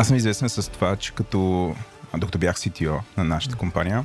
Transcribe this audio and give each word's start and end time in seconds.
Аз 0.00 0.08
съм 0.08 0.16
известен 0.16 0.48
с 0.48 0.70
това, 0.70 0.96
че 0.96 1.12
като 1.12 1.74
докато 2.16 2.38
бях 2.38 2.56
CTO 2.56 3.00
на 3.16 3.24
нашата 3.24 3.56
компания, 3.56 4.04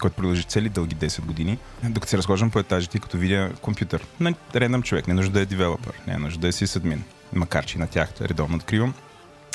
който 0.00 0.16
продължи 0.16 0.44
цели 0.44 0.68
дълги 0.68 0.96
10 0.96 1.20
години, 1.20 1.58
докато 1.82 2.10
се 2.10 2.18
разхождам 2.18 2.50
по 2.50 2.58
етажите 2.58 2.98
като 2.98 3.18
видя 3.18 3.50
компютър. 3.62 4.06
На 4.20 4.34
редъм 4.54 4.82
човек, 4.82 5.08
не 5.08 5.14
нужда 5.14 5.32
да 5.32 5.40
е 5.40 5.46
девелопър, 5.46 6.00
не 6.06 6.16
нужда 6.16 6.40
да 6.40 6.48
е 6.48 6.52
сисадмин, 6.52 7.04
макар 7.32 7.66
че 7.66 7.78
на 7.78 7.86
тях 7.86 8.12
редовно 8.20 8.56
откривам. 8.56 8.94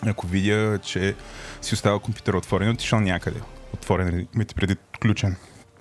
Ако 0.06 0.28
видя, 0.28 0.80
че 0.84 1.16
си 1.62 1.74
остава 1.74 2.00
компютър 2.00 2.34
отворен, 2.34 2.70
отишъл 2.70 3.00
някъде. 3.00 3.42
Отворен, 3.74 4.28
имате 4.36 4.56
преди 4.56 4.76
включен. 4.96 5.36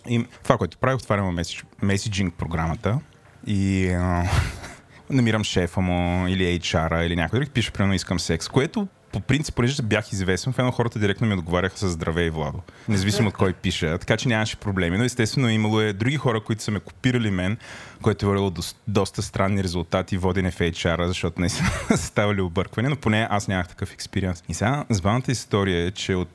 И 0.09 0.27
това, 0.43 0.59
което 0.59 0.79
правих, 0.79 0.99
отварям 0.99 1.39
меседжинг 1.83 2.35
програмата 2.35 2.99
и 3.47 3.91
намирам 5.11 5.45
шефа 5.45 5.81
му 5.81 6.29
или 6.29 6.61
HR-а 6.61 7.05
или 7.05 7.17
някой 7.17 7.41
друг, 7.41 7.51
пише 7.51 7.71
примерно 7.71 7.95
искам 7.95 8.21
секс, 8.21 8.49
което 8.49 8.89
по 9.17 9.21
принцип, 9.21 9.55
понеже 9.55 9.83
бях 9.83 10.13
известен, 10.13 10.53
в 10.53 10.59
едно 10.59 10.71
хората 10.71 10.99
директно 10.99 11.27
ми 11.27 11.35
отговаряха 11.35 11.79
с 11.79 11.89
здраве 11.89 12.23
и 12.23 12.31
Владо. 12.31 12.59
Независимо 12.89 13.29
от 13.29 13.35
кой 13.35 13.53
пише. 13.53 13.99
Така 13.99 14.17
че 14.17 14.29
нямаше 14.29 14.57
проблеми. 14.57 14.99
Но 14.99 15.05
естествено 15.05 15.49
имало 15.49 15.81
е 15.81 15.93
други 15.93 16.17
хора, 16.17 16.41
които 16.41 16.63
са 16.63 16.71
ме 16.71 16.81
копирали 16.81 17.31
мен, 17.31 17.57
което 18.03 18.27
е 18.27 18.29
вървало 18.29 18.51
до, 18.51 18.63
доста 18.89 19.23
странни 19.23 19.65
резултати, 19.65 20.17
водене 20.17 20.51
в 20.51 20.59
HR, 20.59 21.07
защото 21.07 21.41
не 21.41 21.49
са 21.49 21.65
ставали 21.97 22.41
объркване, 22.41 22.89
но 22.89 22.97
поне 22.97 23.27
аз 23.31 23.49
нямах 23.49 23.69
такъв 23.69 23.93
експириенс. 23.93 24.43
И 24.49 24.55
сега 24.55 24.85
забавната 24.91 25.33
история 25.33 25.87
е, 25.87 25.91
че 25.91 26.15
от 26.15 26.29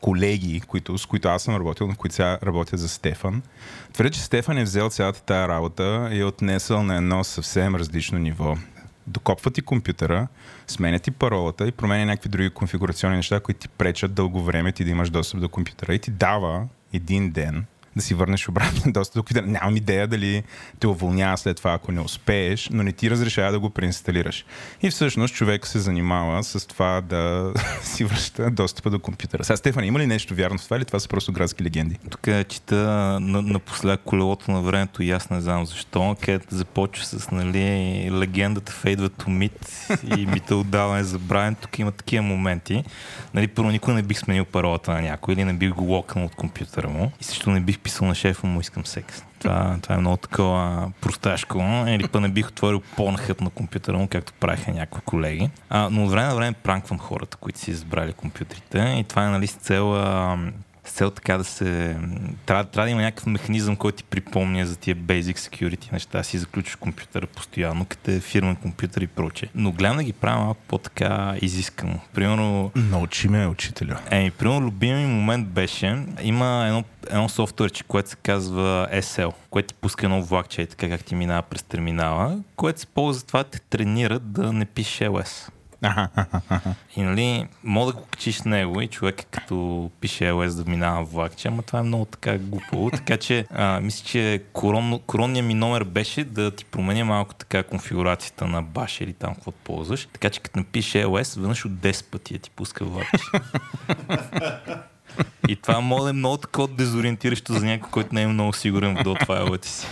колеги, 0.00 0.60
които, 0.60 0.98
с 0.98 1.06
които 1.06 1.28
аз 1.28 1.42
съм 1.42 1.56
работил, 1.56 1.86
на 1.86 1.96
които 1.96 2.14
сега 2.14 2.38
работят 2.42 2.80
за 2.80 2.88
Стефан. 2.88 3.42
Твърде, 3.92 4.10
че 4.10 4.20
Стефан 4.20 4.58
е 4.58 4.62
взел 4.62 4.90
цялата 4.90 5.22
тази 5.22 5.48
работа 5.48 6.08
и 6.12 6.20
е 6.20 6.24
отнесъл 6.24 6.82
на 6.82 6.96
едно 6.96 7.24
съвсем 7.24 7.74
различно 7.74 8.18
ниво 8.18 8.56
докопва 9.06 9.50
ти 9.50 9.62
компютъра, 9.62 10.28
сменя 10.66 10.98
ти 10.98 11.10
паролата 11.10 11.66
и 11.66 11.72
променя 11.72 12.04
някакви 12.04 12.28
други 12.28 12.50
конфигурационни 12.50 13.16
неща, 13.16 13.40
които 13.40 13.60
ти 13.60 13.68
пречат 13.68 14.14
дълго 14.14 14.42
време 14.42 14.72
ти 14.72 14.84
да 14.84 14.90
имаш 14.90 15.10
достъп 15.10 15.40
до 15.40 15.48
компютъра 15.48 15.94
и 15.94 15.98
ти 15.98 16.10
дава 16.10 16.66
един 16.92 17.30
ден 17.30 17.64
да 17.96 18.02
си 18.02 18.14
върнеш 18.14 18.48
обратно 18.48 18.92
доста 18.92 19.18
до 19.18 19.22
компютъра. 19.22 19.46
Нямам 19.46 19.76
идея 19.76 20.06
дали 20.08 20.42
те 20.80 20.86
уволнява 20.86 21.38
след 21.38 21.56
това, 21.56 21.72
ако 21.72 21.92
не 21.92 22.00
успееш, 22.00 22.68
но 22.72 22.82
не 22.82 22.92
ти 22.92 23.10
разрешава 23.10 23.52
да 23.52 23.60
го 23.60 23.70
преинсталираш. 23.70 24.44
И 24.82 24.90
всъщност 24.90 25.34
човек 25.34 25.66
се 25.66 25.78
занимава 25.78 26.44
с 26.44 26.66
това 26.66 27.00
да 27.00 27.52
си 27.82 28.04
връща 28.04 28.50
достъпа 28.50 28.90
до 28.90 28.98
компютъра. 28.98 29.44
Сега, 29.44 29.56
Стефан, 29.56 29.84
има 29.84 29.98
ли 29.98 30.06
нещо 30.06 30.34
вярно 30.34 30.58
в 30.58 30.64
това 30.64 30.76
или 30.76 30.84
това 30.84 31.00
са 31.00 31.08
просто 31.08 31.32
градски 31.32 31.64
легенди? 31.64 31.98
Тук 32.10 32.28
чета 32.48 32.76
на, 33.20 33.42
напоследък 33.42 34.00
колелото 34.04 34.50
на 34.50 34.62
времето 34.62 35.02
и 35.02 35.10
аз 35.10 35.30
не 35.30 35.40
знам 35.40 35.66
защо, 35.66 36.16
където 36.20 36.54
започва 36.54 37.04
с 37.04 37.30
нали, 37.30 38.10
легендата 38.12 38.72
Fade 38.72 39.08
to 39.08 39.28
мит 39.28 39.88
и 40.16 40.26
мита 40.26 40.56
отдаване 40.56 41.04
за 41.04 41.18
Брайан. 41.18 41.54
Тук 41.54 41.78
има 41.78 41.92
такива 41.92 42.22
моменти. 42.22 42.84
Нали, 43.34 43.48
първо 43.48 43.70
никой 43.70 43.94
не 43.94 44.02
бих 44.02 44.18
сменил 44.18 44.44
паролата 44.44 44.92
на 44.92 45.02
някой 45.02 45.34
или 45.34 45.44
не 45.44 45.52
бих 45.52 45.70
го 45.70 45.84
локнал 45.84 46.24
от 46.24 46.34
компютъра 46.34 46.88
му 46.88 47.12
и 47.20 47.24
също 47.24 47.50
не 47.50 47.60
бих 47.60 47.78
писал 47.86 48.08
на 48.08 48.14
шефа 48.14 48.46
му 48.46 48.60
искам 48.60 48.86
секс. 48.86 49.22
Това, 49.38 49.76
това 49.82 49.94
е 49.94 49.98
много 49.98 50.16
такова 50.16 50.92
просташко. 51.00 51.58
Или 51.88 52.08
па 52.08 52.20
не 52.20 52.28
бих 52.28 52.48
отворил 52.48 52.82
порнхът 52.96 53.40
на 53.40 53.50
компютъра 53.50 53.98
му, 53.98 54.08
както 54.08 54.32
правиха 54.32 54.72
някои 54.72 55.00
колеги. 55.00 55.50
А, 55.68 55.88
но 55.90 56.04
от 56.04 56.10
време 56.10 56.26
на 56.26 56.34
време 56.34 56.52
пранквам 56.52 56.98
хората, 56.98 57.36
които 57.36 57.58
си 57.58 57.70
избрали 57.70 58.12
компютрите 58.12 58.96
и 58.98 59.04
това 59.04 59.26
е 59.26 59.30
нали 59.30 59.46
с 59.46 59.52
цел 59.52 59.94
с 60.86 60.92
цел 60.92 61.10
така 61.10 61.38
да 61.38 61.44
се... 61.44 61.96
Трябва, 62.46 62.64
трябва 62.64 62.86
да 62.86 62.90
има 62.90 63.02
някакъв 63.02 63.26
механизъм, 63.26 63.76
който 63.76 63.98
ти 63.98 64.04
припомня 64.04 64.66
за 64.66 64.76
тия 64.76 64.96
basic 64.96 65.38
security 65.38 65.92
неща. 65.92 66.22
Си 66.22 66.38
заключиш 66.38 66.74
компютъра 66.74 67.26
постоянно, 67.26 67.84
като 67.84 68.10
е 68.10 68.20
фирмен 68.20 68.56
компютър 68.56 69.00
и 69.00 69.06
прочее. 69.06 69.48
Но 69.54 69.72
гледам 69.72 69.96
да 69.96 70.02
ги 70.02 70.12
правя 70.12 70.44
малко 70.44 70.60
по-така 70.68 71.34
изискано. 71.42 72.00
Примерно... 72.14 72.70
Научи 72.74 73.28
ме, 73.28 73.46
учителю. 73.46 73.94
Еми, 74.10 74.30
примерно, 74.30 74.60
любимия 74.60 75.08
момент 75.08 75.48
беше, 75.48 76.04
има 76.22 76.64
едно, 76.66 76.84
едно 77.10 77.28
софтуерче, 77.28 77.84
което 77.84 78.10
се 78.10 78.16
казва 78.16 78.88
SL, 78.92 79.32
което 79.50 79.68
ти 79.68 79.74
пуска 79.74 80.06
едно 80.06 80.22
влакче, 80.22 80.66
така 80.66 80.88
как 80.88 81.04
ти 81.04 81.14
минава 81.14 81.42
през 81.42 81.62
терминала, 81.62 82.38
което 82.56 82.80
се 82.80 82.86
ползва 82.86 83.26
това 83.26 83.42
да 83.42 83.50
те 83.50 83.60
тренира 83.60 84.18
да 84.18 84.52
не 84.52 84.64
пише 84.64 85.04
LS. 85.04 85.48
И 86.96 87.02
нали, 87.02 87.46
мога 87.64 87.92
да 87.92 87.98
го 87.98 88.04
качиш 88.06 88.42
него 88.42 88.80
и 88.80 88.88
човек 88.88 89.26
като 89.30 89.90
пише 90.00 90.24
LS 90.24 90.62
да 90.64 90.70
минава 90.70 91.04
влакче, 91.04 91.48
ама 91.48 91.62
това 91.62 91.78
е 91.78 91.82
много 91.82 92.04
така 92.04 92.38
глупо. 92.38 92.90
така 92.92 93.16
че 93.16 93.46
а, 93.50 93.80
мисля, 93.80 94.06
че 94.06 94.42
корон, 94.52 95.00
коронният 95.06 95.46
ми 95.46 95.54
номер 95.54 95.84
беше 95.84 96.24
да 96.24 96.50
ти 96.50 96.64
променя 96.64 97.04
малко 97.04 97.34
така 97.34 97.62
конфигурацията 97.62 98.46
на 98.46 98.62
баш 98.62 99.00
или 99.00 99.12
там 99.12 99.34
какво 99.34 99.50
ползваш. 99.50 100.08
Така 100.12 100.30
че 100.30 100.40
като 100.40 100.58
напише 100.58 101.04
LS, 101.04 101.40
веднъж 101.40 101.64
от 101.64 101.72
10 101.72 102.10
пъти 102.10 102.34
я 102.34 102.40
ти 102.40 102.50
пуска 102.50 102.84
влакче. 102.84 103.24
И 105.48 105.56
това 105.56 105.80
може 105.80 106.04
да 106.04 106.10
е 106.10 106.12
много 106.12 106.36
такова 106.36 106.68
дезориентиращо 106.68 107.52
за 107.52 107.64
някой, 107.64 107.90
който 107.90 108.14
не 108.14 108.22
е 108.22 108.26
много 108.26 108.52
сигурен 108.52 108.96
в 109.04 109.16
файловете 109.26 109.68
си. 109.68 109.86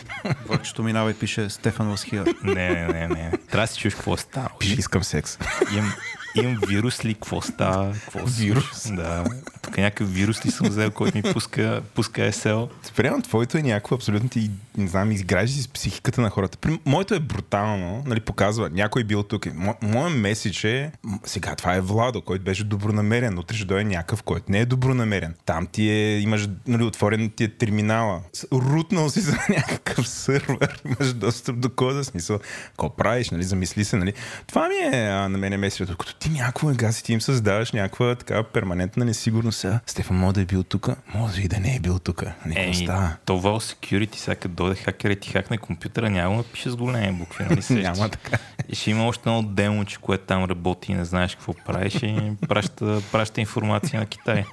Влакчето 0.46 0.82
минава 0.82 1.10
и 1.10 1.14
пише 1.14 1.50
Стефан 1.50 1.90
Ласхия. 1.90 2.24
Не, 2.42 2.70
не, 2.70 2.86
не, 2.86 3.08
не. 3.08 3.30
Трябва 3.50 3.66
да 3.66 3.72
си 3.72 3.80
чуеш 3.80 3.94
какво 3.94 4.16
става. 4.16 4.48
Пише 4.58 4.74
искам 4.74 5.04
секс. 5.04 5.38
Имам, 5.72 5.92
имам 6.34 6.58
вирус 6.68 7.04
ли? 7.04 7.14
Какво 7.14 7.40
става? 7.40 7.92
Какво 7.92 8.26
вирус? 8.26 8.90
Да. 8.92 9.24
Тук 9.62 9.76
някакъв 9.76 10.14
вирус 10.14 10.46
ли 10.46 10.50
съм 10.50 10.68
взел, 10.68 10.90
който 10.90 11.16
ми 11.16 11.22
пуска, 11.22 11.82
пуска 11.94 12.20
SL? 12.20 12.68
Спрямо 12.82 13.22
твоето 13.22 13.58
е 13.58 13.62
някакво 13.62 13.94
абсолютно 13.94 14.28
ти, 14.28 14.50
не 14.76 14.88
знам, 14.88 15.12
изгражда 15.12 15.56
си 15.56 15.62
с 15.62 15.68
психиката 15.68 16.20
на 16.20 16.30
хората. 16.30 16.58
При, 16.58 16.78
моето 16.84 17.14
е 17.14 17.20
брутално, 17.20 18.02
нали, 18.06 18.20
показва, 18.20 18.70
някой 18.70 19.02
е 19.02 19.04
бил 19.04 19.22
тук. 19.22 19.54
Мо, 19.54 19.74
моят 19.82 20.16
меседж 20.16 20.64
е, 20.64 20.92
сега 21.24 21.54
това 21.54 21.74
е 21.74 21.80
Владо, 21.80 22.22
който 22.22 22.44
беше 22.44 22.64
добронамерен, 22.64 23.38
утре 23.38 23.56
ще 23.56 23.64
дойде 23.64 23.84
някакъв, 23.84 24.22
който 24.22 24.44
не 24.48 24.60
е 24.60 24.66
добронамерен. 24.66 25.34
Там 25.46 25.66
ти 25.66 25.90
е, 25.90 26.18
имаш 26.18 26.48
нали, 26.66 26.82
отворен 26.82 27.30
ти 27.30 27.44
е 27.44 27.48
терминала. 27.48 28.20
Рутнал 28.52 29.10
си 29.10 29.20
за 29.20 29.36
някакъв 29.48 30.08
сървър, 30.08 30.82
имаш 30.84 31.12
достъп 31.12 31.60
до 31.60 31.70
кода, 31.70 32.04
смисъл. 32.04 32.38
Какво 32.68 32.96
правиш, 32.96 33.30
нали, 33.30 33.42
замисли 33.42 33.84
се, 33.84 33.96
нали. 33.96 34.12
Това 34.46 34.68
ми 34.68 34.74
е 34.74 35.08
а, 35.08 35.28
на 35.28 35.38
мен 35.38 35.52
е 35.52 35.56
месечето. 35.56 35.92
Докато 35.92 36.14
ти 36.24 36.30
някакво 36.30 36.68
гаси, 36.74 37.04
ти 37.04 37.12
им 37.12 37.20
създаваш 37.20 37.72
някаква 37.72 38.14
така 38.14 38.42
перманентна 38.42 39.04
несигурност. 39.04 39.58
Сега, 39.58 39.80
Стефан 39.86 40.16
може 40.16 40.34
да 40.34 40.40
е 40.40 40.44
бил 40.44 40.62
тук, 40.62 40.88
може 41.14 41.42
и 41.42 41.48
да 41.48 41.60
не 41.60 41.76
е 41.76 41.80
бил 41.80 41.98
тук. 41.98 42.22
Не, 42.46 42.68
е, 42.68 42.74
става. 42.74 43.16
Това 43.24 43.50
security, 43.50 44.16
сега 44.16 44.34
като 44.34 44.54
дойде 44.54 44.76
хакер 44.76 45.10
и 45.10 45.16
ти 45.16 45.30
хакне 45.30 45.58
компютъра, 45.58 46.10
няма 46.10 46.36
да 46.36 46.42
пише 46.42 46.70
с 46.70 46.76
големи 46.76 47.18
букви. 47.18 47.44
Нали 47.44 47.82
няма 47.82 48.08
така. 48.08 48.38
И 48.68 48.74
ще 48.74 48.90
има 48.90 49.06
още 49.06 49.28
едно 49.28 49.42
демо, 49.42 49.84
че 49.84 49.98
което 49.98 50.24
там 50.24 50.44
работи 50.44 50.92
и 50.92 50.94
не 50.94 51.04
знаеш 51.04 51.34
какво 51.34 51.54
правиш 51.54 51.94
и 51.94 52.32
праща, 52.48 53.02
праща 53.12 53.40
информация 53.40 54.00
на 54.00 54.06
Китай. 54.06 54.44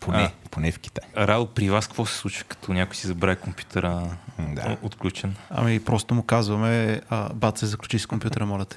Поне, 0.00 0.18
а, 0.18 0.30
поне 0.50 0.72
в 0.72 0.78
Китай. 0.78 1.08
Радо, 1.16 1.46
при 1.46 1.70
вас 1.70 1.86
какво 1.86 2.06
се 2.06 2.16
случва, 2.16 2.44
като 2.44 2.72
някой 2.72 2.94
си 2.94 3.06
забрави 3.06 3.36
компютъра 3.36 4.16
да. 4.38 4.76
отключен? 4.82 5.34
Ами 5.50 5.84
просто 5.84 6.14
му 6.14 6.22
казваме, 6.22 7.00
а, 7.10 7.34
бат 7.34 7.58
се 7.58 7.66
заключи 7.66 7.98
с 7.98 8.06
компютъра, 8.06 8.46
моля 8.46 8.64
те. 8.64 8.76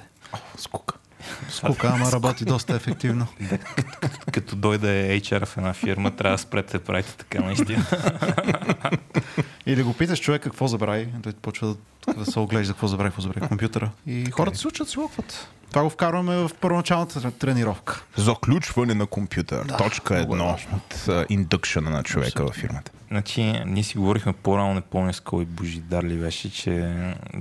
скука. 0.58 0.94
Скука, 1.48 1.92
ама 1.94 2.12
работи 2.12 2.44
доста 2.44 2.74
ефективно. 2.74 3.26
Да, 3.40 3.58
като, 3.58 4.08
като 4.32 4.56
дойде 4.56 5.20
HR 5.20 5.46
в 5.46 5.56
една 5.56 5.72
фирма, 5.72 6.10
трябва 6.16 6.34
да 6.34 6.42
спрете 6.42 6.78
да 6.78 6.84
правите 6.84 7.16
така 7.16 7.40
наистина. 7.40 7.84
Или 9.66 9.82
го 9.82 9.94
питаш 9.94 10.20
човек 10.20 10.42
какво 10.42 10.68
забрави, 10.68 11.08
той 11.22 11.32
почва 11.32 11.68
да, 11.68 11.74
да 12.16 12.24
се 12.26 12.38
оглежда 12.38 12.72
какво 12.72 12.86
забрави, 12.86 13.10
какво 13.10 13.22
забрави 13.22 13.48
компютъра. 13.48 13.90
И 14.06 14.30
хората 14.30 14.58
се 14.58 14.68
учат, 14.68 14.88
се 14.88 14.98
локват. 14.98 15.48
Това 15.68 15.82
го 15.82 15.90
вкарваме 15.90 16.36
в 16.36 16.50
първоначалната 16.60 17.30
тренировка. 17.30 18.02
Заключване 18.16 18.94
на 18.94 19.06
компютър. 19.06 19.64
Да, 19.64 19.76
Точка 19.76 20.18
едно 20.18 20.48
е 20.48 20.66
от 20.74 21.08
индукшена 21.30 21.90
на 21.90 22.02
човека 22.02 22.44
във 22.44 22.54
фирмата. 22.54 22.90
Значи, 23.08 23.42
ние 23.66 23.82
си 23.82 23.98
говорихме 23.98 24.32
по-рано, 24.32 24.74
не 24.74 24.80
помня 24.80 25.14
с 25.14 25.20
кой 25.20 25.44
Божидар 25.44 26.04
ли 26.04 26.16
беше, 26.16 26.52
че 26.52 26.94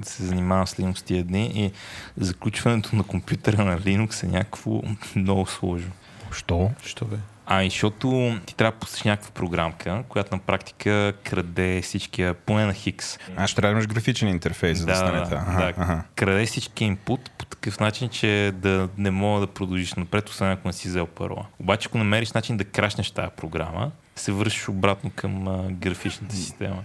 се 0.04 0.24
занимавам 0.24 0.68
с 0.68 0.76
Linux 0.76 1.04
тия 1.04 1.24
дни 1.24 1.52
и 1.56 1.72
заключването 2.18 2.96
на 2.96 3.03
компютъра 3.03 3.66
на 3.66 3.80
Linux 3.80 4.24
е 4.24 4.28
някакво 4.28 4.82
много 5.16 5.46
сложно. 5.46 5.91
Що? 6.32 6.72
Що 6.85 7.06
бе? 7.06 7.18
Ами, 7.46 7.70
защото 7.70 8.35
ти 8.46 8.55
трябва 8.55 8.72
да 8.72 8.79
пуснеш 8.79 9.03
някаква 9.03 9.32
програмка, 9.32 10.03
която 10.09 10.35
на 10.35 10.40
практика 10.40 11.14
краде 11.23 11.82
всичкия, 11.82 12.34
поне 12.34 12.66
на 12.66 12.73
Хикс. 12.73 13.17
А, 13.35 13.47
ще 13.47 13.55
трябва 13.55 13.73
да 13.73 13.79
имаш 13.79 13.88
графичен 13.88 14.29
интерфейс, 14.29 14.79
за 14.79 14.85
да, 14.85 14.91
да 14.91 14.97
стане 14.97 15.23
това. 15.23 15.38
Да, 15.38 15.73
ага. 15.78 16.03
краде 16.16 16.46
всички 16.46 16.85
инпут 16.85 17.32
по 17.38 17.46
такъв 17.46 17.79
начин, 17.79 18.09
че 18.09 18.52
да 18.55 18.90
не 18.97 19.11
мога 19.11 19.40
да 19.40 19.47
продължиш 19.47 19.93
напред, 19.93 20.29
освен 20.29 20.52
ако 20.52 20.67
не 20.67 20.73
си 20.73 20.88
взел 20.88 21.08
парола. 21.08 21.46
Обаче, 21.59 21.88
ако 21.90 21.97
намериш 21.97 22.32
начин 22.32 22.58
да 22.58 22.64
крашнеш 22.64 23.11
тази 23.11 23.32
програма, 23.38 23.91
се 24.16 24.32
вършиш 24.32 24.70
обратно 24.70 25.11
към 25.16 25.47
а, 25.47 25.72
графичната 25.72 26.35
система. 26.35 26.84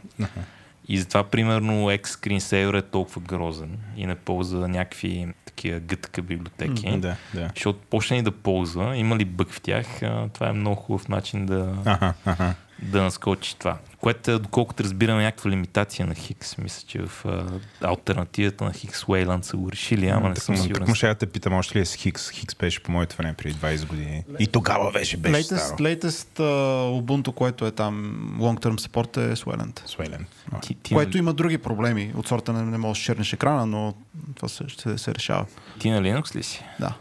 И 0.88 0.98
затова, 0.98 1.24
примерно, 1.24 1.72
X 1.72 2.02
Screensaver 2.04 2.78
е 2.78 2.82
толкова 2.82 3.20
грозен 3.20 3.78
и 3.96 4.06
не 4.06 4.14
ползва 4.14 4.68
някакви 4.68 5.28
такива 5.56 5.80
гътка 5.80 6.22
библиотеки. 6.22 6.86
Mm, 6.86 7.00
да, 7.00 7.16
да. 7.34 7.50
Защото 7.54 7.78
почне 7.90 8.22
да 8.22 8.30
ползва, 8.30 8.96
има 8.96 9.16
ли 9.16 9.24
бък 9.24 9.50
в 9.50 9.60
тях, 9.60 9.86
това 10.32 10.48
е 10.48 10.52
много 10.52 10.76
хубав 10.76 11.08
начин 11.08 11.46
да, 11.46 11.76
ага, 11.84 12.14
ага. 12.24 12.54
да 12.82 13.02
наскочиш 13.02 13.54
това. 13.54 13.78
Което 14.06 14.30
е, 14.30 14.38
доколкото 14.38 14.82
разбираме, 14.82 15.22
някаква 15.22 15.50
лимитация 15.50 16.06
на 16.06 16.14
Хикс. 16.14 16.58
Мисля, 16.58 16.86
че 16.86 17.02
в 17.02 17.24
а, 17.24 17.44
альтернативата 17.80 18.64
на 18.64 18.72
Хикс 18.72 19.08
Уейланд 19.08 19.44
са 19.44 19.56
го 19.56 19.72
решили, 19.72 20.08
ама 20.08 20.28
не 20.28 20.36
съм 20.36 20.56
сигурен. 20.56 20.88
Му 20.88 20.94
ще 20.94 21.06
да 21.06 21.14
те 21.14 21.26
питам, 21.26 21.52
още 21.52 21.78
ли 21.78 21.82
е 21.82 21.84
с 21.84 21.94
Хикс? 21.94 22.30
Хикс 22.30 22.54
беше 22.54 22.82
по 22.82 22.92
моето 22.92 23.16
време 23.16 23.34
преди 23.34 23.54
20 23.54 23.86
години. 23.86 24.24
И 24.38 24.46
тогава 24.46 24.92
беше, 24.92 25.16
беше 25.16 25.42
Latest, 25.42 25.56
старо. 25.56 25.84
latest 25.84 26.38
uh, 26.38 27.02
Ubuntu, 27.02 27.34
което 27.34 27.66
е 27.66 27.70
там 27.70 28.16
long 28.40 28.60
term 28.64 28.88
support 28.88 29.32
е 29.32 29.36
Swellent. 29.36 29.86
Суелен. 29.86 30.26
Ти, 30.62 30.74
ти, 30.74 30.94
Което 30.94 31.18
има 31.18 31.32
други 31.32 31.58
проблеми. 31.58 32.12
От 32.16 32.28
сорта 32.28 32.52
не, 32.52 32.62
не 32.62 32.78
можеш 32.78 33.04
чернеш 33.04 33.32
екрана, 33.32 33.66
но 33.66 33.94
това 34.34 34.48
се, 34.48 34.64
ще 34.68 34.98
се 34.98 35.14
решава. 35.14 35.46
ти 35.78 35.90
на 35.90 36.00
Linux 36.00 36.36
ли 36.36 36.42
си? 36.42 36.64
Да. 36.80 36.94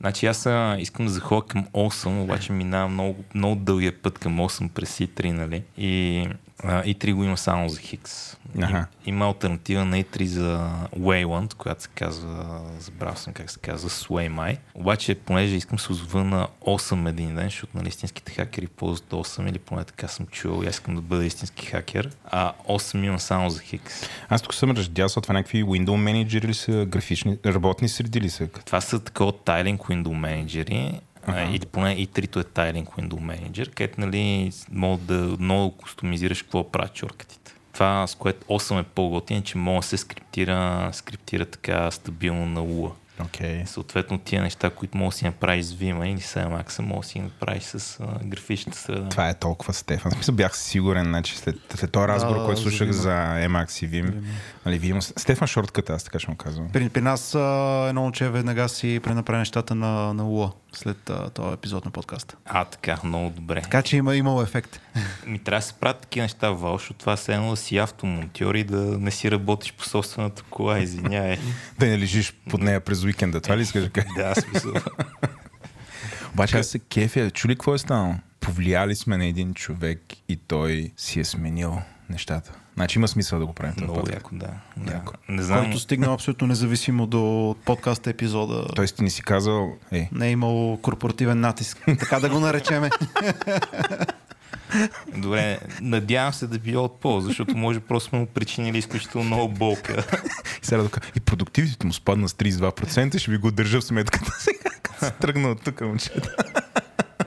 Значи 0.00 0.26
аз 0.26 0.46
а, 0.46 0.76
искам 0.78 1.06
да 1.06 1.12
заходя 1.12 1.46
към 1.46 1.66
8, 1.66 2.22
обаче 2.22 2.52
минавам 2.52 2.92
много, 2.92 3.24
много 3.34 3.54
дългия 3.54 4.02
път 4.02 4.18
към 4.18 4.38
8 4.38 4.68
през 4.68 4.98
i3, 4.98 5.32
нали? 5.32 5.62
И 5.78 6.24
а, 6.64 6.82
i3 6.82 7.14
го 7.14 7.24
има 7.24 7.36
само 7.36 7.68
за 7.68 7.80
Хикс. 7.80 8.36
Аха. 8.62 8.86
И, 9.06 9.08
има 9.08 9.26
альтернатива 9.26 9.84
на 9.84 9.96
i3 9.96 10.24
за 10.24 10.70
Wayland, 10.98 11.54
която 11.54 11.82
се 11.82 11.88
казва, 11.94 12.60
забрал 12.78 13.16
съм 13.16 13.32
как 13.32 13.50
се 13.50 13.58
казва, 13.58 13.90
SwayMy. 13.90 14.58
Обаче, 14.74 15.14
понеже 15.14 15.56
искам 15.56 15.78
се 15.78 15.92
озова 15.92 16.24
на 16.24 16.48
8 16.60 17.08
един 17.08 17.34
ден, 17.34 17.44
защото 17.44 17.76
нали, 17.76 17.88
истинските 17.88 18.32
хакери 18.32 18.66
ползват 18.66 19.10
8 19.10 19.48
или 19.48 19.58
поне 19.58 19.84
така 19.84 20.08
съм 20.08 20.26
чул, 20.26 20.64
и 20.64 20.68
искам 20.68 20.94
да 20.94 21.00
бъда 21.00 21.24
истински 21.24 21.66
хакер, 21.66 22.10
а 22.24 22.52
8 22.68 23.06
има 23.06 23.20
само 23.20 23.50
за 23.50 23.60
Хикс. 23.60 24.08
Аз 24.28 24.42
тук 24.42 24.54
съм 24.54 24.70
раздял 24.70 25.08
това 25.08 25.34
някакви 25.34 25.64
Window 25.64 25.96
менеджери 25.96 26.48
ли 26.48 26.54
са, 26.54 26.86
графични, 26.88 27.38
работни 27.46 27.88
среди 27.88 28.20
ли 28.20 28.30
са? 28.30 28.48
Това 28.48 28.80
са 28.80 29.00
такова 29.04 29.32
тайлинг 29.32 29.80
window 29.80 30.14
менеджери, 30.14 31.00
uh-huh. 31.32 31.50
или 31.50 31.66
поне 31.66 31.92
и 31.92 32.06
трито 32.06 32.40
е 32.40 32.44
тайлинг 32.44 32.88
window 32.88 33.20
менеджер, 33.20 33.70
където 33.70 34.00
нали, 34.00 34.52
мога 34.72 35.02
да 35.02 35.36
много 35.40 35.76
кустомизираш 35.76 36.42
какво 36.42 36.70
правят 36.70 36.94
чоркатите. 36.94 37.52
Това, 37.72 38.06
с 38.06 38.14
което 38.14 38.46
8 38.46 38.80
е 38.80 38.82
по-готин, 38.82 39.36
е, 39.36 39.42
че 39.42 39.58
може 39.58 39.84
да 39.84 39.88
се 39.88 39.96
скриптира, 39.96 40.90
скриптира 40.92 41.44
така 41.44 41.90
стабилно 41.90 42.46
на 42.46 42.60
луа. 42.60 42.90
Окей. 43.24 43.66
Съответно, 43.66 44.18
тия 44.18 44.42
неща, 44.42 44.70
които 44.70 44.98
може 44.98 45.14
да 45.14 45.18
си 45.18 45.24
направиш 45.24 45.66
с 45.66 45.74
Vima 45.74 46.12
или 46.12 46.20
с 46.20 46.34
Emacs, 46.34 46.82
може 46.82 47.00
да 47.00 47.06
си 47.06 47.20
направиш 47.20 47.62
с 47.62 48.00
а, 48.00 48.24
графичната 48.24 48.78
среда. 48.78 49.08
Това 49.08 49.28
е 49.28 49.34
толкова 49.34 49.72
Стефан. 49.72 50.12
Смисъл 50.12 50.34
бях 50.34 50.58
сигурен, 50.58 51.04
значи 51.04 51.36
след, 51.36 51.56
след 51.74 51.92
този 51.92 52.08
разговор, 52.08 52.38
Да, 52.38 52.44
който 52.44 52.60
за 52.60 52.70
слушах 52.70 52.88
Vim. 52.88 52.92
за 52.92 53.10
Emacs 53.10 53.86
и 53.86 53.90
Vim. 53.90 54.12
Нали, 54.68 54.80
Vim. 54.80 55.18
Стефан 55.18 55.48
шортката, 55.48 55.92
аз 55.92 56.04
така 56.04 56.18
ще 56.18 56.30
му 56.30 56.36
казвам. 56.36 56.68
При, 56.72 56.88
при 56.88 57.00
нас 57.00 57.34
а, 57.34 57.86
едно 57.88 58.02
момче 58.02 58.28
веднага 58.28 58.68
си 58.68 59.00
пренаправи 59.02 59.38
нещата 59.38 59.74
на, 59.74 60.14
на 60.14 60.22
Луа 60.22 60.50
след 60.72 61.10
а, 61.10 61.30
този 61.30 61.54
епизод 61.54 61.84
на 61.84 61.90
подкаста. 61.90 62.36
А, 62.44 62.64
така, 62.64 62.98
много 63.04 63.30
добре. 63.30 63.60
Така 63.62 63.82
че 63.82 63.96
има 63.96 64.16
имало 64.16 64.42
ефект. 64.42 64.80
Ми 65.26 65.38
трябва 65.38 65.58
да 65.58 65.66
се 65.66 65.72
правят 65.72 66.00
такива 66.00 66.24
неща 66.24 66.50
в 66.50 66.60
Вал, 66.60 66.78
защото 66.78 67.00
това 67.00 67.16
е 67.28 67.32
едно 67.32 67.50
да 67.50 67.56
си 67.56 67.78
автомонтьор 67.78 68.54
и 68.54 68.64
да 68.64 68.76
не 68.76 69.10
си 69.10 69.30
работиш 69.30 69.72
по 69.72 69.84
собствената 69.84 70.42
кола, 70.42 70.78
извинявай. 70.78 71.36
Да 71.78 71.86
не 71.86 71.98
лежиш 71.98 72.32
под 72.50 72.62
нея 72.62 72.80
през 72.80 73.04
уикенда. 73.04 73.40
Това 73.40 73.56
ли 73.56 73.62
искаш 73.62 73.82
да 73.82 74.04
да, 74.16 74.34
смисъл. 74.34 74.72
Обаче 76.32 76.58
аз 76.58 76.66
се 76.66 76.78
кефя. 76.78 77.30
Чули 77.30 77.54
какво 77.54 77.74
е 77.74 77.78
станало? 77.78 78.14
Повлияли 78.40 78.94
сме 78.94 79.16
на 79.16 79.24
един 79.24 79.54
човек 79.54 80.00
и 80.28 80.36
той 80.36 80.92
си 80.96 81.20
е 81.20 81.24
сменил 81.24 81.78
нещата. 82.10 82.52
Значи 82.78 82.98
има 82.98 83.08
смисъл 83.08 83.38
да 83.38 83.46
го 83.46 83.52
правим. 83.52 83.74
Много 83.76 83.94
подкаст. 83.94 84.14
яко, 84.14 84.30
да. 84.32 84.48
да. 84.76 84.92
Яко. 84.92 85.12
Не 85.28 85.42
знам, 85.42 85.64
Който 85.64 85.78
стигна 85.78 86.14
абсолютно 86.14 86.46
независимо 86.46 87.06
до 87.06 87.56
подкаста 87.64 88.10
епизода. 88.10 88.66
Той 88.76 88.88
сте 88.88 89.04
ни 89.04 89.10
си 89.10 89.22
казал, 89.22 89.68
е, 89.92 90.08
Не 90.12 90.26
е 90.26 90.30
имало 90.30 90.76
корпоративен 90.76 91.40
натиск. 91.40 91.78
така 91.98 92.20
да 92.20 92.28
го 92.28 92.40
наречеме. 92.40 92.90
добре, 95.16 95.58
надявам 95.80 96.32
се 96.32 96.46
да 96.46 96.58
било 96.58 96.84
от 96.84 97.00
полза, 97.00 97.28
защото 97.28 97.56
може 97.56 97.80
просто 97.80 98.08
сме 98.08 98.18
му 98.18 98.26
причинили 98.26 98.78
изключително 98.78 99.26
много 99.26 99.48
болка. 99.48 100.04
сега 100.62 100.82
да 100.82 100.88
кажа, 100.88 101.12
и 101.16 101.20
продуктивитето 101.20 101.86
му 101.86 101.92
спадна 101.92 102.28
с 102.28 102.32
32%, 102.32 103.18
ще 103.18 103.30
ви 103.30 103.38
го 103.38 103.50
държа 103.50 103.80
в 103.80 103.84
сметката 103.84 104.30
сега, 104.40 104.70
като 104.82 105.04
се 105.04 105.10
тръгна 105.10 105.48
от 105.48 105.64
тук, 105.64 105.80
момчета. 105.80 106.34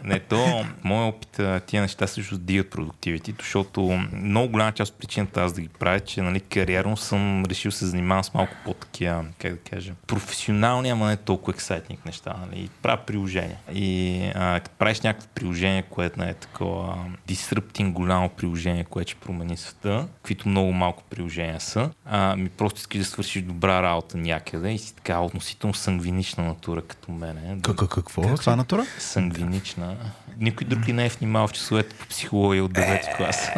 Не, 0.04 0.20
то, 0.20 0.66
моят 0.84 1.16
опит, 1.16 1.42
тия 1.66 1.82
неща 1.82 2.08
също 2.08 2.38
дигат 2.38 2.70
продуктивити, 2.70 3.34
защото 3.40 3.82
много 4.14 4.52
голяма 4.52 4.72
част 4.72 4.94
от 4.94 5.00
причината 5.00 5.42
аз 5.42 5.54
да 5.54 5.62
ги 5.62 5.68
правя, 5.68 5.96
е, 5.96 6.00
че 6.00 6.22
нали, 6.22 6.40
кариерно 6.40 6.98
съм 6.98 7.46
решил 7.46 7.72
се 7.72 7.86
занимавам 7.86 8.24
с 8.24 8.34
малко 8.34 8.54
по-такива, 8.66 9.26
как 9.40 9.52
да 9.52 9.58
кажа, 9.58 9.94
професионални, 10.08 10.90
ама 10.90 11.08
не 11.08 11.18
толкова 11.18 11.54
ексайтник 11.54 12.06
неща. 12.06 12.36
Нали, 12.46 12.70
правя 12.82 13.02
приложения. 13.06 13.58
И 13.74 14.22
а, 14.36 14.60
като 14.60 14.76
правиш 14.78 15.02
някакво 15.02 15.28
приложение, 15.36 15.82
което 15.82 16.20
не 16.20 16.30
е 16.30 16.34
такова 16.34 16.98
disrupting 17.28 17.92
голямо 17.92 18.30
приложение, 18.30 18.84
което 18.84 19.12
ще 19.12 19.20
промени 19.20 19.58
света, 19.58 20.08
каквито 20.16 20.50
много 20.50 20.72
малко 20.72 21.04
приложения 21.10 21.60
са, 21.60 21.90
а, 22.06 22.36
ми 22.36 22.50
просто 22.50 22.78
искаш 22.80 23.00
да 23.00 23.06
свършиш 23.06 23.42
добра 23.42 23.82
работа 23.82 24.18
някъде 24.18 24.74
и 24.74 24.78
си 24.78 24.96
така 24.96 25.20
относително 25.20 25.74
сангвинична 25.74 26.44
натура 26.44 26.82
като 26.82 27.12
мене. 27.12 27.56
Да- 27.56 27.76
какво? 27.76 28.22
Каква 28.22 28.56
натура? 28.56 28.86
Сангвинична. 29.00 29.91
uh, 29.92 30.21
Никой 30.42 30.68
друг 30.68 30.88
ли 30.88 30.94
не 30.94 31.06
е 31.06 31.10
внимавал 31.10 31.48
в 31.48 31.54
часовете 31.54 31.96
по 31.96 32.08
психология 32.08 32.64
от 32.64 32.72
9 32.72 33.18
клас? 33.18 33.50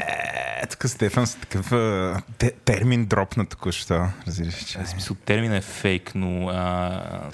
Е, 0.63 0.67
тук 0.67 0.89
Стефан 0.89 1.27
с 1.27 1.35
такъв 1.35 1.71
а, 1.71 2.21
те, 2.37 2.51
термин 2.51 3.05
дропна 3.05 3.45
току-що. 3.45 4.07
Разбираш, 4.27 4.65
че. 4.65 4.79
В 4.79 4.89
смисъл, 4.89 5.15
термин 5.15 5.53
е 5.53 5.61
фейк, 5.61 6.11
но 6.15 6.49
а. 6.49 7.29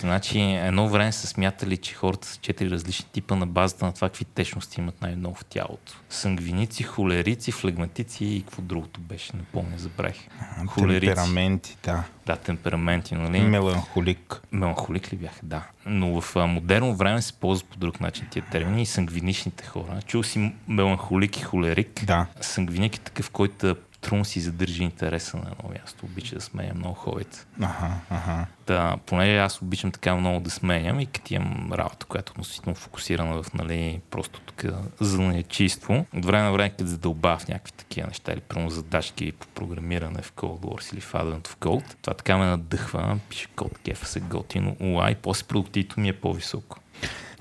Значи, 0.00 0.40
едно 0.40 0.88
време 0.88 1.12
са 1.12 1.26
смятали, 1.26 1.76
че 1.76 1.94
хората 1.94 2.28
са 2.28 2.38
четири 2.40 2.70
различни 2.70 3.06
типа 3.12 3.36
на 3.36 3.46
базата 3.46 3.84
на 3.84 3.92
това, 3.92 4.08
какви 4.08 4.24
течности 4.24 4.80
имат 4.80 5.02
най-много 5.02 5.34
в 5.34 5.44
тялото. 5.44 5.92
Сангвиници, 6.10 6.82
холерици, 6.82 7.52
флегматици 7.52 8.24
и 8.24 8.42
какво 8.42 8.62
другото 8.62 9.00
беше, 9.00 9.36
не 9.36 9.42
помня, 9.42 9.78
забравих. 9.78 10.28
Холерици. 10.66 11.06
Темпераменти, 11.06 11.76
да. 11.84 12.04
Да, 12.26 12.36
темпераменти, 12.36 13.14
нали? 13.14 13.40
Меланхолик. 13.40 14.42
Меланхолик 14.52 15.12
ли 15.12 15.16
бяха? 15.16 15.40
Да. 15.42 15.62
Но 15.86 16.20
в 16.20 16.36
а, 16.36 16.46
модерно 16.46 16.96
време 16.96 17.22
се 17.22 17.32
ползват 17.32 17.70
по 17.70 17.78
друг 17.78 18.00
начин 18.00 18.26
тия 18.30 18.42
термини 18.54 18.82
и 18.82 18.86
сангвиничните 18.86 19.66
хора. 19.66 20.02
Чул 20.06 20.22
си 20.22 20.52
меланхолик 20.68 21.38
и 21.38 21.42
холерик. 21.42 22.04
Да. 22.06 22.26
Сангвиник 22.40 22.96
е 22.96 22.98
такъв, 22.98 23.30
който 23.30 23.76
трудно 24.00 24.24
си 24.24 24.40
задържи 24.40 24.82
интереса 24.82 25.36
на 25.36 25.42
едно 25.42 25.70
място. 25.74 26.06
Обича 26.06 26.34
да 26.34 26.40
сменя 26.40 26.74
много 26.74 26.94
ходите. 26.94 27.38
Аха, 27.62 27.90
аха. 28.10 28.46
Да, 28.66 28.96
понеже 29.06 29.36
аз 29.36 29.62
обичам 29.62 29.92
така 29.92 30.14
много 30.14 30.40
да 30.40 30.50
сменям 30.50 31.00
и 31.00 31.06
като 31.06 31.34
имам 31.34 31.72
работа, 31.72 32.06
която 32.06 32.30
е 32.30 32.32
относително 32.32 32.74
фокусирана 32.76 33.42
в 33.42 33.54
нали, 33.54 34.00
просто 34.10 34.40
тук 34.40 34.64
занаячийство, 35.00 36.06
от 36.16 36.24
време 36.24 36.44
на 36.44 36.52
време, 36.52 36.70
като 36.70 36.86
задълбава 36.86 37.38
в 37.38 37.48
някакви 37.48 37.72
такива 37.72 38.06
неща 38.06 38.32
или 38.32 38.40
прямо 38.40 38.70
задачки 38.70 39.32
по 39.32 39.46
програмиране 39.46 40.22
в 40.22 40.32
Cold 40.32 40.60
Wars 40.60 40.92
или 40.92 41.00
в 41.00 41.12
Advent 41.12 41.48
в 41.48 41.56
Code, 41.56 41.94
това 42.02 42.14
така 42.14 42.36
ме 42.36 42.44
надъхва, 42.44 43.18
пише 43.28 43.46
код, 43.56 43.78
кефа 43.84 44.06
се 44.06 44.20
готино, 44.20 44.76
уа, 44.80 45.10
и 45.10 45.14
после 45.14 45.46
продуктивито 45.46 46.00
ми 46.00 46.08
е 46.08 46.20
по-високо. 46.20 46.78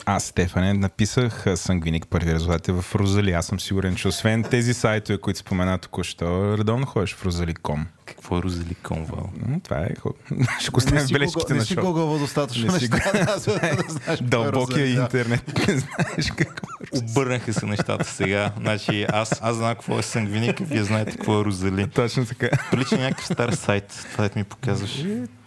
Аз, 0.06 0.24
Стефане, 0.24 0.74
написах 0.74 1.46
Сангвиник 1.56 2.08
първи 2.08 2.34
резултати 2.34 2.72
в 2.72 2.86
Розали. 2.96 3.32
Аз 3.32 3.46
съм 3.46 3.60
сигурен, 3.60 3.96
че 3.96 4.08
освен 4.08 4.44
тези 4.44 4.74
сайтове, 4.74 5.18
които 5.18 5.40
спомена 5.40 5.78
току-що, 5.78 6.58
редовно 6.58 6.86
ходиш 6.86 7.14
в 7.14 7.26
Розали.com. 7.26 7.86
Какво 8.06 8.38
е 8.38 8.42
Розаликон, 8.42 9.04
Вал? 9.06 9.30
Това 9.64 9.78
е... 9.78 9.90
хубаво. 10.00 10.20
Ще 10.60 10.72
го 10.72 10.78
оставим 10.78 11.08
бележките 11.08 11.54
не 11.54 11.60
на 11.60 11.66
шоу. 11.66 12.20
достатъчно 12.20 12.74
Не 12.74 12.80
си 12.80 12.90
неща. 12.90 13.38
за 13.38 13.52
да 13.54 13.84
знаеш 13.90 14.20
какво 14.20 14.22
е 14.22 14.22
Дълбокия 14.22 14.88
интернет. 14.88 15.48
Не 15.68 15.78
знаеш 15.78 16.32
какво 16.38 16.68
е. 16.94 16.98
Обърнаха 16.98 17.54
се 17.54 17.66
нещата 17.66 18.06
сега. 18.06 18.52
Значи 18.60 19.06
аз, 19.10 19.40
аз 19.42 19.56
знам 19.56 19.76
какво 19.76 20.00
е 20.00 20.04
Сангвиник, 20.04 20.60
вие 20.60 20.84
знаете 20.84 21.12
какво 21.12 21.42
е 21.42 21.46
Розали. 21.46 21.88
Точно 21.90 22.26
така. 22.26 22.50
Прилича 22.72 22.98
някакъв 22.98 23.26
стар 23.26 23.52
сайт, 23.52 24.08
това 24.12 24.30
да 24.30 24.40
ми 24.40 24.44
показваш. 24.44 25.04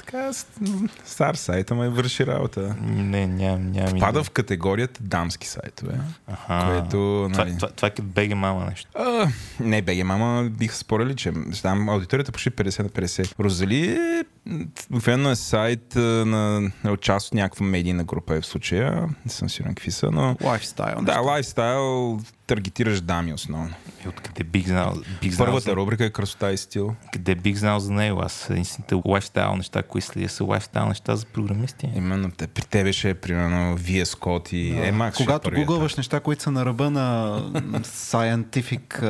Така, 0.07 0.33
стар 1.05 1.35
сайт, 1.35 1.71
ама 1.71 1.87
и 1.87 1.89
върши 1.89 2.27
работа. 2.27 2.77
Не, 2.83 3.27
нямам, 3.27 3.71
нямам. 3.71 4.01
Пада 4.01 4.09
идея. 4.11 4.25
в 4.25 4.31
категорията 4.31 5.01
дамски 5.03 5.49
сайтове, 5.49 5.95
Аха. 6.27 6.67
което... 6.67 7.29
Това, 7.33 7.45
Нали, 7.45 7.57
това, 7.57 7.69
това 7.69 7.89
е 7.89 7.91
като 7.91 8.03
беге 8.03 8.35
мама 8.35 8.65
нещо. 8.71 8.91
А, 8.95 9.29
не, 9.61 9.83
беге, 9.83 10.05
мама 10.05 10.51
бих 10.51 10.75
спорили, 10.75 11.17
че 11.17 11.33
там 11.63 11.89
аудиторията 11.89 12.33
почти 12.33 12.51
50 12.51 12.83
на 12.83 12.89
50. 12.89 13.35
Розали 13.41 13.91
е, 13.91 14.25
обикновено 14.93 15.31
е 15.31 15.37
сайт 15.37 15.95
на, 15.97 16.71
на 16.85 16.97
част 16.97 17.27
от 17.29 17.35
някаква 17.35 17.67
медийна 17.67 18.05
група 18.05 18.35
е 18.35 18.41
в 18.41 18.47
случая. 18.47 19.09
Не 19.25 19.31
съм 19.31 19.51
сигурен 19.51 19.75
какви 19.75 19.91
са, 19.91 20.11
но... 20.11 20.37
Лайфстайл. 20.45 20.99
Да, 21.03 21.21
лайфстайл 21.21 22.21
таргетираш 22.47 23.01
дами 23.01 23.33
основно. 23.33 23.75
И 24.05 24.09
откъде 24.09 24.45
бих 24.45 24.67
знал, 24.67 24.95
бих 25.23 25.33
знал 25.33 25.47
Първата 25.47 25.71
за, 25.71 25.77
рубрика 25.77 26.05
е 26.05 26.11
красота 26.11 26.53
и 26.53 26.57
стил. 26.57 26.95
къде 27.13 27.35
бих 27.35 27.57
знал 27.57 27.81
за 27.81 27.93
него. 27.93 28.21
Аз 28.23 28.51
единствените 28.51 29.01
лайфстайл 29.05 29.57
неща, 29.57 29.83
които 29.83 30.07
следя 30.07 30.29
са 30.29 30.45
лайфстайл 30.45 30.87
неща 30.87 31.17
за 31.17 31.27
програмисти. 31.27 31.91
Именно 31.95 32.31
те, 32.31 32.47
при 32.47 32.63
тебе 32.63 32.93
ще 32.93 33.11
е 33.11 33.15
примерно 33.15 33.79
VS 33.79 34.05
Code 34.05 34.55
и 34.55 34.75
Emacs. 34.75 35.15
ще 35.15 35.23
е 35.23 35.27
Когато 35.27 35.51
гугълваш 35.51 35.97
неща, 35.97 36.21
които 36.21 36.43
са 36.43 36.51
на 36.51 36.65
ръба 36.67 36.91
на 36.91 37.41
scientific 37.83 39.03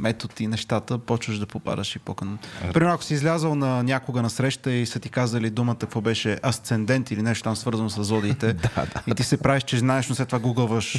метод 0.00 0.34
и 0.40 0.46
нещата, 0.46 0.98
почваш 0.98 1.38
да 1.38 1.46
попадаш 1.46 1.96
и 1.96 1.98
по-кън. 1.98 2.38
Примерно, 2.72 2.94
ако 2.94 3.04
си 3.04 3.14
излязал 3.14 3.54
на 3.54 3.82
някога 3.82 4.22
на 4.22 4.30
среща 4.30 4.72
и 4.72 4.86
са 4.86 5.00
ти 5.00 5.08
казали 5.08 5.50
думата, 5.50 5.76
какво 5.80 6.00
беше 6.00 6.38
асцендент 6.42 7.10
или 7.10 7.22
нещо 7.22 7.44
там 7.44 7.56
свързано 7.56 7.90
с 7.90 8.04
зодиите, 8.04 8.56
и 9.06 9.14
ти 9.14 9.22
се 9.22 9.36
правиш, 9.36 9.62
че 9.62 9.78
знаеш, 9.78 10.08
но 10.08 10.14
след 10.14 10.28
това 10.28 10.38
гугълваш 10.38 10.94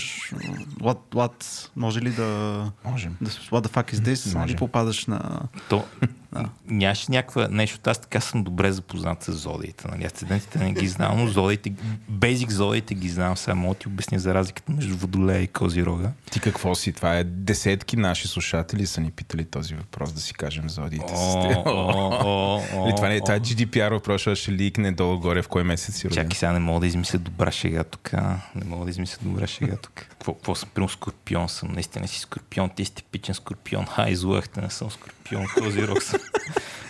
what, 0.81 0.97
what? 1.13 1.54
Може 1.75 2.01
ли 2.01 2.09
да... 2.09 2.71
Можем. 2.85 3.15
да 3.21 3.29
what 3.29 3.67
the 3.67 3.67
fuck 3.67 3.93
is 3.93 3.97
this? 3.97 4.25
Може. 4.25 4.37
Нали 4.37 4.55
попадаш 4.55 5.05
на... 5.05 5.41
То, 5.69 5.83
нямаше 6.67 7.11
някаква 7.11 7.47
нещо. 7.47 7.89
Аз 7.89 7.99
така 7.99 8.19
съм 8.19 8.43
добре 8.43 8.71
запознат 8.71 9.23
с 9.23 9.31
зодиите. 9.31 9.87
Нали? 9.87 10.05
Асцендентите 10.05 10.59
не 10.59 10.73
ги 10.73 10.87
знам, 10.87 11.17
но 11.17 11.27
зодиите, 11.27 11.73
бейзик 12.09 12.51
зодиите 12.51 12.93
ги 12.93 13.09
знам. 13.09 13.37
Сега 13.37 13.55
мога 13.55 13.73
да 13.73 13.79
ти 13.79 13.87
обясня 13.87 14.19
за 14.19 14.33
разликата 14.33 14.71
между 14.71 14.97
водолея 14.97 15.41
и 15.41 15.47
козирога. 15.47 16.11
Ти 16.31 16.39
какво 16.39 16.75
си? 16.75 16.93
Това 16.93 17.17
е 17.17 17.23
десетки 17.23 17.97
наши 17.97 18.27
слушатели 18.27 18.85
са 18.85 19.01
ни 19.01 19.11
питали 19.11 19.45
този 19.45 19.75
въпрос, 19.75 20.13
да 20.13 20.19
си 20.19 20.33
кажем 20.33 20.69
зодиите. 20.69 21.05
Това 22.95 23.07
не 23.07 23.15
е 23.15 23.17
е 23.17 23.21
GDPR 23.21 23.89
въпрос, 23.89 24.21
ще 24.21 24.51
ликне 24.51 24.91
долу-горе 24.91 25.41
в 25.41 25.47
кой 25.47 25.63
месец 25.63 25.95
си 25.95 26.09
роден. 26.09 26.23
Чакай 26.23 26.35
сега, 26.35 26.51
не 26.51 26.59
мога 26.59 26.79
да 26.79 26.87
измисля 26.87 27.19
добра 27.19 27.51
шега 27.51 27.83
тук. 27.83 28.13
Не 28.55 28.65
мога 28.65 28.85
да 28.85 28.89
измисля 28.89 29.17
добра 29.21 29.47
шега 29.47 29.75
тук. 29.75 29.93
Какво, 29.93 30.33
какво 30.33 30.55
съм? 30.55 30.69
Примерно 30.73 30.89
скорпион 30.89 31.49
съм. 31.49 31.71
Наистина 31.71 32.07
си 32.07 32.19
скорпион. 32.19 32.69
Ти 32.69 32.85
си 32.85 32.93
типичен 32.93 33.35
скорпион. 33.35 33.85
Ха, 33.85 34.09
излъхте, 34.09 34.61
не 34.61 34.69
съм 34.69 34.91
скорпион. 34.91 35.24
Козирог 35.55 36.03
съм. 36.03 36.19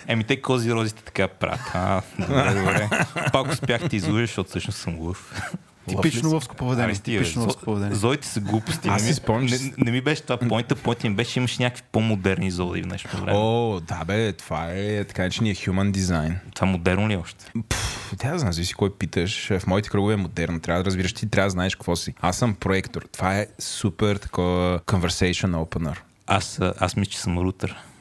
Еми, 0.07 0.23
те 0.23 0.41
козирозите 0.41 1.03
така 1.03 1.27
правят. 1.27 1.59
А, 1.73 2.01
добре, 2.19 2.53
добре. 2.53 2.89
Пак 3.33 3.47
успях 3.47 3.89
ти 3.89 3.95
излъжеш, 3.95 4.29
защото 4.29 4.49
всъщност 4.49 4.79
съм 4.79 4.95
глъв. 4.95 5.41
Типично 5.87 6.29
лъвско 6.29 6.55
поведение. 6.55 6.95
Стига, 6.95 7.17
Типично 7.17 7.41
лъвско 7.41 7.61
поведение. 7.61 7.95
Зо- 7.95 7.99
Зодите 7.99 8.27
са 8.27 8.39
глупости. 8.39 8.87
Аз 8.87 8.93
Не 8.93 8.99
си 8.99 9.07
ми- 9.07 9.13
спомням, 9.13 9.47
че- 9.49 9.63
Не, 9.63 9.73
не, 9.77 9.91
ми 9.91 10.01
беше 10.01 10.21
това 10.21 10.37
поинта. 10.39 10.75
Поинта 10.75 11.09
ми 11.09 11.15
беше, 11.15 11.39
имаш 11.39 11.57
някакви 11.57 11.83
по-модерни 11.91 12.51
зоди 12.51 12.81
в 12.81 12.85
днешно 12.85 13.09
време. 13.13 13.31
О, 13.33 13.79
да 13.79 14.03
бе, 14.05 14.33
това 14.33 14.67
е 14.67 15.03
така 15.03 15.21
наречения 15.21 15.55
human 15.55 15.91
design. 15.91 16.35
Това 16.55 16.67
модерно 16.67 17.09
ли 17.09 17.13
е 17.13 17.17
още? 17.17 17.45
Пф, 17.69 18.13
тя 18.17 18.31
да 18.31 18.39
знам, 18.39 18.53
зависи 18.53 18.73
кой 18.73 18.89
питаш. 18.91 19.47
В 19.49 19.67
моите 19.67 19.89
кръгове 19.89 20.13
е 20.13 20.17
модерно. 20.17 20.59
Трябва 20.59 20.83
да 20.83 20.87
разбираш, 20.87 21.13
ти 21.13 21.29
трябва 21.29 21.45
да 21.47 21.51
знаеш 21.51 21.75
какво 21.75 21.95
си. 21.95 22.13
Аз 22.21 22.37
съм 22.37 22.55
проектор. 22.55 23.01
Това 23.11 23.37
е 23.37 23.47
супер 23.59 24.15
такова 24.15 24.79
conversation 24.79 25.51
opener. 25.55 25.97
Аз, 26.27 26.59
аз 26.79 26.95
мисля, 26.95 27.11
че 27.11 27.19
съм 27.19 27.37
рутер. 27.37 27.75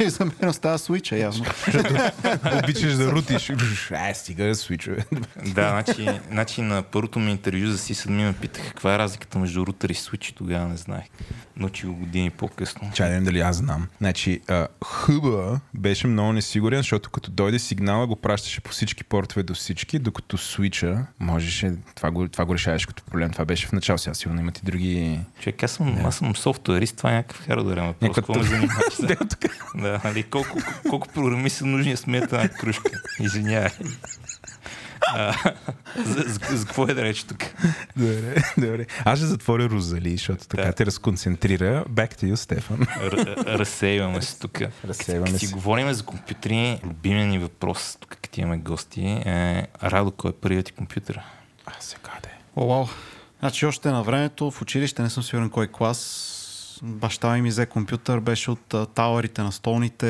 И 0.04 0.10
за 0.10 0.24
мен 0.24 0.48
остава 0.48 0.78
свича, 0.78 1.16
явно. 1.18 1.44
Обичаш 2.62 2.94
да 2.94 3.12
рутиш. 3.12 3.52
Ай, 3.90 4.14
стига, 4.14 4.54
свичове. 4.54 5.04
Да, 5.46 5.68
значи, 5.70 6.08
значи 6.30 6.62
на 6.62 6.82
първото 6.82 7.18
ми 7.18 7.30
интервю 7.30 7.66
за 7.66 7.78
Sysadmin 7.78 8.26
ме 8.26 8.32
питах 8.32 8.68
каква 8.68 8.94
е 8.94 8.98
разликата 8.98 9.38
между 9.38 9.66
рутер 9.66 9.88
и 9.88 9.94
свич 9.94 10.28
и 10.28 10.34
тогава 10.34 10.68
не 10.68 10.76
знаех. 10.76 11.04
Научих 11.56 11.86
го 11.86 11.94
години 11.94 12.30
по-късно. 12.30 12.90
Чай 12.94 13.10
да 13.10 13.24
дали 13.24 13.40
аз 13.40 13.56
знам. 13.56 13.88
Значи, 13.98 14.40
а, 14.48 14.66
хъба 14.84 15.60
беше 15.74 16.06
много 16.06 16.32
несигурен, 16.32 16.78
защото 16.78 17.10
като 17.10 17.30
дойде 17.30 17.58
сигнала, 17.58 18.06
го 18.06 18.16
пращаше 18.16 18.60
по 18.60 18.70
всички 18.70 19.04
портове 19.04 19.42
до 19.42 19.54
всички, 19.54 19.98
докато 19.98 20.38
свича, 20.38 21.06
можеше, 21.20 21.72
това 21.96 22.10
го, 22.10 22.28
това 22.28 22.44
го 22.44 22.54
решаваш 22.54 22.86
като 22.86 23.02
проблем. 23.04 23.30
Това 23.30 23.44
беше 23.44 23.66
в 23.66 23.72
начало, 23.72 23.98
сега 23.98 24.14
сигурно 24.14 24.40
имат 24.40 24.58
и 24.58 24.62
други... 24.64 25.20
Човек, 25.40 25.62
аз 25.62 25.70
съм, 25.70 26.06
аз 26.06 26.16
съм 26.16 26.36
софтуерист, 26.36 26.96
това 26.96 27.10
е 27.10 27.14
някакъв 27.14 27.46
хардуерен 27.46 27.86
въпрос. 27.86 28.02
Някакъв 28.02 28.26
Какво 28.26 28.34
ме 28.34 28.42
занимаваш? 28.48 28.94
Да. 29.74 29.89
Да, 29.90 30.00
нали, 30.04 30.22
колко, 30.22 30.58
колко 30.90 31.08
програми 31.08 31.50
са 31.50 31.66
нужни 31.66 31.96
смета 31.96 32.36
една 32.36 32.48
кружка? 32.48 32.90
Извинявай. 33.20 33.70
А, 35.14 35.52
за, 35.96 36.12
за, 36.22 36.56
за, 36.56 36.66
какво 36.66 36.84
е 36.88 36.94
да 36.94 37.02
рече 37.02 37.26
тук? 37.26 37.38
Добре, 37.96 38.42
добре. 38.58 38.86
Аз 39.04 39.18
ще 39.18 39.26
затворя 39.26 39.68
Розали, 39.68 40.10
защото 40.10 40.48
така 40.48 40.62
Да. 40.64 40.72
те 40.72 40.86
разконцентрира. 40.86 41.84
Back 41.90 42.14
to 42.14 42.32
you, 42.32 42.34
Стефан. 42.34 42.86
Р- 43.02 43.36
разсейваме 43.58 44.22
се 44.22 44.38
тук. 44.38 44.58
Разсейваме 44.88 45.38
си 45.38 45.46
говорим 45.46 45.92
за 45.92 46.02
компютри, 46.04 46.80
любимия 46.84 47.26
ни 47.26 47.38
въпрос, 47.38 47.96
тук 48.00 48.10
като 48.22 48.40
имаме 48.40 48.58
гости, 48.58 49.00
е 49.06 49.66
Радо, 49.82 50.10
кой 50.10 50.30
е 50.30 50.34
първият 50.34 50.66
ти 50.66 50.72
компютър? 50.72 51.20
А 51.66 51.72
сега 51.80 52.10
де. 52.22 52.28
О, 52.56 52.66
вау. 52.66 52.86
Значи 53.40 53.66
още 53.66 53.90
на 53.90 54.02
времето 54.02 54.50
в 54.50 54.62
училище, 54.62 55.02
не 55.02 55.10
съм 55.10 55.22
сигурен 55.22 55.50
кой 55.50 55.68
клас, 55.68 55.98
баща 56.82 57.36
ми 57.36 57.48
взе 57.48 57.66
компютър, 57.66 58.20
беше 58.20 58.50
от 58.50 58.74
тауърите 58.94 59.42
на 59.42 59.52
столните, 59.52 60.06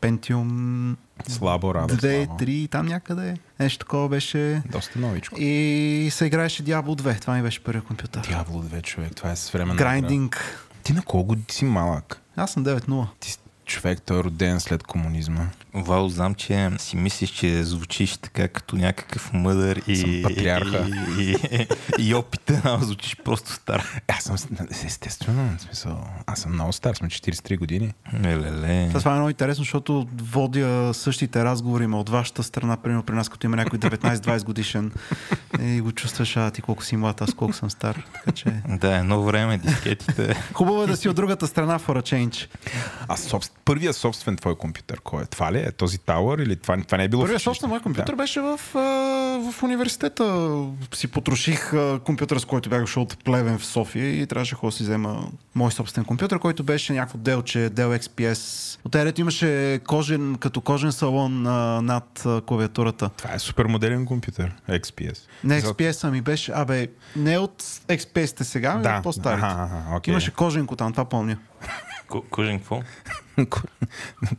Pentium 0.00 0.96
Слабо, 1.28 1.74
Радо, 1.74 1.94
2, 1.94 2.24
слабо. 2.24 2.44
3, 2.44 2.70
там 2.70 2.86
някъде. 2.86 3.36
Нещо 3.60 3.78
такова 3.78 4.08
беше. 4.08 4.62
Доста 4.72 4.98
новичко. 4.98 5.36
И 5.38 6.08
се 6.12 6.26
играеше 6.26 6.64
Diablo 6.64 7.02
2. 7.02 7.20
Това 7.20 7.34
ми 7.34 7.42
беше 7.42 7.60
първият 7.64 7.86
компютър. 7.86 8.26
Дявол, 8.28 8.60
две 8.62 8.82
човек. 8.82 9.14
Това 9.16 9.30
е 9.30 9.36
съвременна 9.36 9.78
Грайндинг. 9.78 10.34
игра. 10.34 10.68
Ти 10.82 10.92
на 10.92 11.02
колко 11.02 11.36
си 11.50 11.64
малък? 11.64 12.22
Аз 12.36 12.52
съм 12.52 12.64
9-0. 12.64 13.06
Ти 13.20 13.38
човек, 13.68 14.02
той 14.02 14.20
е 14.20 14.24
роден 14.24 14.60
след 14.60 14.82
комунизма. 14.82 15.46
Вал, 15.74 16.08
знам, 16.08 16.34
че 16.34 16.70
си 16.78 16.96
мислиш, 16.96 17.30
че 17.30 17.64
звучиш 17.64 18.16
така 18.16 18.48
като 18.48 18.76
някакъв 18.76 19.32
мъдър 19.32 19.82
и, 19.86 19.96
Съм 19.96 20.20
патриарха. 20.22 20.90
и, 21.18 21.36
и, 21.50 21.66
и 22.08 22.14
опита, 22.14 22.62
а 22.64 22.78
звучиш 22.78 23.16
просто 23.24 23.52
стар. 23.52 24.02
Аз 24.08 24.24
съм, 24.24 24.36
естествено, 24.70 25.56
в 25.58 25.62
смисъл, 25.62 26.04
аз 26.26 26.40
съм 26.40 26.52
много 26.52 26.72
стар, 26.72 26.94
сме 26.94 27.08
43 27.08 27.58
години. 27.58 27.92
Леле. 28.24 28.90
Това 28.94 29.10
е 29.10 29.14
много 29.14 29.30
интересно, 29.30 29.64
защото 29.64 30.08
водя 30.22 30.94
същите 30.94 31.44
разговори, 31.44 31.86
ма 31.86 32.00
от 32.00 32.08
вашата 32.08 32.42
страна, 32.42 32.76
примерно 32.76 33.02
при 33.02 33.14
нас, 33.14 33.28
като 33.28 33.46
има 33.46 33.56
някой 33.56 33.78
19-20 33.78 34.44
годишен 34.44 34.92
и 35.60 35.80
го 35.80 35.92
чувстваш, 35.92 36.36
а 36.36 36.50
ти 36.50 36.62
колко 36.62 36.84
си 36.84 36.96
млад, 36.96 37.20
аз 37.22 37.34
колко 37.34 37.54
съм 37.54 37.70
стар. 37.70 38.06
Така 38.14 38.32
че... 38.32 38.62
Да, 38.68 38.96
едно 38.96 39.22
време 39.22 39.58
дискетите. 39.58 40.34
Хубаво 40.52 40.82
е 40.82 40.86
да 40.86 40.96
си 40.96 41.08
от 41.08 41.16
другата 41.16 41.46
страна 41.46 41.78
for 41.78 41.98
a 41.98 42.02
change. 42.02 42.48
А 43.08 43.16
собствен, 43.16 43.57
първият 43.68 43.96
собствен 43.96 44.36
твой 44.36 44.54
компютър, 44.54 45.00
кой 45.00 45.22
е? 45.22 45.26
Това 45.26 45.52
ли 45.52 45.58
е? 45.58 45.72
Този 45.72 45.98
Tower 45.98 46.42
или 46.42 46.56
това, 46.56 46.76
това 46.78 46.98
не 46.98 47.04
е 47.04 47.08
било? 47.08 47.22
Първият 47.22 47.42
собствен 47.42 47.70
мой 47.70 47.80
компютър 47.80 48.06
Да. 48.06 48.16
беше 48.16 48.40
в, 48.40 48.60
в 49.44 49.62
университета. 49.62 50.56
Си 50.94 51.08
потроших 51.08 51.72
компютър, 52.04 52.38
с 52.38 52.44
който 52.44 52.70
бях 52.70 52.80
дошъл 52.80 53.02
от 53.02 53.24
Плевен 53.24 53.58
в 53.58 53.64
София 53.66 54.20
и 54.22 54.26
трябваше 54.26 54.56
да 54.64 54.72
си 54.72 54.82
взема 54.82 55.24
мой 55.54 55.72
собствен 55.72 56.04
компютър, 56.04 56.38
който 56.38 56.62
беше 56.62 56.92
някакво 56.92 57.18
делче, 57.18 57.58
Dell 57.60 57.98
XPS. 57.98 58.78
От 58.84 58.92
терето 58.92 59.20
имаше 59.20 59.48
кожен, 59.86 60.36
като 60.36 60.60
кожен 60.60 60.92
салон 60.92 61.46
а, 61.46 61.50
над 61.82 62.22
а, 62.26 62.40
клавиатурата. 62.40 63.08
Това 63.08 63.34
е 63.34 63.38
супер 63.38 63.64
модерен 63.64 64.06
компютър, 64.06 64.52
XPS. 64.68 65.18
Не 65.44 65.60
За- 65.60 65.66
XPS-а 65.66 66.10
ми 66.10 66.20
беше, 66.20 66.52
абе, 66.54 66.86
не 67.16 67.38
от 67.38 67.62
XPS-те 67.88 68.44
сега, 68.44 68.70
ами 68.70 68.82
Да, 68.82 68.96
от 68.96 69.02
по-старите. 69.02 69.46
аха, 69.46 69.62
аха, 69.64 69.96
окей. 69.96 70.12
Имаше 70.12 70.30
коженко 70.30 70.76
там, 70.76 70.92
това 70.92 71.04
помня. 71.04 71.38
Ко- 72.08 72.24
Кожен 72.30 72.58
какво? 72.58 72.80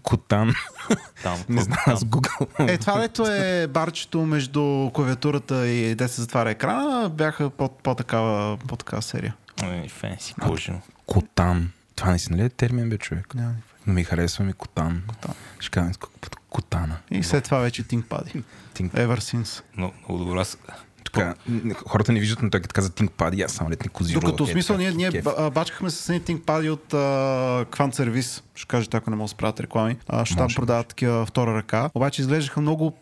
Котан. 0.03 0.53
Там. 1.24 1.38
Не 1.50 1.62
знам, 1.62 1.77
аз 1.86 2.00
Google. 2.01 2.70
Е, 2.70 2.77
това 2.77 3.00
дето 3.00 3.25
е 3.25 3.68
барчето 3.68 4.20
между 4.20 4.62
клавиатурата 4.94 5.68
и 5.68 5.96
де 5.96 6.08
се 6.08 6.22
затваря 6.22 6.50
екрана, 6.50 7.10
бяха 7.10 7.50
по, 7.50 7.70
по-такава, 7.70 8.58
по-такава 8.58 9.01
серия. 9.01 9.36
Ой, 9.63 9.88
Фенси, 9.89 10.34
кожено. 10.36 10.82
Котан. 11.06 11.72
Това 11.96 12.10
наистина 12.10 12.38
ли 12.38 12.41
е 12.41 12.50
термин, 12.50 12.89
бе, 12.89 12.98
човек? 12.98 13.36
Няма 13.36 13.53
Но 13.88 13.94
ми 13.94 14.03
харесва 14.03 14.46
ми 14.46 14.53
Котан. 14.53 15.03
Котан. 15.08 15.34
Ще 15.60 15.70
кажа 15.72 15.91
Котана. 16.50 16.98
И 17.12 17.24
след 17.24 17.44
това 17.44 17.58
вече 17.60 17.84
ThinkPad. 17.84 18.44
Think- 18.75 18.91
Ever 18.91 19.18
since. 19.18 19.63
Но, 19.77 19.91
много 20.00 20.25
добра. 20.25 20.46
с- 20.46 20.58
Тук, 21.03 21.24
хората 21.88 22.12
не 22.12 22.20
виждат, 22.20 22.41
но 22.41 22.50
той 22.50 22.62
като 22.62 22.74
каза 22.74 22.89
ThinkPad, 22.89 23.46
аз 23.46 23.51
само 23.51 23.70
летни 23.70 23.89
козирува. 23.89 24.22
Докато 24.22 24.46
в 24.46 24.50
Е, 24.50 24.51
смисъл 24.51 24.77
така, 24.77 24.91
ние, 24.91 25.10
ние 25.10 25.22
бачкахме 25.51 25.89
с 25.89 26.10
едни 26.10 26.22
ThinkPad 26.22 26.70
от 26.70 26.86
uh, 26.86 26.98
Quant 27.68 27.96
Service. 27.96 28.44
Ще 28.60 28.68
кажете, 28.68 28.98
ако 28.98 29.10
не 29.10 29.16
мога 29.16 29.25
да 29.25 29.30
спрат 29.30 29.60
реклами. 29.60 29.98
Може. 30.38 30.56
продават 30.56 30.88
такива 30.88 31.25
втора 31.25 31.56
ръка. 31.56 31.89
Обаче 31.96 32.22
изглеждаха 32.22 32.62
много, 32.62 32.94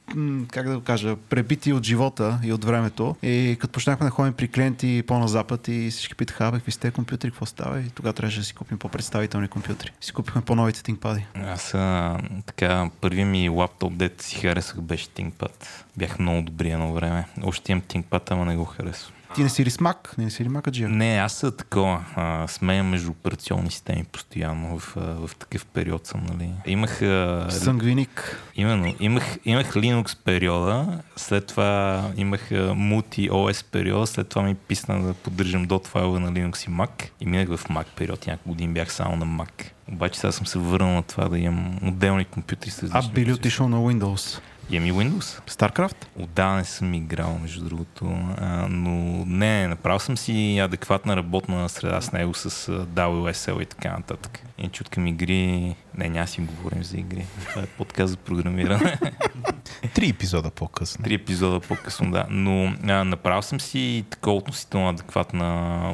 как 0.52 0.70
да 0.70 0.76
го 0.76 0.84
кажа, 0.84 1.16
пребити 1.16 1.74
от 1.74 1.84
живота 1.84 2.40
и 2.44 2.54
от 2.54 2.66
времето. 2.66 3.16
И 3.24 3.58
като 3.60 3.72
почнахме 3.72 4.06
да 4.06 4.10
ходим 4.10 4.34
при 4.34 4.48
клиенти 4.48 5.04
по-на 5.08 5.28
запад 5.28 5.68
и 5.68 5.90
всички 5.92 6.16
питаха, 6.16 6.48
абе, 6.48 6.58
какви 6.58 6.72
сте 6.72 6.92
компютри, 6.92 7.30
какво 7.30 7.46
става? 7.46 7.80
И 7.80 7.90
тогава 7.90 8.14
трябваше 8.14 8.40
да 8.40 8.46
си 8.46 8.54
купим 8.54 8.78
по-представителни 8.78 9.48
компютри. 9.48 9.92
Си 10.02 10.12
купихме 10.12 10.42
по-новите 10.42 10.80
ThinkPad. 10.80 11.22
Аз 11.36 11.74
а, 11.74 12.18
така, 12.46 12.90
първият 13.02 13.30
ми 13.30 13.50
лаптоп, 13.50 13.94
дето 13.96 14.24
си 14.24 14.36
харесах, 14.36 14.82
беше 14.82 15.08
ThinkPad. 15.08 15.68
Бях 15.98 16.20
много 16.20 16.42
добри 16.42 16.70
едно 16.70 16.94
време. 16.94 17.26
Още 17.44 17.72
имам 17.72 17.82
ThinkPad, 17.82 18.32
ама 18.32 18.46
не 18.46 18.56
го 18.56 18.66
харесвам. 18.66 19.17
Ти 19.36 19.44
не 19.44 19.50
си 19.50 19.66
Mac? 19.66 20.18
Не, 20.18 20.30
си 20.30 20.44
ли 20.44 20.50
Mac 20.50 20.88
Не, 20.88 21.18
аз 21.18 21.34
съм 21.34 21.52
такова. 21.58 22.06
А, 22.16 22.48
смея 22.48 22.84
между 22.84 23.12
операционни 23.12 23.72
системи 23.72 24.04
постоянно. 24.04 24.80
В, 24.80 24.98
а, 24.98 25.28
в 25.28 25.36
такъв 25.36 25.66
период 25.66 26.08
съм, 26.08 26.26
нали. 26.30 26.50
Имах... 26.66 27.02
А, 27.02 27.48
Сънгвиник. 27.50 28.42
Именно. 28.56 28.96
Имах, 29.00 29.38
имах 29.46 29.74
Linux 29.74 30.18
периода, 30.24 31.02
след 31.16 31.46
това 31.48 32.02
имах 32.18 32.52
а, 32.52 32.56
Multi 32.56 33.30
OS 33.30 33.66
периода, 33.66 34.08
след 34.08 34.28
това 34.30 34.42
ми 34.42 34.56
писна 34.56 35.04
да 35.04 35.14
поддържам 35.14 35.68
dot 35.68 35.88
файла 35.88 36.20
на 36.20 36.32
Linux 36.32 36.68
и 36.68 36.72
Mac 36.72 37.10
и 37.22 37.26
минах 37.26 37.48
в 37.48 37.64
Mac 37.64 37.86
период. 37.96 38.28
Няколко 38.28 38.50
години 38.50 38.74
бях 38.74 38.94
само 38.94 39.16
на 39.16 39.26
Mac. 39.26 39.64
Обаче 39.92 40.20
сега 40.20 40.32
съм 40.32 40.46
се 40.48 40.60
върнал 40.60 40.90
на 40.94 41.04
това 41.04 41.30
да 41.30 41.40
имам 41.40 41.80
отделни 41.84 42.26
компютри 42.26 42.70
с 42.70 42.78
А 42.78 42.82
различни 42.82 43.14
били 43.14 43.26
процесори. 43.26 43.40
отишъл 43.40 43.70
на 43.70 43.78
Windows. 43.78 44.40
Имам 44.70 44.88
и 44.88 44.94
Windows. 44.94 45.50
StarCraft? 45.50 46.06
Отдавна 46.20 46.58
не 46.58 46.64
съм 46.64 46.94
играл, 46.94 47.40
между 47.42 47.66
другото, 47.66 48.06
а, 48.38 48.68
но 48.70 49.26
не, 49.26 49.68
направил 49.68 50.00
съм 50.00 50.18
си 50.18 50.60
адекватна 50.60 51.16
работна 51.16 51.70
среда 51.70 52.02
с 52.02 52.12
него 52.12 52.34
с 52.34 52.50
WSL 52.86 53.62
и 53.62 53.66
така 53.66 53.90
нататък. 53.90 54.40
И 54.58 54.68
чуткам 54.68 55.08
игри, 55.08 55.76
не, 55.98 56.10
няма 56.10 56.28
си 56.28 56.42
говорим 56.42 56.84
за 56.84 56.98
игри. 56.98 57.26
Това 57.50 57.62
е 57.62 57.66
подкаст 57.66 58.12
за 58.12 58.18
програмиране. 58.18 59.00
Три 59.94 60.10
епизода 60.10 60.50
по-късно. 60.50 61.04
Три 61.04 61.14
епизода 61.14 61.60
по-късно, 61.60 62.12
да. 62.12 62.26
Но 62.30 62.74
а, 62.88 63.04
направил 63.04 63.42
съм 63.42 63.60
си 63.60 64.06
такова 64.10 64.38
относително 64.38 64.90
адекватна 64.90 65.46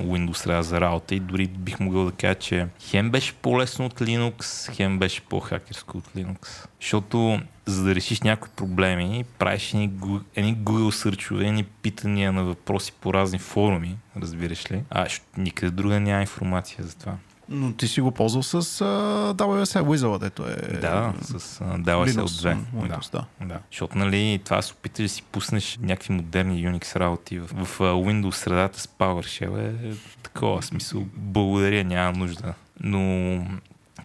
Windows 0.04 0.34
среда 0.34 0.62
за 0.64 0.82
работа 0.82 1.16
и 1.16 1.20
дори 1.20 1.48
бих 1.48 1.80
могъл 1.80 2.06
да 2.06 2.12
кажа, 2.12 2.36
че 2.36 2.68
хем 2.80 3.10
беше 3.10 3.34
по-лесно 3.34 3.86
от 3.86 4.00
Linux, 4.00 4.72
хем 4.74 5.00
беше 5.00 5.22
по-хакерско 5.22 5.98
от 5.98 6.06
Linux. 6.16 6.68
Защото 6.82 7.42
за 7.66 7.84
да 7.84 7.96
решиш 7.96 8.22
някои 8.22 8.52
проблеми, 8.56 9.26
правиш 9.40 9.74
едни, 9.74 9.92
едни 10.36 10.58
Google 10.58 10.92
сърчове, 10.92 11.48
едни 11.48 11.64
питания 11.64 12.32
на 12.32 12.44
въпроси 12.44 12.92
по 13.02 13.14
разни 13.14 13.40
форуми, 13.40 13.98
разбираш 14.18 14.72
ли? 14.72 14.84
А 14.90 15.08
никъде 15.38 15.72
друга 15.72 16.00
няма 16.00 16.22
информация 16.22 16.84
за 16.84 16.96
това. 16.96 17.16
Но 17.50 17.74
ти 17.74 17.88
си 17.88 18.02
го 18.02 18.12
ползвал 18.12 18.44
с 18.44 18.62
uh, 18.62 19.34
WSL 19.34 19.82
Wizard, 19.82 20.20
дето 20.20 20.44
е... 20.44 20.78
Да, 20.82 21.14
с 21.22 21.60
DLSL 21.60 22.08
Linux, 22.08 22.26
2. 22.26 22.58
Windows, 22.76 23.12
да. 23.12 23.26
Да, 23.46 23.60
защото 23.72 23.98
нали, 23.98 24.42
това 24.46 24.62
се 24.62 24.74
опиташ 24.74 25.04
да 25.04 25.10
си 25.10 25.24
пуснеш 25.24 25.80
някакви 25.82 26.14
модерни 26.14 26.68
Unix 26.68 26.96
работи 26.96 27.40
в, 27.40 27.66
в 27.66 27.82
а, 27.82 27.84
Windows 27.84 28.32
средата 28.32 28.80
с 28.80 28.88
PowerShell 28.88 29.60
е 29.60 29.96
такова 30.24 30.62
смисъл. 30.62 31.06
Благодаря, 31.16 31.84
няма 31.84 32.18
нужда. 32.18 32.54
Но 32.80 33.46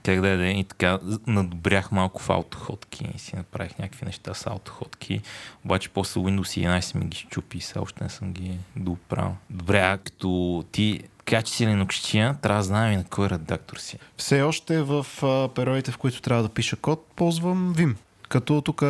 как 0.09 0.21
да 0.21 0.47
е, 0.47 0.51
и 0.51 0.65
така 0.65 0.99
надобрях 1.27 1.93
малко 1.93 2.23
в 2.23 2.31
аутоходки 2.31 3.09
и 3.15 3.19
си 3.19 3.37
направих 3.37 3.79
някакви 3.79 4.07
неща 4.07 4.35
с 4.35 4.47
аутоходки. 4.47 5.21
Обаче 5.65 5.89
после 5.89 6.21
Windows 6.21 6.69
11 6.69 6.95
ми 6.95 7.07
ги 7.07 7.17
щупи 7.17 7.59
и 7.59 7.61
все 7.61 7.79
още 7.79 8.05
не 8.05 8.11
съм 8.11 8.33
ги 8.33 8.59
доправил. 8.77 9.37
Добре, 9.51 9.81
а 9.81 9.99
като 9.99 10.65
ти 10.73 11.03
кажа, 11.25 11.43
че 11.43 11.53
си 11.53 11.67
линокщия, 11.67 12.37
трябва 12.43 12.59
да 12.59 12.65
знаем 12.65 12.93
и 12.93 12.97
на 12.97 13.05
кой 13.05 13.29
редактор 13.29 13.77
си. 13.77 13.99
Все 14.17 14.43
още 14.43 14.83
в 14.83 15.07
а, 15.23 15.49
периодите, 15.49 15.91
в 15.91 15.99
които 15.99 16.23
трябва 16.23 16.43
да 16.43 16.49
пиша 16.49 16.77
код, 16.77 17.07
ползвам 17.17 17.75
Vim. 17.75 17.95
Като 18.29 18.61
тук 18.61 18.81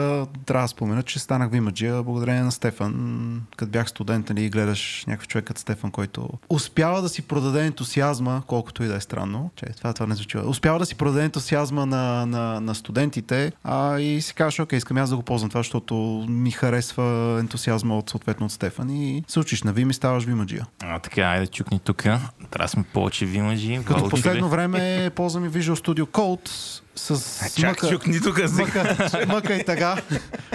трябва 0.46 0.64
да 0.64 0.68
спомена, 0.68 1.02
че 1.02 1.18
станах 1.18 1.50
вимаджия 1.50 2.02
благодарение 2.02 2.42
на 2.42 2.52
Стефан. 2.52 3.42
Като 3.56 3.72
бях 3.72 3.88
студент 3.88 4.28
нали, 4.28 4.50
гледаш 4.50 5.04
някакъв 5.06 5.28
човек 5.28 5.44
като 5.44 5.60
Стефан, 5.60 5.90
който 5.90 6.28
успява 6.48 7.02
да 7.02 7.08
си 7.08 7.22
продаде 7.22 7.66
ентусиазма, 7.66 8.42
колкото 8.46 8.82
и 8.82 8.86
да 8.86 8.94
е 8.94 9.00
странно. 9.00 9.50
Че, 9.56 9.66
това, 9.66 9.92
това 9.92 10.06
не 10.06 10.14
звучи. 10.14 10.38
Успява 10.38 10.78
да 10.78 10.86
си 10.86 10.94
продаде 10.94 11.24
ентусиазма 11.24 11.86
на, 11.86 12.26
на, 12.26 12.60
на 12.60 12.74
студентите 12.74 13.52
а, 13.64 13.98
и 13.98 14.20
си 14.20 14.34
казваш, 14.34 14.58
окей, 14.60 14.76
искам 14.76 14.96
аз 14.96 15.10
да 15.10 15.16
го 15.16 15.22
ползвам 15.22 15.50
това, 15.50 15.60
защото 15.60 16.26
ми 16.28 16.50
харесва 16.50 17.36
ентусиазма 17.40 17.98
от 17.98 18.10
съответно 18.10 18.46
от 18.46 18.52
Стефан 18.52 18.90
и 18.90 19.24
се 19.28 19.40
учиш 19.40 19.62
на 19.62 19.74
Vim 19.74 19.90
и 19.90 19.94
ставаш 19.94 20.24
вимаджия. 20.24 20.66
А, 20.82 20.98
така, 20.98 21.22
айде 21.22 21.46
чукни 21.46 21.78
тук. 21.78 22.02
Трябва 22.02 22.28
да 22.58 22.68
сме 22.68 22.82
повече 22.82 23.26
вимаджи. 23.26 23.80
Като 23.84 24.08
последно 24.08 24.48
време 24.48 25.10
ползвам 25.14 25.44
и 25.44 25.50
Visual 25.50 25.74
Studio 25.74 26.04
Code 26.04 26.82
с 26.98 27.40
Чак, 27.56 27.76
мъка- 27.76 27.90
чукни 27.90 28.20
тук. 28.20 28.38
мъка, 28.52 28.96
мъка 29.28 29.54
и 29.54 29.64
тъга. 29.64 29.96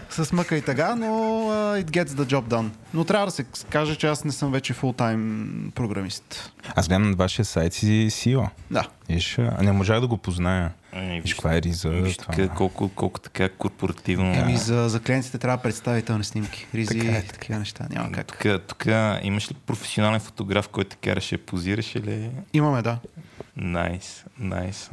с 0.09 0.31
мъка 0.31 0.57
и 0.57 0.62
тъга, 0.62 0.95
но 0.95 1.05
uh, 1.05 1.83
it 1.83 1.89
gets 1.91 2.07
the 2.07 2.25
job 2.25 2.43
done. 2.43 2.69
Но 2.93 3.03
трябва 3.03 3.25
да 3.27 3.31
се 3.31 3.43
каже, 3.69 3.95
че 3.95 4.07
аз 4.07 4.23
не 4.23 4.31
съм 4.31 4.51
вече 4.51 4.73
фултайм 4.73 5.47
програмист. 5.75 6.51
Аз 6.75 6.88
гледам 6.88 7.09
на 7.09 7.15
вашия 7.15 7.45
сайт 7.45 7.73
си 7.73 7.85
CEO. 8.09 8.47
Да. 8.71 8.88
Виж, 9.09 9.38
а 9.38 9.63
не 9.63 9.71
можах 9.71 10.00
да 10.00 10.07
го 10.07 10.17
позная. 10.17 10.71
Ами, 10.93 11.21
Виж 11.21 11.33
каква 11.33 11.55
е 11.55 11.62
риза. 11.62 11.89
Виж 11.89 12.17
това. 12.17 12.33
така, 12.33 12.47
колко, 12.50 12.89
колко 12.89 13.19
така 13.19 13.50
корпоративно. 13.50 14.33
Еми 14.33 14.57
за, 14.57 14.89
за 14.89 15.00
клиентите 15.00 15.38
трябва 15.38 15.57
представителни 15.57 16.23
снимки. 16.23 16.67
Ризи 16.75 17.00
Така 17.00 17.12
е, 17.12 17.19
и 17.19 17.27
такива 17.27 17.59
неща. 17.59 17.88
Няма 17.89 18.12
как. 18.12 18.27
Тук, 18.27 18.62
тук 18.67 18.85
имаш 19.23 19.51
ли 19.51 19.55
професионален 19.55 20.19
фотограф, 20.19 20.67
който 20.67 20.97
караше 21.03 21.38
позираш 21.38 21.95
или? 21.95 22.29
Имаме, 22.53 22.81
да. 22.81 22.97
Найс, 23.57 24.25
найс. 24.39 24.89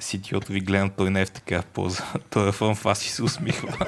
CTO-то 0.00 0.52
ви 0.52 0.60
гледам, 0.60 0.90
той 0.90 1.10
не 1.10 1.20
е 1.20 1.26
в 1.26 1.30
така 1.30 1.62
поза. 1.62 2.04
Той 2.30 2.48
е 2.48 2.52
в 2.52 2.62
анфас 2.62 3.06
и 3.06 3.08
се 3.08 3.22
усмихва. 3.22 3.86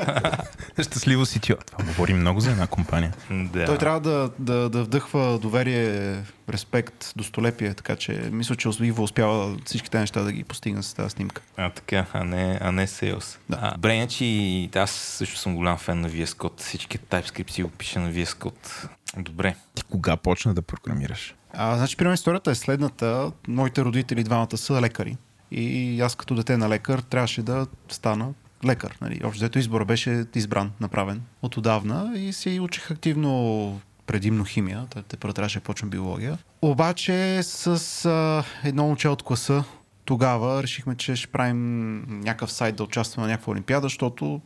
Щастливо 0.83 1.27
си 1.27 1.41
ти. 1.41 1.55
Това 1.67 1.85
говори 1.85 2.15
много 2.15 2.41
за 2.41 2.51
една 2.51 2.67
компания. 2.67 3.13
да. 3.31 3.65
Той 3.65 3.79
трябва 3.79 4.01
да, 4.01 4.31
да, 4.39 4.69
да 4.69 4.85
вдъхва 4.85 5.39
доверие, 5.39 6.17
респект, 6.49 7.13
достолепие, 7.17 7.75
така 7.75 7.97
че 7.97 8.13
мисля, 8.33 8.57
че 8.57 8.69
Иво 8.81 9.03
успява 9.03 9.57
всички 9.65 9.91
тези 9.91 10.01
неща 10.01 10.23
да 10.23 10.33
ги 10.33 10.45
постигне 10.45 10.83
с 10.83 10.95
тази 10.95 11.11
снимка. 11.11 11.43
А, 11.57 11.71
така, 11.71 12.07
а 12.13 12.25
не, 12.25 12.59
а 12.63 12.73
не 12.73 12.87
Sales. 12.87 13.39
Да. 13.49 13.59
А, 13.63 13.75
добре, 13.75 13.95
иначе 13.95 14.69
аз 14.75 14.91
също 14.91 15.39
съм 15.39 15.57
голям 15.57 15.79
фен 15.79 16.01
на 16.01 16.11
VS 16.11 16.25
Code. 16.25 16.61
Всички 16.61 16.99
TypeScript 16.99 17.51
си 17.51 17.63
го 17.63 17.69
пише 17.69 17.99
на 17.99 18.13
VS 18.13 18.25
Code. 18.25 18.89
Добре. 19.17 19.55
Ти 19.75 19.83
кога 19.83 20.17
почна 20.17 20.55
да 20.55 20.63
програмираш? 20.63 21.35
А, 21.53 21.77
значи, 21.77 21.97
примерно 21.97 22.15
историята 22.15 22.51
е 22.51 22.55
следната. 22.55 23.33
Моите 23.49 23.85
родители 23.85 24.25
двамата 24.25 24.57
са 24.57 24.81
лекари. 24.81 25.17
И 25.51 26.01
аз 26.01 26.15
като 26.15 26.35
дете 26.35 26.57
на 26.57 26.69
лекар 26.69 26.99
трябваше 26.99 27.43
да 27.43 27.67
стана 27.89 28.33
лекар. 28.65 28.97
Нали. 29.01 29.21
Общо 29.25 29.39
взето 29.39 29.59
избора 29.59 29.85
беше 29.85 30.25
избран, 30.35 30.71
направен 30.81 31.23
от 31.43 31.57
отдавна 31.57 32.13
и 32.17 32.33
си 32.33 32.61
учих 32.61 32.91
активно 32.91 33.81
предимно 34.07 34.45
химия, 34.45 34.87
те, 35.09 35.17
първо 35.17 35.35
трябваше 35.35 35.59
да 35.59 35.65
почвам 35.65 35.91
биология. 35.91 36.39
Обаче 36.63 37.41
с 37.43 38.05
а, 38.05 38.45
едно 38.69 38.87
момче 38.87 39.09
от 39.09 39.23
класа 39.23 39.65
тогава 40.05 40.63
решихме, 40.63 40.95
че 40.95 41.17
ще 41.17 41.27
правим 41.27 41.97
някакъв 42.09 42.53
сайт 42.53 42.77
да 42.77 42.85
участваме 42.85 43.27
на 43.27 43.33
някаква 43.33 43.53
олимпиада, 43.53 43.85
защото 43.85 44.41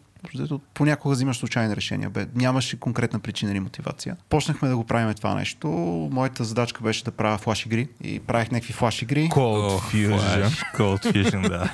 понякога 0.75 1.15
взимаш 1.15 1.37
случайни 1.37 1.77
решения. 1.77 2.11
Бе, 2.11 2.27
нямаше 2.35 2.81
конкретна 2.81 3.19
причина 3.21 3.53
или 3.53 3.61
мотивация. 3.61 4.17
Почнахме 4.29 4.69
да 4.69 4.77
го 4.77 4.85
правим 4.85 5.15
това 5.15 5.35
нещо. 5.35 5.69
Моята 6.13 6.45
задачка 6.45 6.83
беше 6.83 7.05
да 7.05 7.11
правя 7.11 7.39
флаш 7.39 7.67
игри 7.67 7.89
и 8.03 8.21
правих 8.21 8.51
някакви 8.51 8.73
флаш 8.73 9.03
игри. 9.03 9.29
Cold 9.29 9.81
Fusion. 9.81 10.19
Flash, 10.19 10.77
Cold 10.77 11.13
Fusion, 11.13 11.49
да. 11.49 11.69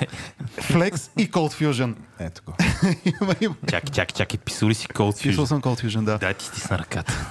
Flex 0.63 1.11
и 1.19 1.31
Cold 1.31 1.63
Fusion. 1.63 1.95
Ето 2.19 2.43
го. 2.47 2.53
Чакай, 3.71 3.91
чакай, 3.93 4.15
чакай, 4.17 4.39
писал 4.39 4.69
ли 4.69 4.75
си 4.75 4.87
Cold 4.87 5.23
Писал 5.23 5.45
Fusion? 5.45 5.49
съм 5.49 5.63
Cold 5.63 5.85
Fusion, 5.85 6.03
да. 6.05 6.19
Дай 6.19 6.35
ти 6.35 6.45
стисна 6.45 6.79
ръката. 6.79 7.27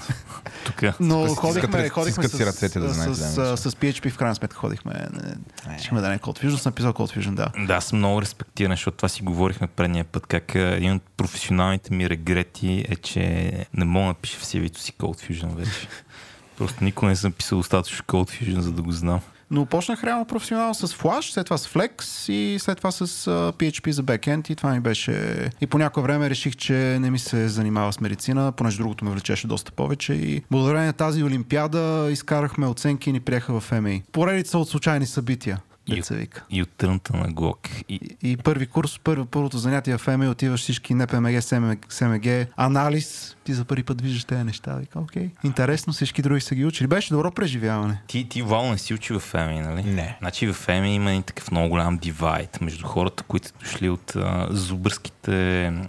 Тук. 0.66 0.82
Но 1.00 1.28
ходихме, 1.28 1.70
стискат- 1.70 1.90
ходихме 1.90 2.28
с, 2.28 2.40
ръцете 2.40 2.80
да 2.80 2.90
знаете, 2.90 3.16
с, 3.16 3.36
да, 3.36 3.58
с, 3.58 3.72
с 3.72 3.76
PHP 3.76 4.12
в 4.12 4.18
крайна 4.18 4.36
сметка 4.36 4.58
ходихме. 4.58 4.94
Не, 5.68 5.76
Искаме 5.78 6.02
да 6.02 6.10
не 6.10 6.16
е 6.16 6.20
Cold 6.20 6.44
Fusion, 6.46 6.56
съм 6.56 6.74
писал 6.74 6.94
Cold 6.94 7.18
Fusion, 7.18 7.34
да. 7.34 7.66
Да, 7.66 7.74
аз 7.74 7.86
съм 7.86 7.98
много 7.98 8.22
респектиран, 8.22 8.72
защото 8.72 8.98
това 8.98 9.10
си 9.10 9.24
говорихме 9.24 9.68
предния 9.68 10.06
път, 10.06 10.28
как 10.28 10.56
един 10.56 10.94
от 10.94 11.04
професионалните 11.18 11.94
ми 11.94 12.10
регрети 12.10 12.86
е, 12.90 12.96
че 12.96 13.52
не 13.74 13.86
мога 13.86 14.14
да 14.14 14.14
пиша 14.14 14.38
в 14.38 14.44
CV-то 14.44 14.80
си 14.80 14.94
Cold 14.94 15.32
Fusion 15.32 15.56
вече. 15.56 15.88
Просто 16.58 16.84
никога 16.84 17.08
не 17.08 17.16
съм 17.16 17.32
писал 17.32 17.58
достатъчно 17.58 18.06
Cold 18.06 18.30
Fusion, 18.30 18.60
за 18.60 18.72
да 18.72 18.82
го 18.82 18.92
знам. 18.92 19.20
Но 19.52 19.66
почнах 19.66 20.04
реално 20.04 20.26
професионално 20.26 20.76
с 20.76 20.88
Flash, 20.88 21.34
след 21.34 21.46
това 21.46 21.58
с 21.58 21.68
Flex 21.68 22.32
и 22.32 22.60
след 22.60 22.78
това 22.78 22.92
с 22.92 23.08
PHP 23.52 23.90
за 23.90 24.04
бекенд 24.04 24.50
и 24.50 24.56
това 24.56 24.74
ми 24.74 24.80
беше... 24.80 25.50
И 25.62 25.68
по 25.68 25.78
някое 25.78 26.04
време 26.04 26.30
реших, 26.30 26.56
че 26.56 26.74
не 26.74 27.12
ми 27.12 27.20
се 27.20 27.48
занимава 27.48 27.94
с 27.94 28.00
медицина, 28.00 28.52
понеже 28.52 28.78
другото 28.78 29.06
ме 29.06 29.12
влечеше 29.12 29.48
доста 29.48 29.72
повече 29.72 30.14
и 30.14 30.44
благодарение 30.52 30.88
на 30.88 30.94
тази 30.94 31.24
олимпиада 31.24 32.08
изкарахме 32.12 32.68
оценки 32.68 33.10
и 33.10 33.14
ни 33.14 33.20
приеха 33.20 33.60
в 33.60 33.82
МА. 33.82 34.00
Поредица 34.12 34.58
от 34.58 34.70
случайни 34.70 35.06
събития. 35.06 35.60
И, 35.88 35.96
Деца 35.96 36.16
вика. 36.16 36.44
и 36.50 36.62
от 36.62 36.70
трънта 36.70 37.18
на 37.18 37.28
Глок. 37.28 37.60
И, 37.90 38.00
И, 38.24 38.32
и 38.32 38.38
първи 38.38 38.68
курс, 38.68 39.00
първо, 39.04 39.26
първото 39.26 39.58
занятие 39.58 39.98
в 39.98 40.18
МА, 40.18 40.30
отиваш 40.30 40.62
всички 40.62 40.94
НПМГ, 40.94 41.44
СМГ, 41.44 41.86
СМГ, 41.90 42.28
анализ, 42.58 43.36
ти 43.44 43.54
за 43.54 43.66
първи 43.66 43.84
път 43.84 44.02
виждаш 44.02 44.24
тези 44.24 44.44
неща. 44.44 44.76
Вика, 44.76 45.00
окей, 45.00 45.30
интересно, 45.44 45.94
всички 45.94 46.22
други 46.22 46.42
са 46.42 46.56
ги 46.56 46.66
учили. 46.66 46.88
Беше 46.88 47.14
добро 47.14 47.32
преживяване. 47.32 48.02
ти, 48.08 48.30
ти 48.30 48.42
Вал 48.42 48.72
не 48.72 48.78
си 48.78 48.94
учи 48.94 49.14
в 49.14 49.20
ФМИ, 49.20 49.60
нали? 49.60 49.84
Не. 49.84 50.18
Значи 50.20 50.48
в 50.48 50.54
ФМИ 50.54 50.96
има 50.96 51.12
един 51.12 51.24
такъв 51.24 51.52
много 51.52 51.70
голям 51.70 51.98
дивайд 51.98 52.62
между 52.62 52.86
хората, 52.88 53.24
които 53.24 53.50
дошли 53.60 53.90
от 53.90 54.16
а, 54.16 54.48
зубърските 54.52 55.32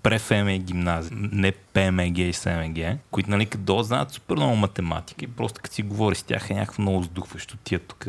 пре-ФМИ 0.02 0.58
гимназии, 0.58 1.16
не 1.32 1.52
ПМГ 1.52 2.18
и 2.18 2.32
СМГ, 2.32 2.78
които 3.10 3.30
нали 3.30 3.46
като 3.46 3.82
знаят 3.82 4.10
супер 4.10 4.34
много 4.34 4.56
математика 4.56 5.24
и 5.24 5.28
просто 5.28 5.60
като 5.62 5.74
си 5.74 5.82
говори 5.82 6.14
с 6.14 6.22
тях 6.22 6.50
е 6.50 6.54
някакво 6.54 6.82
много 6.82 7.02
сдухващо 7.02 7.56
тия 7.56 7.80
тук 7.80 8.06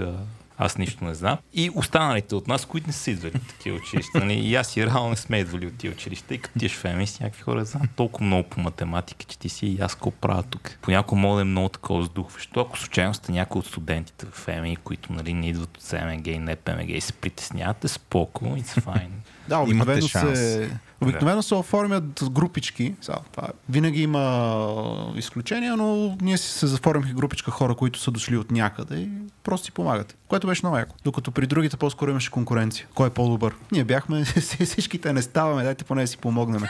аз 0.59 0.77
нищо 0.77 1.05
не 1.05 1.13
знам. 1.13 1.37
И 1.53 1.71
останалите 1.75 2.35
от 2.35 2.47
нас, 2.47 2.65
които 2.65 2.87
не 2.87 2.93
са 2.93 3.11
идвали 3.11 3.33
от 3.35 3.47
такива 3.47 3.77
училища. 3.77 4.19
Нали? 4.19 4.33
И 4.33 4.55
аз 4.55 4.77
и 4.77 4.85
реално 4.85 5.09
не 5.09 5.15
сме 5.15 5.37
идвали 5.37 5.67
от 5.67 5.77
тия 5.77 5.91
училища. 5.91 6.33
И 6.33 6.37
като 6.37 6.59
тиеш 6.59 6.75
в 6.75 6.85
ЕМИ 6.85 7.07
с 7.07 7.19
някакви 7.19 7.41
хора 7.41 7.65
знаят 7.65 7.91
толкова 7.95 8.25
много 8.25 8.49
по 8.49 8.61
математика, 8.61 9.25
че 9.25 9.39
ти 9.39 9.49
си 9.49 9.65
и 9.65 9.77
аз 9.81 9.95
какво 9.95 10.11
правя 10.11 10.43
тук. 10.43 10.77
Понякога 10.81 11.21
мога 11.21 11.35
да 11.35 11.41
е 11.41 11.45
много 11.45 11.69
такова 11.69 12.03
сдухващо. 12.03 12.59
Ако 12.59 12.79
случайно 12.79 13.13
сте 13.13 13.31
някой 13.31 13.59
от 13.59 13.65
студентите 13.65 14.25
в 14.31 14.47
ЕМИ, 14.47 14.75
които 14.75 15.13
нали, 15.13 15.33
не 15.33 15.49
идват 15.49 15.77
от 15.77 15.83
СМГ 15.83 16.27
и 16.27 16.39
не 16.39 16.55
ПМГ 16.55 16.89
и 16.89 17.01
се 17.01 17.13
притеснявате, 17.13 17.87
споко, 17.87 18.45
it's 18.45 18.81
fine. 18.81 19.09
Да, 19.47 19.59
обикновено 19.59 20.07
шанс. 20.07 20.39
се, 20.39 20.69
обикновено 21.01 21.41
се 21.41 21.55
оформят 21.55 22.23
групички. 22.31 22.95
Сега, 23.01 23.17
това, 23.31 23.47
винаги 23.69 24.01
има 24.01 25.13
изключения, 25.15 25.77
но 25.77 26.17
ние 26.21 26.37
си 26.37 26.49
се 26.49 26.67
заформихме 26.67 27.13
групичка 27.13 27.51
хора, 27.51 27.75
които 27.75 27.99
са 27.99 28.11
дошли 28.11 28.37
от 28.37 28.51
някъде 28.51 28.95
и 28.95 29.09
просто 29.43 29.65
си 29.65 29.71
помагат. 29.71 30.17
Което 30.27 30.47
беше 30.47 30.61
много 30.63 30.77
яко. 30.77 30.95
Докато 31.03 31.31
при 31.31 31.47
другите 31.47 31.77
по-скоро 31.77 32.11
имаше 32.11 32.31
конкуренция. 32.31 32.87
Кой 32.95 33.07
е 33.07 33.09
по-добър? 33.09 33.55
Ние 33.71 33.83
бяхме, 33.83 34.25
всичките 34.65 35.13
не 35.13 35.21
ставаме, 35.21 35.63
дайте 35.63 35.83
поне 35.83 36.01
да 36.01 36.07
си 36.07 36.17
помогнем. 36.17 36.61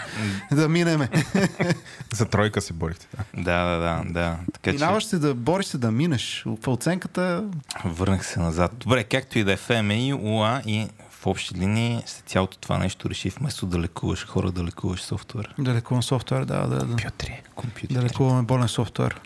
да 0.51 0.69
минеме. 0.69 1.09
За 2.13 2.25
тройка 2.25 2.61
се 2.61 2.73
борихте. 2.73 3.07
Да. 3.33 3.43
да, 3.43 3.65
да, 3.65 3.79
да, 3.79 4.13
да. 4.13 4.37
Така 4.53 4.71
че 4.71 4.73
Минаваш 4.73 5.05
се 5.05 5.19
да 5.19 5.33
бориш 5.33 5.65
се 5.65 5.77
да 5.77 5.91
минеш. 5.91 6.43
В 6.45 6.67
оценката 6.67 7.43
върнах 7.85 8.25
се 8.25 8.39
назад. 8.39 8.71
Добре, 8.77 9.03
както 9.03 9.39
и 9.39 9.43
да 9.43 9.53
е 9.53 9.57
ФМИ, 9.57 10.13
УА 10.13 10.61
и 10.65 10.87
в 11.19 11.27
общи 11.27 11.55
линии 11.55 12.01
след 12.05 12.29
цялото 12.29 12.57
това 12.57 12.77
нещо 12.77 13.09
реши 13.09 13.29
вместо 13.29 13.65
да 13.65 13.79
лекуваш 13.79 14.25
хора, 14.25 14.51
да 14.51 14.63
лекуваш 14.63 15.01
софтуер. 15.01 15.53
Да 15.59 15.73
лекувам 15.73 16.03
софтуер, 16.03 16.45
да, 16.45 16.67
да, 16.67 16.75
да. 16.75 16.85
Компютри. 16.85 17.41
Компютри. 17.55 17.95
Да 17.95 18.03
лекуваме 18.03 18.41
болен 18.41 18.67
софтуер. 18.67 19.21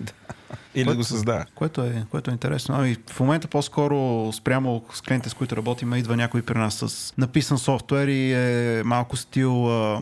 Или 0.75 0.83
да 0.83 0.88
Което- 0.89 0.97
го 0.97 1.03
създава. 1.03 1.45
Което 1.55 1.81
е, 1.81 2.05
което 2.12 2.29
е 2.31 2.33
интересно. 2.33 2.75
Ами, 2.77 2.97
в 3.12 3.19
момента 3.19 3.47
по-скоро 3.47 4.29
спрямо 4.33 4.83
с 4.93 5.01
клиентите, 5.01 5.29
с 5.29 5.33
които 5.33 5.57
работим, 5.57 5.93
идва 5.93 6.15
някой 6.17 6.41
при 6.41 6.57
нас 6.57 6.73
с 6.75 7.13
написан 7.17 7.57
софтуер 7.57 8.07
и 8.07 8.33
е 8.33 8.83
малко 8.83 9.17
стил 9.17 9.67
а, 9.67 10.01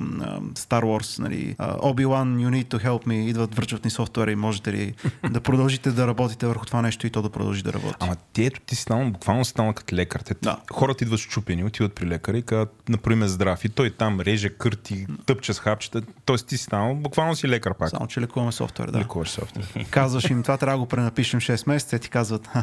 Star 0.53 0.83
Wars, 0.83 1.19
нали, 1.19 1.55
а, 1.57 1.77
Obi-Wan, 1.77 2.35
you 2.37 2.49
need 2.49 2.65
to 2.65 2.83
help 2.85 3.07
me, 3.07 3.13
идват, 3.13 3.55
връчват 3.55 3.85
ни 3.85 3.91
софтуера 3.91 4.31
и 4.31 4.35
можете 4.35 4.73
ли 4.73 4.93
да 5.29 5.41
продължите 5.41 5.91
да 5.91 6.07
работите 6.07 6.47
върху 6.47 6.65
това 6.65 6.81
нещо 6.81 7.07
и 7.07 7.09
то 7.09 7.21
да 7.21 7.29
продължи 7.29 7.63
да 7.63 7.73
работи. 7.73 7.95
Ама 7.99 8.15
ти 8.33 8.45
ето 8.45 8.59
ти 8.61 8.75
станал, 8.75 9.09
буквално 9.09 9.45
станал 9.45 9.73
като 9.73 9.95
лекар. 9.95 10.19
Те, 10.19 10.35
Да. 10.41 10.57
Хората 10.71 11.03
идват 11.03 11.19
щупени, 11.19 11.63
отиват 11.63 11.93
при 11.95 12.05
лекаря 12.07 12.37
и 12.37 12.41
казват, 12.41 12.73
например, 12.89 13.27
здрав. 13.27 13.65
И 13.65 13.69
той 13.69 13.89
там 13.89 14.19
реже, 14.19 14.49
кърти, 14.49 15.07
тъпче 15.25 15.53
с 15.53 15.59
хапчета. 15.59 16.01
Тоест 16.25 16.47
ти 16.47 16.57
станал, 16.57 16.95
буквално 16.95 17.35
си 17.35 17.47
лекар 17.47 17.73
пак. 17.73 17.89
Само, 17.89 18.07
че 18.07 18.21
лекуваме 18.21 18.51
софтуер, 18.51 18.87
да. 18.91 18.99
Лекуваш 18.99 19.29
софтуер. 19.29 19.85
Казваш 19.89 20.29
им, 20.29 20.41
това 20.43 20.57
трябва 20.61 20.77
да 20.77 20.79
го 20.79 20.85
пренапишем 20.85 21.39
6 21.39 21.67
месеца 21.67 21.95
и 21.95 21.99
ти 21.99 22.09
казват, 22.09 22.47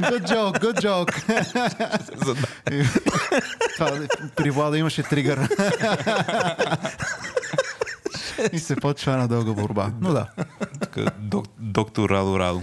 good 0.00 0.24
joke, 0.28 0.60
good 0.60 0.80
joke. 0.80 1.12
Това, 3.76 4.06
при 4.36 4.50
Влада 4.50 4.78
имаше 4.78 5.02
тригър. 5.02 5.48
и 8.52 8.58
се 8.58 8.76
почва 8.76 9.12
една 9.12 9.26
дълга 9.26 9.52
борба. 9.52 9.90
Но 10.00 10.12
да. 10.12 10.26
Тук 10.80 10.96
док, 11.18 11.46
доктор 11.58 12.10
Радо 12.10 12.38
Радо. 12.38 12.62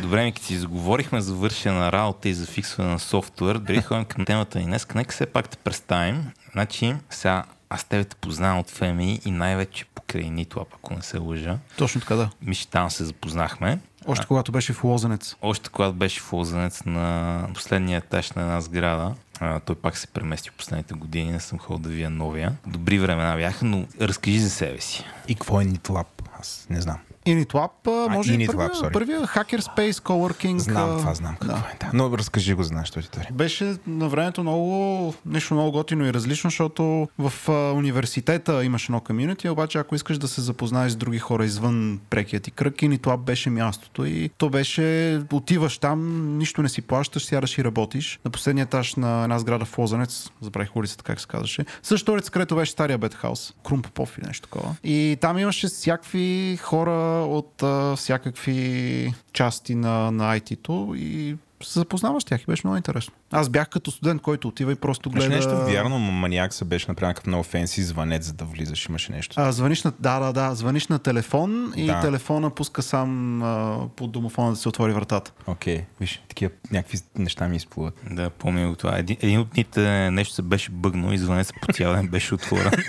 Добре, 0.00 0.24
ми 0.24 0.32
като 0.32 0.46
си 0.46 0.56
заговорихме 0.56 1.20
за 1.20 1.34
вършена 1.34 1.78
на 1.78 1.92
работа 1.92 2.28
и 2.28 2.34
за 2.34 2.46
фиксване 2.46 2.90
на 2.90 2.98
софтуер, 2.98 3.58
дори 3.58 3.82
ходим 3.82 4.04
към 4.04 4.24
темата 4.24 4.58
ни 4.58 4.64
днес. 4.64 4.86
Нека 4.94 5.12
все 5.12 5.26
пак 5.26 5.48
те 5.48 5.56
представим. 5.56 6.30
Значи, 6.52 6.96
сега 7.10 7.44
аз 7.70 7.84
тебе 7.84 8.04
те 8.04 8.16
познавам 8.16 8.58
от 8.58 8.70
ФМИ 8.70 9.20
и 9.24 9.30
най-вече 9.30 9.84
покрай 10.14 10.30
Нитлап, 10.30 10.68
ако 10.74 10.94
не 10.94 11.02
се 11.02 11.18
лъжа. 11.18 11.58
Точно 11.76 12.00
така 12.00 12.16
да. 12.16 12.30
Миши 12.42 12.68
там 12.68 12.90
се 12.90 13.04
запознахме. 13.04 13.78
Още 14.06 14.26
когато 14.26 14.52
беше 14.52 14.72
в 14.72 14.84
Лозенец. 14.84 15.36
Още 15.42 15.70
когато 15.70 15.94
беше 15.94 16.20
в 16.20 16.32
Лозенец 16.32 16.84
на 16.84 17.48
последния 17.54 17.98
етаж 17.98 18.32
на 18.32 18.42
една 18.42 18.60
сграда, 18.60 19.14
а, 19.40 19.60
той 19.60 19.76
пак 19.76 19.96
се 19.96 20.06
премести 20.06 20.50
в 20.50 20.52
последните 20.52 20.94
години, 20.94 21.32
не 21.32 21.40
съм 21.40 21.58
ходил 21.58 21.78
да 21.78 21.88
вия 21.88 22.10
новия. 22.10 22.56
Добри 22.66 22.98
времена 22.98 23.36
бяха, 23.36 23.64
но 23.64 23.86
разкажи 24.00 24.38
за 24.38 24.50
себе 24.50 24.80
си. 24.80 25.04
И 25.28 25.34
какво 25.34 25.60
е 25.60 25.64
NitLab? 25.64 26.06
Аз 26.40 26.66
не 26.70 26.80
знам. 26.80 26.98
Initlab, 27.26 27.70
а, 27.86 28.08
може 28.08 28.34
и 28.34 28.38
Initlab, 28.38 28.56
първия, 28.56 28.70
sorry. 28.70 28.92
първия 28.92 29.20
Hackerspace 29.20 29.92
Coworking. 29.92 30.58
Знам 30.58 30.90
а, 30.90 30.98
това, 30.98 31.14
знам 31.14 31.36
какво 31.40 31.56
да. 31.56 31.70
е. 31.72 31.76
Да. 31.80 31.90
Но 31.94 32.18
разкажи 32.18 32.54
го 32.54 32.62
за 32.62 32.74
нашата 32.74 32.98
аудитория. 32.98 33.30
Беше 33.32 33.76
на 33.86 34.08
времето 34.08 34.42
много, 34.42 35.14
нещо 35.26 35.54
много 35.54 35.72
готино 35.72 36.06
и 36.06 36.12
различно, 36.12 36.50
защото 36.50 37.08
в 37.18 37.32
а, 37.48 37.72
университета 37.72 38.64
имаше 38.64 38.86
едно 38.92 39.00
комьюнити, 39.00 39.48
обаче 39.48 39.78
ако 39.78 39.94
искаш 39.94 40.18
да 40.18 40.28
се 40.28 40.40
запознаеш 40.40 40.92
с 40.92 40.96
други 40.96 41.18
хора 41.18 41.44
извън 41.44 42.00
прекия 42.10 42.40
ти 42.40 42.50
кръг, 42.50 42.82
и 42.82 42.98
това 42.98 43.16
беше 43.16 43.50
мястото. 43.50 44.04
И 44.04 44.30
то 44.38 44.48
беше, 44.48 45.20
отиваш 45.32 45.78
там, 45.78 46.28
нищо 46.38 46.62
не 46.62 46.68
си 46.68 46.82
плащаш, 46.82 47.24
сядаш 47.24 47.58
и 47.58 47.64
работиш. 47.64 48.20
На 48.24 48.30
последния 48.30 48.62
етаж 48.62 48.94
на 48.94 49.22
една 49.22 49.38
сграда 49.38 49.64
в 49.64 49.78
Лозанец, 49.78 50.30
забравих 50.40 50.76
улицата 50.76 51.04
как 51.04 51.20
се 51.20 51.26
казваше, 51.26 51.64
също 51.82 52.12
улица, 52.12 52.30
където 52.30 52.56
беше 52.56 52.72
стария 52.72 52.98
Бетхаус, 52.98 53.52
Крум 53.66 53.82
Попов 53.82 54.18
или 54.18 54.26
нещо 54.26 54.48
такова. 54.48 54.76
И 54.84 55.16
там 55.20 55.38
имаше 55.38 55.66
всякакви 55.66 56.58
хора 56.62 57.13
от 57.14 57.62
а, 57.62 57.96
всякакви 57.96 59.12
части 59.32 59.74
на, 59.74 60.10
на 60.10 60.38
IT-то 60.40 60.92
и 60.96 61.36
се 61.62 61.78
запознаваш 61.78 62.22
с 62.22 62.26
тях 62.26 62.42
и 62.42 62.46
беше 62.46 62.62
много 62.64 62.76
интересно. 62.76 63.14
Аз 63.32 63.48
бях 63.48 63.68
като 63.68 63.90
студент, 63.90 64.22
който 64.22 64.48
отива 64.48 64.72
и 64.72 64.74
просто 64.74 65.08
Имаше 65.12 65.28
гледа... 65.28 65.36
нещо 65.36 65.72
вярно, 65.72 65.98
но 65.98 66.12
маниак 66.12 66.54
се 66.54 66.64
беше 66.64 66.86
направен 66.88 67.14
като 67.14 67.30
много 67.30 67.42
фенси 67.42 67.82
звънец, 67.82 68.26
за 68.26 68.32
да 68.32 68.44
влизаш. 68.44 68.86
Имаше 68.88 69.12
нещо. 69.12 69.34
А, 69.38 69.52
звъниш 69.52 69.82
на, 69.82 69.92
да, 70.00 70.20
да, 70.20 70.32
да, 70.32 70.54
звъниш 70.54 70.88
на 70.88 70.98
телефон 70.98 71.72
и 71.76 71.86
Да. 71.86 72.00
телефона 72.00 72.50
пуска 72.50 72.82
сам 72.82 73.42
а, 73.42 73.78
по 73.96 74.06
домофона 74.06 74.50
да 74.50 74.56
се 74.56 74.68
отвори 74.68 74.92
вратата. 74.92 75.32
Окей, 75.46 75.84
виж, 76.00 76.22
такива 76.28 76.52
някакви 76.70 76.98
неща 77.18 77.48
ми 77.48 77.56
изплуват. 77.56 77.94
Да, 78.10 78.30
помня 78.30 78.68
го 78.68 78.74
това. 78.76 78.98
Един, 78.98 79.16
един 79.20 79.40
от 79.40 79.48
дните 79.48 80.10
нещо 80.10 80.34
се 80.34 80.42
беше 80.42 80.70
бъгнал 80.70 81.12
и 81.12 81.18
звънец 81.18 81.52
по 81.62 81.72
цял 81.72 81.94
ден 81.94 82.08
беше 82.08 82.34
отворен. 82.34 82.72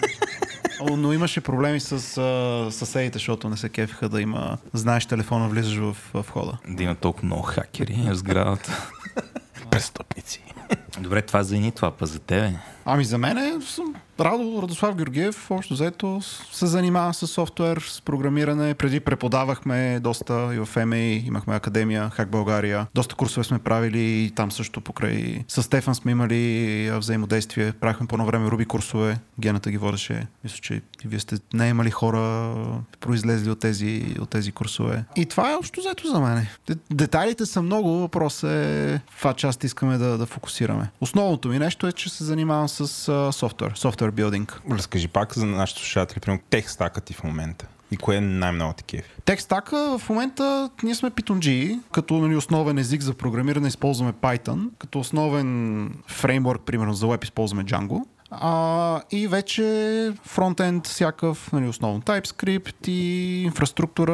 О, 0.79 0.97
но 0.97 1.13
имаше 1.13 1.41
проблеми 1.41 1.79
с 1.79 2.17
а, 2.17 2.71
съседите, 2.71 3.13
защото 3.13 3.49
не 3.49 3.57
се 3.57 3.69
кефиха 3.69 4.09
да 4.09 4.21
има, 4.21 4.57
знаеш 4.73 5.05
телефона, 5.05 5.49
влизаш 5.49 5.77
в, 5.77 5.95
в 6.13 6.21
входа. 6.21 6.57
да 6.67 6.83
има 6.83 6.95
толкова 6.95 7.25
много 7.25 7.41
хакери 7.41 7.97
в 8.07 8.15
сградата. 8.15 8.89
Престъпници. 9.71 10.41
Добре, 10.99 11.21
това 11.21 11.43
за 11.43 11.57
ни, 11.57 11.71
това 11.71 11.91
па 11.91 12.05
за 12.05 12.19
тебе. 12.19 12.53
Ами 12.85 13.05
за 13.05 13.17
мен 13.17 13.37
е, 13.37 13.61
съм 13.61 13.95
Радо 14.19 14.59
Радослав 14.61 14.95
Георгиев, 14.95 15.51
общо 15.51 15.73
взето 15.73 16.21
се 16.51 16.65
занимава 16.65 17.13
с 17.13 17.27
софтуер, 17.27 17.77
с 17.77 18.01
програмиране. 18.01 18.73
Преди 18.73 18.99
преподавахме 18.99 19.99
доста 19.99 20.55
и 20.55 20.59
в 20.65 20.85
МА, 20.85 20.97
имахме 20.97 21.55
академия, 21.55 22.09
Хак 22.09 22.29
България. 22.29 22.87
Доста 22.95 23.15
курсове 23.15 23.43
сме 23.43 23.59
правили 23.59 23.99
и 23.99 24.31
там 24.35 24.51
също 24.51 24.81
покрай... 24.81 25.43
С 25.47 25.63
Стефан 25.63 25.95
сме 25.95 26.11
имали 26.11 26.91
взаимодействие. 26.91 27.71
Правихме 27.71 28.07
по 28.07 28.15
едно 28.15 28.25
време 28.25 28.51
Руби 28.51 28.65
курсове. 28.65 29.17
Гената 29.39 29.71
ги 29.71 29.77
водеше. 29.77 30.27
Мисля, 30.43 30.57
че 30.61 30.81
вие 31.05 31.19
сте 31.19 31.35
наемали 31.53 31.91
хора, 31.91 32.53
произлезли 32.99 33.49
от 33.49 33.59
тези, 33.59 34.15
от 34.19 34.29
тези 34.29 34.51
курсове. 34.51 35.03
И 35.15 35.25
това 35.25 35.51
е 35.51 35.55
общо 35.55 35.79
взето 35.79 36.07
за 36.07 36.19
мен. 36.19 36.47
Де- 36.67 36.75
Детайлите 36.91 37.45
са 37.45 37.61
много, 37.61 37.99
въпрос 37.99 38.43
е 38.43 39.01
каква 39.09 39.33
част 39.33 39.63
искаме 39.63 39.97
да, 39.97 40.17
да 40.17 40.25
фокусираме. 40.25 40.89
Основното 41.01 41.49
ми 41.49 41.59
нещо 41.59 41.87
е, 41.87 41.91
че 41.91 42.09
се 42.09 42.23
занимавам 42.23 42.69
с 42.69 43.09
а, 43.09 43.31
софтуер, 43.31 43.73
софтуер 44.05 44.11
билдинг. 44.11 44.61
Разкажи 44.71 45.07
пак 45.07 45.33
за 45.33 45.45
нашите 45.45 45.79
слушатели, 45.79 46.19
примерно 46.19 46.43
тех 46.49 46.69
стака 46.69 47.01
ти 47.01 47.13
в 47.13 47.23
момента. 47.23 47.67
И 47.91 47.97
кое 47.97 48.15
е 48.15 48.21
най-много 48.21 48.73
такива? 48.73 49.03
Тек 49.25 49.41
стака 49.41 49.97
в 49.99 50.09
момента 50.09 50.69
ние 50.83 50.95
сме 50.95 51.09
Python 51.09 51.79
като 51.91 52.13
нали, 52.13 52.35
основен 52.35 52.77
език 52.77 53.01
за 53.01 53.13
програмиране 53.13 53.67
използваме 53.67 54.13
Python, 54.13 54.69
като 54.79 54.99
основен 54.99 55.89
фреймворк, 56.07 56.61
примерно 56.61 56.93
за 56.93 57.07
веб 57.07 57.23
използваме 57.23 57.65
Django. 57.65 58.05
А, 58.31 59.01
и 59.11 59.27
вече 59.27 60.13
фронтенд 60.23 60.87
всякакъв, 60.87 61.53
нали, 61.53 61.67
основно 61.67 62.01
TypeScript 62.01 62.89
и 62.89 63.41
инфраструктура 63.43 64.13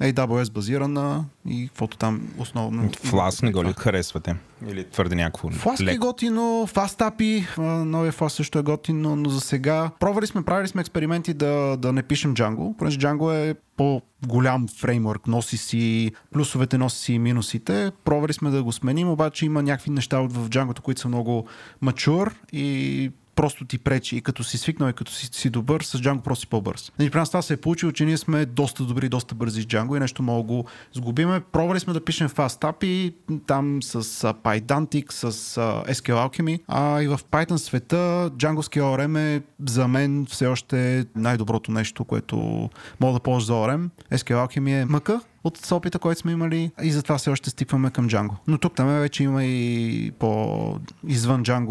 AWS 0.00 0.52
базирана 0.52 1.24
и 1.48 1.68
каквото 1.68 1.96
там 1.96 2.28
основно. 2.38 2.90
Флас 3.02 3.42
не 3.42 3.52
го 3.52 3.64
ли 3.64 3.74
харесвате? 3.78 4.36
Или 4.68 4.84
твърде 4.84 5.16
някакво 5.16 5.48
Flask 5.48 5.94
е 5.94 5.96
готино, 5.96 6.68
Fast 6.70 7.10
API, 7.10 7.58
новия 7.84 8.12
Flask 8.12 8.28
също 8.28 8.58
е 8.58 8.62
готино, 8.62 9.16
но 9.16 9.28
за 9.28 9.40
сега 9.40 9.90
пробвали 10.00 10.26
сме, 10.26 10.42
правили 10.42 10.68
сме 10.68 10.80
експерименти 10.80 11.34
да, 11.34 11.76
да 11.76 11.92
не 11.92 12.02
пишем 12.02 12.34
Django, 12.34 12.76
понеже 12.76 12.98
Django 12.98 13.50
е 13.50 13.54
по-голям 13.76 14.68
фреймворк, 14.68 15.26
носи 15.26 15.56
си 15.56 16.12
плюсовете, 16.32 16.78
носи 16.78 16.98
си 16.98 17.12
и 17.12 17.18
минусите. 17.18 17.92
Пробвали 18.04 18.32
сме 18.32 18.50
да 18.50 18.62
го 18.62 18.72
сменим, 18.72 19.10
обаче 19.10 19.46
има 19.46 19.62
някакви 19.62 19.90
неща 19.90 20.20
в 20.20 20.50
Django, 20.50 20.80
които 20.80 21.00
са 21.00 21.08
много 21.08 21.46
mature 21.82 22.32
и 22.52 23.10
просто 23.34 23.64
ти 23.64 23.78
пречи 23.78 24.16
и 24.16 24.20
като 24.20 24.44
си 24.44 24.58
свикнал 24.58 24.88
и 24.88 24.92
като 24.92 25.12
си, 25.12 25.28
си 25.32 25.50
добър, 25.50 25.82
с 25.82 25.98
Django 25.98 26.20
просто 26.20 26.40
си 26.40 26.46
по-бърз. 26.46 26.92
Нали, 26.98 27.10
при 27.10 27.18
нас 27.18 27.30
това 27.30 27.42
се 27.42 27.54
е 27.54 27.56
получило, 27.56 27.92
че 27.92 28.04
ние 28.04 28.16
сме 28.16 28.46
доста 28.46 28.84
добри, 28.84 29.08
доста 29.08 29.34
бързи 29.34 29.62
с 29.62 29.66
Django 29.66 29.96
и 29.96 30.00
нещо 30.00 30.22
да 30.22 30.42
го 30.42 30.64
сгубиме. 30.92 31.40
Пробвали 31.40 31.80
сме 31.80 31.92
да 31.92 32.04
пишем 32.04 32.28
Fast 32.28 32.60
API, 32.60 33.14
там 33.46 33.82
с 33.82 34.24
а, 34.24 34.34
PyDantic, 34.34 35.12
с 35.12 35.24
а, 35.56 35.84
SQL 35.94 36.28
Alchemy, 36.28 36.60
а 36.68 37.02
и 37.02 37.08
в 37.08 37.20
Python 37.30 37.56
света 37.56 38.30
Django 38.30 38.80
ORM 38.80 39.18
е 39.18 39.42
за 39.66 39.88
мен 39.88 40.26
все 40.30 40.46
още 40.46 41.06
най-доброто 41.16 41.72
нещо, 41.72 42.04
което 42.04 42.70
мога 43.00 43.12
да 43.12 43.20
ползвам 43.20 43.46
за 43.46 43.52
ORM. 43.52 43.88
SQL 44.12 44.46
Alchemy 44.46 44.82
е 44.82 44.84
мъка, 44.84 45.20
от 45.44 45.72
опита, 45.72 45.98
който 45.98 46.20
сме 46.20 46.32
имали 46.32 46.70
и 46.82 46.92
затова 46.92 47.18
все 47.18 47.30
още 47.30 47.50
стипваме 47.50 47.90
към 47.90 48.08
Django. 48.08 48.34
Но 48.46 48.58
тук 48.58 48.74
там 48.74 48.86
вече 48.88 49.22
има 49.22 49.44
и 49.44 50.10
по 50.18 50.80
извън 51.06 51.44
Django 51.44 51.66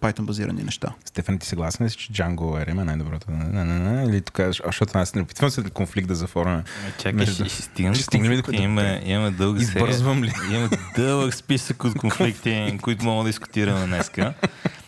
Python 0.00 0.22
базирани 0.22 0.62
неща. 0.62 0.92
Стефан, 1.04 1.38
ти 1.38 1.46
съгласен 1.46 1.86
ли 1.86 1.90
си, 1.90 1.96
че 1.96 2.12
Django 2.12 2.66
RM 2.66 2.80
е 2.80 2.84
най-доброто? 2.84 3.30
Не, 3.30 3.64
не, 3.64 3.78
не, 3.78 4.04
Или 4.04 4.20
тук, 4.20 4.40
защото 4.66 4.98
аз 4.98 5.14
не 5.14 5.22
опитвам 5.22 5.50
се 5.50 5.62
да 5.62 5.70
конфликт 5.70 6.08
да 6.08 6.14
заформяме. 6.14 6.56
Ме 6.56 6.92
Чакай, 6.98 7.12
Между- 7.12 7.44
ще, 7.44 7.62
стигнем 7.62 7.94
Ще 7.94 8.00
до 8.00 8.04
стигнем 8.04 8.32
ли? 8.32 8.42
Имаме, 8.52 9.02
имаме 9.04 9.30
дълга 9.30 9.60
серия. 9.60 9.80
Избързвам 9.80 10.24
ли? 10.24 10.32
Имаме 10.50 10.68
дълъг 10.96 11.34
списък 11.34 11.84
от 11.84 11.94
конфликти, 11.98 12.78
които 12.82 13.04
мога 13.04 13.22
да 13.24 13.28
дискутираме 13.28 13.86
днеска. 13.86 14.34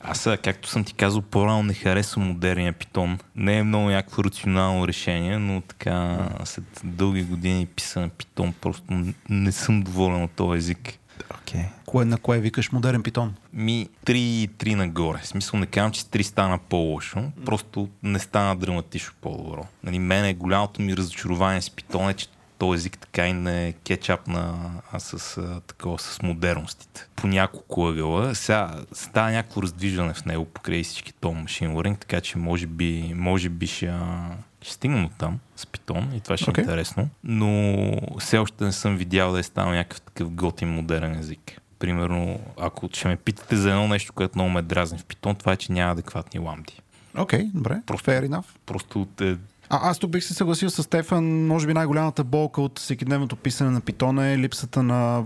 Аз, 0.04 0.28
както 0.44 0.68
съм 0.68 0.84
ти 0.84 0.94
казал, 0.94 1.22
по-рано 1.22 1.62
не 1.62 1.74
харесвам 1.74 2.26
модерния 2.26 2.72
питон. 2.72 3.18
Не 3.36 3.58
е 3.58 3.62
много 3.62 3.90
някакво 3.90 4.24
рационално 4.24 4.88
решение, 4.88 5.38
но 5.38 5.60
така 5.60 6.28
след 6.44 6.64
дълги 6.84 7.22
години 7.22 7.66
писане 7.66 8.08
питон, 8.08 8.54
просто 8.60 8.84
не 9.28 9.52
съм 9.52 9.82
доволен 9.82 10.22
от 10.22 10.30
този 10.30 10.58
език. 10.58 10.98
Окей. 11.34 11.64
Кое, 11.86 12.04
на 12.04 12.18
кое 12.18 12.38
викаш 12.38 12.72
модерен 12.72 13.02
питон? 13.02 13.34
Ми 13.52 13.88
3 14.06 14.12
и 14.12 14.48
3 14.58 14.74
нагоре. 14.74 15.18
В 15.18 15.26
смисъл 15.26 15.60
не 15.60 15.66
казвам, 15.66 15.92
че 15.92 16.00
с 16.00 16.04
3 16.04 16.22
стана 16.22 16.58
по-лошо, 16.58 17.22
просто 17.44 17.88
не 18.02 18.18
стана 18.18 18.56
драматично 18.56 19.12
по-добро. 19.20 19.66
Нали, 19.84 19.98
мене 19.98 20.34
голямото 20.34 20.82
ми 20.82 20.96
разочарование 20.96 21.62
с 21.62 21.70
питон 21.70 22.10
е, 22.10 22.14
че 22.14 22.26
този 22.62 22.76
език 22.76 22.98
така 22.98 23.26
и 23.26 23.32
не 23.32 23.74
кетчапна 23.84 24.70
а 24.92 25.00
с, 25.00 25.38
а, 25.38 25.60
такова, 25.60 25.98
с 25.98 26.22
модерностите. 26.22 27.08
По 27.16 27.26
няколко 27.26 27.88
ъгъла. 27.88 28.34
Сега 28.34 28.74
става 28.92 29.30
някакво 29.30 29.62
раздвижване 29.62 30.14
в 30.14 30.24
него 30.24 30.44
покрай 30.44 30.82
всички 30.82 31.12
то 31.12 31.32
машин 31.32 31.74
learning, 31.74 31.98
така 31.98 32.20
че 32.20 32.38
може 32.38 32.66
би, 32.66 33.12
може 33.16 33.48
би 33.48 33.66
ще, 33.66 33.94
ще 34.60 34.72
стигнем 34.72 35.04
от 35.04 35.12
там 35.18 35.38
с 35.56 35.64
Python 35.64 36.16
и 36.16 36.20
това 36.20 36.36
ще 36.36 36.50
okay. 36.50 36.58
е 36.58 36.60
интересно. 36.60 37.08
Но 37.24 37.92
все 38.18 38.38
още 38.38 38.64
не 38.64 38.72
съм 38.72 38.96
видял 38.96 39.32
да 39.32 39.38
е 39.38 39.42
станал 39.42 39.72
някакъв 39.74 40.00
такъв 40.00 40.30
готин 40.30 40.68
модерен 40.68 41.18
език. 41.18 41.60
Примерно, 41.78 42.40
ако 42.58 42.88
ще 42.92 43.08
ме 43.08 43.16
питате 43.16 43.56
за 43.56 43.70
едно 43.70 43.88
нещо, 43.88 44.12
което 44.12 44.38
много 44.38 44.50
ме 44.50 44.62
дразни 44.62 44.98
в 44.98 45.04
Python, 45.04 45.38
това 45.38 45.52
е, 45.52 45.56
че 45.56 45.72
няма 45.72 45.92
адекватни 45.92 46.40
ламди. 46.40 46.82
Окей, 47.18 47.40
okay, 47.40 47.50
добре. 47.54 47.82
Просто, 47.86 48.10
Fair 48.10 48.28
enough. 48.28 48.46
Просто 48.66 49.06
те, 49.16 49.36
а, 49.72 49.90
аз 49.90 49.98
тук 49.98 50.10
бих 50.10 50.24
се 50.24 50.34
съгласил 50.34 50.70
с 50.70 50.82
Стефан. 50.82 51.46
Може 51.46 51.66
би 51.66 51.74
най-голямата 51.74 52.24
болка 52.24 52.62
от 52.62 52.78
всекидневното 52.78 53.36
писане 53.36 53.70
на 53.70 53.80
Python 53.80 54.34
е 54.34 54.38
липсата 54.38 54.82
на 54.82 55.24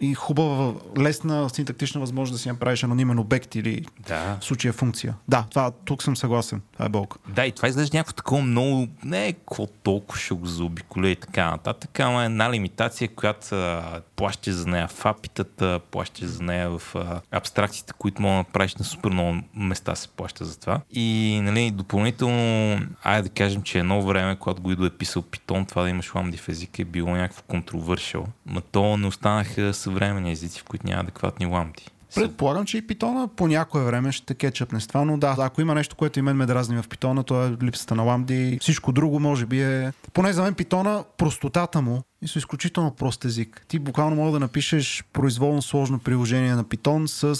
и 0.00 0.14
хубава, 0.14 0.74
лесна 0.98 1.48
синтактична 1.48 2.00
възможност 2.00 2.38
да 2.38 2.42
си 2.42 2.48
направиш 2.48 2.84
анонимен 2.84 3.18
обект 3.18 3.54
или 3.54 3.84
да. 4.08 4.36
в 4.40 4.44
случая 4.44 4.72
функция. 4.72 5.14
Да, 5.28 5.46
това, 5.50 5.70
тук 5.70 6.02
съм 6.02 6.16
съгласен. 6.16 6.62
Това 6.72 6.86
е 6.86 6.88
болка. 6.88 7.18
Да, 7.28 7.46
и 7.46 7.52
това 7.52 7.68
изглежда 7.68 7.96
някакво 7.96 8.12
такова 8.12 8.42
много, 8.42 8.88
не 9.04 9.26
е 9.26 9.32
какво 9.32 9.66
толкова 9.66 10.20
ще 10.20 10.34
го 10.34 10.46
заобиколя 10.46 11.08
и 11.08 11.16
така 11.16 11.50
нататък, 11.50 12.00
ама 12.00 12.22
е 12.22 12.26
една 12.26 12.52
лимитация, 12.52 13.08
която 13.08 13.54
а, 13.54 14.00
плащаш 14.16 14.54
за 14.54 14.66
нея 14.66 14.88
в 14.88 15.06
апитата, 15.06 15.80
плащаш 15.90 16.24
за 16.24 16.42
нея 16.42 16.70
в 16.70 16.96
а, 16.96 17.20
абстракциите, 17.30 17.92
които 17.98 18.22
мога 18.22 18.32
да 18.32 18.38
направиш 18.38 18.74
на 18.74 18.84
супер 18.84 19.10
много 19.10 19.40
места 19.54 19.94
се 19.94 20.08
плаща 20.08 20.44
за 20.44 20.60
това. 20.60 20.80
И 20.90 21.40
нали, 21.42 21.70
допълнително, 21.70 22.80
айде 23.02 23.22
да 23.22 23.34
кажем, 23.34 23.62
че 23.62 23.78
едно 23.78 24.02
време, 24.02 24.36
когато 24.36 24.62
го 24.62 24.84
е 24.84 24.90
писал 24.90 25.22
Python, 25.22 25.68
това 25.68 25.82
да 25.82 25.88
имаш 25.88 26.14
ламди 26.14 26.36
в 26.36 26.48
езика 26.48 26.82
е 26.82 26.84
било 26.84 27.10
някакво 27.10 27.42
контровършил. 27.42 28.26
Но 28.46 28.60
то 28.60 28.96
не 28.96 29.06
останаха 29.06 29.67
съвременни 29.74 30.32
езици, 30.32 30.60
в 30.60 30.64
които 30.64 30.86
няма 30.86 31.00
адекватни 31.00 31.46
ламди. 31.46 31.86
Предполагам, 32.14 32.64
че 32.64 32.78
и 32.78 32.86
питона 32.86 33.28
по 33.36 33.48
някое 33.48 33.84
време 33.84 34.12
ще 34.12 34.34
кетчъпне 34.34 34.80
с 34.80 34.86
това, 34.86 35.04
но 35.04 35.18
да, 35.18 35.36
ако 35.38 35.60
има 35.60 35.74
нещо, 35.74 35.96
което 35.96 36.18
и 36.18 36.22
мен 36.22 36.36
ме 36.36 36.46
дразни 36.46 36.82
в 36.82 36.88
питона, 36.88 37.24
то 37.24 37.46
е 37.46 37.56
липсата 37.62 37.94
на 37.94 38.02
ламди. 38.02 38.58
Всичко 38.60 38.92
друго 38.92 39.20
може 39.20 39.46
би 39.46 39.62
е... 39.62 39.92
Поне 40.12 40.32
за 40.32 40.42
мен 40.42 40.54
питона, 40.54 41.04
простотата 41.18 41.80
му 41.82 42.02
и 42.22 42.28
са 42.28 42.38
изключително 42.38 42.90
прост 42.90 43.24
език. 43.24 43.64
Ти 43.68 43.78
буквално 43.78 44.16
мога 44.16 44.32
да 44.32 44.40
напишеш 44.40 45.04
произволно 45.12 45.62
сложно 45.62 45.98
приложение 45.98 46.54
на 46.54 46.64
питон 46.64 47.08
с 47.08 47.34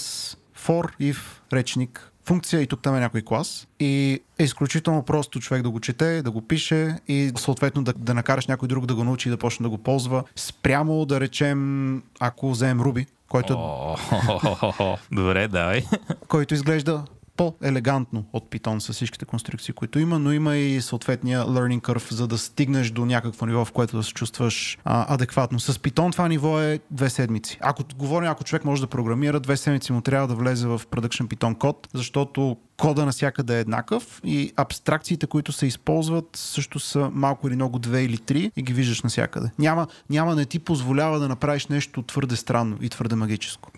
for, 0.67 0.89
if, 1.01 1.17
речник, 1.53 2.08
функция 2.29 2.61
и 2.61 2.67
тук 2.67 2.81
там 2.81 2.95
е 2.95 2.99
някой 2.99 3.21
клас. 3.21 3.67
И 3.79 4.21
е 4.39 4.43
изключително 4.43 5.03
просто 5.03 5.39
човек 5.39 5.63
да 5.63 5.69
го 5.69 5.79
чете, 5.79 6.21
да 6.21 6.31
го 6.31 6.41
пише 6.41 6.95
и 7.07 7.31
съответно 7.37 7.83
да, 7.83 7.93
да 7.93 8.13
накараш 8.13 8.47
някой 8.47 8.67
друг 8.67 8.85
да 8.85 8.95
го 8.95 9.03
научи 9.03 9.29
и 9.29 9.31
да 9.31 9.37
почне 9.37 9.63
да 9.63 9.69
го 9.69 9.77
ползва. 9.77 10.23
Спрямо 10.35 11.05
да 11.05 11.19
речем, 11.19 12.03
ако 12.19 12.51
вземем 12.51 12.81
Руби, 12.81 13.05
който... 13.29 13.57
Добре, 15.11 15.47
давай. 15.47 15.83
Който 16.27 16.53
изглежда 16.53 17.03
по-елегантно 17.39 18.25
от 18.33 18.49
Python 18.49 18.79
с 18.79 18.93
всичките 18.93 19.25
конструкции, 19.25 19.73
които 19.73 19.99
има, 19.99 20.19
но 20.19 20.31
има 20.31 20.55
и 20.55 20.81
съответния 20.81 21.43
learning 21.45 21.81
curve, 21.81 22.13
за 22.13 22.27
да 22.27 22.37
стигнеш 22.37 22.91
до 22.91 23.05
някакво 23.05 23.45
ниво, 23.45 23.65
в 23.65 23.71
което 23.71 23.97
да 23.97 24.03
се 24.03 24.13
чувстваш 24.13 24.77
а, 24.85 25.13
адекватно. 25.13 25.59
С 25.59 25.73
Python 25.73 26.11
това 26.11 26.27
ниво 26.27 26.59
е 26.61 26.79
две 26.91 27.09
седмици. 27.09 27.57
Ако 27.61 27.83
говорим, 27.97 28.29
ако 28.29 28.43
човек 28.43 28.65
може 28.65 28.81
да 28.81 28.87
програмира, 28.87 29.39
две 29.39 29.57
седмици 29.57 29.93
му 29.93 30.01
трябва 30.01 30.27
да 30.27 30.35
влезе 30.35 30.67
в 30.67 30.81
production 30.91 31.27
Python 31.27 31.57
код, 31.57 31.87
защото 31.93 32.57
кода 32.77 33.05
навсякъде 33.05 33.57
е 33.57 33.59
еднакъв 33.59 34.21
и 34.23 34.53
абстракциите, 34.55 35.27
които 35.27 35.51
се 35.51 35.65
използват, 35.65 36.25
също 36.35 36.79
са 36.79 37.09
малко 37.13 37.47
или 37.47 37.55
много 37.55 37.79
две 37.79 38.03
или 38.03 38.17
три 38.17 38.51
и 38.55 38.63
ги 38.63 38.73
виждаш 38.73 39.01
навсякъде. 39.01 39.51
Няма, 39.59 39.87
няма 40.09 40.35
не 40.35 40.45
ти 40.45 40.59
позволява 40.59 41.19
да 41.19 41.27
направиш 41.27 41.67
нещо 41.67 42.01
твърде 42.01 42.35
странно 42.35 42.77
и 42.81 42.89
твърде 42.89 43.15
магическо. 43.15 43.71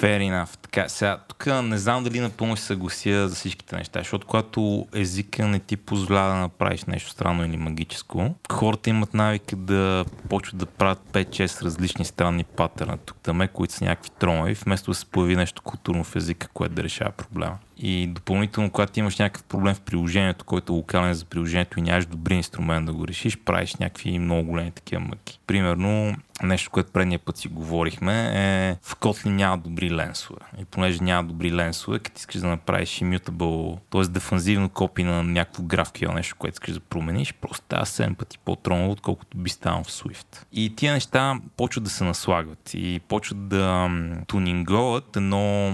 Fair 0.00 0.18
enough. 0.18 0.63
Така, 0.74 0.88
сега, 0.88 1.18
тук 1.28 1.46
не 1.46 1.78
знам 1.78 2.04
дали 2.04 2.20
напълно 2.20 2.56
се 2.56 2.64
съглася 2.64 3.28
за 3.28 3.34
всичките 3.34 3.76
неща, 3.76 4.00
защото 4.00 4.26
когато 4.26 4.86
езика 4.94 5.46
не 5.46 5.58
ти 5.58 5.76
позволява 5.76 6.28
да 6.28 6.40
направиш 6.40 6.84
нещо 6.84 7.10
странно 7.10 7.44
или 7.44 7.56
магическо, 7.56 8.34
хората 8.52 8.90
имат 8.90 9.14
навика 9.14 9.56
да 9.56 10.04
почват 10.28 10.58
да 10.58 10.66
правят 10.66 11.00
5-6 11.12 11.62
различни 11.62 12.04
странни 12.04 12.44
патърна 12.44 12.96
тук 12.96 13.16
там, 13.22 13.48
които 13.52 13.74
са 13.74 13.84
някакви 13.84 14.10
тромави, 14.18 14.54
вместо 14.54 14.90
да 14.90 14.94
се 14.94 15.06
появи 15.06 15.36
нещо 15.36 15.62
културно 15.62 16.04
в 16.04 16.16
езика, 16.16 16.48
което 16.48 16.74
да 16.74 16.82
решава 16.82 17.10
проблема. 17.10 17.58
И 17.78 18.06
допълнително, 18.06 18.70
когато 18.70 19.00
имаш 19.00 19.18
някакъв 19.18 19.44
проблем 19.44 19.74
в 19.74 19.80
приложението, 19.80 20.44
който 20.44 20.72
е 20.72 20.76
локален 20.76 21.14
за 21.14 21.24
приложението 21.24 21.78
и 21.78 21.82
нямаш 21.82 22.06
добри 22.06 22.34
инструмент 22.34 22.86
да 22.86 22.92
го 22.92 23.08
решиш, 23.08 23.38
правиш 23.38 23.74
някакви 23.74 24.18
много 24.18 24.50
големи 24.50 24.70
такива 24.70 25.00
мъки. 25.00 25.40
Примерно, 25.46 26.16
нещо, 26.42 26.70
което 26.70 26.92
предния 26.92 27.18
път 27.18 27.36
си 27.36 27.48
говорихме, 27.48 28.32
е 28.34 28.76
в 28.82 28.96
Kotlin 28.96 29.28
няма 29.28 29.58
добри 29.58 29.90
ленсове. 29.90 30.40
И 30.64 30.66
понеже 30.66 31.04
няма 31.04 31.28
добри 31.28 31.52
ленсове, 31.52 31.98
като 31.98 32.18
искаш 32.18 32.40
да 32.40 32.46
направиш 32.46 32.88
immutable, 32.88 33.78
т.е. 33.90 34.02
дефанзивно 34.02 34.68
копи 34.68 35.04
на 35.04 35.22
някакво 35.22 35.62
GraphQL, 35.62 36.14
нещо, 36.14 36.36
което 36.38 36.54
искаш 36.54 36.74
да 36.74 36.80
промениш, 36.80 37.34
просто 37.34 37.64
става 37.64 37.84
7 37.84 38.14
пъти 38.14 38.38
по-тромно, 38.38 38.90
отколкото 38.90 39.36
би 39.36 39.50
станал 39.50 39.84
в 39.84 39.88
Swift. 39.88 40.44
И 40.52 40.76
тия 40.76 40.92
неща 40.92 41.40
почват 41.56 41.84
да 41.84 41.90
се 41.90 42.04
наслагват 42.04 42.70
и 42.74 43.00
почват 43.08 43.48
да 43.48 43.90
тунинговат, 44.26 45.16
но 45.20 45.72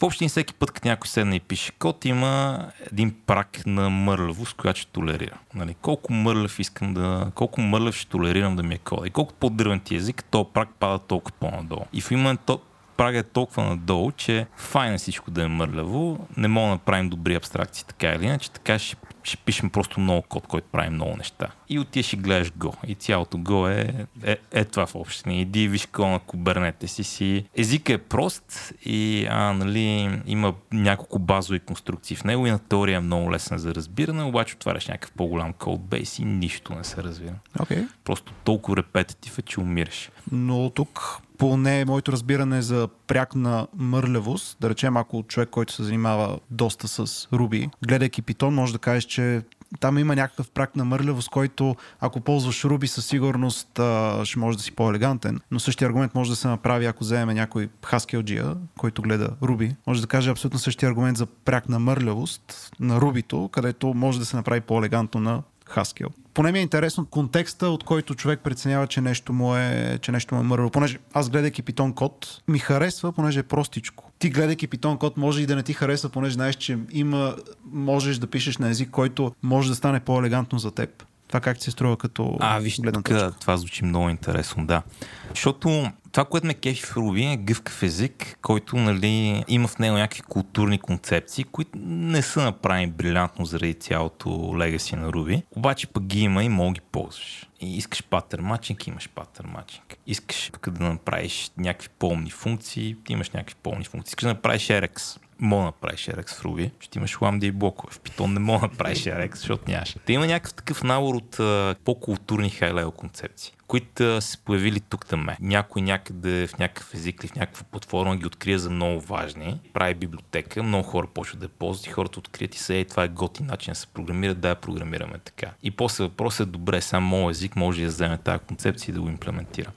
въобще 0.00 0.28
всеки 0.28 0.54
път, 0.54 0.70
като 0.70 0.88
някой 0.88 1.08
седне 1.08 1.36
и 1.36 1.40
пише 1.40 1.72
код, 1.72 2.04
има 2.04 2.58
един 2.92 3.14
прак 3.26 3.66
на 3.66 3.90
мърлявост, 3.90 4.56
която 4.56 4.80
ще 4.80 4.92
толерира. 4.92 5.38
Нали? 5.54 5.74
Колко 5.82 6.12
мърлев 6.12 6.58
искам 6.58 6.94
да. 6.94 7.30
Колко 7.34 7.60
мърлев 7.60 7.96
ще 7.96 8.10
толерирам 8.10 8.56
да 8.56 8.62
ми 8.62 8.74
е 8.74 8.78
кода. 8.78 9.06
И 9.06 9.10
колко 9.10 9.34
по-дръвен 9.34 9.80
ти 9.80 9.94
език, 9.96 10.24
то 10.30 10.44
прак 10.44 10.68
пада 10.78 10.98
толкова 10.98 11.36
по-надолу. 11.40 11.84
И 11.92 12.00
в 12.00 12.10
момент 12.10 12.40
то, 12.46 12.60
прага 13.02 13.18
е 13.18 13.22
толкова 13.22 13.64
надолу, 13.64 14.12
че 14.12 14.46
файн 14.56 14.94
е 14.94 14.98
всичко 14.98 15.30
да 15.30 15.42
е 15.42 15.48
мърляво, 15.48 16.26
не 16.36 16.48
мога 16.48 16.66
да 16.66 16.72
направим 16.72 17.08
добри 17.08 17.34
абстракции 17.34 17.84
така 17.88 18.08
или 18.08 18.24
иначе, 18.24 18.50
така 18.50 18.78
ще 18.78 18.96
ще 19.22 19.36
пишем 19.36 19.70
просто 19.70 20.00
много 20.00 20.22
код, 20.22 20.46
който 20.46 20.68
прави 20.72 20.90
много 20.90 21.16
неща. 21.16 21.46
И 21.72 21.78
отиваш 21.78 22.06
ще 22.06 22.16
гледаш 22.16 22.50
Go. 22.50 22.74
И 22.86 22.94
цялото 22.94 23.38
Go 23.38 23.70
е, 23.70 24.06
е, 24.22 24.36
е 24.52 24.64
това 24.64 24.86
в 24.86 24.94
общини. 24.94 25.40
Иди 25.40 25.68
виж 25.68 25.86
какво 25.86 26.08
на 26.08 26.18
кубернете 26.18 26.88
си 26.88 27.04
си. 27.04 27.44
Езикът 27.56 27.90
е 27.90 27.98
прост 27.98 28.72
и 28.84 29.26
а, 29.30 29.52
нали, 29.52 30.10
има 30.26 30.54
няколко 30.72 31.18
базови 31.18 31.60
конструкции 31.60 32.16
в 32.16 32.24
него 32.24 32.46
и 32.46 32.50
на 32.50 32.58
теория 32.58 32.96
е 32.96 33.00
много 33.00 33.32
лесен 33.32 33.58
за 33.58 33.74
разбиране, 33.74 34.22
обаче 34.22 34.54
отваряш 34.54 34.88
някакъв 34.88 35.12
по-голям 35.12 35.52
кодбейс 35.52 36.18
и 36.18 36.24
нищо 36.24 36.74
не 36.74 36.84
се 36.84 37.02
развива. 37.02 37.34
Okay. 37.58 37.88
Просто 38.04 38.32
толкова 38.44 38.76
репетитив 38.76 39.38
е, 39.38 39.42
че 39.42 39.60
умираш. 39.60 40.10
Но 40.32 40.70
тук 40.70 41.22
поне 41.38 41.84
моето 41.84 42.12
разбиране 42.12 42.62
за 42.62 42.88
пряк 43.06 43.34
на 43.34 43.66
мърлявост, 43.76 44.56
да 44.60 44.70
речем 44.70 44.96
ако 44.96 45.22
човек, 45.22 45.48
който 45.48 45.72
се 45.72 45.82
занимава 45.82 46.38
доста 46.50 46.88
с 46.88 47.06
Ruby, 47.06 47.70
гледайки 47.86 48.22
Python, 48.22 48.48
може 48.48 48.72
да 48.72 48.78
кажеш, 48.78 49.04
че 49.04 49.42
там 49.80 49.98
има 49.98 50.16
някакъв 50.16 50.50
прак 50.50 50.76
на 50.76 50.84
мърлявост, 50.84 51.28
който 51.28 51.76
ако 52.00 52.20
ползваш 52.20 52.62
Ruby 52.62 52.86
със 52.86 53.06
сигурност 53.06 53.78
а, 53.78 54.20
ще 54.24 54.38
може 54.38 54.58
да 54.58 54.64
си 54.64 54.72
по-елегантен. 54.72 55.40
Но 55.50 55.60
същия 55.60 55.88
аргумент 55.88 56.14
може 56.14 56.30
да 56.30 56.36
се 56.36 56.48
направи, 56.48 56.86
ако 56.86 57.04
вземем 57.04 57.36
някой 57.36 57.68
Haskell 57.82 58.56
който 58.78 59.02
гледа 59.02 59.28
Ruby. 59.42 59.74
Може 59.86 60.00
да 60.00 60.06
каже 60.06 60.30
абсолютно 60.30 60.58
същия 60.58 60.88
аргумент 60.88 61.18
за 61.18 61.26
прак 61.26 61.68
на 61.68 61.78
мърлявост 61.78 62.70
на 62.80 63.00
Ruby, 63.00 63.50
където 63.50 63.94
може 63.94 64.18
да 64.18 64.24
се 64.24 64.36
направи 64.36 64.60
по-елегантно 64.60 65.20
на 65.20 65.42
Haskell 65.76 66.08
поне 66.34 66.52
ми 66.52 66.58
е 66.58 66.62
интересно 66.62 67.06
контекста, 67.06 67.68
от 67.68 67.84
който 67.84 68.14
човек 68.14 68.40
преценява, 68.40 68.86
че 68.86 69.00
нещо 69.00 69.32
му 69.32 69.56
е, 69.56 69.98
че 70.02 70.12
нещо 70.12 70.34
му 70.34 70.40
е 70.40 70.44
мърво. 70.44 70.70
Понеже 70.70 70.98
аз 71.12 71.30
гледайки 71.30 71.62
питон 71.62 71.92
код, 71.92 72.42
ми 72.48 72.58
харесва, 72.58 73.12
понеже 73.12 73.40
е 73.40 73.42
простичко. 73.42 74.10
Ти 74.18 74.30
гледайки 74.30 74.66
питон 74.66 74.98
код, 74.98 75.16
може 75.16 75.42
и 75.42 75.46
да 75.46 75.56
не 75.56 75.62
ти 75.62 75.72
харесва, 75.72 76.08
понеже 76.08 76.34
знаеш, 76.34 76.56
че 76.56 76.78
има, 76.92 77.36
можеш 77.72 78.18
да 78.18 78.26
пишеш 78.26 78.58
на 78.58 78.68
език, 78.68 78.90
който 78.90 79.32
може 79.42 79.68
да 79.68 79.74
стане 79.74 80.00
по-елегантно 80.00 80.58
за 80.58 80.70
теб. 80.70 81.04
Това 81.28 81.40
как 81.40 81.58
ти 81.58 81.64
се 81.64 81.70
струва 81.70 81.96
като 81.96 82.36
А, 82.40 82.58
виж, 82.58 82.80
тук, 82.94 83.10
това 83.40 83.56
звучи 83.56 83.84
много 83.84 84.08
интересно, 84.08 84.66
да. 84.66 84.82
Защото 85.28 85.90
това, 86.12 86.24
което 86.24 86.46
ме 86.46 86.54
кефи 86.54 86.82
в 86.82 86.94
Ruby 86.94 87.32
е 87.32 87.36
гъвкав 87.36 87.82
език, 87.82 88.38
който 88.42 88.76
нали, 88.76 89.44
има 89.48 89.68
в 89.68 89.78
него 89.78 89.96
някакви 89.96 90.22
културни 90.22 90.78
концепции, 90.78 91.44
които 91.44 91.70
не 91.82 92.22
са 92.22 92.42
направени 92.42 92.86
брилянтно 92.86 93.44
заради 93.44 93.74
цялото 93.74 94.54
легаси 94.58 94.96
на 94.96 95.10
Ruby. 95.10 95.42
Обаче 95.50 95.86
пък 95.86 96.04
ги 96.04 96.20
има 96.20 96.44
и 96.44 96.48
мога 96.48 96.72
ги 96.72 96.80
ползваш. 96.80 97.46
И 97.60 97.76
искаш 97.76 98.02
патър 98.02 98.40
матчинг, 98.40 98.86
имаш 98.86 99.08
патър 99.08 99.46
матчинг. 99.46 99.96
Искаш 100.06 100.50
тук 100.52 100.70
да 100.70 100.84
направиш 100.84 101.50
някакви 101.56 101.88
пълни 101.88 102.30
функции, 102.30 102.96
имаш 103.08 103.30
някакви 103.30 103.54
пълни 103.62 103.84
функции. 103.84 104.10
Искаш 104.10 104.22
да 104.22 104.34
направиш 104.34 104.66
RX, 104.66 105.18
мога 105.38 105.60
да 105.60 105.66
направиш 105.66 106.06
RX 106.06 106.34
в 106.34 106.42
Ruby, 106.42 106.70
ще 106.80 106.98
имаш 106.98 107.20
ламди 107.20 107.46
и 107.46 107.52
блокове. 107.52 107.92
В 107.92 108.00
Python 108.00 108.32
не 108.32 108.40
мога 108.40 108.60
да 108.60 108.66
направиш 108.66 108.98
RX, 108.98 109.36
защото 109.36 109.70
нямаш. 109.70 109.96
Те 110.06 110.12
има 110.12 110.26
някакъв 110.26 110.54
такъв 110.54 110.82
набор 110.82 111.14
от 111.14 111.36
по-културни 111.84 112.50
хай 112.50 112.72
концепции 112.96 113.52
които 113.72 114.20
са 114.20 114.38
появили 114.38 114.80
тук 114.80 115.06
там. 115.06 115.26
Някой 115.40 115.82
някъде 115.82 116.46
в 116.46 116.58
някакъв 116.58 116.94
език 116.94 117.20
или 117.20 117.28
в 117.28 117.34
някаква 117.34 117.64
платформа 117.64 118.16
ги 118.16 118.26
открие 118.26 118.58
за 118.58 118.70
много 118.70 119.00
важни, 119.00 119.60
прави 119.72 119.94
библиотека, 119.94 120.62
много 120.62 120.84
хора 120.84 121.06
почват 121.14 121.40
да 121.40 121.44
я 121.44 121.48
ползват 121.48 121.86
и 121.86 121.90
хората 121.90 122.18
открият 122.18 122.54
и 122.54 122.58
се, 122.58 122.84
това 122.84 123.04
е 123.04 123.08
готи 123.08 123.42
начин 123.42 123.72
да 123.72 123.74
се 123.74 123.86
програмира, 123.86 124.34
да 124.34 124.48
я 124.48 124.54
програмираме 124.54 125.18
така. 125.24 125.50
И 125.62 125.70
после 125.70 126.04
въпросът 126.04 126.48
е, 126.48 126.50
добре, 126.50 126.80
сам 126.80 127.04
моят 127.04 127.36
език 127.36 127.56
може 127.56 127.82
да 127.82 127.88
вземе 127.88 128.18
тази 128.18 128.38
концепция 128.38 128.92
и 128.92 128.94
да 128.94 129.00
го 129.00 129.08
имплементира. 129.08 129.70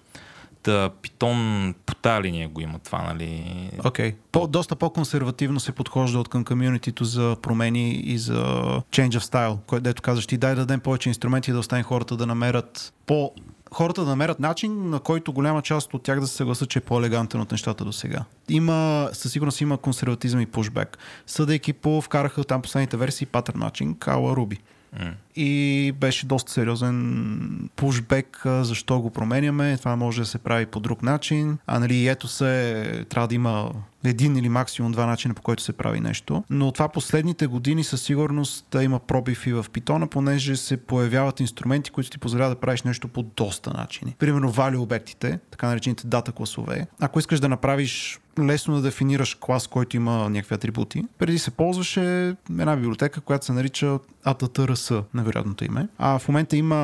Та, 0.63 0.89
Питон 1.01 1.73
по 1.85 1.95
тази 1.95 2.23
линия 2.23 2.49
го 2.49 2.61
има 2.61 2.79
това, 2.79 3.01
нали? 3.01 3.69
Окей. 3.85 4.15
Okay. 4.33 4.47
Доста 4.47 4.75
по-консервативно 4.75 5.59
се 5.59 5.71
подхожда 5.71 6.19
от 6.19 6.29
към 6.29 6.45
комьюнитито 6.45 7.03
за 7.03 7.37
промени 7.41 7.91
и 7.91 8.17
за 8.17 8.43
change 8.91 9.09
of 9.09 9.19
style, 9.19 9.57
което 9.67 9.83
дето 9.83 10.01
казваш 10.01 10.27
ти 10.27 10.37
дай 10.37 10.55
да 10.55 10.61
дадем 10.61 10.79
повече 10.79 11.09
инструменти 11.09 11.51
да 11.51 11.59
оставим 11.59 11.83
хората 11.83 12.17
да 12.17 12.25
намерят 12.25 12.93
по 13.05 13.31
хората 13.75 14.03
да 14.03 14.09
намерят 14.09 14.39
начин, 14.39 14.89
на 14.89 14.99
който 14.99 15.33
голяма 15.33 15.61
част 15.61 15.93
от 15.93 16.03
тях 16.03 16.19
да 16.19 16.27
се 16.27 16.35
съгласят, 16.35 16.69
че 16.69 16.79
е 16.79 16.81
по-елегантен 16.81 17.41
от 17.41 17.51
нещата 17.51 17.85
до 17.85 17.93
сега. 17.93 18.23
Има, 18.49 19.09
със 19.13 19.31
сигурност 19.31 19.61
има 19.61 19.77
консерватизъм 19.77 20.39
и 20.41 20.45
пушбек. 20.45 20.97
Съдейки 21.27 21.73
по, 21.73 22.01
вкараха 22.01 22.43
там 22.43 22.61
последните 22.61 22.97
версии 22.97 23.27
патърн 23.27 23.59
начин, 23.59 23.95
Кала 23.95 24.35
Руби. 24.35 24.57
Mm. 24.99 25.13
И 25.35 25.91
беше 25.99 26.25
доста 26.25 26.51
сериозен 26.51 27.69
пушбек, 27.75 28.41
защо 28.45 28.99
го 28.99 29.09
променяме, 29.09 29.77
това 29.77 29.95
може 29.95 30.21
да 30.21 30.25
се 30.25 30.37
прави 30.37 30.65
по 30.65 30.79
друг 30.79 31.03
начин. 31.03 31.57
А 31.67 31.79
нали, 31.79 32.07
ето 32.07 32.27
се, 32.27 33.05
трябва 33.09 33.27
да 33.27 33.35
има 33.35 33.71
един 34.09 34.37
или 34.37 34.49
максимум 34.49 34.91
два 34.91 35.05
начина 35.05 35.33
по 35.33 35.41
който 35.41 35.63
се 35.63 35.73
прави 35.73 35.99
нещо. 35.99 36.43
Но 36.49 36.71
това 36.71 36.87
последните 36.87 37.47
години 37.47 37.83
със 37.83 38.01
сигурност 38.01 38.67
да 38.71 38.83
има 38.83 38.99
пробив 38.99 39.47
и 39.47 39.53
в 39.53 39.65
питона, 39.73 40.07
понеже 40.07 40.55
се 40.55 40.77
появяват 40.77 41.39
инструменти, 41.39 41.91
които 41.91 42.09
ти 42.09 42.17
позволяват 42.17 42.57
да 42.57 42.61
правиш 42.61 42.83
нещо 42.83 43.07
по 43.07 43.23
доста 43.23 43.73
начини. 43.73 44.15
Примерно 44.19 44.51
вали 44.51 44.77
обектите, 44.77 45.39
така 45.51 45.67
наречените 45.67 46.07
дата 46.07 46.31
класове. 46.31 46.87
Ако 46.99 47.19
искаш 47.19 47.39
да 47.39 47.49
направиш 47.49 48.19
лесно 48.39 48.75
да 48.75 48.81
дефинираш 48.81 49.37
клас, 49.39 49.67
който 49.67 49.97
има 49.97 50.29
някакви 50.29 50.55
атрибути. 50.55 51.03
Преди 51.17 51.39
се 51.39 51.51
ползваше 51.51 52.35
една 52.49 52.75
библиотека, 52.75 53.21
която 53.21 53.45
се 53.45 53.53
нарича 53.53 53.99
ATTRS 54.25 55.03
на 55.13 55.23
вероятното 55.23 55.65
име. 55.65 55.87
А 55.97 56.19
в 56.19 56.27
момента 56.27 56.57
има 56.57 56.75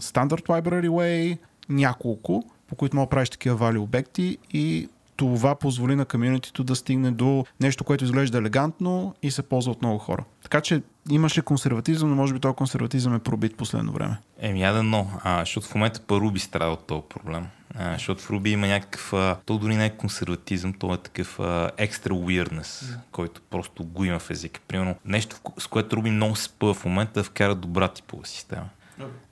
Standard 0.00 0.46
Library 0.46 0.88
Way, 0.88 1.38
няколко, 1.68 2.44
по 2.68 2.76
които 2.76 2.96
мога 2.96 3.06
да 3.06 3.10
правиш 3.10 3.30
такива 3.30 3.56
вали 3.56 3.78
обекти 3.78 4.38
и 4.52 4.88
това 5.26 5.54
позволи 5.54 5.96
на 5.96 6.04
комьюнитито 6.04 6.64
да 6.64 6.76
стигне 6.76 7.10
до 7.10 7.44
нещо, 7.60 7.84
което 7.84 8.04
изглежда 8.04 8.38
елегантно 8.38 9.14
и 9.22 9.30
се 9.30 9.42
ползва 9.42 9.72
от 9.72 9.82
много 9.82 9.98
хора. 9.98 10.24
Така 10.42 10.60
че 10.60 10.82
имаше 11.10 11.42
консерватизъм, 11.42 12.10
но 12.10 12.16
може 12.16 12.34
би 12.34 12.40
този 12.40 12.54
консерватизъм 12.54 13.14
е 13.14 13.18
пробит 13.18 13.56
последно 13.56 13.92
време. 13.92 14.16
Еми, 14.38 14.62
я 14.62 14.72
да 14.72 14.82
но, 14.82 15.06
защото 15.40 15.66
в 15.66 15.74
момента 15.74 16.00
по 16.00 16.20
Руби 16.20 16.40
страда 16.40 16.72
от 16.72 16.86
този 16.86 17.02
проблем. 17.08 17.46
А, 17.74 17.92
защото 17.92 18.22
в 18.22 18.30
Руби 18.30 18.50
има 18.50 18.66
някакъв, 18.66 19.12
а, 19.12 19.36
то 19.46 19.58
дори 19.58 19.76
не 19.76 19.86
е 19.86 19.90
консерватизъм, 19.90 20.72
то 20.72 20.94
е 20.94 20.96
такъв 20.96 21.38
екстра 21.76 22.12
weirdness, 22.12 22.96
който 23.12 23.40
просто 23.50 23.84
го 23.84 24.04
има 24.04 24.18
в 24.18 24.30
езика. 24.30 24.60
Примерно 24.68 24.94
нещо, 25.04 25.36
с 25.58 25.66
което 25.66 25.96
Руби 25.96 26.10
много 26.10 26.36
спъва 26.36 26.74
в 26.74 26.84
момента 26.84 27.20
да 27.20 27.24
вкара 27.24 27.54
добра 27.54 27.88
типова 27.88 28.26
система. 28.26 28.68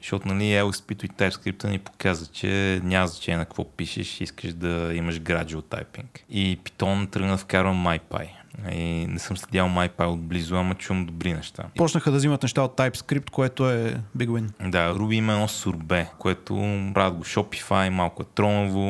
Защото 0.01 0.29
нали, 0.29 0.43
LSP 0.43 1.05
и 1.05 1.09
TypeScript 1.09 1.69
ни 1.69 1.79
показва, 1.79 2.27
че 2.27 2.81
няма 2.85 3.07
значение 3.07 3.39
на 3.39 3.45
какво 3.45 3.65
пишеш, 3.65 4.21
искаш 4.21 4.53
да 4.53 4.95
имаш 4.95 5.21
gradual 5.21 5.63
typing. 5.63 6.21
И 6.31 6.59
Python 6.59 7.11
тръгна 7.11 7.31
да 7.31 7.37
вкарва 7.37 7.73
MyPy. 7.73 8.29
И 8.73 9.07
не 9.07 9.19
съм 9.19 9.37
следял 9.37 9.69
MyPy 9.69 10.13
отблизо, 10.13 10.57
ама 10.57 10.75
чувам 10.75 11.07
добри 11.07 11.33
неща. 11.33 11.63
Почнаха 11.77 12.11
да 12.11 12.17
взимат 12.17 12.43
неща 12.43 12.63
от 12.63 12.77
TypeScript, 12.77 13.31
което 13.31 13.71
е 13.71 13.97
big 14.17 14.29
win. 14.29 14.71
Да, 14.71 14.95
Ruby 14.95 15.15
има 15.15 15.33
едно 15.33 15.49
сурбе, 15.49 16.07
което 16.19 16.55
правят 16.95 17.15
го 17.15 17.25
Shopify, 17.25 17.89
малко 17.89 18.23
е 18.23 18.27
троново, 18.35 18.81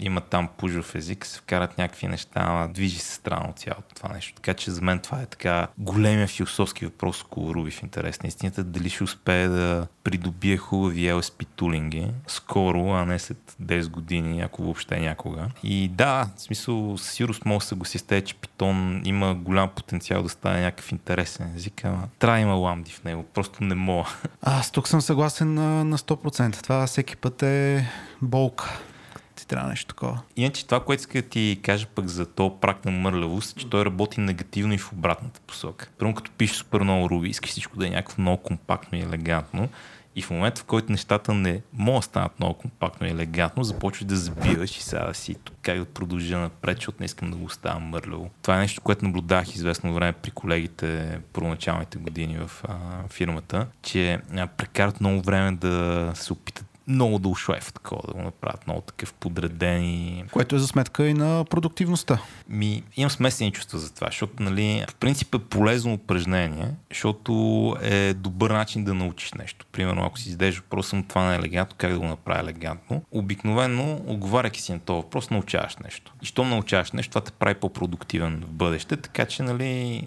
има 0.00 0.20
там 0.20 0.48
пужов 0.56 0.94
език, 0.94 1.26
се 1.26 1.38
вкарат 1.38 1.78
някакви 1.78 2.08
неща, 2.08 2.68
движи 2.74 2.98
се 2.98 3.14
странно 3.14 3.52
цялото 3.56 3.94
това 3.94 4.14
нещо. 4.14 4.32
Така 4.34 4.54
че 4.54 4.70
за 4.70 4.82
мен 4.82 4.98
това 4.98 5.20
е 5.20 5.26
така 5.26 5.66
големия 5.78 6.26
философски 6.26 6.84
въпрос 6.84 7.22
около 7.22 7.54
Ruby 7.54 7.70
в 7.70 7.82
интерес 7.82 8.22
на 8.22 8.26
истината. 8.26 8.64
Дали 8.64 8.90
ще 8.90 9.04
успее 9.04 9.48
да 9.48 9.86
придобие 10.04 10.56
хубави 10.56 11.00
LSP 11.00 11.46
тулинги 11.56 12.06
скоро, 12.26 12.92
а 12.92 13.04
не 13.04 13.18
след 13.18 13.56
10 13.62 13.88
години, 13.88 14.40
ако 14.40 14.62
въобще 14.62 15.00
някога. 15.00 15.48
И 15.62 15.88
да, 15.88 16.30
в 16.36 16.42
смисъл, 16.42 16.98
със 16.98 17.12
сигурност 17.12 17.44
мога 17.44 17.58
да 17.58 17.66
се 17.66 17.74
гласи 17.74 17.98
с 17.98 18.02
те, 18.02 18.20
че 18.20 18.34
Python 18.34 18.87
има 19.04 19.34
голям 19.34 19.68
потенциал 19.68 20.22
да 20.22 20.28
стане 20.28 20.60
някакъв 20.60 20.92
интересен 20.92 21.52
език, 21.56 21.84
ама 21.84 22.08
трябва 22.18 22.36
да 22.36 22.42
има 22.42 22.54
ламди 22.54 22.90
в 22.90 23.04
него, 23.04 23.24
просто 23.34 23.64
не 23.64 23.74
мога. 23.74 24.08
Аз 24.42 24.70
тук 24.70 24.88
съм 24.88 25.00
съгласен 25.00 25.54
на, 25.54 25.84
на 25.84 25.98
100%. 25.98 26.62
Това 26.62 26.86
всеки 26.86 27.16
път 27.16 27.42
е 27.42 27.88
болка 28.22 28.78
ти 29.38 29.46
трябва 29.46 29.68
нещо 29.68 29.94
такова. 29.94 30.20
Иначе 30.36 30.66
това, 30.66 30.84
което 30.84 31.00
иска 31.00 31.22
да 31.22 31.28
ти 31.28 31.60
кажа 31.62 31.86
пък 31.86 32.08
за 32.08 32.26
то 32.26 32.60
прак 32.60 32.84
на 32.84 32.90
мърлявост, 32.90 33.56
че 33.56 33.70
той 33.70 33.84
работи 33.84 34.20
негативно 34.20 34.74
и 34.74 34.78
в 34.78 34.92
обратната 34.92 35.40
посока. 35.40 35.88
Първо 35.98 36.14
като 36.14 36.30
пишеш 36.30 36.56
супер 36.56 36.80
много 36.80 37.10
руби, 37.10 37.28
искаш 37.28 37.50
всичко 37.50 37.76
да 37.76 37.86
е 37.86 37.90
някакво 37.90 38.22
много 38.22 38.42
компактно 38.42 38.98
и 38.98 39.02
елегантно, 39.02 39.68
и 40.18 40.22
в 40.22 40.30
момента, 40.30 40.60
в 40.60 40.64
който 40.64 40.92
нещата 40.92 41.34
не 41.34 41.60
могат 41.72 41.98
да 41.98 42.02
станат 42.02 42.40
много 42.40 42.54
компактно 42.54 43.06
и 43.06 43.10
елегантно, 43.10 43.64
започваш 43.64 44.04
да 44.04 44.16
забиваш 44.16 44.78
и 44.78 44.82
сега 44.82 45.14
си 45.14 45.36
как 45.62 45.78
да 45.78 45.84
продължа 45.84 46.38
напред, 46.38 46.76
защото 46.76 46.96
не 47.00 47.06
искам 47.06 47.30
да 47.30 47.36
го 47.36 47.44
оставам 47.44 47.82
мърляво. 47.82 48.30
Това 48.42 48.56
е 48.56 48.60
нещо, 48.60 48.80
което 48.80 49.04
наблюдах 49.04 49.54
известно 49.54 49.94
време 49.94 50.12
при 50.12 50.30
колегите 50.30 51.18
първоначалните 51.32 51.98
години 51.98 52.38
в 52.38 52.64
а, 52.68 52.74
фирмата, 53.08 53.66
че 53.82 54.20
а, 54.36 54.46
прекарат 54.46 55.00
много 55.00 55.22
време 55.22 55.52
да 55.52 56.12
се 56.14 56.32
опитат 56.32 56.66
много 56.88 57.18
да 57.18 57.28
ушлайф 57.28 57.72
такова, 57.72 58.02
да 58.06 58.12
го 58.12 58.22
направят 58.22 58.66
много 58.66 58.80
такъв 58.80 59.12
подреден 59.12 59.84
и... 59.84 60.24
Което 60.32 60.56
е 60.56 60.58
за 60.58 60.66
сметка 60.66 61.06
и 61.06 61.14
на 61.14 61.44
продуктивността. 61.50 62.18
Ми, 62.48 62.82
имам 62.96 63.10
смесени 63.10 63.52
чувства 63.52 63.78
за 63.78 63.94
това, 63.94 64.06
защото, 64.06 64.42
нали, 64.42 64.84
в 64.90 64.94
принцип 64.94 65.34
е 65.34 65.38
полезно 65.38 65.92
упражнение, 65.92 66.70
защото 66.90 67.32
е 67.82 68.14
добър 68.14 68.50
начин 68.50 68.84
да 68.84 68.94
научиш 68.94 69.32
нещо. 69.32 69.66
Примерно, 69.72 70.04
ако 70.04 70.18
си 70.18 70.30
зададеш 70.30 70.58
въпроса 70.58 70.96
му 70.96 71.04
това 71.08 71.28
не 71.28 71.34
е 71.34 71.38
елегантно, 71.38 71.76
как 71.78 71.92
да 71.92 71.98
го 71.98 72.06
направя 72.06 72.40
елегантно, 72.40 73.02
обикновено, 73.10 74.00
отговаряйки 74.06 74.62
си 74.62 74.72
на 74.72 74.78
този 74.78 74.96
въпрос, 74.96 75.30
научаваш 75.30 75.76
нещо. 75.76 76.14
И 76.22 76.26
щом 76.26 76.50
научаваш 76.50 76.92
нещо, 76.92 77.10
това 77.10 77.20
те 77.20 77.32
прави 77.32 77.54
по-продуктивен 77.54 78.42
в 78.46 78.50
бъдеще, 78.50 78.96
така 78.96 79.26
че, 79.26 79.42
нали, 79.42 80.02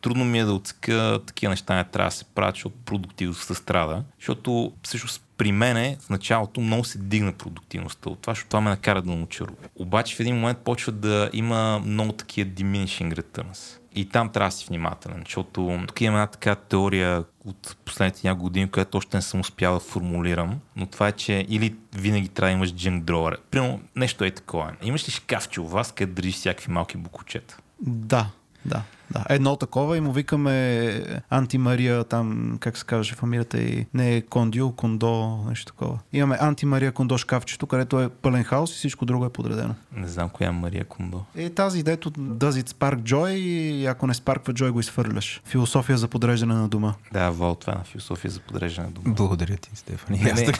трудно 0.00 0.24
ми 0.24 0.40
е 0.40 0.44
да 0.44 0.52
отсека 0.52 1.20
такива 1.26 1.50
неща 1.50 1.74
не 1.74 1.84
трябва 1.84 2.10
да 2.10 2.16
се 2.16 2.24
правят, 2.24 2.54
защото 2.54 2.76
продуктивността 2.84 3.54
страда. 3.54 4.04
Защото 4.18 4.72
всъщност 4.82 5.22
при 5.40 5.52
мене 5.52 5.96
в 6.00 6.10
началото 6.10 6.60
много 6.60 6.84
се 6.84 6.98
дигна 6.98 7.32
продуктивността 7.32 8.10
от 8.10 8.18
това, 8.18 8.30
защото 8.30 8.48
това 8.48 8.60
ме 8.60 8.70
накара 8.70 9.02
да 9.02 9.10
науча 9.10 9.44
Ruby. 9.44 9.68
Обаче 9.76 10.16
в 10.16 10.20
един 10.20 10.34
момент 10.34 10.58
почва 10.58 10.92
да 10.92 11.30
има 11.32 11.82
много 11.84 12.12
такива 12.12 12.50
diminishing 12.50 13.14
returns. 13.14 13.78
И 13.94 14.08
там 14.08 14.28
трябва 14.28 14.48
да 14.48 14.56
си 14.56 14.66
внимателен, 14.68 15.22
защото 15.24 15.84
тук 15.88 16.00
има 16.00 16.18
една 16.18 16.26
така 16.26 16.54
теория 16.54 17.24
от 17.44 17.76
последните 17.84 18.28
няколко 18.28 18.42
години, 18.42 18.70
която 18.70 18.98
още 18.98 19.16
не 19.16 19.22
съм 19.22 19.40
успял 19.40 19.74
да 19.74 19.80
формулирам, 19.80 20.60
но 20.76 20.86
това 20.86 21.08
е, 21.08 21.12
че 21.12 21.46
или 21.48 21.74
винаги 21.96 22.28
трябва 22.28 22.48
да 22.48 22.52
имаш 22.52 22.72
junk 22.72 23.02
drawer. 23.02 23.36
Примерно 23.50 23.80
нещо 23.96 24.24
е 24.24 24.30
такова. 24.30 24.72
Имаш 24.82 25.08
ли 25.08 25.12
шкафче 25.12 25.60
у 25.60 25.66
вас, 25.66 25.92
къде 25.92 26.12
държиш 26.12 26.34
всякакви 26.34 26.72
малки 26.72 26.96
букучета? 26.96 27.58
Да, 27.80 28.26
да. 28.64 28.82
Да, 29.10 29.24
едно 29.28 29.56
такова 29.56 29.96
и 29.96 30.00
му 30.00 30.12
викаме 30.12 31.04
Антимария, 31.30 32.04
там, 32.04 32.56
как 32.60 32.78
се 32.78 32.84
казваше 32.84 33.14
фамилията 33.14 33.62
и 33.62 33.86
не 33.94 34.16
е 34.16 34.22
Кондио, 34.22 34.72
Кондо, 34.72 35.44
нещо 35.48 35.66
такова. 35.66 35.98
Имаме 36.12 36.36
Антимария 36.40 36.92
Кондо 36.92 37.18
шкафчето, 37.18 37.66
където 37.66 38.00
е 38.00 38.08
пълен 38.08 38.44
хаос 38.44 38.72
и 38.72 38.78
всичко 38.78 39.04
друго 39.04 39.24
е 39.24 39.30
подредено. 39.30 39.74
Не 39.96 40.08
знам 40.08 40.28
коя 40.28 40.48
е 40.48 40.52
Мария 40.52 40.84
Кондо. 40.84 41.24
Е 41.36 41.50
тази, 41.50 41.82
дето 41.82 42.10
does 42.10 42.62
it 42.62 42.70
spark 42.70 43.02
joy 43.02 43.30
и 43.30 43.86
ако 43.86 44.06
не 44.06 44.14
спарква 44.14 44.52
joy 44.52 44.70
го 44.70 44.80
изфърляш. 44.80 45.40
Философия 45.44 45.98
за 45.98 46.08
подреждане 46.08 46.54
на 46.54 46.68
дома. 46.68 46.94
Да, 47.12 47.30
Вол, 47.30 47.54
това 47.54 47.72
е 47.72 47.76
на 47.76 47.84
философия 47.84 48.30
за 48.30 48.40
подреждане 48.40 48.88
на 48.88 48.92
дома. 48.92 49.14
Благодаря 49.14 49.56
ти, 49.56 49.70
Стефани. 49.74 50.18
Не, 50.18 50.32
не, 50.32 50.52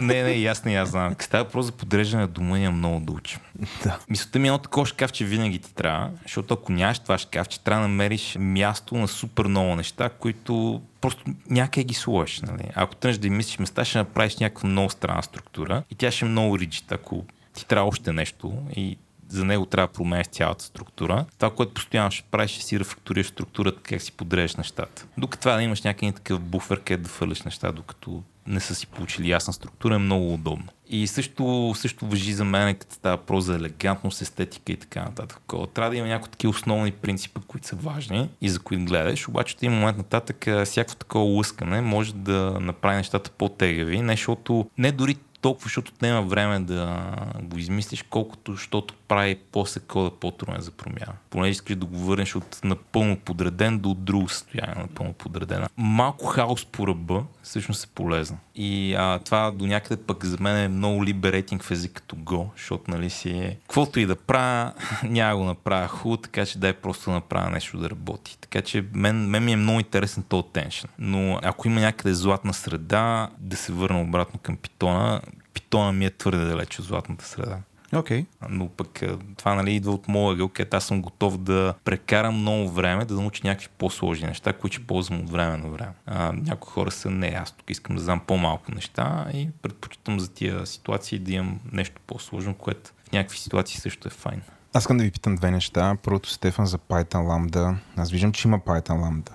не, 0.00 0.22
не, 0.22 0.32
ясно, 0.32 0.72
аз 0.72 0.88
знам. 0.88 1.14
Става 1.18 1.44
въпрос 1.44 1.66
за 1.66 1.72
подреждане 1.72 2.22
на 2.22 2.28
дома, 2.28 2.58
няма 2.58 2.76
много 2.76 3.00
да 3.00 3.12
учим. 3.12 3.40
Да. 3.84 3.98
Мисълта 4.10 4.38
ми 4.38 4.44
е 4.44 4.48
едно 4.48 4.58
такова 4.58 4.86
шкафче 4.86 5.24
винаги 5.24 5.58
ти 5.58 5.74
трябва, 5.74 6.10
защото 6.22 6.54
ако 6.54 6.72
нямаш 6.72 6.98
това 6.98 7.18
шкафче, 7.18 7.60
трябва 7.60 7.82
да 7.82 7.88
намериш 7.98 8.36
място 8.40 8.94
на 8.96 9.08
супер 9.08 9.46
много 9.46 9.76
неща, 9.76 10.08
които 10.08 10.82
просто 11.00 11.24
някъде 11.50 11.84
ги 11.84 11.94
сложиш. 11.94 12.40
Нали? 12.40 12.70
Ако 12.74 12.96
тръгнеш 12.96 13.18
да 13.18 13.26
им 13.26 13.36
мислиш 13.36 13.58
места, 13.58 13.84
ще 13.84 13.98
направиш 13.98 14.36
някаква 14.36 14.68
много 14.68 14.90
странна 14.90 15.22
структура 15.22 15.82
и 15.90 15.94
тя 15.94 16.10
ще 16.10 16.24
е 16.24 16.28
много 16.28 16.58
риджит. 16.58 16.92
Ако 16.92 17.24
ти 17.54 17.66
трябва 17.66 17.88
още 17.88 18.12
нещо 18.12 18.52
и 18.76 18.96
за 19.28 19.44
него 19.44 19.66
трябва 19.66 19.86
да 19.86 19.92
промениш 19.92 20.26
цялата 20.26 20.64
структура. 20.64 21.24
Това, 21.38 21.54
което 21.54 21.74
постоянно 21.74 22.10
ще 22.10 22.22
правиш, 22.30 22.50
ще 22.50 22.62
си 22.62 22.80
рефакторираш 22.80 23.26
структурата, 23.26 23.80
как 23.82 24.02
си 24.02 24.12
подрежеш 24.12 24.56
нещата. 24.56 25.06
Докато 25.18 25.40
това 25.40 25.56
да 25.56 25.62
имаш 25.62 25.82
някакъв 25.82 26.14
такъв 26.14 26.40
буфер, 26.40 26.80
където 26.80 27.02
да 27.02 27.08
фърляш 27.08 27.42
неща, 27.42 27.72
докато 27.72 28.22
не 28.48 28.60
са 28.60 28.74
си 28.74 28.86
получили 28.86 29.30
ясна 29.30 29.52
структура, 29.52 29.94
е 29.94 29.98
много 29.98 30.34
удобно. 30.34 30.66
И 30.88 31.06
също, 31.06 31.72
също 31.76 32.06
въжи 32.06 32.32
за 32.32 32.44
мен, 32.44 32.74
като 32.74 32.94
става 32.94 33.16
про 33.16 33.40
за 33.40 33.54
елегантност, 33.54 34.22
естетика 34.22 34.72
и 34.72 34.76
така 34.76 35.02
нататък. 35.02 35.40
Трябва 35.74 35.90
да 35.90 35.96
има 35.96 36.08
някои 36.08 36.30
такива 36.30 36.50
основни 36.50 36.92
принципи, 36.92 37.40
които 37.46 37.66
са 37.66 37.76
важни 37.76 38.28
и 38.40 38.48
за 38.48 38.58
които 38.58 38.84
гледаш, 38.84 39.28
обаче 39.28 39.54
от 39.54 39.62
един 39.62 39.78
момент 39.78 39.98
нататък 39.98 40.46
всяко 40.64 40.96
такова 40.96 41.24
лъскане 41.24 41.80
може 41.80 42.14
да 42.14 42.56
направи 42.60 42.96
нещата 42.96 43.30
по-тегави, 43.30 44.02
не 44.02 44.12
защото 44.12 44.70
не 44.78 44.92
дори 44.92 45.16
толкова, 45.40 45.64
защото 45.64 45.92
отнема 45.94 46.22
време 46.22 46.60
да 46.60 47.14
го 47.42 47.58
измислиш, 47.58 48.02
колкото, 48.02 48.52
защото 48.52 48.94
прави 49.08 49.38
после 49.52 49.80
кода 49.80 50.10
по-труден 50.10 50.60
за 50.60 50.70
промяна. 50.70 51.12
Понеже 51.30 51.50
искаш 51.50 51.76
да 51.76 51.86
го 51.86 51.98
върнеш 51.98 52.36
от 52.36 52.60
напълно 52.64 53.16
подреден 53.16 53.78
до 53.78 53.94
друго 53.94 54.28
състояние, 54.28 54.74
напълно 54.82 55.12
подредена. 55.12 55.68
Малко 55.76 56.26
хаос 56.26 56.64
по 56.64 56.86
ръба 56.86 57.24
всъщност 57.42 57.84
е 57.84 57.88
полезно. 57.94 58.38
И 58.54 58.94
а, 58.94 59.18
това 59.18 59.50
до 59.50 59.66
някъде 59.66 60.02
пък 60.02 60.24
за 60.24 60.36
мен 60.40 60.56
е 60.56 60.68
много 60.68 61.04
либерейтинг 61.04 61.62
в 61.62 61.70
език 61.70 61.92
като 61.92 62.16
Go, 62.16 62.48
защото 62.56 62.90
нали 62.90 63.10
си 63.10 63.30
е... 63.30 63.58
Каквото 63.62 64.00
и 64.00 64.06
да 64.06 64.16
правя, 64.16 64.72
няма 65.04 65.36
го 65.36 65.44
направя 65.44 65.88
хубаво, 65.88 66.16
така 66.16 66.46
че 66.46 66.58
дай 66.58 66.72
просто 66.72 67.10
да 67.10 67.14
направя 67.14 67.50
нещо 67.50 67.78
да 67.78 67.90
работи. 67.90 68.38
Така 68.40 68.62
че 68.62 68.84
мен, 68.94 69.28
мен 69.28 69.44
ми 69.44 69.52
е 69.52 69.56
много 69.56 69.80
интересен 69.80 70.22
този 70.22 70.46
теншън. 70.52 70.90
Но 70.98 71.40
ако 71.42 71.68
има 71.68 71.80
някъде 71.80 72.14
златна 72.14 72.54
среда, 72.54 73.30
да 73.38 73.56
се 73.56 73.72
върна 73.72 74.00
обратно 74.00 74.40
към 74.40 74.56
питона, 74.56 75.20
питона 75.54 75.92
ми 75.92 76.06
е 76.06 76.10
твърде 76.10 76.44
далеч 76.44 76.78
от 76.78 76.84
златната 76.84 77.24
среда. 77.24 77.58
Okay. 77.92 78.26
Но 78.48 78.68
пък 78.68 79.02
това 79.36 79.54
нали, 79.54 79.74
идва 79.74 79.92
от 79.92 80.08
моя 80.08 80.32
ъгъл, 80.34 80.48
където 80.48 80.76
аз 80.76 80.84
съм 80.84 81.02
готов 81.02 81.38
да 81.38 81.74
прекарам 81.84 82.34
много 82.34 82.70
време, 82.70 83.04
да 83.04 83.14
науча 83.14 83.40
някакви 83.44 83.68
по-сложни 83.78 84.26
неща, 84.26 84.52
които 84.52 84.74
ще 84.74 84.86
ползвам 84.86 85.20
от 85.20 85.30
време 85.30 85.56
на 85.56 85.68
време. 85.68 85.92
А, 86.06 86.32
някои 86.32 86.72
хора 86.72 86.90
са 86.90 87.10
не, 87.10 87.26
аз 87.26 87.52
тук 87.52 87.70
искам 87.70 87.96
да 87.96 88.02
знам 88.02 88.20
по-малко 88.26 88.74
неща 88.74 89.26
и 89.34 89.48
предпочитам 89.62 90.20
за 90.20 90.28
тия 90.28 90.66
ситуации 90.66 91.18
да 91.18 91.32
имам 91.32 91.60
нещо 91.72 92.00
по-сложно, 92.06 92.54
което 92.54 92.90
в 93.08 93.12
някакви 93.12 93.38
ситуации 93.38 93.80
също 93.80 94.08
е 94.08 94.10
файн. 94.10 94.42
Аз 94.72 94.82
искам 94.82 94.96
да 94.96 95.04
ви 95.04 95.10
питам 95.10 95.36
две 95.36 95.50
неща. 95.50 95.96
Първото, 96.02 96.30
Стефан, 96.30 96.66
за 96.66 96.78
Python 96.78 97.04
Lambda. 97.14 97.76
Аз 97.96 98.10
виждам, 98.10 98.32
че 98.32 98.48
има 98.48 98.58
Python 98.58 98.82
Lambda. 98.82 99.30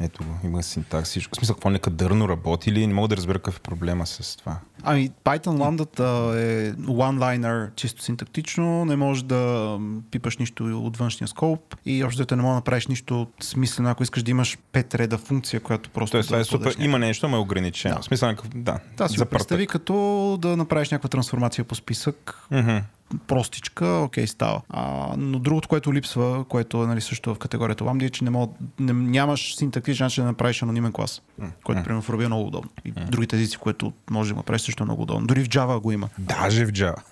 Ето 0.00 0.24
го, 0.24 0.46
има 0.46 0.62
синтакс, 0.62 1.08
всичко. 1.08 1.34
В 1.34 1.36
смисъл, 1.36 1.54
какво 1.54 1.70
некадърно 1.70 2.28
работи 2.28 2.70
или 2.70 2.86
не 2.86 2.94
мога 2.94 3.08
да 3.08 3.16
разбера 3.16 3.38
какъв 3.38 3.56
е 3.56 3.60
проблема 3.60 4.06
с 4.06 4.36
това. 4.36 4.58
Ами, 4.82 5.10
Python 5.24 5.78
Lambda 5.78 6.36
е 6.36 6.72
one-liner 6.74 7.74
чисто 7.74 8.02
синтактично, 8.02 8.84
не 8.84 8.96
можеш 8.96 9.22
да 9.22 9.78
пипаш 10.10 10.36
нищо 10.36 10.64
от 10.86 10.96
външния 10.96 11.28
скоп 11.28 11.76
и 11.86 12.04
общо 12.04 12.36
не 12.36 12.42
можеш 12.42 12.52
да 12.52 12.54
направиш 12.54 12.86
нищо 12.86 13.26
смислено, 13.42 13.90
ако 13.90 14.02
искаш 14.02 14.22
да 14.22 14.30
имаш 14.30 14.58
пет 14.72 14.94
реда 14.94 15.18
функция, 15.18 15.60
която 15.60 15.90
просто. 15.90 16.12
Тоест, 16.12 16.28
да 16.28 16.38
е 16.38 16.44
супер, 16.44 16.76
има 16.78 16.98
нещо, 16.98 17.28
но 17.28 17.36
е 17.36 17.40
ограничено. 17.40 17.94
Да. 17.94 18.00
В 18.00 18.04
смисъл, 18.04 18.34
да. 18.54 18.78
Да, 18.96 19.08
си 19.08 19.18
го 19.18 19.24
представи 19.24 19.66
като 19.66 20.38
да 20.40 20.56
направиш 20.56 20.90
някаква 20.90 21.08
трансформация 21.08 21.64
по 21.64 21.74
списък. 21.74 22.38
Mm-hmm 22.52 22.82
простичка, 23.26 23.86
окей, 23.86 24.26
става. 24.26 24.60
А, 24.68 25.14
но 25.16 25.38
другото, 25.38 25.68
което 25.68 25.94
липсва, 25.94 26.44
което 26.48 26.82
е 26.82 26.86
нали, 26.86 27.00
също 27.00 27.34
в 27.34 27.38
категорията 27.38 27.84
Lambda, 27.84 28.04
е, 28.04 28.10
че 28.10 28.24
не 28.24 28.30
мога, 28.30 28.52
не, 28.80 28.92
нямаш 28.92 29.56
синтактичен 29.56 30.04
начин 30.04 30.24
да 30.24 30.28
направиш 30.28 30.62
анонимен 30.62 30.92
клас, 30.92 31.22
mm. 31.40 31.50
което, 31.64 31.82
примерно, 31.82 32.02
в 32.02 32.08
Ruby 32.08 32.24
е 32.24 32.26
много 32.26 32.46
удобно. 32.46 32.70
И 32.84 32.92
mm. 32.92 33.10
другите 33.10 33.36
езици, 33.36 33.56
които 33.56 33.92
може 34.10 34.30
да 34.30 34.36
направиш, 34.36 34.62
също 34.62 34.82
е 34.82 34.86
много 34.86 35.02
удобно. 35.02 35.26
Дори 35.26 35.44
в 35.44 35.48
Java 35.48 35.80
го 35.80 35.92
има. 35.92 36.08
Даже 36.18 36.66
в 36.66 36.72
Java. 36.72 37.02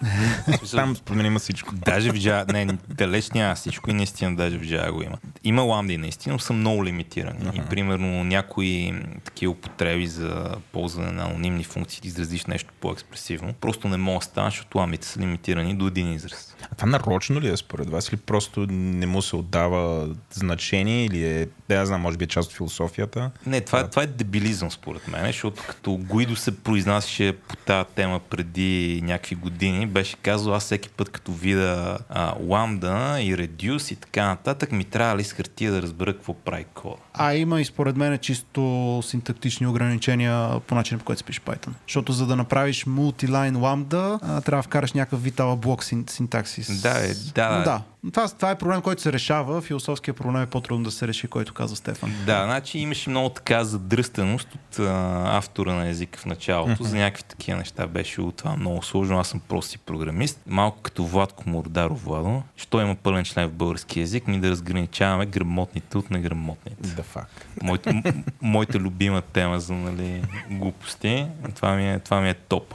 Там 0.70 0.96
според 0.96 1.26
има 1.26 1.38
всичко. 1.38 1.74
Даже 1.74 2.10
в 2.10 2.14
Java, 2.14 2.52
не, 2.52 2.78
далеч 2.88 3.30
няма 3.30 3.54
всичко 3.54 3.90
и 3.90 3.92
наистина 3.92 4.36
даже 4.36 4.58
в 4.58 4.62
Java 4.62 4.92
го 4.92 5.02
има. 5.02 5.18
Има 5.44 5.62
Lambda 5.62 5.92
и 5.92 5.96
наистина, 5.96 6.32
но 6.32 6.38
са 6.38 6.52
много 6.52 6.84
лимитирани. 6.84 7.40
Uh-huh. 7.40 7.66
И 7.66 7.68
примерно 7.68 8.24
някои 8.24 8.94
такива 9.24 9.52
употреби 9.52 10.06
за 10.06 10.54
ползване 10.72 11.12
на 11.12 11.24
анонимни 11.24 11.64
функции, 11.64 12.00
да 12.02 12.08
изразиш 12.08 12.46
нещо 12.46 12.72
по-експресивно, 12.80 13.52
просто 13.52 13.88
не 13.88 13.96
могат 13.96 14.20
да 14.20 14.24
станат, 14.24 14.52
защото 14.52 14.78
ламбите 14.78 15.06
са 15.06 15.20
лимитирани 15.20 15.74
до 15.74 15.87
един 15.88 16.12
израз. 16.12 16.56
А 16.72 16.74
това 16.74 16.88
нарочно 16.88 17.40
ли 17.40 17.48
е 17.48 17.56
според 17.56 17.90
вас 17.90 18.08
или 18.08 18.16
просто 18.16 18.66
не 18.70 19.06
му 19.06 19.22
се 19.22 19.36
отдава 19.36 20.08
значение 20.32 21.04
или 21.04 21.24
е, 21.24 21.48
да 21.68 21.74
я 21.74 21.86
знам, 21.86 22.00
може 22.00 22.16
би 22.16 22.24
е 22.24 22.28
част 22.28 22.50
от 22.50 22.56
философията? 22.56 23.30
Не, 23.46 23.60
това, 23.60 23.88
това 23.88 24.02
е 24.02 24.06
дебилизъм 24.06 24.70
според 24.70 25.08
мен, 25.08 25.26
защото 25.26 25.62
като 25.68 25.96
Гуидо 25.96 26.36
се 26.36 26.56
произнасяше 26.56 27.32
по 27.32 27.56
тази 27.56 27.88
тема 27.94 28.20
преди 28.30 29.00
някакви 29.04 29.34
години, 29.34 29.86
беше 29.86 30.16
казал, 30.16 30.54
аз 30.54 30.64
всеки 30.64 30.88
път 30.88 31.08
като 31.08 31.32
видя 31.32 31.98
а, 32.08 32.34
ламда 32.40 33.18
и 33.20 33.38
редюс 33.38 33.90
и 33.90 33.96
така 33.96 34.26
нататък, 34.26 34.72
ми 34.72 34.84
трябва 34.84 35.16
ли 35.16 35.24
с 35.24 35.32
хартия 35.32 35.72
да 35.72 35.82
разбера 35.82 36.12
какво 36.12 36.34
прави 36.34 36.64
кода. 36.74 36.96
А 37.14 37.34
има 37.34 37.60
и 37.60 37.64
според 37.64 37.96
мен 37.96 38.18
чисто 38.18 39.02
синтактични 39.04 39.66
ограничения 39.66 40.60
по 40.60 40.74
начина 40.74 40.98
по 40.98 41.04
който 41.04 41.20
спиш 41.20 41.40
Python. 41.40 41.72
Защото 41.86 42.12
за 42.12 42.26
да 42.26 42.36
направиш 42.36 42.86
мултилайн 42.86 43.60
ламда, 43.60 44.18
трябва 44.22 44.58
да 44.58 44.62
вкараш 44.62 44.92
някакъв 44.92 45.22
витала 45.22 45.56
блок 45.56 45.77
синтаксис. 45.84 46.82
Да, 46.82 46.98
е, 47.04 47.14
да. 47.34 47.62
да. 47.62 47.82
Това, 48.12 48.28
това 48.28 48.50
е 48.50 48.58
проблем, 48.58 48.82
който 48.82 49.02
се 49.02 49.12
решава. 49.12 49.62
Философския 49.62 50.14
проблем 50.14 50.42
е 50.42 50.46
по-трудно 50.46 50.84
да 50.84 50.90
се 50.90 51.08
реши, 51.08 51.28
който 51.28 51.54
каза 51.54 51.76
Стефан. 51.76 52.12
Да, 52.26 52.44
значи 52.44 52.78
имаше 52.78 53.10
много 53.10 53.28
така 53.28 53.64
задръстеност 53.64 54.48
от 54.54 54.78
а, 54.78 55.22
автора 55.36 55.72
на 55.72 55.88
езика 55.88 56.18
в 56.18 56.26
началото. 56.26 56.84
За 56.84 56.96
някакви 56.96 57.22
такива 57.22 57.58
неща 57.58 57.86
беше 57.86 58.20
от 58.20 58.36
това 58.36 58.56
много 58.56 58.82
сложно. 58.82 59.18
Аз 59.18 59.28
съм 59.28 59.40
просто 59.40 59.70
си 59.70 59.78
програмист. 59.78 60.40
Малко 60.46 60.78
като 60.82 61.04
Владко 61.04 61.50
Мордаров, 61.50 62.04
Владо. 62.04 62.42
Що 62.56 62.80
има 62.80 62.94
пълен 62.94 63.24
член 63.24 63.48
в 63.48 63.52
български 63.52 64.00
язик, 64.00 64.26
ми 64.26 64.40
да 64.40 64.50
разграничаваме 64.50 65.26
грамотните 65.26 65.98
от 65.98 66.10
неграмотните. 66.10 66.94
Да, 66.96 67.02
факт. 67.02 67.46
Моята, 67.62 68.02
моята 68.42 68.78
любима 68.78 69.22
тема 69.22 69.60
за 69.60 69.74
нали, 69.74 70.22
глупости. 70.50 71.26
Това 71.54 71.74
ми 71.74 71.92
е, 71.92 71.98
това 71.98 72.20
ми 72.20 72.30
е 72.30 72.34
топ. 72.34 72.74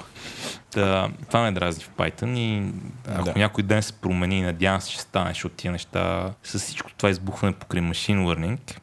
Та, 0.72 1.10
това 1.28 1.42
ме 1.42 1.52
дразни 1.52 1.84
в 1.84 1.90
Python 1.90 2.38
и 2.38 2.72
ако 3.08 3.26
да. 3.26 3.34
някой 3.36 3.64
ден 3.64 3.84
се 3.84 3.94
промени, 3.94 4.42
надявам 4.42 4.82
се, 4.82 4.90
че 4.90 4.98
стане, 5.14 5.30
защото 5.30 5.56
тия 5.56 5.72
неща 5.72 6.34
с 6.44 6.60
всичко 6.60 6.92
това 6.94 7.10
избухване 7.10 7.54
покрай 7.54 7.82
машин 7.82 8.18
learning, 8.18 8.78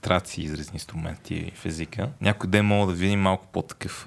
трябва 0.00 0.20
да 0.20 0.28
си 0.28 0.42
изразни 0.42 0.76
инструменти 0.76 1.52
в 1.54 1.66
езика. 1.66 2.08
Някой 2.20 2.50
ден 2.50 2.66
мога 2.66 2.92
да 2.92 2.98
видим 2.98 3.20
малко 3.20 3.46
по-такъв 3.52 4.06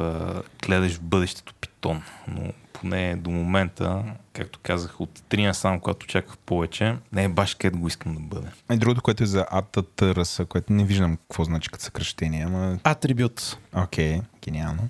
гледаш 0.65 0.95
в 0.95 1.01
бъдещето 1.01 1.53
питон, 1.53 2.03
но 2.27 2.51
поне 2.73 3.15
до 3.15 3.29
момента, 3.29 4.03
както 4.33 4.59
казах, 4.63 5.01
от 5.01 5.23
три 5.29 5.53
сам, 5.53 5.79
когато 5.79 6.03
очаквах 6.03 6.37
повече, 6.37 6.95
не 7.13 7.23
е 7.23 7.29
баш 7.29 7.55
където 7.55 7.79
го 7.79 7.87
искам 7.87 8.13
да 8.15 8.19
бъде. 8.19 8.47
И 8.71 8.77
другото, 8.77 9.01
което 9.01 9.23
е 9.23 9.27
за 9.27 9.45
ATTRS, 9.53 10.45
което 10.45 10.73
не 10.73 10.85
виждам 10.85 11.17
какво 11.17 11.43
значи 11.43 11.69
като 11.69 11.83
съкръщение, 11.83 12.45
ама... 12.45 12.79
Атрибют. 12.83 13.57
Окей, 13.75 14.17
okay, 14.17 14.21
гениално. 14.43 14.89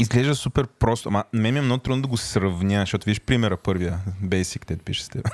Изглежда 0.00 0.34
супер 0.34 0.66
просто. 0.66 1.08
Ама 1.08 1.24
мен 1.32 1.54
ми 1.54 1.58
е 1.58 1.62
много 1.62 1.82
трудно 1.82 2.02
да 2.02 2.08
го 2.08 2.16
сравня, 2.16 2.80
защото 2.80 3.04
виж 3.04 3.20
примера 3.20 3.56
първия. 3.56 3.98
Basic, 4.24 4.66
те 4.66 4.76
пише 4.76 5.04
с 5.04 5.08
теб. 5.08 5.28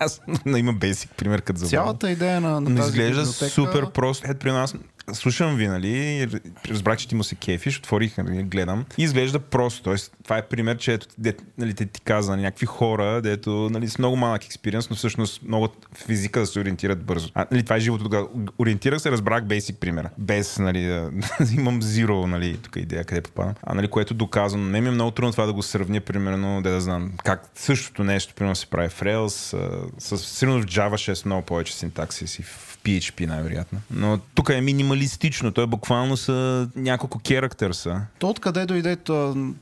аз 0.00 0.20
има 0.46 0.74
Basic 0.74 1.08
пример 1.16 1.42
като 1.42 1.60
за 1.60 1.66
Цялата 1.66 2.10
идея 2.10 2.40
на, 2.40 2.60
на 2.60 2.76
тази 2.76 2.88
изглежда 2.88 3.20
библиотека... 3.20 3.50
супер 3.50 3.92
просто. 3.92 4.26
Ето, 4.30 4.38
при 4.38 4.52
нас 4.52 4.74
слушам 5.12 5.56
ви, 5.56 5.68
нали, 5.68 6.28
разбрах, 6.68 6.98
че 6.98 7.08
ти 7.08 7.14
му 7.14 7.24
се 7.24 7.34
кефиш, 7.34 7.78
отворих, 7.78 8.18
нали, 8.18 8.42
гледам 8.42 8.84
и 8.98 9.02
изглежда 9.02 9.38
просто. 9.38 9.82
Тоест, 9.82 10.12
това 10.24 10.38
е 10.38 10.42
пример, 10.42 10.76
че 10.76 10.92
ето, 10.92 11.06
де, 11.18 11.34
нали, 11.58 11.74
те 11.74 11.86
ти 11.86 12.00
каза 12.00 12.36
някакви 12.36 12.66
хора, 12.66 13.22
дето 13.22 13.68
нали, 13.70 13.88
с 13.88 13.98
много 13.98 14.16
малък 14.16 14.44
експириенс, 14.44 14.90
но 14.90 14.96
всъщност 14.96 15.42
могат 15.48 15.72
физика 16.06 16.40
да 16.40 16.46
се 16.46 16.60
ориентират 16.60 17.04
бързо. 17.04 17.28
А, 17.34 17.46
нали, 17.50 17.62
това 17.62 17.76
е 17.76 17.80
живото 17.80 18.04
тогава. 18.04 18.28
Ориентирах 18.58 19.00
се, 19.00 19.10
разбрах 19.10 19.44
basic 19.44 19.74
примера. 19.74 20.10
Без, 20.18 20.58
нали, 20.58 20.82
да, 20.82 21.10
имам 21.56 21.82
zero, 21.82 22.26
нали, 22.26 22.56
тук 22.56 22.76
идея 22.76 23.04
къде 23.04 23.20
попадам. 23.20 23.54
А, 23.62 23.74
нали, 23.74 23.88
което 23.88 24.14
доказвам. 24.14 24.70
Не 24.70 24.80
ми 24.80 24.88
е 24.88 24.90
много 24.90 25.10
трудно 25.10 25.32
това 25.32 25.46
да 25.46 25.52
го 25.52 25.62
сравня, 25.62 26.00
примерно, 26.00 26.62
да, 26.62 26.70
да 26.70 26.80
знам 26.80 27.12
как 27.24 27.50
същото 27.54 28.04
нещо, 28.04 28.34
примерно, 28.34 28.56
се 28.56 28.66
прави 28.66 28.88
в 28.88 29.00
Rails. 29.00 29.56
с, 29.98 30.18
сигурно 30.18 30.62
в 30.62 30.66
Java 30.66 30.96
ще 30.96 31.12
е 31.12 31.14
много 31.24 31.42
повече 31.42 31.76
синтаксис 31.76 32.38
и 32.38 32.42
в 32.42 32.69
PHP 32.84 33.26
най-вероятно. 33.26 33.80
Но 33.90 34.18
тук 34.34 34.48
е 34.48 34.60
минималистично, 34.60 35.52
той 35.52 35.66
буквално 35.66 36.16
са 36.16 36.68
няколко 36.76 37.20
характера. 37.28 37.74
То 38.18 38.28
откъде 38.28 38.66
дойде, 38.66 38.96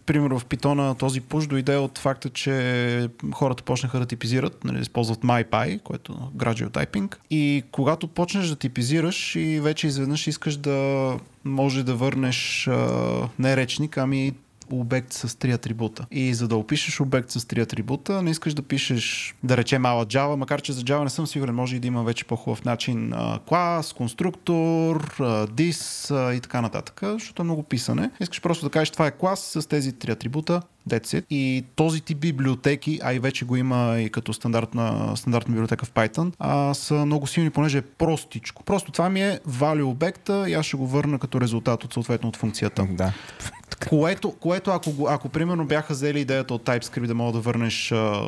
примерно 0.06 0.38
в 0.38 0.44
Питона, 0.44 0.94
този 0.94 1.20
пуш 1.20 1.46
дойде 1.46 1.76
от 1.76 1.98
факта, 1.98 2.30
че 2.30 3.08
хората 3.34 3.62
почнаха 3.62 3.98
да 3.98 4.06
типизират, 4.06 4.64
нали, 4.64 4.80
използват 4.80 5.20
MyPy, 5.20 5.82
което 5.82 6.12
е 6.12 6.38
gradual 6.38 6.68
typing. 6.68 7.16
И 7.30 7.62
когато 7.72 8.08
почнеш 8.08 8.48
да 8.48 8.56
типизираш 8.56 9.36
и 9.36 9.60
вече 9.60 9.86
изведнъж 9.86 10.26
искаш 10.26 10.56
да 10.56 11.16
може 11.44 11.82
да 11.82 11.94
върнеш 11.94 12.68
а, 12.68 13.28
не 13.38 13.56
речник, 13.56 13.96
ами 13.96 14.32
обект 14.72 15.12
с 15.12 15.38
три 15.38 15.52
атрибута. 15.52 16.06
И 16.10 16.34
за 16.34 16.48
да 16.48 16.56
опишеш 16.56 17.00
обект 17.00 17.30
с 17.30 17.44
три 17.44 17.60
атрибута, 17.60 18.22
не 18.22 18.30
искаш 18.30 18.54
да 18.54 18.62
пишеш, 18.62 19.34
да 19.42 19.56
речем 19.56 19.82
мала 19.82 20.06
Java, 20.06 20.34
макар 20.34 20.62
че 20.62 20.72
за 20.72 20.82
Java 20.82 21.04
не 21.04 21.10
съм 21.10 21.26
сигурен, 21.26 21.54
може 21.54 21.76
и 21.76 21.80
да 21.80 21.86
има 21.86 22.04
вече 22.04 22.24
по-хубав 22.24 22.64
начин 22.64 23.12
клас, 23.48 23.92
конструктор, 23.92 25.16
а, 25.20 26.32
и 26.32 26.40
така 26.40 26.60
нататък, 26.60 27.00
защото 27.02 27.42
е 27.42 27.44
много 27.44 27.62
писане. 27.62 28.10
Искаш 28.20 28.42
просто 28.42 28.66
да 28.66 28.70
кажеш 28.70 28.90
това 28.90 29.06
е 29.06 29.10
клас 29.10 29.40
с 29.40 29.68
тези 29.68 29.92
три 29.92 30.10
атрибута, 30.10 30.62
That's. 30.88 31.24
И 31.30 31.64
този 31.76 32.00
тип 32.00 32.18
библиотеки, 32.18 33.00
а 33.02 33.14
и 33.14 33.18
вече 33.18 33.44
го 33.44 33.56
има 33.56 33.96
и 34.00 34.10
като 34.10 34.32
стандартна, 34.32 35.16
стандартна 35.16 35.52
библиотека 35.52 35.86
в 35.86 35.90
Python, 35.90 36.32
а, 36.38 36.74
са 36.74 36.94
много 36.94 37.26
силни, 37.26 37.50
понеже 37.50 37.78
е 37.78 37.82
простичко. 37.82 38.62
Просто 38.62 38.92
това 38.92 39.10
ми 39.10 39.22
е 39.22 39.40
value 39.48 39.84
обекта 39.84 40.44
и 40.48 40.54
аз 40.54 40.66
ще 40.66 40.76
го 40.76 40.86
върна 40.86 41.18
като 41.18 41.40
резултат 41.40 41.84
от 41.84 41.92
съответно 41.92 42.28
от 42.28 42.36
функцията. 42.36 42.86
Да 42.90 43.12
така. 43.79 43.91
Което, 43.91 44.31
което 44.31 44.70
ако, 44.70 44.91
ако 45.09 45.29
примерно 45.29 45.66
бяха 45.66 45.93
взели 45.93 46.20
идеята 46.20 46.55
от 46.55 46.64
TypeScript 46.64 47.07
да 47.07 47.14
мога 47.14 47.33
да 47.33 47.41
върнеш 47.41 47.93
а, 47.93 48.22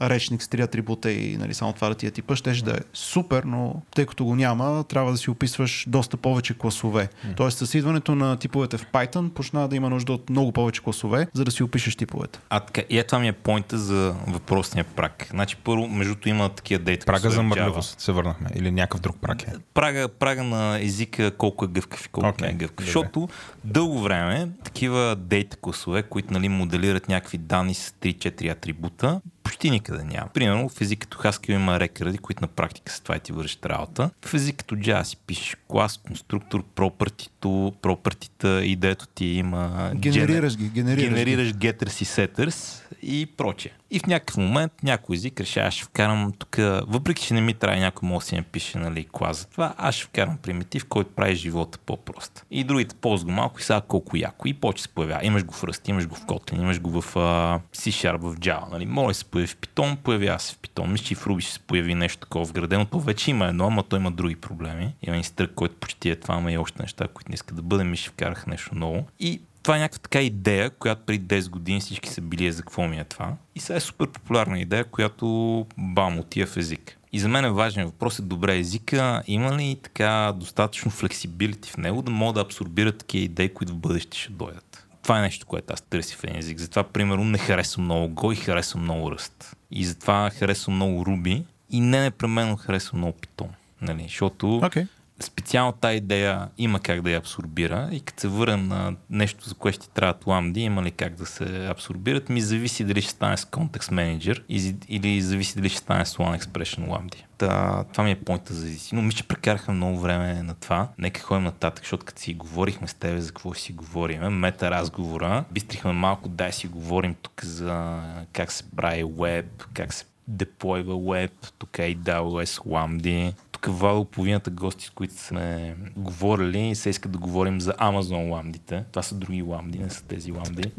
речник 0.00 0.42
с 0.42 0.48
три 0.48 0.62
атрибута 0.62 1.12
и 1.12 1.36
нали, 1.36 1.54
само 1.54 1.72
това 1.72 1.88
да 1.88 1.94
ти 1.94 2.06
е 2.06 2.10
типа, 2.10 2.36
ще 2.36 2.52
да 2.52 2.70
е 2.70 2.80
супер, 2.92 3.42
но 3.42 3.82
тъй 3.94 4.06
като 4.06 4.24
го 4.24 4.36
няма, 4.36 4.84
трябва 4.84 5.12
да 5.12 5.18
си 5.18 5.30
описваш 5.30 5.84
доста 5.88 6.16
повече 6.16 6.58
класове. 6.58 7.08
Тоест 7.36 7.58
с 7.58 7.74
идването 7.74 8.14
на 8.14 8.36
типовете 8.36 8.76
в 8.78 8.86
Python 8.92 9.30
почна 9.30 9.68
да 9.68 9.76
има 9.76 9.90
нужда 9.90 10.12
от 10.12 10.30
много 10.30 10.52
повече 10.52 10.82
класове, 10.82 11.26
за 11.34 11.44
да 11.44 11.50
си 11.50 11.62
опишеш 11.62 11.96
типовете. 11.96 12.38
А 12.50 12.60
така, 12.60 12.82
и 12.90 12.98
е 12.98 13.04
това 13.04 13.18
ми 13.18 13.28
е 13.28 13.32
поинта 13.32 13.78
за 13.78 14.14
въпросния 14.26 14.84
прак. 14.84 15.26
Значи 15.30 15.56
първо, 15.56 15.88
между 15.88 16.12
другото 16.12 16.28
има 16.28 16.48
такива 16.48 16.84
дейта. 16.84 17.06
Прага 17.06 17.30
за 17.30 17.42
мърдливост 17.42 18.00
се 18.00 18.12
върнахме. 18.12 18.50
Или 18.54 18.70
някакъв 18.70 19.00
друг 19.00 19.16
прак 19.20 19.42
е. 19.42 19.52
Прага, 19.74 20.08
прага 20.08 20.42
на 20.42 20.78
езика 20.80 21.30
колко 21.30 21.64
е 21.64 21.68
гъвкав 21.68 22.06
и 22.06 22.08
колко 22.08 22.28
Окей, 22.28 22.46
не 22.46 22.52
е 22.52 22.56
гъвкав. 22.56 22.76
добре. 22.76 22.86
Защото 22.86 23.28
дълго 23.64 24.00
време 24.00 24.48
такива 24.64 24.91
дейта 25.18 25.56
класове, 25.56 26.02
които 26.02 26.32
нали, 26.32 26.48
моделират 26.48 27.08
някакви 27.08 27.38
данни 27.38 27.74
с 27.74 27.90
3-4 27.90 28.52
атрибута, 28.52 29.20
почти 29.42 29.70
никъде 29.70 30.04
няма. 30.04 30.28
Примерно 30.34 30.68
в 30.68 30.80
език 30.80 30.98
като 30.98 31.18
Haskell 31.18 31.52
има 31.52 31.80
рекърди, 31.80 32.18
които 32.18 32.40
на 32.40 32.48
практика 32.48 32.92
с 32.92 33.00
това 33.00 33.16
и 33.16 33.20
ти 33.20 33.32
вършат 33.32 33.66
работа. 33.66 34.10
В 34.24 34.34
език 34.34 34.56
като 34.56 34.74
Java 34.74 35.02
си 35.02 35.16
пишеш 35.16 35.56
клас, 35.68 36.00
конструктор, 36.06 36.64
пропъртито, 36.74 37.72
пропъртита, 37.82 38.64
идеето 38.64 39.06
ти 39.06 39.26
има... 39.26 39.92
Генерираш 39.94 40.56
ги, 40.56 40.68
генерираш, 40.68 41.02
ги. 41.02 41.14
генерираш 41.14 41.54
getters 41.54 42.02
и 42.02 42.04
setters 42.04 42.82
и 43.02 43.26
прочее. 43.26 43.72
И 43.90 43.98
в 43.98 44.06
някакъв 44.06 44.36
момент 44.36 44.72
някой 44.82 45.16
език 45.16 45.40
решава, 45.40 45.70
ще 45.70 45.84
вкарам 45.84 46.32
тук, 46.38 46.56
въпреки 46.86 47.26
че 47.26 47.34
не 47.34 47.40
ми 47.40 47.54
трябва 47.54 47.80
някой 47.80 48.08
може 48.08 48.24
да 48.24 48.28
си 48.28 48.36
напише 48.36 48.78
нали, 48.78 49.06
клас 49.12 49.38
за 49.38 49.46
това, 49.46 49.74
аз 49.78 49.94
ще 49.94 50.04
вкарам 50.04 50.36
примитив, 50.36 50.84
който 50.84 51.10
прави 51.10 51.34
живота 51.34 51.78
по-прост. 51.78 52.46
И 52.50 52.64
другите 52.64 52.94
ползват 52.94 53.26
го 53.26 53.32
малко 53.32 53.60
и 53.60 53.62
сега 53.62 53.80
колко 53.80 54.16
яко. 54.16 54.48
И 54.48 54.54
почва 54.54 54.82
се 54.82 54.88
появява. 54.88 55.26
Имаш 55.26 55.44
го 55.44 55.54
в 55.54 55.62
Rust, 55.62 55.88
имаш 55.88 56.06
го 56.06 56.14
в 56.14 56.20
Kotlin, 56.20 56.60
имаш 56.60 56.80
го 56.80 57.00
в 57.00 57.14
uh, 57.14 57.60
C-Sharp, 57.76 58.18
в 58.18 58.36
Java. 58.36 58.70
Нали? 58.70 58.86
Може 58.86 59.08
да 59.08 59.14
се 59.14 59.24
появи 59.32 59.46
в 59.46 59.56
Python, 59.56 59.96
появява 59.96 60.40
се 60.40 60.54
в 60.54 60.58
Python. 60.58 60.86
Мисля, 60.86 61.04
че 61.04 61.12
и 61.12 61.16
в 61.16 61.24
Ruby 61.24 61.40
ще 61.40 61.52
се 61.52 61.60
появи 61.60 61.94
нещо 61.94 62.20
такова 62.20 62.44
вградено. 62.44 62.84
То 62.86 63.00
вече 63.00 63.30
има 63.30 63.46
едно, 63.46 63.66
ама 63.66 63.82
той 63.82 63.98
има 63.98 64.10
други 64.10 64.36
проблеми. 64.36 64.94
Има 65.02 65.16
инстрък, 65.16 65.54
който 65.54 65.76
почти 65.76 66.10
е 66.10 66.16
това, 66.16 66.34
ама 66.34 66.52
и 66.52 66.58
още 66.58 66.82
неща, 66.82 67.08
които 67.08 67.30
не 67.30 67.34
искат 67.34 67.56
да 67.56 67.62
бъдем 67.62 67.94
и 67.94 67.96
ще 67.96 68.10
вкараха 68.10 68.50
нещо 68.50 68.74
ново. 68.74 69.06
И 69.20 69.40
това 69.62 69.76
е 69.76 69.80
някаква 69.80 70.02
така 70.02 70.20
идея, 70.20 70.70
която 70.70 71.02
преди 71.06 71.40
10 71.40 71.50
години 71.50 71.80
всички 71.80 72.08
са 72.08 72.20
били 72.20 72.46
«Е, 72.46 72.52
за 72.52 72.62
какво 72.62 72.88
ми 72.88 72.98
е 72.98 73.04
това. 73.04 73.36
И 73.54 73.60
сега 73.60 73.76
е 73.76 73.80
супер 73.80 74.08
популярна 74.08 74.58
идея, 74.58 74.84
която 74.84 75.66
бам, 75.78 76.18
отива 76.18 76.46
в 76.46 76.56
език. 76.56 76.98
И 77.12 77.20
за 77.20 77.28
мен 77.28 77.44
е 77.44 77.50
важен 77.50 77.84
въпрос 77.84 78.18
е 78.18 78.22
добре 78.22 78.56
езика. 78.58 79.22
Има 79.26 79.56
ли 79.56 79.76
така 79.82 80.32
достатъчно 80.36 80.90
флексибилити 80.90 81.70
в 81.70 81.76
него 81.76 82.02
да 82.02 82.10
мога 82.10 82.32
да 82.32 82.40
абсорбира 82.40 82.92
такива 82.92 83.24
идеи, 83.24 83.54
които 83.54 83.72
в 83.72 83.76
бъдеще 83.76 84.18
ще 84.18 84.32
дойдат? 84.32 84.71
Това 85.02 85.18
е 85.18 85.22
нещо, 85.22 85.46
което 85.46 85.72
аз 85.72 85.80
търся 85.80 86.16
в 86.16 86.24
един 86.24 86.36
език. 86.36 86.58
Затова, 86.58 86.82
примерно, 86.82 87.24
не 87.24 87.38
харесвам 87.38 87.84
много 87.84 88.14
Go 88.14 88.32
и 88.32 88.36
харесвам 88.36 88.82
много 88.82 89.10
Rust. 89.10 89.54
И 89.70 89.84
затова 89.84 90.30
харесвам 90.30 90.74
много 90.74 91.04
Ruby 91.04 91.44
и 91.70 91.80
не 91.80 92.02
непременно 92.02 92.56
харесвам 92.56 92.98
много 92.98 93.18
Python. 93.18 93.48
Нали? 93.80 94.02
Защото 94.02 94.56
Окей. 94.56 94.86
Специално 95.22 95.72
тази 95.72 95.96
идея 95.96 96.48
има 96.58 96.80
как 96.80 97.02
да 97.02 97.10
я 97.10 97.18
абсорбира 97.18 97.88
и 97.92 98.00
като 98.00 98.20
се 98.20 98.28
върнем 98.28 98.68
на 98.68 98.96
нещо, 99.10 99.48
за 99.48 99.54
което 99.54 99.76
ще 99.76 99.86
ти 99.86 99.94
трябват 99.94 100.26
ламди, 100.26 100.60
има 100.60 100.82
ли 100.82 100.90
как 100.90 101.14
да 101.14 101.26
се 101.26 101.66
абсорбират, 101.66 102.28
ми 102.28 102.40
зависи 102.40 102.84
дали 102.84 103.02
ще 103.02 103.10
стане 103.10 103.36
с 103.36 103.44
контекст 103.44 103.90
менеджер 103.90 104.44
или 104.88 105.22
зависи 105.22 105.56
дали 105.56 105.68
ще 105.68 105.78
стане 105.78 106.06
с 106.06 106.16
One 106.16 106.40
Expression 106.40 106.88
ламди. 106.88 107.24
Та, 107.38 107.84
това 107.92 108.04
ми 108.04 108.10
е 108.10 108.20
поинта 108.20 108.54
за 108.54 108.66
езици. 108.66 108.94
Но 108.94 109.02
мисля, 109.02 109.16
че 109.16 109.28
прекараха 109.28 109.72
много 109.72 109.98
време 109.98 110.42
на 110.42 110.54
това. 110.54 110.88
Нека 110.98 111.20
ходим 111.20 111.44
нататък, 111.44 111.84
защото 111.84 112.06
като 112.06 112.20
си 112.20 112.34
говорихме 112.34 112.88
с 112.88 112.94
тебе 112.94 113.20
за 113.20 113.28
какво 113.28 113.54
си 113.54 113.72
говорим, 113.72 114.22
мета 114.22 114.70
разговора, 114.70 115.44
бистрихме 115.50 115.92
малко, 115.92 116.28
дай 116.28 116.52
си 116.52 116.66
говорим 116.66 117.14
тук 117.22 117.44
за 117.44 118.00
как 118.32 118.52
се 118.52 118.70
прави 118.76 119.04
веб, 119.18 119.64
как 119.74 119.94
се 119.94 120.04
деплойва 120.28 121.12
веб, 121.12 121.32
тук 121.58 121.78
е 121.78 121.86
и 121.86 121.96
AWS 121.96 122.58
Lambda. 122.66 123.32
Тук 123.62 123.74
Вало, 123.74 124.04
половината 124.04 124.50
гости, 124.50 124.86
с 124.86 124.90
които 124.90 125.14
сме 125.14 125.76
говорили, 125.96 126.74
се 126.74 126.90
иска 126.90 127.08
да 127.08 127.18
говорим 127.18 127.60
за 127.60 127.72
Amazon 127.72 128.30
ламдите. 128.30 128.84
Това 128.90 129.02
са 129.02 129.14
други 129.14 129.42
ламди, 129.42 129.78
не 129.78 129.90
са 129.90 130.04
тези 130.04 130.32
ламди. 130.32 130.72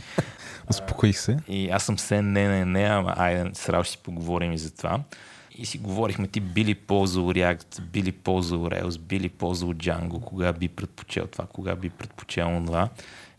Успокоих 0.70 1.18
се. 1.18 1.38
И 1.48 1.70
аз 1.70 1.82
съм 1.82 1.98
се 1.98 2.22
не, 2.22 2.48
не, 2.48 2.64
не, 2.64 2.82
ама 2.82 3.14
айде, 3.16 3.50
срал 3.54 3.82
ще 3.82 3.92
си 3.92 3.98
поговорим 3.98 4.52
и 4.52 4.58
за 4.58 4.70
това. 4.70 5.00
И 5.58 5.66
си 5.66 5.78
говорихме, 5.78 6.26
ти 6.26 6.40
би 6.40 6.64
ли 6.64 6.74
ползвал 6.74 7.24
React, 7.24 7.80
би 7.80 8.02
ли 8.02 8.12
ползвал 8.12 8.60
Rails, 8.60 8.98
би 8.98 9.20
ли 9.20 9.28
ползвал 9.28 9.74
Django, 9.74 10.24
кога 10.24 10.52
би 10.52 10.68
предпочел 10.68 11.26
това, 11.26 11.46
кога 11.46 11.76
би 11.76 11.90
предпочел 11.90 12.62
това. 12.66 12.88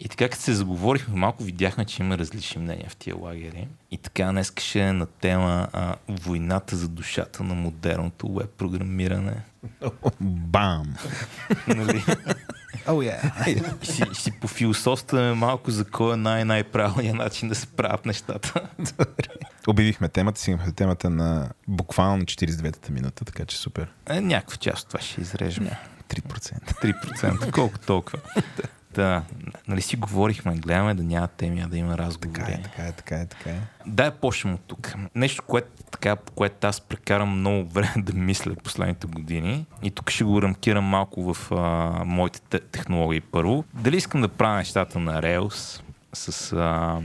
И 0.03 0.07
така, 0.07 0.29
като 0.29 0.43
се 0.43 0.53
заговорихме 0.53 1.15
малко, 1.15 1.43
видяхме, 1.43 1.85
че 1.85 2.03
има 2.03 2.17
различни 2.17 2.61
мнения 2.61 2.89
в 2.89 2.95
тия 2.95 3.15
лагери. 3.15 3.67
И 3.91 3.97
така, 3.97 4.31
днес 4.31 4.53
ще 4.59 4.79
е 4.79 4.93
на 4.93 5.05
тема 5.05 5.67
а, 5.73 5.95
войната 6.09 6.75
за 6.75 6.87
душата 6.87 7.43
на 7.43 7.53
модерното 7.53 8.33
веб 8.33 8.49
програмиране. 8.49 9.33
Бам! 10.21 10.95
нали? 11.67 12.03
Oh, 12.85 13.21
yeah. 13.21 13.47
И 14.11 14.15
си 14.15 14.31
пофилософстваме 14.31 15.33
малко 15.33 15.71
за 15.71 15.85
кой 15.85 16.13
е 16.13 16.17
най-най-правилният 16.17 17.17
начин 17.17 17.49
да 17.49 17.55
се 17.55 17.67
правят 17.67 18.05
нещата. 18.05 18.69
Обявихме 19.67 20.09
темата, 20.09 20.41
стигнахме 20.41 20.71
темата 20.71 21.09
на 21.09 21.49
буквално 21.67 22.23
42-та 22.23 22.93
минута, 22.93 23.25
така 23.25 23.45
че 23.45 23.57
супер. 23.57 23.91
Е, 24.09 24.21
някаква 24.21 24.57
част 24.57 24.83
от 24.83 24.87
това 24.87 24.99
ще 25.01 25.21
изрежем. 25.21 25.69
3%. 26.09 26.93
3%, 27.13 27.51
колко 27.51 27.79
толкова. 27.79 28.19
Да, 28.93 29.23
нали 29.67 29.81
си 29.81 29.95
говорихме, 29.95 30.55
гледаме 30.55 30.93
да 30.93 31.03
няма 31.03 31.27
теми, 31.27 31.61
а 31.61 31.67
да 31.67 31.77
има 31.77 31.97
разговори. 31.97 32.39
Така 32.39 32.51
е, 32.51 32.61
така 32.63 32.83
е, 32.83 32.91
така 32.91 33.15
е, 33.15 33.25
така 33.25 33.49
е. 33.49 33.59
Да, 33.85 34.11
почнем 34.11 34.53
от 34.53 34.61
тук. 34.67 34.93
Нещо, 35.15 35.43
което, 35.47 35.67
така, 35.91 36.15
по 36.15 36.31
което 36.31 36.67
аз 36.67 36.81
прекарам 36.81 37.39
много 37.39 37.69
време 37.69 37.93
да 37.97 38.13
мисля 38.13 38.55
последните 38.55 39.07
години. 39.07 39.65
И 39.83 39.91
тук 39.91 40.09
ще 40.09 40.23
го 40.23 40.41
рамкирам 40.41 40.83
малко 40.83 41.33
в 41.33 41.51
а, 41.51 41.55
моите 42.05 42.41
те- 42.41 42.59
технологии 42.59 43.21
първо. 43.21 43.63
Дали 43.73 43.97
искам 43.97 44.21
да 44.21 44.27
правя 44.27 44.57
нещата 44.57 44.99
на 44.99 45.21
Rails 45.21 45.81
с 46.13 46.53
а, 46.53 46.99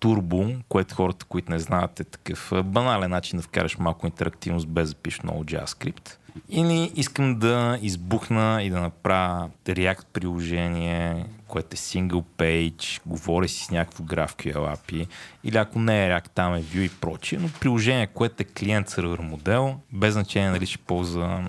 Turbo, 0.00 0.56
което 0.68 0.94
хората, 0.94 1.24
които 1.24 1.52
не 1.52 1.58
знаят 1.58 2.00
е 2.00 2.04
такъв 2.04 2.52
банален 2.64 3.10
начин 3.10 3.36
да 3.36 3.42
вкараш 3.42 3.78
малко 3.78 4.06
интерактивност 4.06 4.68
без 4.68 4.88
да 4.88 4.94
пишеш 4.94 5.22
много 5.22 5.44
JavaScript. 5.44 6.16
Или 6.48 6.92
искам 6.94 7.38
да 7.38 7.78
избухна 7.82 8.62
и 8.62 8.70
да 8.70 8.80
направя 8.80 9.50
React 9.66 10.06
приложение, 10.12 11.26
което 11.48 11.74
е 11.74 11.76
single 11.76 12.24
page, 12.38 13.00
говори 13.06 13.48
си 13.48 13.64
с 13.64 13.70
някакво 13.70 14.04
GraphQL 14.04 14.76
API, 14.76 15.06
или 15.44 15.56
ако 15.56 15.78
не 15.78 16.06
е 16.06 16.10
React, 16.10 16.28
там 16.34 16.54
е 16.54 16.62
Vue 16.62 16.80
и 16.80 17.00
прочие, 17.00 17.38
но 17.38 17.48
приложение, 17.60 18.06
което 18.06 18.42
е 18.42 18.44
клиент-сервер 18.44 19.18
модел, 19.18 19.76
без 19.92 20.12
значение 20.12 20.50
дали 20.50 20.66
ще 20.66 20.78
ползва 20.78 21.48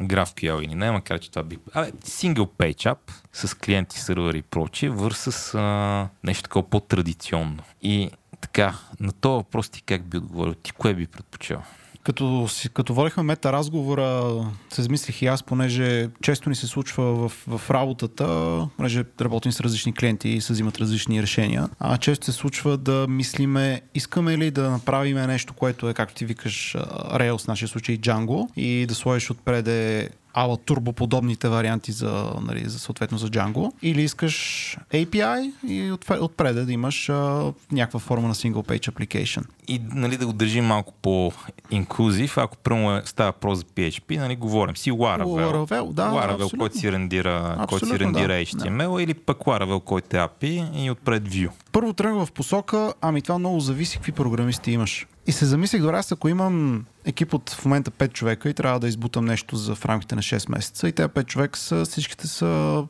GraphQL 0.00 0.64
или 0.64 0.74
не, 0.74 0.90
макар 0.90 1.18
че 1.18 1.30
това 1.30 1.42
би... 1.42 1.58
Абе, 1.74 1.90
single 1.90 2.48
page 2.58 2.94
app 2.94 2.98
с 3.32 3.54
клиенти, 3.54 4.00
сервери 4.00 4.38
и 4.38 4.42
прочие, 4.42 4.90
върсъс 4.90 5.54
а, 5.54 6.08
нещо 6.24 6.42
такова 6.42 6.70
по-традиционно. 6.70 7.62
И 7.82 8.10
така, 8.40 8.74
на 9.00 9.12
този 9.12 9.36
въпрос 9.36 9.68
ти 9.68 9.82
как 9.82 10.04
би 10.04 10.16
отговорил? 10.16 10.54
Ти 10.54 10.72
кое 10.72 10.94
би 10.94 11.06
предпочел? 11.06 11.62
Като, 12.02 12.48
като 12.74 12.94
водихме 12.94 13.22
мета 13.22 13.52
разговора, 13.52 14.34
се 14.70 14.82
замислих 14.82 15.22
и 15.22 15.26
аз, 15.26 15.42
понеже 15.42 16.08
често 16.22 16.48
ни 16.48 16.54
се 16.54 16.66
случва 16.66 17.28
в, 17.28 17.32
в 17.48 17.70
работата, 17.70 18.68
понеже 18.76 19.04
работим 19.20 19.52
с 19.52 19.60
различни 19.60 19.94
клиенти 19.94 20.28
и 20.28 20.40
се 20.40 20.52
взимат 20.52 20.78
различни 20.78 21.22
решения, 21.22 21.68
а 21.78 21.98
често 21.98 22.26
се 22.26 22.32
случва 22.32 22.76
да 22.76 23.06
мислиме, 23.08 23.80
искаме 23.94 24.38
ли 24.38 24.50
да 24.50 24.70
направим 24.70 25.16
нещо, 25.16 25.54
което 25.54 25.88
е, 25.88 25.94
както 25.94 26.14
ти 26.14 26.24
викаш, 26.24 26.76
Rails, 27.12 27.44
в 27.44 27.46
нашия 27.46 27.68
случай 27.68 27.98
Django, 27.98 28.48
и 28.56 28.86
да 28.86 28.94
сложиш 28.94 29.30
отпреде 29.30 30.10
ала 30.34 30.56
турбоподобните 30.56 31.48
варианти 31.48 31.92
за, 31.92 32.32
нали, 32.42 32.68
за 32.68 32.78
съответно 32.78 33.18
за 33.18 33.28
Django, 33.28 33.72
или 33.82 34.02
искаш 34.02 34.76
API 34.92 35.52
и 35.66 35.92
отпре- 35.92 36.20
отпреде 36.20 36.64
да 36.64 36.72
имаш 36.72 37.08
а, 37.08 37.52
някаква 37.72 38.00
форма 38.00 38.28
на 38.28 38.34
single 38.34 38.52
page 38.68 38.90
application. 38.92 39.42
И 39.68 39.80
нали, 39.94 40.16
да 40.16 40.26
го 40.26 40.32
държим 40.32 40.64
малко 40.64 40.92
по-инклюзив, 41.02 42.38
ако 42.38 42.56
прямо 42.56 43.00
става 43.04 43.32
про 43.32 43.54
за 43.54 43.64
PHP, 43.64 44.18
нали, 44.18 44.36
говорим 44.36 44.76
си 44.76 44.92
Laravel. 44.92 45.22
Laravel, 45.24 45.92
да, 45.92 46.02
Laravel, 46.10 46.34
абсолютно. 46.34 46.58
който 46.58 46.78
си 46.78 46.92
рендира, 46.92 47.64
който 47.68 47.86
си 47.86 47.98
рендира 47.98 48.32
да. 48.32 48.44
HTML, 48.44 49.02
или 49.02 49.14
пък 49.14 49.38
Laravel, 49.38 49.80
който 49.80 50.16
е 50.16 50.20
API 50.20 50.84
и 50.84 50.90
отпред 50.90 51.28
Vue. 51.28 51.48
първо 51.72 51.92
тръгна 51.92 52.26
в 52.26 52.32
посока, 52.32 52.92
ами 53.00 53.22
това 53.22 53.38
много 53.38 53.60
зависи 53.60 53.96
какви 53.96 54.12
програмисти 54.12 54.70
имаш. 54.72 55.06
И 55.26 55.32
се 55.32 55.46
замислих, 55.46 55.82
добре, 55.82 55.96
аз 55.96 56.12
ако 56.12 56.28
имам 56.28 56.86
екип 57.04 57.34
от 57.34 57.50
в 57.50 57.64
момента 57.64 57.90
5 57.90 58.12
човека 58.12 58.48
и 58.48 58.54
трябва 58.54 58.80
да 58.80 58.88
избутам 58.88 59.24
нещо 59.24 59.56
за 59.56 59.74
в 59.74 59.86
рамките 59.86 60.14
на 60.14 60.22
6 60.22 60.50
месеца 60.50 60.88
и 60.88 60.92
тези 60.92 61.08
5 61.08 61.26
човека 61.26 61.58
са, 61.58 61.84
всичките 61.84 62.28
са 62.28 62.84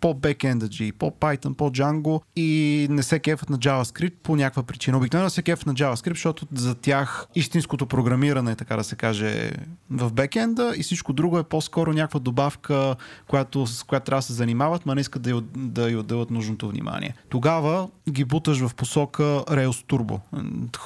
по-бекендаджи, 0.00 0.92
по-Python, 0.92 1.54
по-Django 1.54 2.20
и 2.36 2.86
не 2.90 3.02
се 3.02 3.18
кефат 3.18 3.50
на 3.50 3.58
JavaScript 3.58 4.14
по 4.22 4.36
някаква 4.36 4.62
причина. 4.62 4.96
Обикновено 4.96 5.30
се 5.30 5.42
кефат 5.42 5.66
на 5.66 5.74
JavaScript, 5.74 6.14
защото 6.14 6.46
за 6.54 6.74
тях 6.74 7.26
истинското 7.34 7.86
програмиране, 7.86 8.56
така 8.56 8.76
да 8.76 8.84
се 8.84 8.96
каже, 8.96 9.50
в 9.90 10.12
бекенда 10.12 10.72
и 10.76 10.82
всичко 10.82 11.12
друго 11.12 11.38
е 11.38 11.44
по-скоро 11.44 11.92
някаква 11.92 12.20
добавка, 12.20 12.96
която, 13.26 13.66
с 13.66 13.82
която 13.82 14.04
трябва 14.04 14.18
да 14.18 14.22
се 14.22 14.32
занимават, 14.32 14.86
но 14.86 14.94
не 14.94 15.00
искат 15.00 15.22
да 15.22 15.30
й, 15.30 15.34
да 15.56 15.90
й 15.90 15.96
отделят 15.96 16.30
нужното 16.30 16.68
внимание. 16.68 17.14
Тогава 17.28 17.88
ги 18.10 18.24
буташ 18.24 18.58
в 18.58 18.74
посока 18.74 19.22
Rails 19.22 19.86
Turbo. 19.86 20.20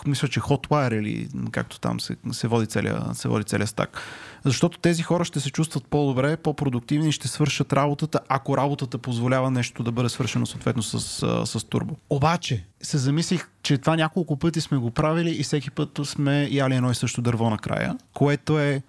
Мисля, 0.07 0.29
че 0.29 0.41
Hotwire 0.41 0.99
или 0.99 1.29
както 1.51 1.81
там 1.81 2.01
се, 2.01 2.17
се 2.33 2.49
води 2.49 2.67
целият 2.67 3.17
се 3.17 3.29
води 3.29 3.67
стак. 3.67 4.03
Защото 4.45 4.79
тези 4.79 5.03
хора 5.03 5.25
ще 5.25 5.41
се 5.41 5.51
чувстват 5.51 5.87
по-добре, 5.87 6.37
по-продуктивни 6.37 7.09
и 7.09 7.13
ще 7.13 7.29
свършат 7.29 7.73
работата, 7.73 8.21
ако 8.29 8.57
работата 8.57 8.99
позволява 8.99 9.51
нещо 9.51 9.83
да 9.83 9.93
бъде 9.93 10.09
свършено 10.09 10.47
съответно 10.47 10.83
с, 10.83 11.01
с 11.47 11.65
турбо. 11.65 11.97
Обаче, 12.11 12.65
се 12.83 12.99
замислих, 12.99 13.49
че 13.63 13.79
това 13.79 13.97
няколко 13.97 14.37
пъти 14.37 14.61
сме 14.61 14.79
го 14.79 14.91
правили 14.91 15.31
и 15.31 15.43
всеки 15.43 15.71
път 15.71 16.01
сме 16.05 16.49
яли 16.51 16.75
едно 16.75 16.91
и 16.91 16.95
също 16.95 17.23
дърво 17.23 17.51
накрая, 17.51 17.97
което 18.13 18.59
е 18.59 18.83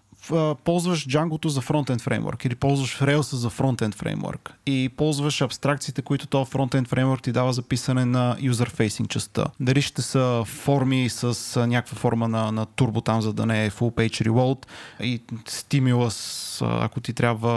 ползваш 0.63 1.07
Django 1.07 1.47
за 1.47 1.61
фронтенд 1.61 2.01
фреймворк 2.01 2.45
или 2.45 2.55
ползваш 2.55 2.97
Rails 2.97 3.35
за 3.35 3.49
фронтенд 3.49 3.95
фреймворк 3.95 4.53
и 4.65 4.89
ползваш 4.97 5.41
абстракциите, 5.41 6.01
които 6.01 6.27
този 6.27 6.51
фронтенд 6.51 6.87
фреймворк 6.87 7.21
ти 7.21 7.31
дава 7.31 7.53
за 7.53 7.61
писане 7.61 8.05
на 8.05 8.37
user-facing 8.39 9.07
частта. 9.07 9.45
Дали 9.59 9.81
ще 9.81 10.01
са 10.01 10.43
форми 10.45 11.09
с 11.09 11.59
някаква 11.67 11.97
форма 11.97 12.27
на, 12.27 12.51
на 12.51 12.65
турбо 12.65 13.01
там, 13.01 13.21
за 13.21 13.33
да 13.33 13.45
не 13.45 13.65
е 13.65 13.71
full 13.71 13.93
page 13.95 14.29
reload 14.29 14.65
и 15.01 15.21
стимулас, 15.47 16.59
ако 16.61 17.01
ти 17.01 17.13
трябва 17.13 17.53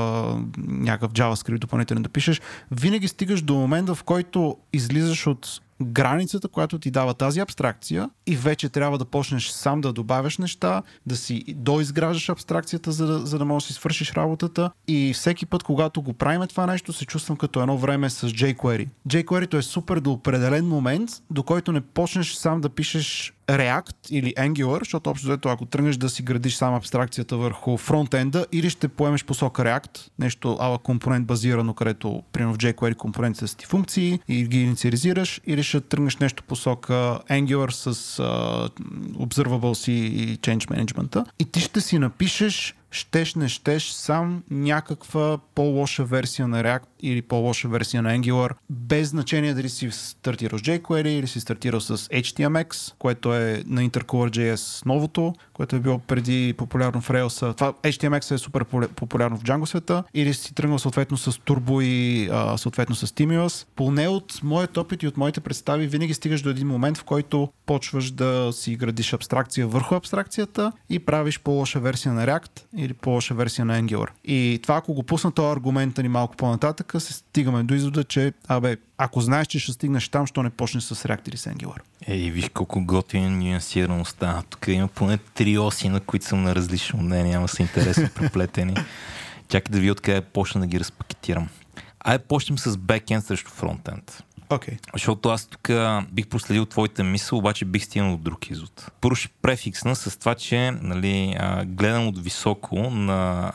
някакъв 0.58 1.12
JavaScript 1.12 1.58
допълнително 1.58 2.02
да 2.02 2.08
пишеш, 2.08 2.40
винаги 2.70 3.08
стигаш 3.08 3.42
до 3.42 3.54
момента, 3.54 3.94
в 3.94 4.02
който 4.02 4.56
излизаш 4.72 5.26
от 5.26 5.60
границата, 5.82 6.48
която 6.48 6.78
ти 6.78 6.90
дава 6.90 7.14
тази 7.14 7.40
абстракция 7.40 8.10
и 8.26 8.36
вече 8.36 8.68
трябва 8.68 8.98
да 8.98 9.04
почнеш 9.04 9.48
сам 9.48 9.80
да 9.80 9.92
добавяш 9.92 10.38
неща, 10.38 10.82
да 11.06 11.16
си 11.16 11.44
доизграждаш 11.48 12.28
абстракцията, 12.28 12.92
за 12.92 13.06
да, 13.06 13.18
за 13.18 13.38
да 13.38 13.44
можеш 13.44 13.66
да 13.68 13.72
си 13.72 13.80
свършиш 13.80 14.12
работата 14.12 14.70
и 14.88 15.12
всеки 15.14 15.46
път, 15.46 15.62
когато 15.62 16.02
го 16.02 16.12
правим 16.12 16.48
това 16.48 16.66
нещо, 16.66 16.92
се 16.92 17.06
чувствам 17.06 17.36
като 17.36 17.60
едно 17.60 17.78
време 17.78 18.10
с 18.10 18.28
jQuery. 18.28 18.88
jQuery 19.08 19.58
е 19.58 19.62
супер 19.62 20.00
до 20.00 20.12
определен 20.12 20.68
момент, 20.68 21.10
до 21.30 21.42
който 21.42 21.72
не 21.72 21.80
почнеш 21.80 22.34
сам 22.34 22.60
да 22.60 22.68
пишеш 22.68 23.35
React 23.48 24.10
или 24.10 24.34
Angular, 24.34 24.78
защото 24.78 25.10
общо 25.10 25.26
взето, 25.26 25.48
ако 25.48 25.66
тръгнеш 25.66 25.96
да 25.96 26.08
си 26.08 26.22
градиш 26.22 26.54
сам 26.54 26.74
абстракцията 26.74 27.36
върху 27.36 27.76
фронтенда, 27.76 28.46
или 28.52 28.70
ще 28.70 28.88
поемеш 28.88 29.24
посока 29.24 29.62
React, 29.62 29.98
нещо 30.18 30.56
ала 30.60 30.78
компонент 30.78 31.26
базирано, 31.26 31.74
където 31.74 32.22
примерно 32.32 32.54
в 32.54 32.58
jQuery 32.58 32.96
компонентите 32.96 33.46
са 33.46 33.56
ти 33.56 33.66
функции 33.66 34.20
и 34.28 34.44
ги 34.44 34.62
инициализираш, 34.62 35.40
или 35.46 35.62
ще 35.62 35.80
тръгнеш 35.80 36.16
нещо 36.16 36.42
посока 36.42 36.92
Angular 37.30 37.70
с 37.70 37.94
uh, 37.94 38.70
Observables 39.12 39.90
и 39.90 40.38
Change 40.38 40.64
Management. 40.64 41.24
И 41.38 41.44
ти 41.44 41.60
ще 41.60 41.80
си 41.80 41.98
напишеш 41.98 42.74
щеш 42.90 43.34
не 43.34 43.48
щеш 43.48 43.90
сам 43.90 44.42
някаква 44.50 45.38
по-лоша 45.54 46.04
версия 46.04 46.48
на 46.48 46.62
React 46.62 46.86
или 47.00 47.22
по-лоша 47.22 47.68
версия 47.68 48.02
на 48.02 48.18
Angular, 48.18 48.52
без 48.70 49.08
значение 49.08 49.54
дали 49.54 49.68
си 49.68 49.90
стартирал 49.90 50.58
с 50.58 50.62
jQuery 50.62 51.08
или 51.08 51.26
си 51.26 51.40
стартирал 51.40 51.80
с 51.80 51.98
HTMX, 51.98 52.94
което 52.98 53.34
е 53.34 53.62
на 53.66 53.88
Intercooler.js 53.88 54.86
новото, 54.86 55.34
което 55.52 55.76
е 55.76 55.80
било 55.80 55.98
преди 55.98 56.54
популярно 56.56 57.00
в 57.00 57.08
Rails. 57.08 57.56
Това 57.56 57.72
HTMX 57.72 58.34
е 58.34 58.38
супер 58.38 58.64
популярно 58.96 59.36
в 59.36 59.42
Django 59.42 59.64
света, 59.64 60.04
или 60.14 60.34
си 60.34 60.54
тръгнал 60.54 60.78
съответно 60.78 61.16
с 61.16 61.32
Turbo 61.32 61.82
и 61.82 62.28
а, 62.32 62.58
съответно 62.58 62.94
с 62.94 63.06
Stimulus. 63.06 63.66
Поне 63.76 64.08
от 64.08 64.40
моят 64.42 64.76
опит 64.76 65.02
и 65.02 65.06
от 65.06 65.16
моите 65.16 65.40
представи 65.40 65.86
винаги 65.86 66.14
стигаш 66.14 66.42
до 66.42 66.50
един 66.50 66.66
момент, 66.66 66.98
в 66.98 67.04
който 67.04 67.48
почваш 67.66 68.10
да 68.10 68.50
си 68.52 68.76
градиш 68.76 69.12
абстракция 69.12 69.66
върху 69.66 69.94
абстракцията 69.94 70.72
и 70.90 70.98
правиш 70.98 71.40
по-лоша 71.40 71.80
версия 71.80 72.12
на 72.12 72.26
React 72.26 72.62
или 72.76 72.92
по-лоша 72.92 73.34
версия 73.34 73.64
на 73.64 73.82
Angular. 73.82 74.08
И 74.24 74.60
това, 74.62 74.76
ако 74.76 74.94
го 74.94 75.02
пусна 75.02 75.32
този 75.32 75.52
аргумент 75.52 75.98
ни 75.98 76.08
малко 76.08 76.36
по-нататък, 76.36 76.92
се 77.00 77.12
стигаме 77.12 77.62
до 77.62 77.74
извода, 77.74 78.04
че 78.04 78.32
абе, 78.48 78.76
ако 78.98 79.20
знаеш, 79.20 79.46
че 79.46 79.58
ще 79.58 79.72
стигнеш 79.72 80.08
там, 80.08 80.26
що 80.26 80.42
не 80.42 80.50
почнеш 80.50 80.84
с 80.84 81.18
или 81.26 81.36
с 81.36 81.50
Angular. 81.50 81.80
Ей, 82.08 82.30
виж 82.30 82.48
колко 82.54 82.84
готина 82.84 83.30
нюансирано 83.30 84.04
става. 84.04 84.42
Тук 84.42 84.68
има 84.68 84.88
поне 84.88 85.18
три 85.18 85.58
оси, 85.58 85.88
на 85.88 86.00
които 86.00 86.26
съм 86.26 86.42
на 86.42 86.54
различно 86.54 87.02
мнение, 87.02 87.36
ама 87.36 87.48
са 87.48 87.62
интересно 87.62 88.08
преплетени. 88.14 88.76
Чакай 89.48 89.72
да 89.72 89.80
ви 89.80 89.90
откъде 89.90 90.20
почна 90.20 90.60
да 90.60 90.66
ги 90.66 90.80
разпакетирам. 90.80 91.48
Айде 92.00 92.24
почнем 92.24 92.58
с 92.58 92.76
бекенд 92.76 93.24
срещу 93.24 93.50
фронтенд. 93.50 94.22
Okay. 94.48 94.78
Защото 94.92 95.28
аз 95.28 95.46
тук 95.46 95.70
бих 96.12 96.26
проследил 96.26 96.66
твоята 96.66 97.04
мисъл, 97.04 97.38
обаче 97.38 97.64
бих 97.64 97.84
стигнал 97.84 98.14
от 98.14 98.22
друг 98.22 98.50
извод. 98.50 98.90
Първо 99.00 99.14
ще 99.14 99.28
префиксна 99.42 99.96
с 99.96 100.18
това, 100.18 100.34
че 100.34 100.70
нали, 100.70 101.36
гледам 101.64 102.06
от 102.08 102.18
високо 102.18 102.90
на 102.90 103.52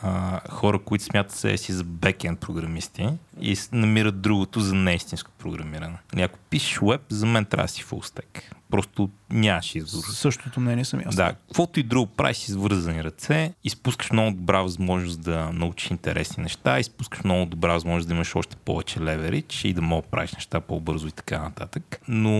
хора, 0.50 0.78
които 0.78 1.04
смятат 1.04 1.36
се 1.36 1.56
си 1.56 1.72
за 1.72 1.84
бекенд 1.84 2.40
програмисти 2.40 3.08
и 3.40 3.56
намират 3.72 4.20
другото 4.20 4.60
за 4.60 4.74
неистинско 4.74 5.30
програмиране. 5.38 5.98
Нали, 6.12 6.22
ако 6.22 6.38
пишеш 6.50 6.78
веб, 6.82 7.00
за 7.08 7.26
мен 7.26 7.44
трябва 7.44 7.64
да 7.64 7.72
си 7.72 7.82
фулстек. 7.82 8.50
Просто 8.72 9.10
нямаш 9.30 9.74
избор. 9.74 10.02
Същото 10.02 10.60
мнение 10.60 10.84
съм 10.84 11.02
аз. 11.06 11.16
Да, 11.16 11.34
каквото 11.48 11.80
и 11.80 11.82
друго 11.82 12.06
правиш 12.06 12.36
с 12.36 12.54
вързани 12.54 13.04
ръце, 13.04 13.54
изпускаш 13.64 14.10
много 14.10 14.36
добра 14.36 14.62
възможност 14.62 15.20
да 15.20 15.50
научиш 15.52 15.90
интересни 15.90 16.42
неща, 16.42 16.78
изпускаш 16.80 17.24
много 17.24 17.46
добра 17.46 17.72
възможност 17.72 18.08
да 18.08 18.14
имаш 18.14 18.36
още 18.36 18.56
повече 18.56 19.00
леверидж 19.00 19.64
и 19.64 19.72
да 19.72 19.82
мога 19.82 20.02
да 20.02 20.08
правиш 20.08 20.32
неща 20.32 20.60
по-бързо 20.60 21.08
и 21.08 21.10
така 21.10 21.38
нататък. 21.38 22.00
Но 22.08 22.30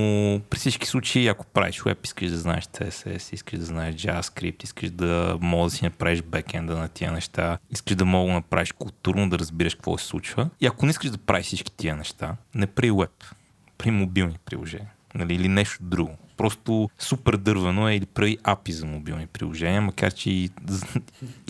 при 0.50 0.58
всички 0.58 0.86
случаи, 0.86 1.28
ако 1.28 1.46
правиш 1.46 1.82
веб, 1.82 2.04
искаш 2.04 2.30
да 2.30 2.38
знаеш 2.38 2.64
CSS, 2.64 3.34
искаш 3.34 3.58
да 3.58 3.64
знаеш 3.64 3.94
JavaScript, 3.94 4.64
искаш 4.64 4.90
да 4.90 5.38
мога 5.40 5.64
да 5.64 5.70
си 5.70 5.84
направиш 5.84 6.22
бекенда 6.22 6.78
на 6.78 6.88
тия 6.88 7.12
неща, 7.12 7.58
искаш 7.70 7.96
да 7.96 8.04
мога 8.04 8.26
да 8.26 8.34
направиш 8.34 8.72
културно, 8.72 9.30
да 9.30 9.38
разбираш 9.38 9.74
какво 9.74 9.98
се 9.98 10.06
случва. 10.06 10.50
И 10.60 10.66
ако 10.66 10.86
не 10.86 10.90
искаш 10.90 11.10
да 11.10 11.18
правиш 11.18 11.46
всички 11.46 11.72
тия 11.72 11.96
неща, 11.96 12.36
не 12.54 12.66
при 12.66 12.90
веб, 12.90 13.24
при 13.78 13.90
мобилни 13.90 14.36
приложения 14.44 14.90
нали, 15.14 15.34
или 15.34 15.48
нещо 15.48 15.78
друго. 15.80 16.16
Просто 16.36 16.90
супер 16.98 17.36
дървено 17.36 17.88
е 17.88 17.94
или 17.94 18.06
прави 18.06 18.38
апи 18.44 18.72
за 18.72 18.86
мобилни 18.86 19.26
приложения, 19.26 19.80
макар 19.80 20.12
че 20.12 20.30
и, 20.30 20.50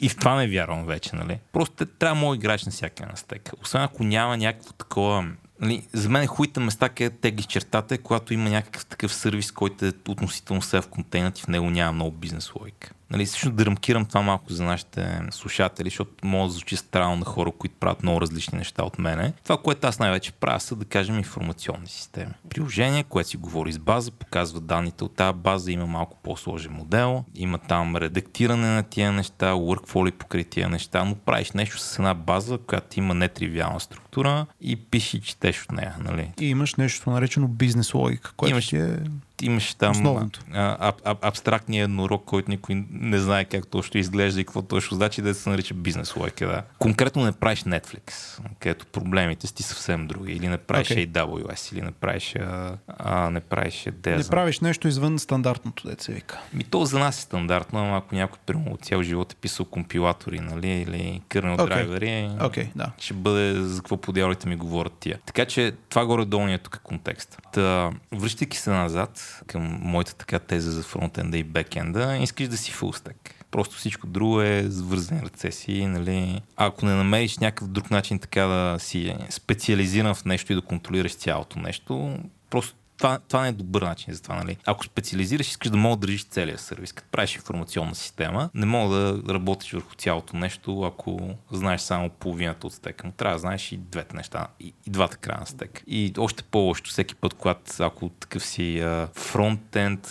и 0.03 0.09
в 0.09 0.17
това 0.17 0.35
не 0.35 0.49
вярвам 0.49 0.85
вече. 0.85 1.17
Нали. 1.17 1.39
Просто 1.53 1.87
трябва 1.87 2.15
мой 2.15 2.37
играч 2.37 2.65
на 2.65 2.73
всяка 2.73 3.03
една 3.03 3.17
стека. 3.17 3.53
Освен 3.63 3.83
ако 3.83 4.05
няма 4.05 4.37
някакво 4.37 4.73
такова 4.73 5.27
Нали, 5.63 5.87
за 5.93 6.09
мен 6.09 6.23
е 6.23 6.27
хуите 6.27 6.61
места, 6.61 6.89
където 6.89 7.17
тегли 7.17 7.43
чертата, 7.43 7.95
е 7.95 7.99
когато 7.99 8.35
има 8.35 8.51
някакъв 8.51 8.87
такъв 8.87 9.15
сервис, 9.15 9.53
който 9.53 9.87
е 9.87 9.93
относително 10.09 10.63
в 10.63 10.89
контейнът 10.91 11.39
и 11.39 11.43
в 11.43 11.49
него 11.49 11.71
няма 11.71 11.93
много 11.93 12.11
бизнес 12.17 12.55
логика. 12.55 12.93
Нали, 13.13 13.27
също 13.27 13.51
да 13.51 13.67
рамкирам 13.67 14.05
това 14.05 14.23
малко 14.23 14.53
за 14.53 14.65
нашите 14.65 15.21
слушатели, 15.31 15.89
защото 15.89 16.27
може 16.27 16.49
да 16.49 16.53
звучи 16.53 16.77
странно 16.77 17.17
на 17.17 17.25
хора, 17.25 17.53
които 17.59 17.75
правят 17.81 18.03
много 18.03 18.21
различни 18.21 18.59
неща 18.59 18.85
от 18.85 18.99
мене. 18.99 19.33
Това, 19.45 19.57
което 19.57 19.87
аз 19.87 19.99
най-вече 19.99 20.33
правя, 20.33 20.61
са 20.61 20.77
да 20.77 20.85
кажем 20.85 21.19
информационни 21.19 21.87
системи. 21.87 22.33
Приложение, 22.49 23.03
което 23.03 23.29
си 23.29 23.37
говори 23.37 23.73
с 23.73 23.79
база, 23.79 24.11
показва 24.11 24.61
данните 24.61 25.05
от 25.05 25.15
тази 25.15 25.39
база, 25.39 25.73
има 25.73 25.87
малко 25.87 26.19
по-сложен 26.23 26.73
модел, 26.73 27.25
има 27.35 27.59
там 27.59 27.97
редактиране 27.97 28.69
на 28.69 28.83
тия 28.83 29.13
неща, 29.13 29.53
workflow 29.53 30.13
покрай 30.13 30.45
тия 30.45 30.69
неща, 30.69 31.05
но 31.05 31.15
правиш 31.15 31.53
нещо 31.53 31.79
с 31.79 31.99
една 31.99 32.15
база, 32.15 32.59
която 32.59 32.99
има 32.99 33.15
нетривиална 33.15 33.81
структура 33.81 34.47
и 34.61 34.77
пиши, 34.77 35.21
четеш 35.21 35.63
от 35.63 35.73
нея. 35.73 35.97
Нали? 36.01 36.33
И 36.41 36.49
имаш 36.49 36.75
нещо 36.75 37.11
наречено 37.11 37.49
бизнес 37.49 37.95
логика, 37.95 38.33
което 38.37 38.51
имаш... 38.51 38.73
е 38.73 38.99
имаш 39.43 39.75
там 39.75 40.31
а, 40.53 40.93
а, 41.05 41.17
абстрактния 41.23 41.85
еднорог, 41.85 42.25
който 42.25 42.51
никой 42.51 42.85
не 42.91 43.19
знае 43.19 43.45
как 43.45 43.67
точно 43.67 44.01
изглежда 44.01 44.41
и 44.41 44.45
какво 44.45 44.63
точно 44.63 44.97
значи, 44.97 45.23
да 45.23 45.35
се 45.35 45.51
нарича 45.51 45.75
бизнес 45.75 46.17
лойка. 46.17 46.47
Да. 46.47 46.63
Конкретно 46.79 47.25
не 47.25 47.33
правиш 47.33 47.63
Netflix, 47.63 48.39
където 48.59 48.87
проблемите 48.87 49.47
си 49.47 49.63
съвсем 49.63 50.07
други. 50.07 50.33
Или 50.33 50.49
не 50.49 50.59
правиш 50.59 50.89
okay. 50.89 51.09
AWS, 51.09 51.73
или 51.73 51.83
не 51.83 51.91
правиш, 51.91 52.37
а, 52.37 52.77
а, 52.99 53.31
не 53.31 53.41
правиш 53.41 53.87
DES. 53.91 54.17
Не 54.17 54.25
правиш 54.25 54.61
нещо 54.61 54.89
извън 54.89 55.19
стандартното, 55.19 55.89
деца 55.89 56.13
вика. 56.13 56.41
Ми 56.55 56.65
то 56.65 56.85
за 56.85 56.99
нас 56.99 57.19
е 57.19 57.23
стандартно, 57.23 57.79
ама 57.79 57.97
ако 57.97 58.15
някой 58.15 58.39
примерно 58.47 58.77
цял 58.77 59.03
живот 59.03 59.33
е 59.33 59.37
писал 59.37 59.67
компилатори, 59.67 60.41
нали, 60.41 60.69
или 60.69 61.23
кърнел 61.29 61.57
okay. 61.57 61.67
драйвери, 61.67 62.31
okay, 62.39 62.69
да. 62.77 62.93
ще 62.99 63.15
бъде 63.15 63.55
за 63.55 63.81
какво 63.81 63.97
подявалите 63.97 64.49
ми 64.49 64.57
говорят 64.57 64.93
тия. 65.01 65.19
Така 65.27 65.45
че 65.45 65.73
това 65.89 66.07
горе-долу 66.07 66.49
е 66.49 66.59
тук 66.59 66.81
контекст. 66.83 67.39
Та, 67.53 67.91
връщайки 68.13 68.57
се 68.57 68.71
назад, 68.71 69.32
към 69.47 69.79
моята 69.83 70.15
така 70.15 70.39
теза 70.39 70.71
за 70.71 70.83
фронтенда 70.83 71.39
и 71.39 71.45
бекенда, 71.45 72.17
искаш 72.17 72.49
да 72.49 72.57
си 72.57 72.73
фулстек. 72.73 73.35
Просто 73.51 73.77
всичко 73.77 74.07
друго 74.07 74.41
е 74.41 74.63
с 74.69 75.13
ръце 75.13 75.51
си. 75.51 75.87
Нали. 75.87 76.43
Ако 76.57 76.87
не 76.87 76.95
намериш 76.95 77.39
някакъв 77.39 77.69
друг 77.69 77.91
начин 77.91 78.19
така 78.19 78.43
да 78.43 78.77
си 78.79 79.17
специализиран 79.31 80.15
в 80.15 80.25
нещо 80.25 80.53
и 80.53 80.57
да 80.57 80.63
контролираш 80.63 81.15
цялото 81.15 81.59
нещо, 81.59 82.19
просто 82.51 82.75
това, 82.99 83.19
това 83.29 83.43
не 83.43 83.49
е 83.49 83.53
добър 83.53 83.83
начин 83.83 84.15
за 84.15 84.23
това. 84.23 84.35
Нали? 84.35 84.57
Ако 84.67 84.85
специализираш, 84.85 85.49
искаш 85.49 85.71
да 85.71 85.77
мога 85.77 85.97
да 85.97 86.01
държиш 86.01 86.25
целия 86.25 86.59
сервис. 86.59 86.93
Като 86.93 87.09
правиш 87.11 87.35
информационна 87.35 87.95
система, 87.95 88.51
не 88.55 88.67
мога 88.67 88.97
да 88.97 89.35
работиш 89.35 89.73
върху 89.73 89.95
цялото 89.95 90.37
нещо, 90.37 90.83
ако 90.83 91.35
знаеш 91.53 91.81
само 91.81 92.11
половината 92.11 92.67
от 92.67 92.73
стека. 92.73 93.07
Но 93.07 93.13
трябва 93.13 93.35
да 93.35 93.41
знаеш 93.41 93.73
и 93.73 93.77
двете 93.77 94.17
неща, 94.17 94.47
и, 94.61 94.75
и 94.87 94.91
двата 94.91 95.17
края 95.17 95.41
на 95.41 95.47
стек. 95.47 95.83
И 95.87 96.13
още 96.19 96.43
по-лошо 96.43 96.85
всеки 96.85 97.15
път, 97.15 97.35
когато 97.35 97.63
ако 97.79 98.09
такъв 98.09 98.47
си 98.47 98.85
фронтенд, 99.15 100.07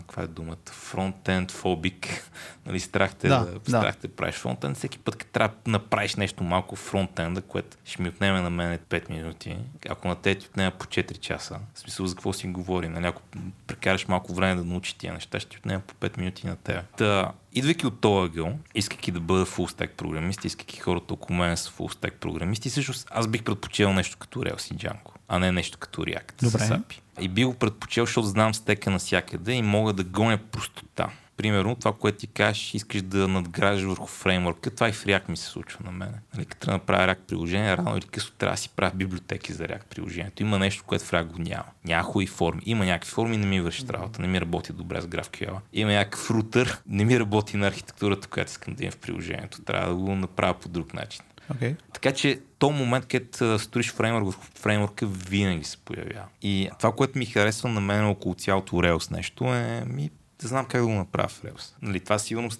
каква 0.00 0.22
е 0.22 0.26
думата, 0.26 0.56
фронтенд 0.70 1.50
фобик, 1.50 2.30
нали, 2.66 2.80
страх 2.80 3.14
те 3.14 3.28
да, 3.28 3.44
да, 3.44 3.60
страх 3.70 3.96
да 4.02 4.08
правиш 4.08 4.34
фронтенд, 4.34 4.76
всеки 4.76 4.98
път, 4.98 5.16
като 5.16 5.32
трябва 5.32 5.56
да 5.64 5.70
направиш 5.70 6.14
нещо 6.14 6.44
малко 6.44 6.76
фронтенда, 6.76 7.42
което 7.42 7.76
ще 7.84 8.02
ми 8.02 8.08
отнеме 8.08 8.40
на 8.40 8.50
мен 8.50 8.78
5 8.78 9.10
минути, 9.10 9.56
ако 9.88 10.08
на 10.08 10.16
те 10.16 10.34
ти 10.34 10.46
отнеме 10.46 10.70
по 10.70 10.86
4 10.86 11.18
часа, 11.18 11.58
смисъл 11.86 12.06
за 12.06 12.14
какво 12.14 12.32
си 12.32 12.46
говори, 12.46 12.88
нали, 12.88 13.06
ако 13.06 13.22
прекараш 13.66 14.08
малко 14.08 14.34
време 14.34 14.54
да 14.54 14.64
научиш 14.64 14.92
тия 14.92 15.12
неща, 15.12 15.40
ще 15.40 15.50
ти 15.50 15.58
отнеме 15.58 15.82
по 15.82 15.94
5 15.94 16.18
минути 16.18 16.46
на 16.46 16.56
теб. 16.56 16.84
Та, 16.96 17.32
идвайки 17.52 17.86
от 17.86 18.00
този 18.00 18.26
ъгъл, 18.26 18.58
искайки 18.74 19.10
да 19.10 19.20
бъда 19.20 19.46
stack 19.46 19.88
програмист, 19.88 20.44
искайки 20.44 20.80
хората 20.80 21.14
около 21.14 21.38
мен 21.38 21.56
са 21.56 21.70
stack 21.70 22.12
програмисти, 22.12 22.70
всъщност 22.70 23.08
аз 23.10 23.28
бих 23.28 23.42
предпочел 23.42 23.92
нещо 23.92 24.16
като 24.18 24.40
Rails 24.40 24.74
и 24.74 24.78
Django, 24.78 25.10
а 25.28 25.38
не 25.38 25.52
нещо 25.52 25.78
като 25.78 26.02
React 26.02 26.42
Добре. 26.42 26.58
с 26.58 26.68
API. 26.68 27.00
И 27.20 27.28
би 27.28 27.44
го 27.44 27.54
предпочел, 27.54 28.04
защото 28.04 28.26
знам 28.26 28.54
стека 28.54 28.90
навсякъде 28.90 29.52
и 29.52 29.62
мога 29.62 29.92
да 29.92 30.04
гоня 30.04 30.38
простота 30.38 31.10
примерно, 31.36 31.74
това, 31.74 31.92
което 31.92 32.18
ти 32.18 32.26
кажеш, 32.26 32.74
искаш 32.74 33.02
да 33.02 33.28
надграждаш 33.28 33.84
върху 33.84 34.06
фреймворка, 34.06 34.70
това 34.70 34.88
и 34.88 34.92
в 34.92 35.04
React 35.04 35.28
ми 35.28 35.36
се 35.36 35.46
случва 35.46 35.80
на 35.84 35.92
мен. 35.92 36.14
Нали, 36.34 36.44
като 36.44 36.66
да 36.66 36.72
направя 36.72 37.14
React 37.14 37.20
приложение, 37.28 37.76
рано 37.76 37.96
или 37.96 38.06
късно 38.06 38.34
трябва 38.38 38.54
да 38.54 38.60
си 38.60 38.68
правя 38.68 38.92
библиотеки 38.94 39.52
за 39.52 39.64
React 39.64 39.84
приложението. 39.90 40.42
Има 40.42 40.58
нещо, 40.58 40.84
което 40.86 41.04
в 41.04 41.10
React 41.10 41.24
го 41.24 41.38
няма. 41.38 42.02
Хубави 42.02 42.26
форми. 42.26 42.62
Има 42.66 42.84
някакви 42.84 43.10
форми, 43.10 43.36
не 43.36 43.46
ми 43.46 43.60
върши 43.60 43.84
работа, 43.88 44.22
не 44.22 44.28
ми 44.28 44.40
работи 44.40 44.72
добре 44.72 45.00
с 45.00 45.06
GraphQL. 45.06 45.58
Има 45.72 45.92
някакъв 45.92 46.30
рутер, 46.30 46.80
не 46.86 47.04
ми 47.04 47.20
работи 47.20 47.56
на 47.56 47.66
архитектурата, 47.66 48.28
която 48.28 48.50
искам 48.50 48.74
да 48.74 48.84
имам 48.84 48.92
в 48.92 48.96
приложението. 48.96 49.62
Трябва 49.62 49.88
да 49.88 49.94
го 49.94 50.14
направя 50.14 50.54
по 50.54 50.68
друг 50.68 50.94
начин. 50.94 51.22
Okay. 51.52 51.76
Така 51.92 52.12
че 52.12 52.40
то 52.58 52.70
момент, 52.70 53.06
където 53.06 53.58
строиш 53.58 53.92
фреймворк 53.92 54.34
в 54.34 54.50
фреймворка, 54.54 55.06
винаги 55.06 55.64
се 55.64 55.76
появява. 55.76 56.26
И 56.42 56.68
това, 56.78 56.92
което 56.92 57.18
ми 57.18 57.26
харесва 57.26 57.68
на 57.68 57.80
мен 57.80 58.06
около 58.06 58.34
цялото 58.34 58.76
Rails 58.76 59.12
нещо 59.12 59.44
е 59.44 59.84
ми 59.86 60.10
да 60.42 60.48
знам 60.48 60.66
как 60.66 60.80
да 60.80 60.86
го 60.86 60.92
направя 60.92 61.28
в 61.28 61.42
Rails. 61.42 61.74
Нали, 61.82 62.00
това 62.00 62.18
сигурно 62.18 62.50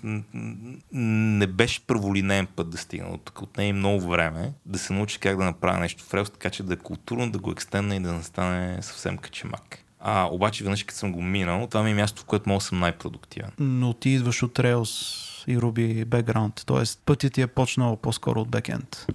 не 0.93 1.47
беше 1.47 1.87
първолинейен 1.87 2.47
път 2.47 2.71
да 2.71 2.79
стигна 2.79 3.09
от 3.09 3.25
тук. 3.25 3.43
Отне 3.43 3.73
много 3.73 4.09
време 4.09 4.53
да 4.67 4.79
се 4.79 4.93
научи 4.93 5.19
как 5.19 5.37
да 5.37 5.45
направя 5.45 5.81
нещо 5.81 6.05
в 6.05 6.11
Rails, 6.11 6.33
така 6.33 6.51
че 6.51 6.63
да 6.63 6.75
е 6.75 6.77
културно, 6.77 7.31
да 7.31 7.39
го 7.39 7.51
екстенна 7.51 7.97
и 7.97 8.01
да 8.01 8.13
не 8.13 8.23
стане 8.23 8.83
съвсем 8.83 9.19
качемак. 9.19 9.79
А, 10.01 10.29
обаче 10.33 10.65
веднъж 10.65 10.85
като 10.85 10.99
съм 10.99 11.13
го 11.13 11.23
минал, 11.23 11.67
това 11.67 11.83
ми 11.83 11.91
е 11.91 11.95
място, 11.95 12.23
в 12.23 12.25
което 12.25 12.49
мога 12.49 12.59
да 12.59 12.65
съм 12.65 12.79
най-продуктивен. 12.79 13.51
Но 13.59 13.95
ти 13.95 14.11
идваш 14.11 14.43
от 14.43 14.59
Rails 14.59 15.27
и 15.49 15.59
Ruby 15.59 16.05
бекграунд, 16.05 16.63
т.е. 16.67 16.83
пътят 17.07 17.33
ти 17.33 17.43
е 17.43 17.47
почнал 17.47 17.97
по-скоро 17.97 18.41
от 18.41 18.49
бекенд. 18.49 19.07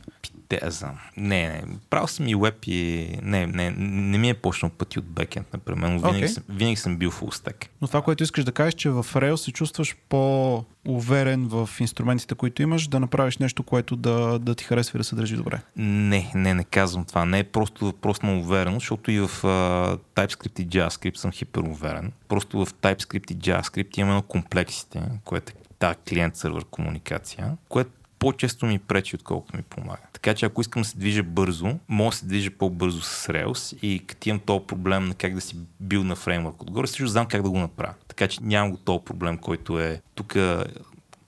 Те, 0.51 0.59
аз 0.63 0.79
знам. 0.79 0.97
Не, 1.17 1.49
не. 1.49 1.63
Правил 1.89 2.07
съм 2.07 2.27
и 2.27 2.35
веб 2.35 2.55
и... 2.67 3.09
Не, 3.23 3.47
не, 3.47 3.71
не 3.77 4.17
ми 4.17 4.29
е 4.29 4.33
почнал 4.33 4.71
пъти 4.71 4.99
от 4.99 5.05
бекенд, 5.05 5.47
например. 5.53 5.87
Но 5.87 5.99
винаги, 5.99 6.23
okay. 6.23 6.27
съм, 6.27 6.43
винаги 6.49 6.75
съм 6.75 6.97
бил 6.97 7.11
stack. 7.11 7.67
Но 7.81 7.87
това, 7.87 8.01
което 8.01 8.23
искаш 8.23 8.43
да 8.43 8.51
кажеш, 8.51 8.73
че 8.73 8.89
в 8.89 9.03
Rails 9.03 9.35
се 9.35 9.51
чувстваш 9.51 9.95
по 10.09 10.65
уверен 10.87 11.47
в 11.47 11.69
инструментите, 11.79 12.35
които 12.35 12.61
имаш, 12.61 12.87
да 12.87 12.99
направиш 12.99 13.37
нещо, 13.37 13.63
което 13.63 13.95
да, 13.95 14.39
да 14.39 14.55
ти 14.55 14.63
харесва 14.63 14.97
и 14.97 14.99
да 14.99 15.03
се 15.03 15.15
държи 15.15 15.35
добре. 15.35 15.61
Не, 15.75 16.31
не, 16.35 16.53
не 16.53 16.63
казвам 16.63 17.05
това. 17.05 17.25
Не 17.25 17.39
е 17.39 17.43
просто 17.43 17.85
въпрос 17.85 18.21
на 18.21 18.37
увереност, 18.37 18.83
защото 18.83 19.11
и 19.11 19.19
в 19.19 19.29
uh, 19.29 19.99
TypeScript 20.15 20.61
и 20.61 20.67
JavaScript 20.67 21.17
съм 21.17 21.31
хипер 21.31 21.61
уверен. 21.61 22.11
Просто 22.27 22.65
в 22.65 22.73
TypeScript 22.73 23.31
и 23.31 23.37
JavaScript 23.37 23.99
имаме 23.99 24.21
комплексите, 24.27 25.01
което 25.25 25.51
е 25.51 25.55
тази 25.79 25.95
клиент-сервер 26.09 26.65
комуникация, 26.71 27.57
което 27.69 27.91
по-често 28.21 28.65
ми 28.65 28.79
пречи, 28.79 29.15
отколкото 29.15 29.57
ми 29.57 29.63
помага. 29.63 30.01
Така 30.13 30.33
че 30.33 30.45
ако 30.45 30.61
искам 30.61 30.81
да 30.81 30.87
се 30.87 30.97
движа 30.97 31.23
бързо, 31.23 31.79
мога 31.87 32.09
да 32.09 32.17
се 32.17 32.25
движа 32.25 32.51
по-бързо 32.51 33.01
с 33.01 33.27
Rails 33.27 33.77
и 33.81 33.99
като 34.07 34.29
имам 34.29 34.39
този 34.39 34.65
проблем 34.65 35.05
на 35.05 35.15
как 35.15 35.35
да 35.35 35.41
си 35.41 35.55
бил 35.79 36.03
на 36.03 36.15
фреймворк 36.15 36.61
отгоре, 36.61 36.87
също 36.87 37.07
знам 37.07 37.25
как 37.25 37.41
да 37.41 37.49
го 37.49 37.57
направя. 37.59 37.93
Така 38.07 38.27
че 38.27 38.39
нямам 38.43 38.71
го 38.71 38.77
този 38.77 39.05
проблем, 39.05 39.37
който 39.37 39.79
е 39.79 40.01
тук 40.15 40.35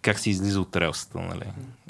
как 0.01 0.19
се 0.19 0.29
излиза 0.29 0.61
от 0.61 0.75
релсата, 0.75 1.19
нали? 1.19 1.45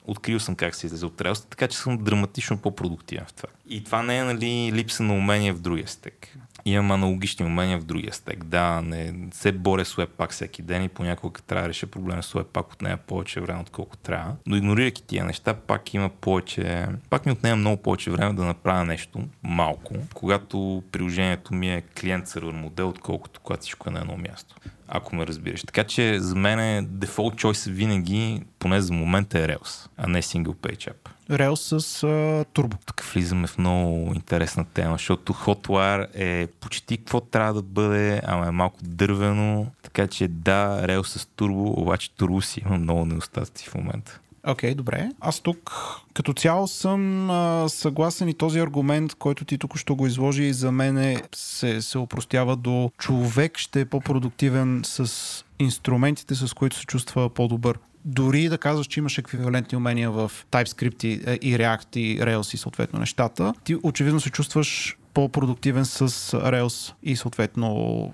Открил 0.05 0.39
съм 0.39 0.55
как 0.55 0.75
се 0.75 0.85
излиза 0.85 1.07
от 1.07 1.21
релсата, 1.21 1.49
така 1.49 1.67
че 1.67 1.77
съм 1.77 1.97
драматично 1.97 2.57
по-продуктивен 2.57 3.25
в 3.27 3.33
това. 3.33 3.49
И 3.69 3.83
това 3.83 4.03
не 4.03 4.17
е 4.17 4.23
нали, 4.23 4.71
липса 4.73 5.03
на 5.03 5.13
умение 5.13 5.53
в 5.53 5.59
другия 5.59 5.87
стек 5.87 6.37
имам 6.65 6.91
аналогични 6.91 7.45
умения 7.45 7.79
в 7.79 7.83
другия 7.83 8.13
стек. 8.13 8.43
Да, 8.43 8.81
не 8.81 9.13
се 9.31 9.51
боря 9.51 9.85
с 9.85 9.95
Webpack 9.95 10.31
всеки 10.31 10.61
ден 10.61 10.83
и 10.83 10.89
понякога 10.89 11.41
трябва 11.41 11.63
да 11.63 11.69
реша 11.69 11.87
проблема 11.87 12.23
с 12.23 12.33
Webpack 12.33 12.73
от 12.73 12.81
нея 12.81 12.97
повече 12.97 13.41
време, 13.41 13.61
отколкото 13.61 14.03
трябва. 14.03 14.35
Но 14.45 14.55
игнорирайки 14.55 15.03
тия 15.03 15.25
неща, 15.25 15.53
пак 15.53 15.93
има 15.93 16.09
повече, 16.09 16.87
пак 17.09 17.25
ми 17.25 17.31
отнема 17.31 17.55
много 17.55 17.81
повече 17.81 18.11
време 18.11 18.33
да 18.33 18.43
направя 18.43 18.85
нещо 18.85 19.19
малко, 19.43 19.93
когато 20.13 20.83
приложението 20.91 21.53
ми 21.53 21.73
е 21.73 21.81
клиент-сервер 21.81 22.51
модел, 22.51 22.89
отколкото 22.89 23.39
когато 23.43 23.61
всичко 23.61 23.89
е 23.89 23.91
на 23.91 23.99
едно 23.99 24.17
място 24.17 24.55
ако 24.87 25.15
ме 25.15 25.27
разбираш. 25.27 25.61
Така 25.61 25.83
че 25.83 26.19
за 26.19 26.35
мен 26.35 26.59
е 26.59 26.81
дефолт 26.81 27.35
choice 27.35 27.71
винаги, 27.71 28.41
поне 28.59 28.81
за 28.81 28.93
момента 28.93 29.39
е 29.39 29.47
Rails, 29.47 29.87
а 29.97 30.07
не 30.07 30.21
single 30.21 30.55
page 30.55 30.91
app. 30.91 31.09
Rails 31.29 31.79
с 31.79 32.03
а, 32.03 32.45
турбо. 32.53 32.77
Тук 32.85 33.01
влизаме 33.01 33.47
в 33.47 33.57
много 33.57 34.11
интересна 34.15 34.65
тема, 34.73 34.93
защото 34.93 35.33
Hotwire 35.33 36.07
е 36.13 36.47
почти 36.47 36.97
какво 36.97 37.21
трябва 37.21 37.53
да 37.53 37.61
бъде, 37.61 38.21
ама 38.25 38.47
е 38.47 38.51
малко 38.51 38.77
дървено. 38.81 39.67
Така 39.83 40.07
че 40.07 40.27
да, 40.27 40.87
Rails 40.87 41.17
с 41.17 41.25
турбо, 41.25 41.81
обаче 41.81 42.11
турбо 42.11 42.41
си 42.41 42.61
има 42.65 42.77
много 42.77 43.05
недостатъци 43.05 43.69
в 43.69 43.75
момента. 43.75 44.19
Окей, 44.47 44.71
okay, 44.71 44.75
добре. 44.75 45.09
Аз 45.19 45.39
тук 45.39 45.71
като 46.13 46.33
цяло 46.33 46.67
съм 46.67 47.29
а, 47.29 47.69
съгласен 47.69 48.29
и 48.29 48.33
този 48.33 48.59
аргумент, 48.59 49.15
който 49.15 49.45
ти 49.45 49.57
тук 49.57 49.77
ще 49.77 49.93
го 49.93 50.07
изложи 50.07 50.43
и 50.43 50.53
за 50.53 50.71
мен 50.71 51.21
се, 51.35 51.81
се 51.81 51.97
опростява 51.97 52.55
до 52.55 52.91
човек 52.97 53.57
ще 53.57 53.81
е 53.81 53.85
по-продуктивен 53.85 54.81
с 54.83 55.43
инструментите, 55.59 56.35
с 56.35 56.53
които 56.53 56.75
се 56.75 56.85
чувства 56.85 57.29
по-добър. 57.29 57.79
Дори 58.05 58.49
да 58.49 58.57
казваш, 58.57 58.87
че 58.87 58.99
имаш 58.99 59.17
еквивалентни 59.17 59.77
умения 59.77 60.11
в 60.11 60.31
TypeScript 60.51 61.05
и, 61.05 61.11
и 61.49 61.57
React 61.57 61.97
и 61.97 62.19
Rails 62.19 62.53
и 62.53 62.57
съответно 62.57 62.99
нещата, 62.99 63.53
ти 63.63 63.75
очевидно 63.83 64.21
се 64.21 64.29
чувстваш 64.29 64.97
по-продуктивен 65.13 65.85
с 65.85 66.07
Rails 66.31 66.93
и 67.03 67.15
съответно 67.15 68.13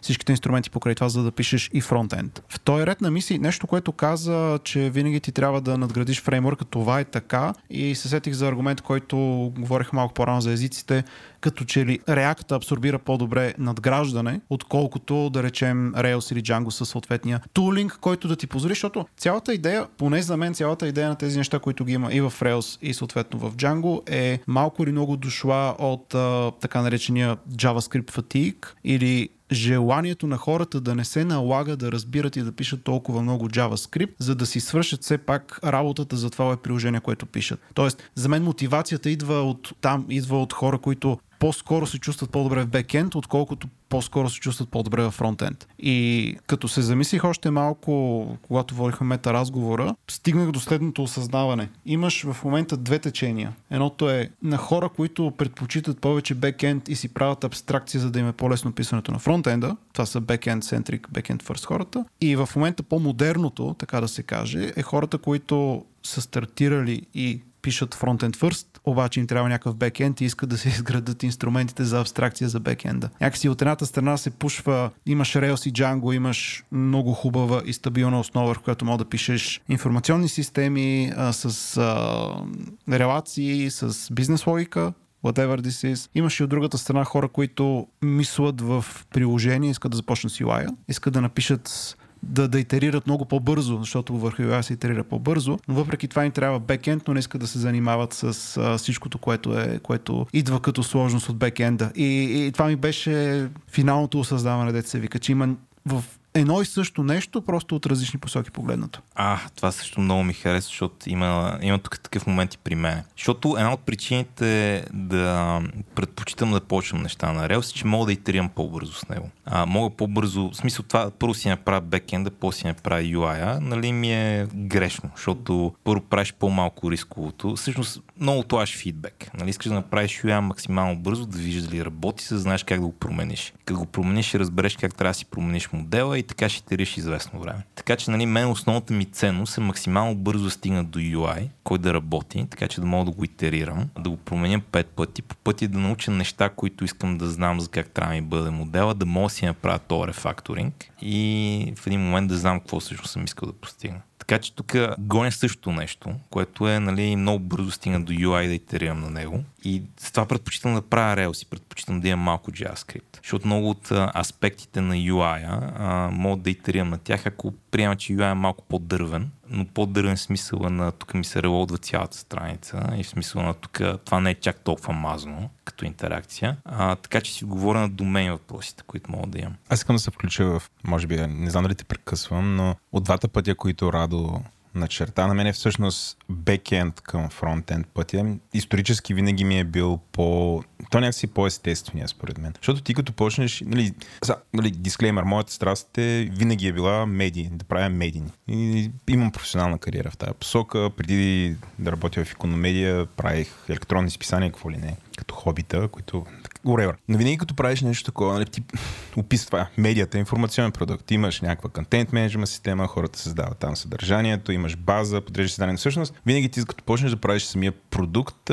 всичките 0.00 0.32
инструменти 0.32 0.70
покрай 0.70 0.94
това, 0.94 1.08
за 1.08 1.22
да 1.22 1.30
пишеш 1.30 1.70
и 1.72 1.80
фронтенд. 1.80 2.42
В 2.48 2.60
този 2.60 2.86
ред 2.86 3.00
на 3.00 3.10
мисли, 3.10 3.38
нещо, 3.38 3.66
което 3.66 3.92
каза, 3.92 4.58
че 4.64 4.90
винаги 4.90 5.20
ти 5.20 5.32
трябва 5.32 5.60
да 5.60 5.78
надградиш 5.78 6.22
фреймворка, 6.22 6.64
това 6.64 7.00
е 7.00 7.04
така 7.04 7.54
и 7.70 7.94
се 7.94 8.08
сетих 8.08 8.32
за 8.32 8.48
аргумент, 8.48 8.80
който 8.80 9.16
говорих 9.58 9.92
малко 9.92 10.14
по-рано 10.14 10.40
за 10.40 10.52
езиците, 10.52 11.04
като 11.40 11.64
че 11.64 11.86
ли 11.86 11.98
React 11.98 12.52
абсорбира 12.52 12.98
по-добре 12.98 13.54
надграждане, 13.58 14.40
отколкото 14.50 15.30
да 15.30 15.42
речем 15.42 15.92
Rails 15.96 16.32
или 16.32 16.42
Django 16.42 16.70
със 16.70 16.88
съответния 16.88 17.40
тулинг, 17.52 17.98
който 18.00 18.28
да 18.28 18.36
ти 18.36 18.46
позволи, 18.46 18.70
защото 18.70 19.06
цялата 19.16 19.54
идея, 19.54 19.86
поне 19.98 20.22
за 20.22 20.36
мен, 20.36 20.54
цялата 20.54 20.88
идея 20.88 21.08
на 21.08 21.16
тези 21.16 21.38
неща, 21.38 21.58
които 21.58 21.84
ги 21.84 21.92
има 21.92 22.12
и 22.12 22.20
в 22.20 22.32
Rails 22.40 22.78
и 22.82 22.94
съответно 22.94 23.38
в 23.38 23.56
Django 23.56 24.10
е 24.10 24.40
малко 24.46 24.82
или 24.82 24.92
много 24.92 25.16
дошла 25.16 25.74
от 25.78 26.14
а, 26.14 26.52
така 26.60 26.82
наречения 26.82 27.36
JavaScript 27.36 28.10
fatigue 28.10 28.66
или 28.84 29.15
really 29.16 29.35
желанието 29.52 30.26
на 30.26 30.36
хората 30.36 30.80
да 30.80 30.94
не 30.94 31.04
се 31.04 31.24
налага 31.24 31.76
да 31.76 31.92
разбират 31.92 32.36
и 32.36 32.42
да 32.42 32.52
пишат 32.52 32.84
толкова 32.84 33.22
много 33.22 33.48
JavaScript, 33.48 34.14
за 34.18 34.34
да 34.34 34.46
си 34.46 34.60
свършат 34.60 35.02
все 35.02 35.18
пак 35.18 35.60
работата 35.64 36.16
за 36.16 36.30
това 36.30 36.52
е 36.52 36.56
приложение, 36.56 37.00
което 37.00 37.26
пишат. 37.26 37.60
Тоест, 37.74 38.10
за 38.14 38.28
мен 38.28 38.42
мотивацията 38.42 39.10
идва 39.10 39.42
от 39.42 39.72
там, 39.80 40.06
идва 40.08 40.42
от 40.42 40.52
хора, 40.52 40.78
които 40.78 41.18
по-скоро 41.38 41.86
се 41.86 41.98
чувстват 41.98 42.30
по-добре 42.30 42.62
в 42.62 42.66
бекенд, 42.66 43.14
отколкото 43.14 43.68
по-скоро 43.88 44.30
се 44.30 44.40
чувстват 44.40 44.68
по-добре 44.68 45.02
в 45.02 45.10
фронтенд. 45.10 45.68
И 45.78 46.36
като 46.46 46.68
се 46.68 46.82
замислих 46.82 47.24
още 47.24 47.50
малко, 47.50 48.26
когато 48.42 48.74
водихме 48.74 49.06
мета 49.06 49.32
разговора, 49.32 49.94
стигнах 50.10 50.50
до 50.50 50.60
следното 50.60 51.02
осъзнаване. 51.02 51.68
Имаш 51.86 52.24
в 52.24 52.44
момента 52.44 52.76
две 52.76 52.98
течения. 52.98 53.52
Едното 53.70 54.10
е 54.10 54.30
на 54.42 54.56
хора, 54.56 54.88
които 54.88 55.32
предпочитат 55.38 56.00
повече 56.00 56.34
бекенд 56.34 56.88
и 56.88 56.96
си 56.96 57.14
правят 57.14 57.44
абстракция, 57.44 58.00
за 58.00 58.10
да 58.10 58.18
им 58.18 58.28
е 58.28 58.32
по-лесно 58.32 58.72
писането 58.72 59.12
на 59.12 59.18
фронтенда. 59.36 59.76
Това 59.92 60.06
са 60.06 60.20
бекенд 60.20 60.64
центрик, 60.64 61.08
бекенд 61.12 61.42
first 61.42 61.64
хората. 61.64 62.04
И 62.20 62.36
в 62.36 62.48
момента 62.56 62.82
по-модерното, 62.82 63.74
така 63.78 64.00
да 64.00 64.08
се 64.08 64.22
каже, 64.22 64.72
е 64.76 64.82
хората, 64.82 65.18
които 65.18 65.84
са 66.02 66.20
стартирали 66.20 67.02
и 67.14 67.40
пишат 67.62 67.94
фронтенд 67.94 68.36
first, 68.36 68.66
обаче 68.84 69.20
им 69.20 69.26
трябва 69.26 69.48
някакъв 69.48 69.76
бекенд 69.76 70.20
и 70.20 70.24
искат 70.24 70.48
да 70.48 70.58
се 70.58 70.68
изградат 70.76 71.22
инструментите 71.22 71.84
за 71.84 72.00
абстракция 72.00 72.48
за 72.48 72.60
бекенда. 72.60 73.08
Някакси 73.20 73.48
от 73.48 73.62
едната 73.62 73.86
страна 73.86 74.16
се 74.16 74.30
пушва, 74.30 74.90
имаш 75.06 75.32
Rails 75.32 75.68
и 75.68 75.72
Django, 75.72 76.14
имаш 76.14 76.64
много 76.72 77.12
хубава 77.12 77.62
и 77.66 77.72
стабилна 77.72 78.20
основа, 78.20 78.54
в 78.54 78.58
която 78.58 78.84
мога 78.84 78.98
да 78.98 79.10
пишеш 79.10 79.60
информационни 79.68 80.28
системи 80.28 81.12
а, 81.16 81.32
с 81.32 81.76
а, 81.76 82.98
релации, 82.98 83.70
с 83.70 84.12
бизнес 84.12 84.46
логика, 84.46 84.92
whatever 85.26 85.60
this 85.60 85.94
is. 85.94 86.10
Имаше 86.14 86.44
от 86.44 86.50
другата 86.50 86.78
страна 86.78 87.04
хора, 87.04 87.28
които 87.28 87.86
мислят 88.02 88.60
в 88.60 88.84
приложение, 89.10 89.70
искат 89.70 89.90
да 89.90 89.96
започнат 89.96 90.32
с 90.32 90.38
UI, 90.38 90.68
искат 90.88 91.14
да 91.14 91.20
напишат 91.20 91.96
да, 92.22 92.48
да 92.48 92.60
итерират 92.60 93.06
много 93.06 93.24
по-бързо, 93.24 93.78
защото 93.78 94.18
върху 94.18 94.42
iOS 94.42 94.60
се 94.60 94.72
итерира 94.72 95.04
по-бързо, 95.04 95.58
но 95.68 95.74
въпреки 95.74 96.08
това 96.08 96.24
им 96.24 96.32
трябва 96.32 96.60
бекенд, 96.60 97.02
но 97.08 97.14
не 97.14 97.20
искат 97.20 97.40
да 97.40 97.46
се 97.46 97.58
занимават 97.58 98.12
с 98.12 98.56
а, 98.56 98.78
всичкото, 98.78 99.18
което, 99.18 99.58
е, 99.58 99.78
което 99.78 100.26
идва 100.32 100.60
като 100.60 100.82
сложност 100.82 101.28
от 101.28 101.36
бекенда. 101.36 101.90
И, 101.94 102.06
и 102.46 102.52
това 102.52 102.66
ми 102.66 102.76
беше 102.76 103.48
финалното 103.68 104.20
осъзнаване, 104.20 104.82
се 104.82 105.00
вика, 105.00 105.18
че 105.18 105.32
има 105.32 105.48
в 105.86 106.04
едно 106.40 106.62
и 106.62 106.66
също 106.66 107.02
нещо, 107.02 107.42
просто 107.42 107.76
от 107.76 107.86
различни 107.86 108.20
посоки 108.20 108.50
погледнато. 108.50 109.02
А, 109.14 109.38
това 109.56 109.72
също 109.72 110.00
много 110.00 110.22
ми 110.22 110.32
харесва, 110.32 110.68
защото 110.68 111.10
има, 111.10 111.58
има 111.62 111.78
тук 111.78 112.00
такъв 112.00 112.26
момент 112.26 112.54
и 112.54 112.58
при 112.58 112.74
мен. 112.74 113.02
Защото 113.16 113.54
една 113.58 113.72
от 113.72 113.80
причините 113.80 114.84
да 114.92 115.60
предпочитам 115.94 116.52
да 116.52 116.60
почвам 116.60 117.02
неща 117.02 117.32
на 117.32 117.48
Rails, 117.48 117.74
че 117.74 117.86
мога 117.86 118.06
да 118.06 118.12
итерирам 118.12 118.48
по-бързо 118.48 118.92
с 118.92 119.08
него. 119.08 119.30
А, 119.44 119.66
мога 119.66 119.96
по-бързо, 119.96 120.50
в 120.50 120.56
смисъл 120.56 120.84
това, 120.84 121.10
първо 121.10 121.34
си 121.34 121.48
направя 121.48 121.80
бекенда, 121.80 122.30
после 122.30 122.58
си 122.58 122.66
направя 122.66 123.02
UI, 123.02 123.58
нали 123.58 123.92
ми 123.92 124.12
е 124.12 124.46
грешно, 124.54 125.10
защото 125.16 125.74
първо 125.84 126.04
правиш 126.04 126.34
по-малко 126.38 126.90
рисковото. 126.90 127.56
Всъщност 127.56 128.02
много 128.20 128.42
тлаш 128.42 128.76
фидбек. 128.76 129.30
Нали, 129.38 129.50
искаш 129.50 129.66
да 129.66 129.74
направиш 129.74 130.20
UI 130.22 130.40
максимално 130.40 130.96
бързо, 130.96 131.26
да 131.26 131.38
виждаш 131.38 131.70
дали 131.70 131.84
работи, 131.84 132.26
да 132.30 132.38
знаеш 132.38 132.64
как 132.64 132.80
да 132.80 132.86
го 132.86 132.92
промениш. 132.92 133.52
Като 133.64 133.80
го 133.80 133.86
промениш, 133.86 134.34
разбереш 134.34 134.76
как 134.76 134.94
трябва 134.94 135.10
да 135.10 135.14
си 135.14 135.24
промениш 135.24 135.72
модела 135.72 136.18
и 136.18 136.22
така 136.26 136.48
ще 136.48 136.66
те 136.66 136.78
реши 136.78 137.00
известно 137.00 137.40
време. 137.40 137.62
Така 137.74 137.96
че, 137.96 138.10
нали, 138.10 138.26
мен 138.26 138.50
основната 138.50 138.92
ми 138.92 139.04
ценност 139.04 139.58
е 139.58 139.60
максимално 139.60 140.14
бързо 140.14 140.50
стигна 140.50 140.84
до 140.84 140.98
UI, 140.98 141.48
кой 141.64 141.78
да 141.78 141.94
работи, 141.94 142.46
така 142.50 142.68
че 142.68 142.80
да 142.80 142.86
мога 142.86 143.10
да 143.10 143.16
го 143.16 143.24
итерирам, 143.24 143.88
да 143.98 144.10
го 144.10 144.16
променя 144.16 144.60
пет 144.72 144.86
пъти, 144.86 145.22
по 145.22 145.36
пъти 145.36 145.68
да 145.68 145.78
науча 145.78 146.10
неща, 146.10 146.48
които 146.48 146.84
искам 146.84 147.18
да 147.18 147.28
знам 147.28 147.60
за 147.60 147.68
как 147.68 147.90
трябва 147.90 148.14
да 148.14 148.20
ми 148.20 148.26
бъде 148.26 148.50
модела, 148.50 148.94
да 148.94 149.06
мога 149.06 149.26
да 149.26 149.30
си 149.30 149.46
направя 149.46 149.78
този 149.78 150.08
рефакторинг 150.08 150.84
и 151.02 151.72
в 151.76 151.86
един 151.86 152.00
момент 152.00 152.28
да 152.28 152.36
знам 152.36 152.60
какво 152.60 152.80
всъщност 152.80 153.12
съм 153.12 153.24
искал 153.24 153.46
да 153.46 153.52
постигна. 153.52 154.00
Така 154.18 154.38
че 154.38 154.54
тук 154.54 154.76
гоня 154.98 155.32
също 155.32 155.72
нещо, 155.72 156.10
което 156.30 156.68
е 156.68 156.80
нали, 156.80 157.16
много 157.16 157.38
бързо 157.38 157.70
стигна 157.70 158.04
до 158.04 158.12
UI 158.12 158.46
да 158.46 158.54
итерирам 158.54 159.00
на 159.00 159.10
него. 159.10 159.44
И 159.66 159.82
с 160.00 160.12
това 160.12 160.26
предпочитам 160.26 160.74
да 160.74 160.82
правя 160.82 161.16
Rails 161.16 161.42
и 161.42 161.50
предпочитам 161.50 162.00
да 162.00 162.08
имам 162.08 162.24
малко 162.24 162.50
JavaScript. 162.50 163.16
Защото 163.22 163.46
много 163.46 163.70
от 163.70 163.90
аспектите 164.16 164.80
на 164.80 164.94
UI 164.94 166.10
мога 166.10 166.42
да 166.42 166.50
итерирам 166.50 166.88
на 166.88 166.98
тях, 166.98 167.26
ако 167.26 167.52
приема, 167.70 167.96
че 167.96 168.12
UI 168.12 168.30
е 168.30 168.34
малко 168.34 168.64
по-дървен, 168.64 169.30
но 169.50 169.64
по-дървен 169.64 170.16
смисъл 170.16 170.58
на 170.58 170.92
тук 170.92 171.14
ми 171.14 171.24
се 171.24 171.42
релодва 171.42 171.78
цялата 171.78 172.16
страница 172.16 172.82
и 172.96 173.04
в 173.04 173.08
смисъл 173.08 173.42
на 173.42 173.54
тук 173.54 173.80
това 174.04 174.20
не 174.20 174.30
е 174.30 174.34
чак 174.34 174.60
толкова 174.60 174.92
мазно 174.92 175.50
като 175.64 175.84
интеракция. 175.84 176.56
А, 176.64 176.96
така 176.96 177.20
че 177.20 177.32
си 177.32 177.44
говоря 177.44 177.80
на 177.80 177.88
домейн 177.88 178.32
въпросите, 178.32 178.82
които 178.86 179.10
мога 179.10 179.26
да 179.26 179.38
имам. 179.38 179.54
Аз 179.68 179.78
искам 179.78 179.96
да 179.96 180.00
се 180.00 180.10
включа 180.10 180.44
в, 180.44 180.62
може 180.84 181.06
би, 181.06 181.26
не 181.26 181.50
знам 181.50 181.62
дали 181.62 181.74
те 181.74 181.84
прекъсвам, 181.84 182.56
но 182.56 182.76
от 182.92 183.04
двата 183.04 183.28
пътя, 183.28 183.54
които 183.54 183.92
Радо 183.92 184.40
начерта. 184.76 185.26
На 185.26 185.34
мен 185.34 185.46
е 185.46 185.52
всъщност 185.52 186.16
бекенд 186.30 187.00
към 187.00 187.28
фронтенд 187.30 187.86
пътя. 187.86 188.36
Исторически 188.54 189.14
винаги 189.14 189.44
ми 189.44 189.58
е 189.58 189.64
бил 189.64 190.00
по... 190.12 190.62
То 190.90 191.00
някакси 191.00 191.26
по-естествения, 191.26 192.08
според 192.08 192.38
мен. 192.38 192.52
Защото 192.56 192.82
ти 192.82 192.94
като 192.94 193.12
почнеш... 193.12 193.62
Нали, 193.66 193.92
за, 194.24 194.36
нали, 194.54 194.70
дисклеймер, 194.70 195.22
моята 195.22 195.52
страст 195.52 195.98
е 195.98 196.30
винаги 196.32 196.66
е 196.66 196.72
била 196.72 197.06
медии, 197.06 197.48
да 197.52 197.64
правя 197.64 197.88
медийни. 197.88 198.30
И 198.48 198.90
имам 199.08 199.32
професионална 199.32 199.78
кариера 199.78 200.10
в 200.10 200.16
тази 200.16 200.32
посока. 200.32 200.90
Преди 200.96 201.56
да 201.78 201.92
работя 201.92 202.24
в 202.24 202.32
икономедия, 202.32 203.06
правих 203.06 203.48
електронни 203.68 204.10
списания, 204.10 204.52
какво 204.52 204.70
ли 204.70 204.76
не, 204.76 204.96
като 205.16 205.34
хобита, 205.34 205.88
които 205.88 206.26
whatever. 206.70 206.94
Но 207.08 207.18
винаги 207.18 207.38
като 207.38 207.54
правиш 207.54 207.80
нещо 207.80 208.04
такова, 208.04 208.34
нали, 208.34 208.44
ти 208.44 208.62
описва 209.16 209.46
това. 209.46 209.66
Медията 209.78 210.18
е 210.18 210.20
информационен 210.20 210.72
продукт. 210.72 211.10
Имаш 211.10 211.40
някаква 211.40 211.70
контент 211.70 212.12
менеджмент 212.12 212.48
система, 212.48 212.86
хората 212.86 213.18
създават 213.18 213.58
там 213.58 213.76
съдържанието, 213.76 214.52
имаш 214.52 214.76
база, 214.76 215.20
подреждаш 215.20 215.52
съдържание. 215.52 215.76
Всъщност, 215.76 216.14
винаги 216.26 216.48
ти 216.48 216.64
като 216.64 216.84
почнеш 216.84 217.10
да 217.10 217.16
правиш 217.16 217.42
самия 217.42 217.72
продукт, 217.90 218.50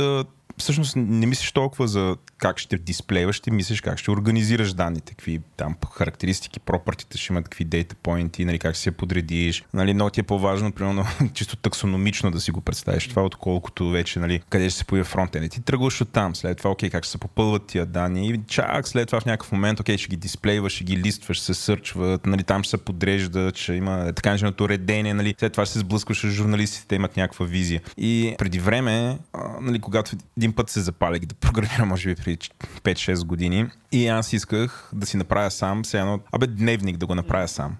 всъщност 0.57 0.95
не 0.95 1.25
мислиш 1.25 1.51
толкова 1.51 1.87
за 1.87 2.15
как 2.37 2.59
ще 2.59 2.77
дисплейваш, 2.77 3.35
ще 3.35 3.51
мислиш 3.51 3.81
как 3.81 3.97
ще 3.97 4.11
организираш 4.11 4.73
данните, 4.73 5.13
какви 5.13 5.39
там 5.57 5.75
характеристики, 5.93 6.59
пропъртите 6.59 7.17
ще 7.17 7.33
имат, 7.33 7.43
какви 7.43 7.65
дейта 7.65 7.95
поинти, 7.95 8.45
нали, 8.45 8.59
как 8.59 8.73
ще 8.73 8.83
се 8.83 8.91
подредиш. 8.91 9.63
Нали, 9.73 9.93
много 9.93 10.09
ти 10.09 10.19
е 10.19 10.23
по-важно, 10.23 10.71
примерно, 10.71 11.05
чисто 11.33 11.55
таксономично 11.55 12.31
да 12.31 12.41
си 12.41 12.51
го 12.51 12.61
представиш 12.61 13.07
това, 13.07 13.23
отколкото 13.23 13.89
вече, 13.89 14.19
нали, 14.19 14.41
къде 14.49 14.69
ще 14.69 14.79
се 14.79 14.85
появи 14.85 15.05
фронтенд. 15.05 15.51
Ти 15.51 15.61
тръгваш 15.61 16.01
от 16.01 16.09
там, 16.09 16.35
след 16.35 16.57
това, 16.57 16.71
окей, 16.71 16.89
как 16.89 17.03
ще 17.03 17.11
се 17.11 17.17
попълват 17.17 17.65
тия 17.65 17.85
данни 17.85 18.29
и 18.29 18.39
чак 18.47 18.87
след 18.87 19.07
това 19.07 19.19
в 19.19 19.25
някакъв 19.25 19.51
момент, 19.51 19.79
окей, 19.79 19.97
ще 19.97 20.07
ги 20.07 20.15
дисплейваш, 20.15 20.73
ще 20.73 20.83
ги 20.83 20.97
листваш, 20.97 21.37
ще 21.37 21.45
се 21.45 21.53
сърчват, 21.53 22.25
нали, 22.25 22.43
там 22.43 22.63
ще 22.63 22.69
се 22.69 22.77
подрежда, 22.77 23.51
че 23.51 23.73
има 23.73 24.13
така 24.13 24.29
нареченото 24.29 24.69
редение, 24.69 25.13
нали, 25.13 25.35
след 25.39 25.51
това 25.51 25.65
ще 25.65 25.73
се 25.73 25.79
сблъскваш 25.79 26.19
с 26.19 26.29
журналистите, 26.29 26.95
имат 26.95 27.17
някаква 27.17 27.45
визия. 27.45 27.81
И 27.97 28.35
преди 28.37 28.59
време, 28.59 29.17
нали, 29.61 29.79
когато 29.79 30.15
един 30.43 30.55
път 30.55 30.69
се 30.69 30.81
запалих 30.81 31.25
да 31.25 31.35
програмирам, 31.35 31.87
може 31.87 32.09
би 32.09 32.15
преди 32.15 32.37
5-6 32.83 33.25
години. 33.25 33.69
И 33.91 34.07
аз 34.07 34.33
исках 34.33 34.89
да 34.93 35.05
си 35.05 35.17
направя 35.17 35.51
сам, 35.51 35.83
все 35.83 35.99
едно, 35.99 36.19
абе 36.31 36.47
дневник 36.47 36.97
да 36.97 37.05
го 37.05 37.15
направя 37.15 37.47
сам. 37.47 37.77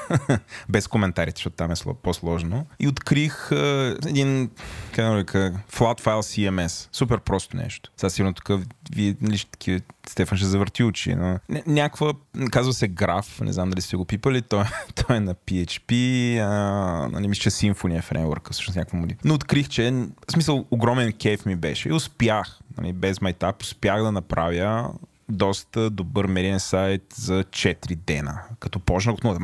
Без 0.68 0.88
коментарите, 0.88 1.38
защото 1.38 1.56
там 1.56 1.70
е 1.70 1.74
по-сложно. 2.02 2.66
И 2.80 2.88
открих 2.88 3.48
е, 3.52 3.94
един, 4.06 4.50
как 4.94 5.04
да 5.04 5.16
река, 5.16 5.52
flat 5.72 6.00
file 6.00 6.50
CMS. 6.50 6.88
Супер 6.92 7.20
просто 7.20 7.56
нещо. 7.56 7.90
Сега 7.96 8.10
сигурно 8.10 8.34
тук 8.34 8.60
вие, 8.94 9.16
нали, 9.20 9.38
такива, 9.50 9.80
Стефан 10.08 10.38
ще 10.38 10.46
завърти 10.46 10.84
очи, 10.84 11.14
но 11.14 11.38
някаква, 11.66 12.12
казва 12.50 12.72
се 12.72 12.88
граф, 12.88 13.40
не 13.40 13.52
знам 13.52 13.70
дали 13.70 13.80
сте 13.80 13.96
го 13.96 14.04
пипали, 14.04 14.42
той, 14.42 14.64
той 14.94 15.16
е 15.16 15.20
на 15.20 15.34
PHP, 15.34 15.92
а, 16.38 17.08
нали, 17.08 17.28
мисля, 17.28 17.42
че 17.42 17.50
Symfony 17.50 17.98
е 17.98 18.02
фреймворка, 18.02 18.52
всъщност 18.52 18.76
някаква 18.76 18.98
моди. 18.98 19.16
Но 19.24 19.34
открих, 19.34 19.68
че, 19.68 19.90
в 20.28 20.32
смисъл, 20.32 20.66
огромен 20.70 21.12
кейф 21.12 21.46
ми 21.46 21.56
беше 21.56 21.88
и 21.88 21.92
успях, 21.92 22.58
нали, 22.78 22.92
без 22.92 23.20
майтап, 23.20 23.62
успях 23.62 24.02
да 24.02 24.12
направя 24.12 24.90
доста 25.32 25.90
добър 25.90 26.26
медиен 26.26 26.60
сайт 26.60 27.02
за 27.14 27.44
4 27.44 27.96
дена. 27.96 28.40
Като 28.60 28.78
почнах 28.78 29.14
от 29.14 29.24
нула. 29.24 29.38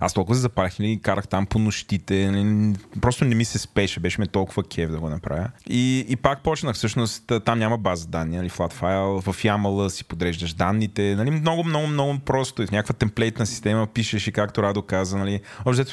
Аз 0.00 0.14
толкова 0.14 0.34
се 0.34 0.40
запалих, 0.40 0.78
нали, 0.78 1.00
карах 1.02 1.28
там 1.28 1.46
по 1.46 1.58
нощите. 1.58 2.30
Нали, 2.30 2.74
просто 3.00 3.24
не 3.24 3.34
ми 3.34 3.44
се 3.44 3.58
спеше, 3.58 4.00
беше 4.00 4.20
ме 4.20 4.26
толкова 4.26 4.62
кев 4.62 4.90
да 4.90 5.00
го 5.00 5.10
направя. 5.10 5.50
И, 5.66 6.06
и 6.08 6.16
пак 6.16 6.42
почнах. 6.42 6.76
Всъщност 6.76 7.32
там 7.44 7.58
няма 7.58 7.78
база 7.78 8.06
данни, 8.08 8.36
нали, 8.36 8.50
flat. 8.50 8.72
В 9.20 9.42
YAML 9.42 9.88
си 9.88 10.04
подреждаш 10.04 10.52
данните. 10.52 11.14
Нали, 11.16 11.30
много, 11.30 11.64
много, 11.64 11.86
много 11.86 12.18
просто. 12.18 12.66
В 12.66 12.70
някаква 12.70 12.94
темплейтна 12.94 13.46
система 13.46 13.86
пишеш 13.86 14.26
и 14.26 14.32
както 14.32 14.62
Радо 14.62 14.82
каза, 14.82 15.18
нали, 15.18 15.40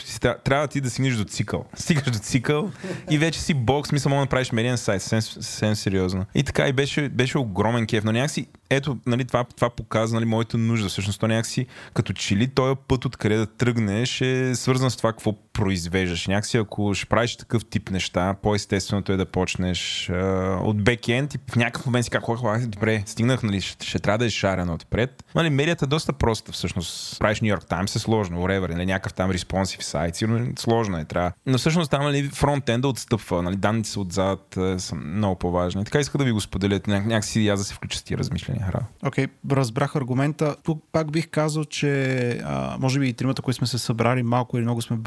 си, 0.06 0.20
трябва 0.20 0.68
да 0.68 0.68
ти 0.68 0.82
да 0.82 0.90
стигнеш 0.90 1.16
до 1.16 1.24
цикъл. 1.24 1.66
Стигаш 1.74 2.12
до 2.12 2.20
цикъл 2.20 2.72
и 3.10 3.18
вече 3.18 3.42
си 3.42 3.54
бог, 3.54 3.88
смисъл 3.88 4.10
мога 4.10 4.20
да 4.20 4.24
направиш 4.24 4.52
медиен 4.52 4.78
сайт, 4.78 5.02
съвсем 5.02 5.76
сериозно. 5.76 6.26
И 6.36 6.44
така 6.44 6.68
и 6.68 6.74
беше, 6.74 7.10
беше 7.10 7.38
огромен 7.38 7.88
кеф, 7.88 8.04
но 8.04 8.12
някакси 8.12 8.48
ето, 8.70 8.98
нали, 9.06 9.26
това, 9.26 9.37
това 9.44 9.70
показва 9.70 10.20
нали, 10.20 10.30
моята 10.30 10.58
нужда. 10.58 10.90
Всъщност, 10.90 11.20
то 11.20 11.28
някакси 11.28 11.66
като 11.94 12.14
че 12.14 12.36
ли 12.36 12.48
този 12.48 12.76
път, 12.88 13.06
откъде 13.06 13.38
да 13.38 13.46
тръгнеш, 13.46 14.22
е 14.22 14.56
свързан 14.56 14.92
с 14.92 14.98
това 14.98 15.12
какво 15.12 15.34
произвеждаш. 15.58 16.28
Някакси, 16.28 16.58
ако 16.58 16.94
ще 16.94 17.06
правиш 17.06 17.38
такъв 17.38 17.66
тип 17.66 17.90
неща, 17.90 18.36
по-естественото 18.42 19.12
е 19.12 19.18
да 19.18 19.26
почнеш 19.26 20.10
а, 20.10 20.60
от 20.64 20.84
бекенд 20.84 21.34
и 21.34 21.40
в 21.52 21.56
някакъв 21.56 21.86
момент 21.86 22.06
си 22.06 22.12
казах, 22.12 22.68
добре, 22.68 23.04
стигнах, 23.06 23.44
нали, 23.44 23.62
ще, 23.62 23.86
ще 23.86 24.00
трябва 24.00 24.18
да 24.18 24.26
е 24.26 24.30
шарено 24.30 24.74
отпред. 24.74 25.24
Нали, 25.36 25.50
медията 25.50 25.86
е 25.86 25.88
доста 25.88 26.14
проста, 26.14 26.52
всъщност. 26.52 27.20
Правиш 27.20 27.42
Нью 27.42 27.50
Йорк 27.50 27.66
Таймс 27.66 27.96
е 27.96 28.00
сложно, 28.00 28.38
whatever, 28.38 28.70
нали, 28.70 28.86
някакъв 28.86 29.14
там 29.14 29.32
респонсив 29.32 29.84
сайт, 29.84 30.16
сигурно 30.16 30.46
е 30.46 30.48
сложно 30.60 30.98
е, 30.98 31.06
трябва. 31.06 31.32
Но 31.46 31.58
всъщност 31.58 31.92
там 31.92 32.04
нали, 32.04 32.24
фронтенда 32.24 32.88
отстъпва, 32.88 33.44
нали, 33.44 33.56
данните 33.56 33.90
са 33.90 34.00
отзад, 34.00 34.58
е, 34.58 34.80
са 34.80 34.96
много 34.96 35.36
по-важни. 35.36 35.86
Така 35.86 36.00
иска 36.00 36.18
да 36.18 36.24
ви 36.24 36.32
го 36.32 36.42
споделя, 36.42 36.80
някакси 36.88 37.48
аз 37.48 37.60
да 37.60 37.64
се 37.64 37.74
включа 37.74 37.98
с 37.98 38.04
тия 38.04 38.18
размишления. 38.18 38.72
Окей, 39.06 39.26
okay, 39.26 39.56
разбрах 39.56 39.96
аргумента. 39.96 40.56
Тук 40.64 40.84
пак 40.92 41.12
бих 41.12 41.28
казал, 41.30 41.66
че 41.66 42.30
а, 42.44 42.78
може 42.80 43.00
би 43.00 43.08
и 43.08 43.14
тримата, 43.14 43.42
които 43.42 43.58
сме 43.58 43.68
се 43.68 43.78
събрали, 43.78 44.24
малко 44.24 44.58
или 44.58 44.64
много 44.64 44.82
сме 44.82 44.98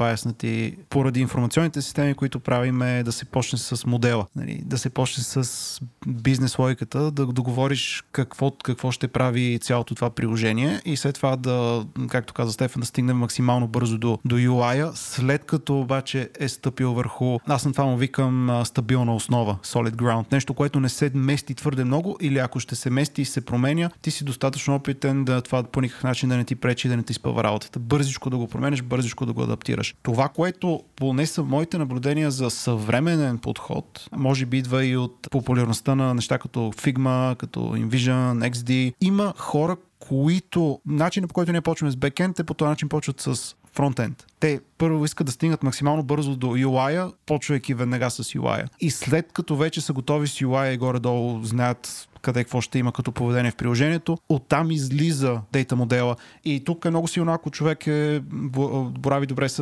баяснати 0.41 0.77
поради 0.89 1.19
информационните 1.19 1.81
системи, 1.81 2.13
които 2.13 2.39
правиме 2.39 3.03
да 3.03 3.11
се 3.11 3.25
почне 3.25 3.59
с 3.59 3.85
модела, 3.85 4.27
нали, 4.35 4.61
да 4.65 4.77
се 4.77 4.89
почне 4.89 5.23
с 5.23 5.81
бизнес 6.07 6.59
логиката, 6.59 7.11
да 7.11 7.25
договориш 7.25 8.03
какво, 8.11 8.51
какво 8.51 8.91
ще 8.91 9.07
прави 9.07 9.59
цялото 9.61 9.95
това 9.95 10.09
приложение 10.09 10.81
и 10.85 10.97
след 10.97 11.15
това 11.15 11.35
да, 11.35 11.85
както 12.09 12.33
каза 12.33 12.53
Стефан, 12.53 12.79
да 12.79 12.85
стигнем 12.85 13.17
максимално 13.17 13.67
бързо 13.67 13.97
до, 13.97 14.19
до 14.25 14.35
UI-а, 14.35 14.91
след 14.95 15.45
като 15.45 15.79
обаче 15.79 16.29
е 16.39 16.49
стъпил 16.49 16.93
върху, 16.93 17.37
аз 17.47 17.65
на 17.65 17.71
това 17.71 17.85
му 17.85 17.97
викам 17.97 18.61
стабилна 18.65 19.15
основа, 19.15 19.57
solid 19.63 19.95
ground, 19.95 20.31
нещо, 20.31 20.53
което 20.53 20.79
не 20.79 20.89
се 20.89 21.11
мести 21.13 21.55
твърде 21.55 21.83
много 21.83 22.17
или 22.21 22.39
ако 22.39 22.59
ще 22.59 22.75
се 22.75 22.89
мести 22.89 23.21
и 23.21 23.25
се 23.25 23.41
променя, 23.41 23.89
ти 24.01 24.11
си 24.11 24.23
достатъчно 24.23 24.75
опитен 24.75 25.25
да 25.25 25.41
това 25.41 25.63
по 25.63 25.81
никакъв 25.81 26.03
начин 26.03 26.29
да 26.29 26.37
не 26.37 26.43
ти 26.43 26.55
пречи, 26.55 26.87
да 26.87 26.97
не 26.97 27.03
ти 27.03 27.13
спъва 27.13 27.43
работата. 27.43 27.79
Бързичко 27.79 28.29
да 28.29 28.37
го 28.37 28.47
променеш, 28.47 28.81
бързичко 28.81 29.25
да 29.25 29.33
го 29.33 29.41
адаптираш. 29.41 29.95
Това, 30.03 30.29
което 30.35 30.83
поне 30.95 31.25
са 31.25 31.43
моите 31.43 31.77
наблюдения 31.77 32.31
за 32.31 32.49
съвременен 32.49 33.37
подход, 33.37 34.09
може 34.17 34.45
би 34.45 34.57
идва 34.57 34.85
и 34.85 34.97
от 34.97 35.27
популярността 35.31 35.95
на 35.95 36.13
неща 36.13 36.37
като 36.37 36.59
Figma, 36.59 37.35
като 37.35 37.59
InVision, 37.59 38.51
XD. 38.51 38.93
Има 39.01 39.33
хора, 39.37 39.77
които 39.99 40.79
начинът 40.85 41.29
по 41.29 41.33
който 41.33 41.51
ние 41.51 41.61
почваме 41.61 41.91
с 41.91 41.95
бекенд, 41.95 42.35
те 42.35 42.43
по 42.43 42.53
този 42.53 42.69
начин 42.69 42.89
почват 42.89 43.21
с 43.21 43.55
фронтенд. 43.73 44.25
Те 44.39 44.59
първо 44.77 45.05
искат 45.05 45.25
да 45.25 45.31
стигнат 45.31 45.63
максимално 45.63 46.03
бързо 46.03 46.35
до 46.35 46.47
UI, 46.47 47.13
почвайки 47.25 47.73
веднага 47.73 48.11
с 48.11 48.23
UI. 48.23 48.65
И 48.79 48.91
след 48.91 49.31
като 49.31 49.55
вече 49.55 49.81
са 49.81 49.93
готови 49.93 50.27
с 50.27 50.39
UI 50.39 50.73
и 50.73 50.77
горе-долу 50.77 51.43
знаят 51.43 52.09
къде 52.21 52.43
какво 52.43 52.61
ще 52.61 52.79
има 52.79 52.91
като 52.91 53.11
поведение 53.11 53.51
в 53.51 53.55
приложението. 53.55 54.17
Оттам 54.29 54.71
излиза 54.71 55.41
дейта 55.51 55.75
модела. 55.75 56.15
И 56.45 56.63
тук 56.63 56.85
е 56.85 56.89
много 56.89 57.07
силно, 57.07 57.33
ако 57.33 57.51
човек 57.51 57.87
е, 57.87 58.21
борави 58.23 59.25
добре 59.25 59.49
с, 59.49 59.59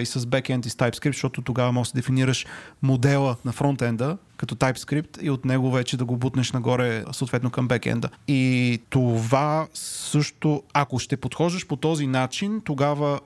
и 0.00 0.06
с 0.06 0.20
backend 0.20 0.66
и 0.66 0.70
с 0.70 0.74
TypeScript, 0.74 1.06
защото 1.12 1.42
тогава 1.42 1.72
можеш 1.72 1.92
да 1.92 1.96
дефинираш 1.96 2.46
модела 2.82 3.36
на 3.44 3.52
фронтенда 3.52 4.18
като 4.36 4.54
TypeScript 4.54 5.22
и 5.22 5.30
от 5.30 5.44
него 5.44 5.70
вече 5.70 5.96
да 5.96 6.04
го 6.04 6.16
бутнеш 6.16 6.52
нагоре 6.52 7.04
съответно 7.12 7.50
към 7.50 7.68
бекенда. 7.68 8.08
И 8.28 8.80
това 8.90 9.66
също, 9.74 10.62
ако 10.72 10.98
ще 10.98 11.16
подхождаш 11.16 11.66
по 11.66 11.76
този 11.76 12.06
начин, 12.06 12.60
тогава 12.64 13.20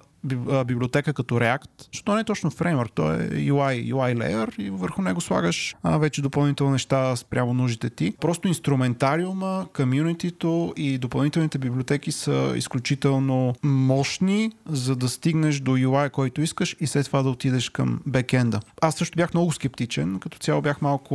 библиотека 0.65 1.13
като 1.13 1.35
React, 1.35 1.69
защото 1.93 2.15
не 2.15 2.21
е 2.21 2.25
точно 2.25 2.51
фреймворк, 2.51 2.93
то 2.93 3.13
е 3.13 3.19
UI, 3.29 3.95
UI 3.95 4.17
layer 4.17 4.59
и 4.59 4.71
върху 4.71 5.03
него 5.03 5.21
слагаш 5.21 5.77
а, 5.83 5.99
вече 5.99 6.23
допълнителни 6.23 6.73
неща 6.73 7.17
спрямо 7.17 7.55
нуждите 7.55 7.91
ти. 7.91 8.15
Просто 8.21 8.49
инструментариума, 8.49 9.67
комьюнитито 9.77 10.73
и 10.77 10.99
допълнителните 10.99 11.59
библиотеки 11.59 12.13
са 12.13 12.53
изключително 12.57 13.55
мощни, 13.63 14.53
за 14.67 14.97
да 14.97 15.09
стигнеш 15.09 15.61
до 15.61 15.71
UI, 15.71 16.11
който 16.11 16.43
искаш 16.43 16.77
и 16.81 16.87
след 16.87 17.07
това 17.07 17.23
да 17.23 17.31
отидеш 17.31 17.71
към 17.71 18.01
бекенда. 18.07 18.61
Аз 18.81 18.95
също 18.95 19.17
бях 19.17 19.35
много 19.35 19.53
скептичен, 19.53 20.19
като 20.19 20.39
цяло 20.39 20.63
бях 20.63 20.83
малко 20.83 21.15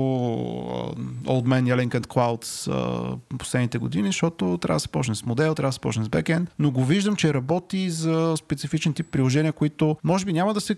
old 1.23 1.45
man 1.45 1.63
yelling 1.63 1.99
at 1.99 2.07
clouds 2.07 2.71
а, 2.71 3.37
последните 3.37 3.77
години, 3.77 4.07
защото 4.07 4.57
трябва 4.61 4.75
да 4.75 4.79
се 4.79 4.87
почне 4.87 5.15
с 5.15 5.25
модел, 5.25 5.55
трябва 5.55 5.69
да 5.69 5.73
се 5.73 5.79
почне 5.79 6.03
с 6.03 6.09
бекенд, 6.09 6.49
но 6.59 6.71
го 6.71 6.85
виждам, 6.85 7.15
че 7.15 7.33
работи 7.33 7.89
за 7.89 8.33
специфичен 8.37 8.93
тип 8.93 9.02
приложения, 9.03 9.53
които 9.53 9.97
може 10.03 10.25
би 10.25 10.33
няма 10.33 10.53
да 10.53 10.61
се 10.61 10.75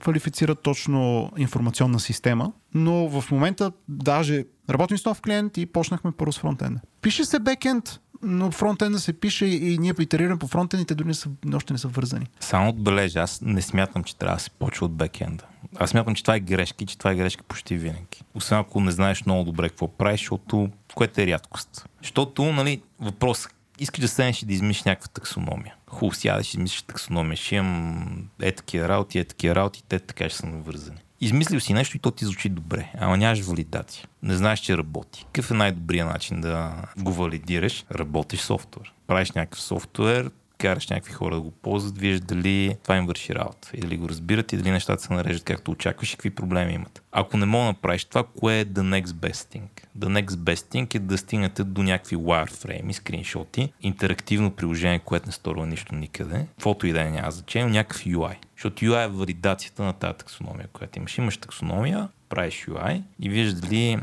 квалифицират 0.00 0.62
точно 0.62 1.30
информационна 1.36 2.00
система, 2.00 2.52
но 2.74 3.20
в 3.20 3.30
момента 3.30 3.72
даже 3.88 4.44
работим 4.70 4.98
с 4.98 5.04
нов 5.04 5.20
клиент 5.20 5.56
и 5.56 5.66
почнахме 5.66 6.12
първо 6.12 6.32
с 6.32 6.38
фронтенда. 6.38 6.80
Пише 7.02 7.24
се 7.24 7.38
бекенд, 7.38 8.00
но 8.22 8.50
фронтенда 8.50 8.98
се 8.98 9.12
пише 9.12 9.46
и 9.46 9.78
ние 9.78 9.92
итерираме 9.98 10.38
по 10.38 10.46
фронтендите, 10.46 10.94
дори 10.94 11.08
не 11.08 11.14
са, 11.14 11.28
още 11.54 11.72
не 11.72 11.78
са 11.78 11.88
вързани. 11.88 12.26
Само 12.40 12.68
отбележа, 12.68 13.20
аз 13.20 13.40
не 13.42 13.62
смятам, 13.62 14.04
че 14.04 14.16
трябва 14.16 14.36
да 14.36 14.42
се 14.42 14.50
почва 14.50 14.86
от 14.86 14.92
бекенда. 14.92 15.44
Аз 15.76 15.90
смятам, 15.90 16.14
че 16.14 16.22
това 16.22 16.34
е 16.34 16.40
грешки, 16.40 16.86
че 16.86 16.98
това 16.98 17.10
е 17.10 17.16
грешка 17.16 17.42
почти 17.42 17.76
винаги. 17.76 18.22
Освен 18.34 18.58
ако 18.58 18.80
не 18.80 18.90
знаеш 18.90 19.24
много 19.26 19.44
добре 19.44 19.68
какво 19.68 19.88
правиш, 19.88 20.20
защото 20.20 20.70
което 20.94 21.20
е 21.20 21.26
рядкост. 21.26 21.88
Защото, 22.02 22.52
нали, 22.52 22.82
въпрос 23.00 23.48
искаш 23.78 24.00
да 24.00 24.08
седнеш 24.08 24.42
и 24.42 24.46
да 24.46 24.52
измислиш 24.52 24.84
някаква 24.84 25.08
таксономия. 25.08 25.74
Хубаво, 25.88 26.14
сядаш 26.14 26.54
и 26.54 26.56
измислиш 26.56 26.82
таксономия. 26.82 27.36
Ще 27.36 27.54
имам 27.54 28.28
е 28.42 28.52
такива 28.52 28.88
работи, 28.88 29.18
е 29.18 29.24
такива 29.24 29.54
работи, 29.54 29.84
те 29.88 29.98
така 29.98 30.28
ще 30.28 30.38
са 30.38 30.46
навързани. 30.46 30.98
Измислил 31.20 31.60
си 31.60 31.72
нещо 31.72 31.96
и 31.96 32.00
то 32.00 32.10
ти 32.10 32.24
звучи 32.24 32.48
добре, 32.48 32.92
ама 32.98 33.16
нямаш 33.16 33.40
валидация. 33.40 34.06
Не 34.22 34.36
знаеш, 34.36 34.60
че 34.60 34.78
работи. 34.78 35.24
Какъв 35.24 35.50
е 35.50 35.54
най-добрият 35.54 36.08
начин 36.08 36.40
да 36.40 36.74
го 36.98 37.12
валидираш? 37.12 37.84
Работиш 37.94 38.40
софтуер. 38.40 38.92
Правиш 39.06 39.32
някакъв 39.32 39.60
софтуер, 39.60 40.30
караш 40.58 40.88
някакви 40.88 41.12
хора 41.12 41.34
да 41.34 41.40
го 41.40 41.50
ползват, 41.50 41.98
виждаш 41.98 42.20
дали 42.20 42.76
това 42.82 42.96
им 42.96 43.06
върши 43.06 43.34
работа 43.34 43.70
и 43.74 43.80
дали 43.80 43.96
го 43.96 44.08
разбират 44.08 44.52
и 44.52 44.56
дали 44.56 44.70
нещата 44.70 45.02
се 45.02 45.12
нареждат 45.12 45.44
както 45.44 45.70
очакваш 45.70 46.12
и 46.12 46.16
какви 46.16 46.30
проблеми 46.30 46.72
имат. 46.72 47.02
Ако 47.12 47.36
не 47.36 47.46
мога 47.46 47.64
да 47.64 47.68
направиш 47.68 48.04
това, 48.04 48.24
кое 48.40 48.60
е 48.60 48.64
the 48.64 49.02
next 49.02 49.06
best 49.06 49.54
thing? 49.54 49.68
The 49.98 50.22
next 50.22 50.30
best 50.30 50.74
thing 50.74 50.94
е 50.94 50.98
да 50.98 51.18
стигнете 51.18 51.64
до 51.64 51.82
някакви 51.82 52.16
wireframe, 52.16 52.92
скриншоти, 52.92 53.72
интерактивно 53.80 54.50
приложение, 54.50 54.98
което 54.98 55.26
не 55.26 55.32
сторва 55.32 55.66
нищо 55.66 55.94
никъде, 55.94 56.46
фото 56.58 56.86
и 56.86 56.92
да 56.92 57.02
е 57.02 57.10
няма 57.10 57.30
значение, 57.30 57.68
някакъв 57.68 58.04
UI. 58.04 58.36
Защото 58.56 58.84
UI 58.84 59.04
е 59.04 59.08
валидацията 59.08 59.82
на 59.82 59.92
тази 59.92 60.18
таксономия, 60.18 60.68
която 60.72 60.98
имаш. 60.98 61.18
Имаш 61.18 61.36
таксономия, 61.36 62.08
правиш 62.28 62.66
UI 62.68 63.02
и 63.20 63.28
виждаш 63.28 63.60
дали 63.60 63.98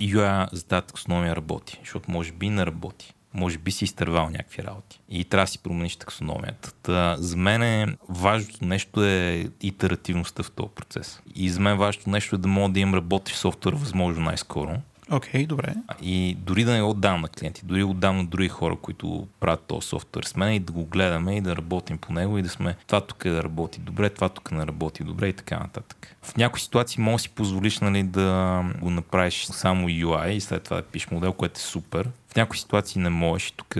UI 0.00 0.54
за 0.54 0.66
тази 0.66 0.86
таксономия 0.86 1.36
работи, 1.36 1.80
защото 1.82 2.10
може 2.10 2.32
би 2.32 2.50
не 2.50 2.66
работи 2.66 3.14
може 3.34 3.58
би 3.58 3.70
си 3.70 3.84
изтървал 3.84 4.30
някакви 4.30 4.62
работи. 4.62 5.00
И 5.08 5.24
трябва 5.24 5.44
да 5.44 5.50
си 5.50 5.58
промениш 5.58 5.96
таксономията. 5.96 6.72
Та, 6.82 7.16
за 7.18 7.36
мен 7.36 7.62
е, 7.62 7.96
важното 8.08 8.64
нещо 8.64 9.04
е 9.04 9.48
итеративността 9.60 10.42
в 10.42 10.50
този 10.50 10.68
процес. 10.74 11.22
И 11.34 11.50
за 11.50 11.60
мен 11.60 11.78
важното 11.78 12.10
нещо 12.10 12.34
е 12.34 12.38
да 12.38 12.48
мога 12.48 12.72
да 12.72 12.80
имам 12.80 12.94
работещ 12.94 13.36
софтуер 13.36 13.72
възможно 13.72 14.24
най-скоро. 14.24 14.76
Окей, 15.10 15.44
okay, 15.44 15.46
добре. 15.46 15.74
И 16.02 16.36
дори 16.40 16.64
да 16.64 16.72
не 16.72 16.82
го 16.82 16.90
отдам 16.90 17.20
на 17.20 17.28
клиенти, 17.28 17.62
дори 17.64 17.82
отдам 17.82 18.16
на 18.16 18.26
други 18.26 18.48
хора, 18.48 18.76
които 18.76 19.28
правят 19.40 19.64
този 19.66 19.88
софтуер 19.88 20.24
с 20.24 20.36
мен 20.36 20.54
и 20.54 20.60
да 20.60 20.72
го 20.72 20.84
гледаме 20.84 21.36
и 21.36 21.40
да 21.40 21.56
работим 21.56 21.98
по 21.98 22.12
него 22.12 22.38
и 22.38 22.42
да 22.42 22.48
сме 22.48 22.76
това 22.86 23.00
тук 23.00 23.24
е 23.24 23.30
да 23.30 23.42
работи 23.42 23.80
добре, 23.80 24.10
това 24.10 24.28
тук 24.28 24.52
не 24.52 24.66
работи 24.66 25.04
добре 25.04 25.28
и 25.28 25.32
така 25.32 25.58
нататък. 25.58 26.16
В 26.22 26.36
някои 26.36 26.60
ситуации 26.60 27.02
може 27.02 27.14
да 27.14 27.22
си 27.22 27.28
позволиш 27.28 27.78
нали, 27.78 28.02
да 28.02 28.62
го 28.80 28.90
направиш 28.90 29.44
само 29.44 29.88
UI 29.88 30.28
и 30.28 30.40
след 30.40 30.62
това 30.62 30.76
да 30.76 30.82
пишеш 30.82 31.10
модел, 31.10 31.32
което 31.32 31.58
е 31.58 31.62
супер. 31.62 32.10
В 32.28 32.36
някои 32.36 32.58
ситуации 32.58 33.02
не 33.02 33.08
можеш. 33.08 33.50
Тук, 33.50 33.76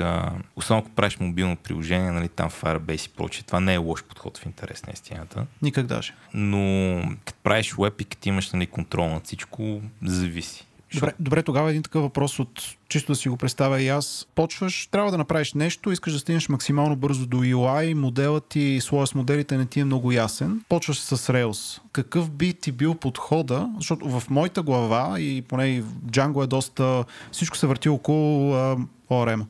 особено 0.57 0.83
ако 0.83 0.91
правиш 0.91 1.19
мобилно 1.21 1.57
приложение, 1.57 2.11
нали, 2.11 2.29
там 2.29 2.51
Firebase 2.51 3.07
и 3.07 3.13
прочее, 3.13 3.43
това 3.47 3.61
не 3.61 3.75
е 3.75 3.77
лош 3.77 4.05
подход 4.05 4.39
в 4.39 4.47
интерес 4.47 4.87
на 4.87 4.93
истината. 4.93 5.47
Никак 5.63 5.87
даже. 5.87 6.15
Но 6.35 7.03
като 7.25 7.39
правиш 7.43 7.75
веб 7.79 8.01
и 8.01 8.05
като 8.05 8.29
имаш 8.29 8.53
нали, 8.53 8.67
контрол 8.67 9.09
на 9.09 9.21
всичко, 9.21 9.81
зависи. 10.03 10.67
Добре, 10.95 11.13
добре, 11.21 11.43
тогава 11.43 11.71
един 11.71 11.83
такъв 11.83 12.03
въпрос 12.03 12.39
от 12.39 12.63
чисто 12.89 13.13
да 13.13 13.17
си 13.17 13.29
го 13.29 13.37
представя 13.37 13.83
и 13.83 13.89
аз. 13.89 14.27
Почваш, 14.35 14.87
трябва 14.87 15.11
да 15.11 15.19
направиш 15.19 15.55
нещо, 15.55 15.91
искаш 15.91 16.13
да 16.13 16.19
стигнеш 16.19 16.49
максимално 16.49 16.97
бързо 16.97 17.27
до 17.27 17.37
UI, 17.37 17.95
моделът 17.95 18.47
ти, 18.47 18.79
слоя 18.81 19.07
с 19.07 19.15
моделите 19.15 19.57
не 19.57 19.67
ти 19.67 19.81
е 19.81 19.85
много 19.85 20.13
ясен. 20.13 20.61
Почваш 20.69 21.01
с 21.01 21.33
Rails. 21.33 21.81
Какъв 21.93 22.31
би 22.31 22.55
ти 22.55 22.73
бил 22.73 22.95
подхода? 22.95 23.71
Защото 23.77 24.21
в 24.21 24.31
моята 24.31 24.63
глава 24.63 25.21
и 25.21 25.43
поне 25.43 25.67
и 25.67 25.83
Django 25.83 26.45
е 26.45 26.47
доста... 26.47 27.05
Всичко 27.33 27.57
се 27.57 27.67
върти 27.67 27.89
около 27.89 28.55
ORM. 29.11 29.45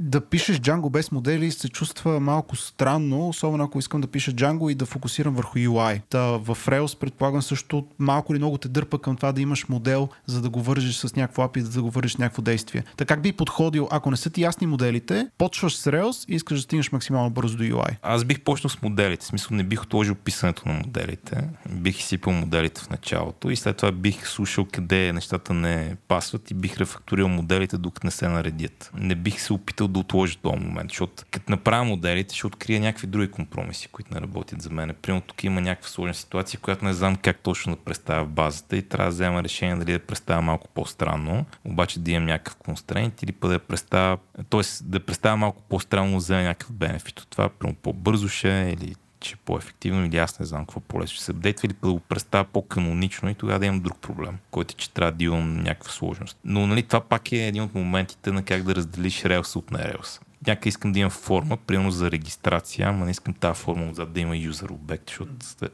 Да 0.00 0.20
пишеш 0.20 0.60
Django 0.60 0.90
без 0.90 1.12
модели 1.12 1.50
се 1.50 1.68
чувства 1.68 2.20
малко 2.20 2.56
странно, 2.56 3.28
особено 3.28 3.64
ако 3.64 3.78
искам 3.78 4.00
да 4.00 4.06
пиша 4.06 4.32
Django 4.32 4.72
и 4.72 4.74
да 4.74 4.86
фокусирам 4.86 5.34
върху 5.34 5.58
UI. 5.58 6.02
Та 6.10 6.20
в 6.20 6.58
Rails 6.66 6.98
предполагам 6.98 7.42
също 7.42 7.86
малко 7.98 8.32
или 8.32 8.38
много 8.38 8.58
те 8.58 8.68
дърпа 8.68 8.98
към 8.98 9.16
това 9.16 9.32
да 9.32 9.40
имаш 9.40 9.68
модел, 9.68 10.08
за 10.26 10.40
да 10.40 10.48
го 10.48 10.62
вържиш 10.62 10.96
с 10.96 11.16
някакво 11.16 11.42
API, 11.42 11.62
да 11.62 11.82
го 11.82 11.90
вържиш 11.90 12.16
някакво 12.16 12.42
действие. 12.42 12.84
Така 12.96 13.16
как 13.16 13.22
би 13.22 13.32
подходил, 13.32 13.88
ако 13.90 14.10
не 14.10 14.16
са 14.16 14.30
ти 14.30 14.42
ясни 14.42 14.66
моделите, 14.66 15.28
почваш 15.38 15.76
с 15.76 15.90
Rails 15.90 16.24
и 16.28 16.34
искаш 16.34 16.58
да 16.58 16.62
стигнеш 16.62 16.92
максимално 16.92 17.30
бързо 17.30 17.56
до 17.56 17.64
UI? 17.64 17.96
Аз 18.02 18.24
бих 18.24 18.40
почнал 18.40 18.70
с 18.70 18.82
моделите. 18.82 19.24
В 19.24 19.28
смисъл 19.28 19.56
не 19.56 19.64
бих 19.64 19.82
отложил 19.82 20.14
писането 20.14 20.68
на 20.68 20.74
моделите. 20.74 21.48
Бих 21.70 21.98
изсипал 22.00 22.32
моделите 22.32 22.80
в 22.80 22.90
началото 22.90 23.50
и 23.50 23.56
след 23.56 23.76
това 23.76 23.92
бих 23.92 24.28
слушал 24.28 24.66
къде 24.72 25.12
нещата 25.12 25.54
не 25.54 25.96
пасват 26.08 26.50
и 26.50 26.54
бих 26.54 26.78
рефакторил 26.78 27.28
моделите, 27.28 27.78
докато 27.78 28.06
не 28.06 28.10
се 28.10 28.28
наредят. 28.28 28.90
Не 28.94 29.14
бих 29.14 29.40
се 29.40 29.52
опитал 29.52 29.85
да 29.88 29.98
отложа 29.98 30.38
този 30.38 30.58
момент, 30.58 30.90
защото 30.90 31.24
като 31.30 31.52
направя 31.52 31.84
моделите, 31.84 32.34
ще 32.34 32.46
открия 32.46 32.80
някакви 32.80 33.06
други 33.06 33.30
компромиси, 33.30 33.88
които 33.88 34.14
не 34.14 34.20
работят 34.20 34.62
за 34.62 34.70
мен. 34.70 34.94
Примерно 35.02 35.20
тук 35.20 35.44
има 35.44 35.60
някаква 35.60 35.88
сложна 35.88 36.14
ситуация, 36.14 36.60
която 36.60 36.84
не 36.84 36.92
знам 36.92 37.16
как 37.16 37.40
точно 37.40 37.74
да 37.74 37.82
представя 37.82 38.24
в 38.24 38.28
базата 38.28 38.76
и 38.76 38.82
трябва 38.82 39.10
да 39.10 39.14
взема 39.14 39.42
решение 39.42 39.76
дали 39.76 39.92
да 39.92 39.98
представя 39.98 40.42
малко 40.42 40.68
по-странно, 40.68 41.44
обаче 41.64 42.00
да 42.00 42.10
имам 42.10 42.26
някакъв 42.26 42.56
констрейнт 42.56 43.22
или 43.22 43.32
пък 43.32 43.50
да 43.50 43.58
представя, 43.58 44.18
т.е. 44.50 44.62
да 44.82 45.00
представя 45.00 45.36
малко 45.36 45.62
по-странно, 45.62 46.20
за 46.20 46.36
някакъв 46.36 46.72
бенефит 46.72 47.20
от 47.20 47.28
това, 47.28 47.48
примерно 47.48 47.78
по-бързо 47.82 48.28
ще 48.28 48.62
е 48.62 48.70
или 48.72 48.94
че 49.20 49.32
е 49.32 49.36
по-ефективно 49.44 50.04
или 50.04 50.16
аз 50.18 50.40
не 50.40 50.46
знам 50.46 50.66
какво 50.66 50.80
по-лесно 50.80 51.14
ще 51.14 51.24
се 51.24 51.30
апдейтва 51.30 51.66
или 51.66 51.74
да 51.82 51.92
го 51.92 52.00
представя 52.00 52.44
по-канонично 52.44 53.30
и 53.30 53.34
тогава 53.34 53.58
да 53.58 53.66
имам 53.66 53.80
друг 53.80 53.98
проблем, 54.00 54.38
който 54.50 54.72
е, 54.72 54.76
че 54.76 54.90
трябва 54.90 55.12
да 55.12 55.24
имам 55.24 55.56
някаква 55.56 55.92
сложност. 55.92 56.38
Но 56.44 56.66
нали, 56.66 56.82
това 56.82 57.00
пак 57.00 57.32
е 57.32 57.36
един 57.36 57.62
от 57.62 57.74
моментите 57.74 58.32
на 58.32 58.42
как 58.42 58.62
да 58.62 58.74
разделиш 58.74 59.24
релса 59.24 59.58
от 59.58 59.70
нерелса. 59.70 60.20
Някъде 60.46 60.68
искам 60.68 60.92
да 60.92 60.98
имам 60.98 61.10
форма, 61.10 61.56
примерно 61.56 61.90
за 61.90 62.10
регистрация, 62.10 62.88
ама 62.88 63.04
не 63.04 63.10
искам 63.10 63.34
тази 63.34 63.60
форма 63.60 63.90
отзад 63.90 64.12
да 64.12 64.20
има 64.20 64.34
user 64.34 64.70
обект, 64.70 65.10
защото 65.10 65.32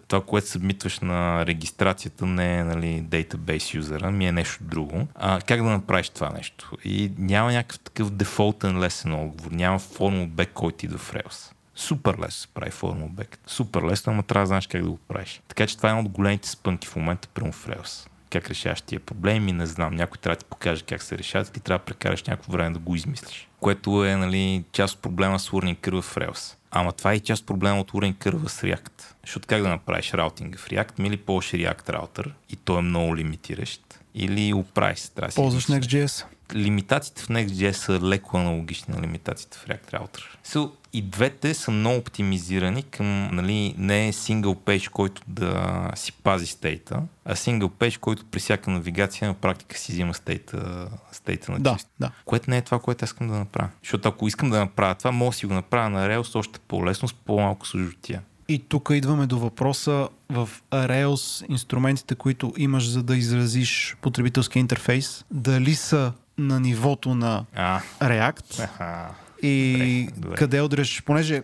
това, 0.08 0.24
което 0.24 0.48
събмитваш 0.48 1.00
на 1.00 1.46
регистрацията 1.46 2.26
не 2.26 2.58
е 2.58 2.64
нали, 2.64 3.02
database 3.02 3.74
юзера, 3.74 4.10
ми 4.10 4.26
е 4.26 4.32
нещо 4.32 4.64
друго. 4.64 5.06
А, 5.14 5.40
как 5.40 5.62
да 5.62 5.70
направиш 5.70 6.08
това 6.08 6.30
нещо? 6.30 6.76
И 6.84 7.12
няма 7.18 7.52
някакъв 7.52 7.78
такъв 7.78 8.10
дефолтен 8.10 8.78
лесен 8.78 9.14
отговор, 9.14 9.50
няма 9.50 9.78
форма 9.78 10.22
обект, 10.22 10.52
който 10.52 10.84
идва 10.84 10.98
в 10.98 11.12
Rails. 11.12 11.52
Супер 11.82 12.14
лесно 12.14 12.30
се 12.30 12.48
прави 12.48 12.70
форма 12.70 13.04
обект. 13.04 13.40
Супер 13.46 13.82
лесно, 13.82 14.12
ама 14.12 14.22
трябва 14.22 14.42
да 14.42 14.46
знаеш 14.46 14.66
как 14.66 14.82
да 14.82 14.90
го 14.90 14.98
правиш. 15.08 15.42
Така 15.48 15.66
че 15.66 15.76
това 15.76 15.88
е 15.88 15.92
едно 15.92 16.02
от 16.02 16.08
големите 16.08 16.48
спънки 16.48 16.88
в 16.88 16.96
момента 16.96 17.28
прямо 17.28 17.52
в 17.52 17.66
Rails. 17.66 18.08
Как 18.30 18.50
решаваш 18.50 18.82
тия 18.82 19.00
проблеми, 19.00 19.52
не 19.52 19.66
знам. 19.66 19.94
Някой 19.94 20.18
трябва 20.18 20.36
да 20.36 20.38
ти 20.38 20.44
покаже 20.44 20.82
как 20.82 21.02
се 21.02 21.18
решават 21.18 21.48
и 21.48 21.52
ти 21.52 21.60
трябва 21.60 21.78
да 21.78 21.84
прекараш 21.84 22.22
някакво 22.22 22.52
време 22.52 22.70
да 22.70 22.78
го 22.78 22.96
измислиш. 22.96 23.48
Което 23.60 24.04
е 24.04 24.16
нали, 24.16 24.64
част 24.72 24.94
от 24.94 25.02
проблема 25.02 25.38
с 25.38 25.50
Learning 25.50 25.76
Curve 25.76 26.02
в 26.02 26.14
Rails. 26.14 26.56
Ама 26.70 26.92
това 26.92 27.12
е 27.12 27.16
и 27.16 27.20
част 27.20 27.40
от 27.40 27.46
проблема 27.46 27.80
от 27.80 27.94
урен 27.94 28.14
кърва 28.14 28.48
с 28.48 28.60
React. 28.60 29.02
Защото 29.24 29.46
как 29.48 29.62
да 29.62 29.68
направиш 29.68 30.14
раутинга 30.14 30.58
в 30.58 30.68
React? 30.68 30.98
Мили 30.98 31.16
ползваш 31.16 31.52
React 31.52 31.88
раутер 31.88 32.34
и 32.50 32.56
той 32.56 32.78
е 32.78 32.82
много 32.82 33.16
лимитиращ. 33.16 34.00
Или 34.14 34.52
Uprice. 34.52 35.14
Трябва 35.14 35.28
да 35.28 35.32
си 35.32 35.36
Ползваш. 35.36 35.66
Next.js. 35.66 36.24
Лимитациите 36.54 37.22
в 37.22 37.28
Next.js 37.28 37.72
са 37.72 38.00
леко 38.00 38.36
аналогични 38.36 38.94
на 38.94 39.02
лимитациите 39.02 39.58
в 39.58 39.66
React 39.66 39.92
Router. 39.92 40.22
So, 40.46 40.70
и 40.92 41.02
двете 41.02 41.54
са 41.54 41.70
много 41.70 41.96
оптимизирани 41.98 42.82
към 42.82 43.28
нали, 43.32 43.74
не 43.78 44.12
single 44.12 44.56
page, 44.56 44.90
който 44.90 45.22
да 45.28 45.90
си 45.94 46.12
пази 46.12 46.46
стейта, 46.46 47.02
а 47.24 47.34
single 47.34 47.68
page, 47.70 47.98
който 47.98 48.24
при 48.24 48.40
всяка 48.40 48.70
навигация 48.70 49.28
на 49.28 49.34
практика 49.34 49.78
си 49.78 49.92
взима 49.92 50.14
стейта, 50.14 50.88
стейта 51.12 51.52
на 51.52 51.60
Да, 51.60 51.74
чист. 51.74 51.88
да. 52.00 52.10
Което 52.24 52.50
не 52.50 52.56
е 52.56 52.62
това, 52.62 52.78
което 52.78 53.04
искам 53.04 53.28
да 53.28 53.34
направя. 53.38 53.68
Защото 53.82 54.08
ако 54.08 54.28
искам 54.28 54.50
да 54.50 54.58
направя 54.58 54.94
това, 54.94 55.12
мога 55.12 55.30
да 55.30 55.36
си 55.36 55.46
го 55.46 55.54
направя 55.54 55.90
на 55.90 56.08
Rails 56.08 56.34
още 56.38 56.58
по-лесно, 56.58 57.08
с 57.08 57.14
по-малко 57.14 57.66
съжотия. 57.66 58.22
И 58.48 58.58
тук 58.58 58.88
идваме 58.92 59.26
до 59.26 59.38
въпроса 59.38 60.08
в 60.30 60.48
Rails 60.70 61.50
инструментите, 61.50 62.14
които 62.14 62.52
имаш 62.56 62.88
за 62.88 63.02
да 63.02 63.16
изразиш 63.16 63.96
потребителски 64.00 64.58
интерфейс, 64.58 65.24
дали 65.30 65.74
са 65.74 66.12
на 66.38 66.60
нивото 66.60 67.14
на 67.14 67.44
А, 67.54 67.80
React 68.00 68.64
аха. 68.64 69.08
И 69.42 70.08
Добре, 70.14 70.20
добре. 70.20 70.36
къде 70.36 70.60
удреш, 70.60 71.02
понеже 71.06 71.42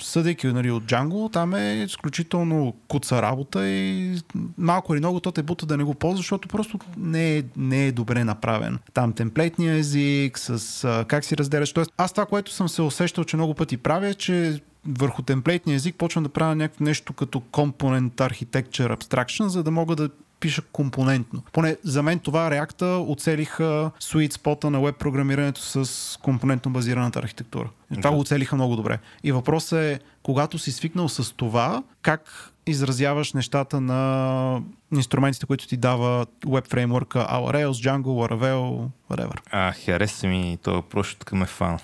съдейки 0.00 0.46
нали, 0.46 0.70
от 0.70 0.84
Django, 0.84 1.32
там 1.32 1.54
е 1.54 1.74
изключително 1.74 2.74
куца 2.88 3.22
работа 3.22 3.68
и 3.68 4.18
малко 4.58 4.94
или 4.94 5.00
много 5.00 5.20
то 5.20 5.32
те 5.32 5.42
бута 5.42 5.66
да 5.66 5.76
не 5.76 5.84
го 5.84 5.94
ползваш, 5.94 6.18
защото 6.18 6.48
просто 6.48 6.78
не 6.96 7.36
е, 7.36 7.42
не 7.56 7.86
е 7.86 7.92
добре 7.92 8.24
направен. 8.24 8.78
Там 8.94 9.12
темплейтния 9.12 9.76
език, 9.76 10.38
с 10.38 10.84
а, 10.84 11.04
как 11.08 11.24
си 11.24 11.36
разделяш. 11.36 11.72
Тоест, 11.72 11.92
аз 11.96 12.12
това, 12.12 12.26
което 12.26 12.52
съм 12.52 12.68
се 12.68 12.82
усещал, 12.82 13.24
че 13.24 13.36
много 13.36 13.54
пъти 13.54 13.76
правя, 13.76 14.08
е, 14.08 14.14
че 14.14 14.60
върху 14.86 15.22
темплейтния 15.22 15.74
език 15.74 15.96
почвам 15.96 16.24
да 16.24 16.30
правя 16.30 16.54
някакво 16.56 16.84
нещо 16.84 17.12
като 17.12 17.40
Component 17.40 18.10
Architecture 18.10 18.96
Abstraction, 18.96 19.46
за 19.46 19.62
да 19.62 19.70
мога 19.70 19.96
да 19.96 20.08
пиша 20.44 20.62
компонентно. 20.62 21.42
Поне 21.52 21.76
за 21.84 22.02
мен 22.02 22.18
това 22.18 22.50
React 22.50 22.82
оцелиха 23.08 23.90
sweet 24.00 24.32
спота 24.32 24.70
на 24.70 24.80
веб 24.80 24.96
програмирането 24.96 25.60
с 25.60 26.18
компонентно 26.22 26.72
базираната 26.72 27.18
архитектура. 27.18 27.68
И 27.92 27.96
това 27.96 28.10
Да. 28.10 28.14
го 28.16 28.20
оцелиха 28.20 28.56
много 28.56 28.76
добре. 28.76 28.98
И 29.22 29.32
въпросът 29.32 29.78
е, 29.78 30.00
когато 30.22 30.58
си 30.58 30.72
свикнал 30.72 31.08
с 31.08 31.32
това, 31.36 31.82
как 32.02 32.50
изразяваш 32.66 33.32
нещата 33.32 33.80
на 33.80 34.60
инструментите, 34.94 35.46
които 35.46 35.66
ти 35.66 35.76
дава 35.76 36.26
веб 36.48 36.66
фреймворка 36.66 37.18
Our 37.18 37.54
Rails, 37.54 37.70
Django, 37.72 38.02
Laravel, 38.28 38.88
whatever. 39.10 39.38
А, 39.50 39.72
хареса 39.72 40.26
ми 40.26 40.58
въпрос, 40.66 41.06
защото 41.06 41.18
тук 41.18 41.32
ме 41.32 41.46
фана. 41.46 41.78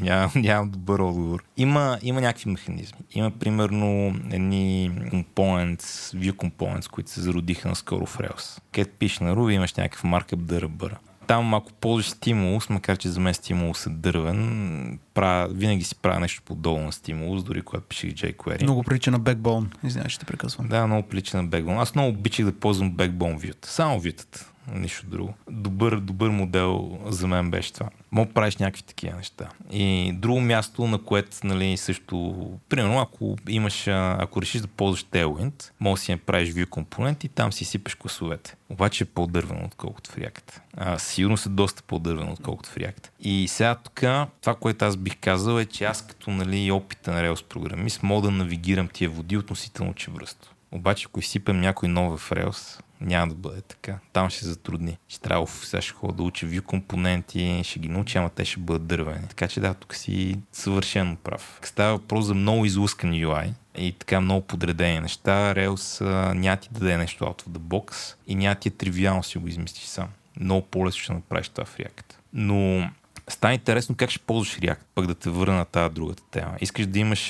Нямам, 0.00 0.30
нямам 0.36 0.70
добър 0.70 0.98
отговор. 0.98 1.44
Има, 1.56 1.98
има 2.02 2.20
някакви 2.20 2.50
механизми. 2.50 2.98
Има 3.10 3.30
примерно 3.30 4.14
едни 4.30 4.90
components, 5.12 6.16
view 6.16 6.32
components, 6.32 6.90
които 6.90 7.10
се 7.10 7.20
зародиха 7.20 7.68
наскоро 7.68 8.06
в 8.06 8.18
Rails. 8.18 8.60
Където 8.72 8.96
пишеш 8.98 9.18
на 9.18 9.36
Ruby, 9.36 9.52
имаш 9.52 9.74
някакъв 9.74 10.04
маркъп 10.04 10.44
да 10.44 10.60
ръбъра. 10.60 10.98
Там 11.26 11.54
ако 11.54 11.72
ползваш 11.72 12.10
стимулус, 12.10 12.68
макар 12.68 12.96
че 12.96 13.08
за 13.08 13.20
мен 13.20 13.34
стимулус 13.34 13.86
е 13.86 13.90
дървен, 13.90 14.98
правя, 15.14 15.48
винаги 15.48 15.84
си 15.84 15.94
правя 15.94 16.20
нещо 16.20 16.42
подобно 16.44 16.84
на 16.84 16.92
стимулус, 16.92 17.44
дори 17.44 17.62
когато 17.62 17.86
пишех 17.86 18.12
jQuery. 18.12 18.62
Много 18.62 18.82
прилича 18.82 19.10
на 19.10 19.20
Backbone. 19.20 19.66
Извинявай, 19.84 20.08
ще 20.08 20.20
те 20.20 20.26
прекъсвам. 20.26 20.68
Да, 20.68 20.86
много 20.86 21.08
прилича 21.08 21.42
на 21.42 21.48
Backbone. 21.48 21.82
Аз 21.82 21.94
много 21.94 22.10
обичах 22.10 22.46
да 22.46 22.52
ползвам 22.52 22.92
Backbone 22.92 23.38
View. 23.38 23.66
Само 23.66 24.00
вютата. 24.00 24.51
Нищо 24.74 25.06
друго. 25.06 25.34
Добър, 25.50 26.00
добър 26.00 26.30
модел 26.30 26.98
за 27.06 27.26
мен 27.26 27.50
беше 27.50 27.72
това. 27.72 27.88
Мога 28.10 28.28
да 28.28 28.34
правиш 28.34 28.56
някакви 28.56 28.82
такива 28.82 29.16
неща. 29.16 29.48
И 29.70 30.12
друго 30.12 30.40
място, 30.40 30.86
на 30.86 30.98
което 30.98 31.36
нали, 31.44 31.76
също, 31.76 32.34
примерно, 32.68 33.00
ако 33.00 33.36
имаш, 33.48 33.88
ако 33.88 34.42
решиш 34.42 34.60
да 34.60 34.68
ползваш 34.68 35.04
Tailwind, 35.04 35.70
може 35.80 36.00
да 36.00 36.04
си 36.04 36.12
направиш 36.12 36.54
view 36.54 36.66
компонент 36.66 37.24
и 37.24 37.28
там 37.28 37.52
си 37.52 37.64
сипеш 37.64 37.94
класовете. 37.94 38.56
Обаче 38.68 39.04
е 39.04 39.06
по-дървено, 39.06 39.64
отколкото 39.64 40.10
в 40.10 40.16
React. 40.16 40.60
А, 40.76 40.98
сигурно 40.98 41.36
са 41.36 41.48
доста 41.48 41.82
по-дървено, 41.82 42.32
отколкото 42.32 42.70
в 42.70 42.74
React. 42.74 43.08
И 43.20 43.48
сега 43.48 43.74
тук, 43.74 44.00
това, 44.40 44.54
което 44.60 44.84
аз 44.84 44.96
бих 44.96 45.16
казал 45.20 45.58
е, 45.58 45.64
че 45.64 45.84
аз 45.84 46.06
като 46.06 46.30
нали, 46.30 46.70
опитен 46.70 47.14
Rails 47.14 47.44
програмист 47.44 48.02
мога 48.02 48.22
да 48.22 48.30
навигирам 48.30 48.88
тия 48.88 49.10
води 49.10 49.36
относително 49.36 49.94
чевръсто. 49.94 50.54
Обаче, 50.72 51.06
ако 51.08 51.20
изсипем 51.20 51.60
някой 51.60 51.88
нов 51.88 52.20
в 52.20 52.30
Rails, 52.30 52.80
няма 53.02 53.28
да 53.28 53.34
бъде 53.34 53.60
така. 53.60 53.98
Там 54.12 54.30
ще 54.30 54.46
затрудни. 54.46 54.98
Ще 55.08 55.20
трябва, 55.20 55.46
сега 55.46 55.80
ще 55.80 55.92
ходя 55.92 56.12
да 56.12 56.22
уча 56.22 56.46
view 56.46 56.60
компоненти, 56.60 57.60
ще 57.64 57.78
ги 57.78 57.88
науча, 57.88 58.18
ама 58.18 58.30
те 58.30 58.44
ще 58.44 58.60
бъдат 58.60 58.86
дървени. 58.86 59.28
Така 59.28 59.48
че 59.48 59.60
да, 59.60 59.74
тук 59.74 59.94
си 59.94 60.38
съвършено 60.52 61.16
прав. 61.16 61.60
Става 61.62 61.92
въпрос 61.92 62.24
за 62.24 62.34
много 62.34 62.64
излускан 62.64 63.10
UI 63.10 63.52
и 63.78 63.92
така 63.92 64.20
много 64.20 64.46
подредени 64.46 65.00
неща. 65.00 65.54
Rails 65.54 66.04
няма 66.34 66.56
ти 66.56 66.68
да 66.72 66.80
даде 66.80 66.96
нещо 66.96 67.24
out 67.24 67.42
of 67.42 67.48
the 67.48 67.58
box 67.58 68.14
и 68.26 68.34
няма 68.34 68.54
ти 68.54 68.68
е 68.68 68.72
тривиално 68.72 69.22
си 69.22 69.38
го 69.38 69.48
измислиш 69.48 69.84
сам. 69.84 70.08
Много 70.40 70.66
по-лесно 70.66 71.00
ще 71.00 71.12
направиш 71.12 71.48
това 71.48 71.64
в 71.64 71.76
React. 71.76 72.14
Но 72.32 72.90
Става 73.28 73.54
интересно 73.54 73.94
как 73.94 74.10
ще 74.10 74.18
ползваш 74.18 74.58
React, 74.58 74.78
пък 74.94 75.06
да 75.06 75.14
те 75.14 75.30
върна 75.30 75.54
на 75.54 75.64
тази 75.64 75.94
другата 75.94 76.22
тема. 76.30 76.56
Искаш 76.60 76.86
да 76.86 76.98
имаш 76.98 77.28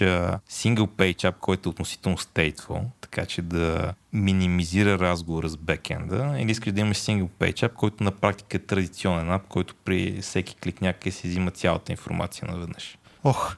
single 0.51 0.87
page 0.87 1.31
app, 1.31 1.35
който 1.41 1.69
е 1.69 1.71
относително 1.71 2.19
stateful, 2.19 2.85
така 3.01 3.27
че 3.27 3.43
да 3.43 3.95
минимизира 4.13 4.99
разговора 4.99 5.49
с 5.49 5.57
бекенда, 5.57 6.37
или 6.39 6.51
искаш 6.51 6.73
да 6.73 6.81
имаш 6.81 6.97
single 6.97 7.29
page 7.41 7.69
app, 7.69 7.73
който 7.73 8.05
на 8.05 8.11
практика 8.11 8.57
е 8.57 8.61
традиционен 8.61 9.31
ап, 9.31 9.49
който 9.49 9.75
при 9.85 10.19
всеки 10.23 10.57
клик 10.57 10.81
някъде 10.81 11.11
си 11.11 11.29
взима 11.29 11.51
цялата 11.51 11.93
информация 11.93 12.49
наведнъж. 12.49 12.99
Ох, 13.25 13.57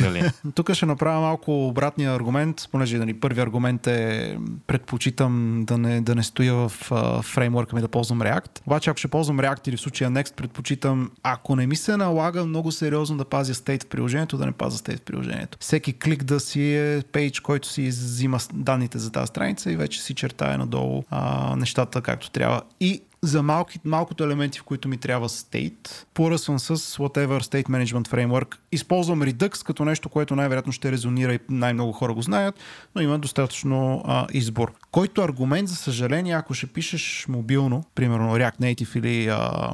Нали? 0.00 0.30
тук 0.54 0.72
ще 0.72 0.86
направя 0.86 1.20
малко 1.20 1.68
обратния 1.68 2.14
аргумент, 2.14 2.68
понеже 2.72 2.98
нали, 2.98 3.20
първият 3.20 3.46
аргумент 3.46 3.86
е 3.86 4.38
предпочитам 4.66 5.64
да 5.66 5.78
не, 5.78 6.00
да 6.00 6.14
не 6.14 6.22
стоя 6.22 6.54
в 6.54 6.72
а, 6.92 7.22
фреймворка 7.22 7.76
ми 7.76 7.82
да 7.82 7.88
ползвам 7.88 8.20
React. 8.20 8.60
Обаче 8.66 8.90
ако 8.90 8.98
ще 8.98 9.08
ползвам 9.08 9.38
React 9.38 9.68
или 9.68 9.76
в 9.76 9.80
случая 9.80 10.10
Next, 10.10 10.34
предпочитам, 10.34 11.10
ако 11.22 11.56
не 11.56 11.66
ми 11.66 11.76
се 11.76 11.96
налага 11.96 12.44
много 12.44 12.72
сериозно 12.72 13.16
да 13.16 13.24
пазя 13.24 13.54
стейт 13.54 13.82
в 13.82 13.86
приложението, 13.86 14.36
да 14.36 14.46
не 14.46 14.52
пазя 14.52 14.78
стейт 14.78 15.00
в 15.00 15.02
приложението. 15.02 15.58
Всеки 15.60 15.98
клик 15.98 16.24
да 16.24 16.40
си 16.40 16.74
е 16.74 17.02
пейдж, 17.12 17.40
който 17.40 17.68
си 17.68 17.88
взима 17.88 18.38
данните 18.52 18.98
за 18.98 19.12
тази 19.12 19.26
страница 19.26 19.72
и 19.72 19.76
вече 19.76 20.02
си 20.02 20.14
чертая 20.14 20.58
надолу 20.58 21.02
а, 21.10 21.56
нещата 21.56 22.00
както 22.00 22.30
трябва. 22.30 22.62
И 22.80 23.02
за 23.22 23.42
малки, 23.42 23.78
малкото 23.84 24.24
елементи, 24.24 24.58
в 24.58 24.62
които 24.62 24.88
ми 24.88 24.96
трябва 24.96 25.28
state, 25.28 26.04
поръсвам 26.14 26.58
с 26.58 26.76
whatever 26.76 27.40
state 27.40 27.68
management 27.68 28.08
framework. 28.08 28.56
Използвам 28.72 29.22
Redux 29.22 29.66
като 29.66 29.84
нещо, 29.84 30.08
което 30.08 30.36
най-вероятно 30.36 30.72
ще 30.72 30.92
резонира 30.92 31.34
и 31.34 31.38
най-много 31.48 31.92
хора 31.92 32.14
го 32.14 32.22
знаят, 32.22 32.54
но 32.94 33.02
има 33.02 33.18
достатъчно 33.18 34.02
а, 34.04 34.26
избор. 34.32 34.72
Който 34.90 35.22
аргумент, 35.22 35.68
за 35.68 35.76
съжаление, 35.76 36.34
ако 36.34 36.54
ще 36.54 36.66
пишеш 36.66 37.26
мобилно, 37.28 37.84
примерно 37.94 38.36
React 38.36 38.60
Native 38.60 38.98
или 38.98 39.28
а, 39.28 39.72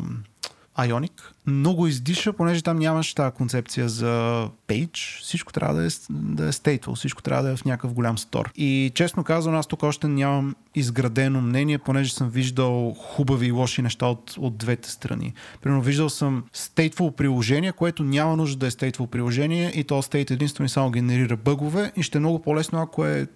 Ionic, 0.79 1.23
много 1.47 1.87
издиша, 1.87 2.33
понеже 2.33 2.63
там 2.63 2.79
нямаш 2.79 3.15
тази 3.15 3.35
концепция 3.35 3.89
за 3.89 4.49
page. 4.69 5.23
Всичко 5.23 5.53
трябва 5.53 5.75
да 5.75 5.87
е, 5.87 5.89
да 6.11 6.49
е 6.49 6.53
stateful, 6.53 6.95
всичко 6.95 7.23
трябва 7.23 7.43
да 7.43 7.51
е 7.51 7.57
в 7.57 7.65
някакъв 7.65 7.93
голям 7.93 8.19
стор. 8.19 8.51
И 8.57 8.93
честно 8.95 9.25
казвам, 9.25 9.55
аз 9.55 9.67
тук 9.67 9.83
още 9.83 10.09
нямам 10.09 10.55
изградено 10.75 11.41
мнение, 11.41 11.79
понеже 11.79 12.15
съм 12.15 12.31
виждал 12.31 12.95
хубави 12.99 13.47
и 13.47 13.51
лоши 13.51 13.83
неща 13.83 14.07
от, 14.07 14.35
от 14.39 14.57
двете 14.57 14.91
страни. 14.91 15.35
Примерно 15.63 15.83
виждал 15.83 16.09
съм 16.09 16.45
stateful 16.55 17.11
приложение, 17.11 17.73
което 17.73 18.05
няма 18.05 18.37
нужда 18.37 18.57
да 18.57 18.67
е 18.67 18.71
stateful 18.71 19.07
приложение 19.07 19.73
и 19.75 19.85
то 19.85 20.03
state 20.03 20.31
единствено 20.31 20.67
и 20.67 20.69
само 20.69 20.91
генерира 20.91 21.37
бъгове 21.37 21.93
и 21.97 22.03
ще 22.03 22.19
е 22.19 22.21
много 22.21 22.43
по-лесно, 22.43 22.81
ако 22.81 23.07
е 23.07 23.27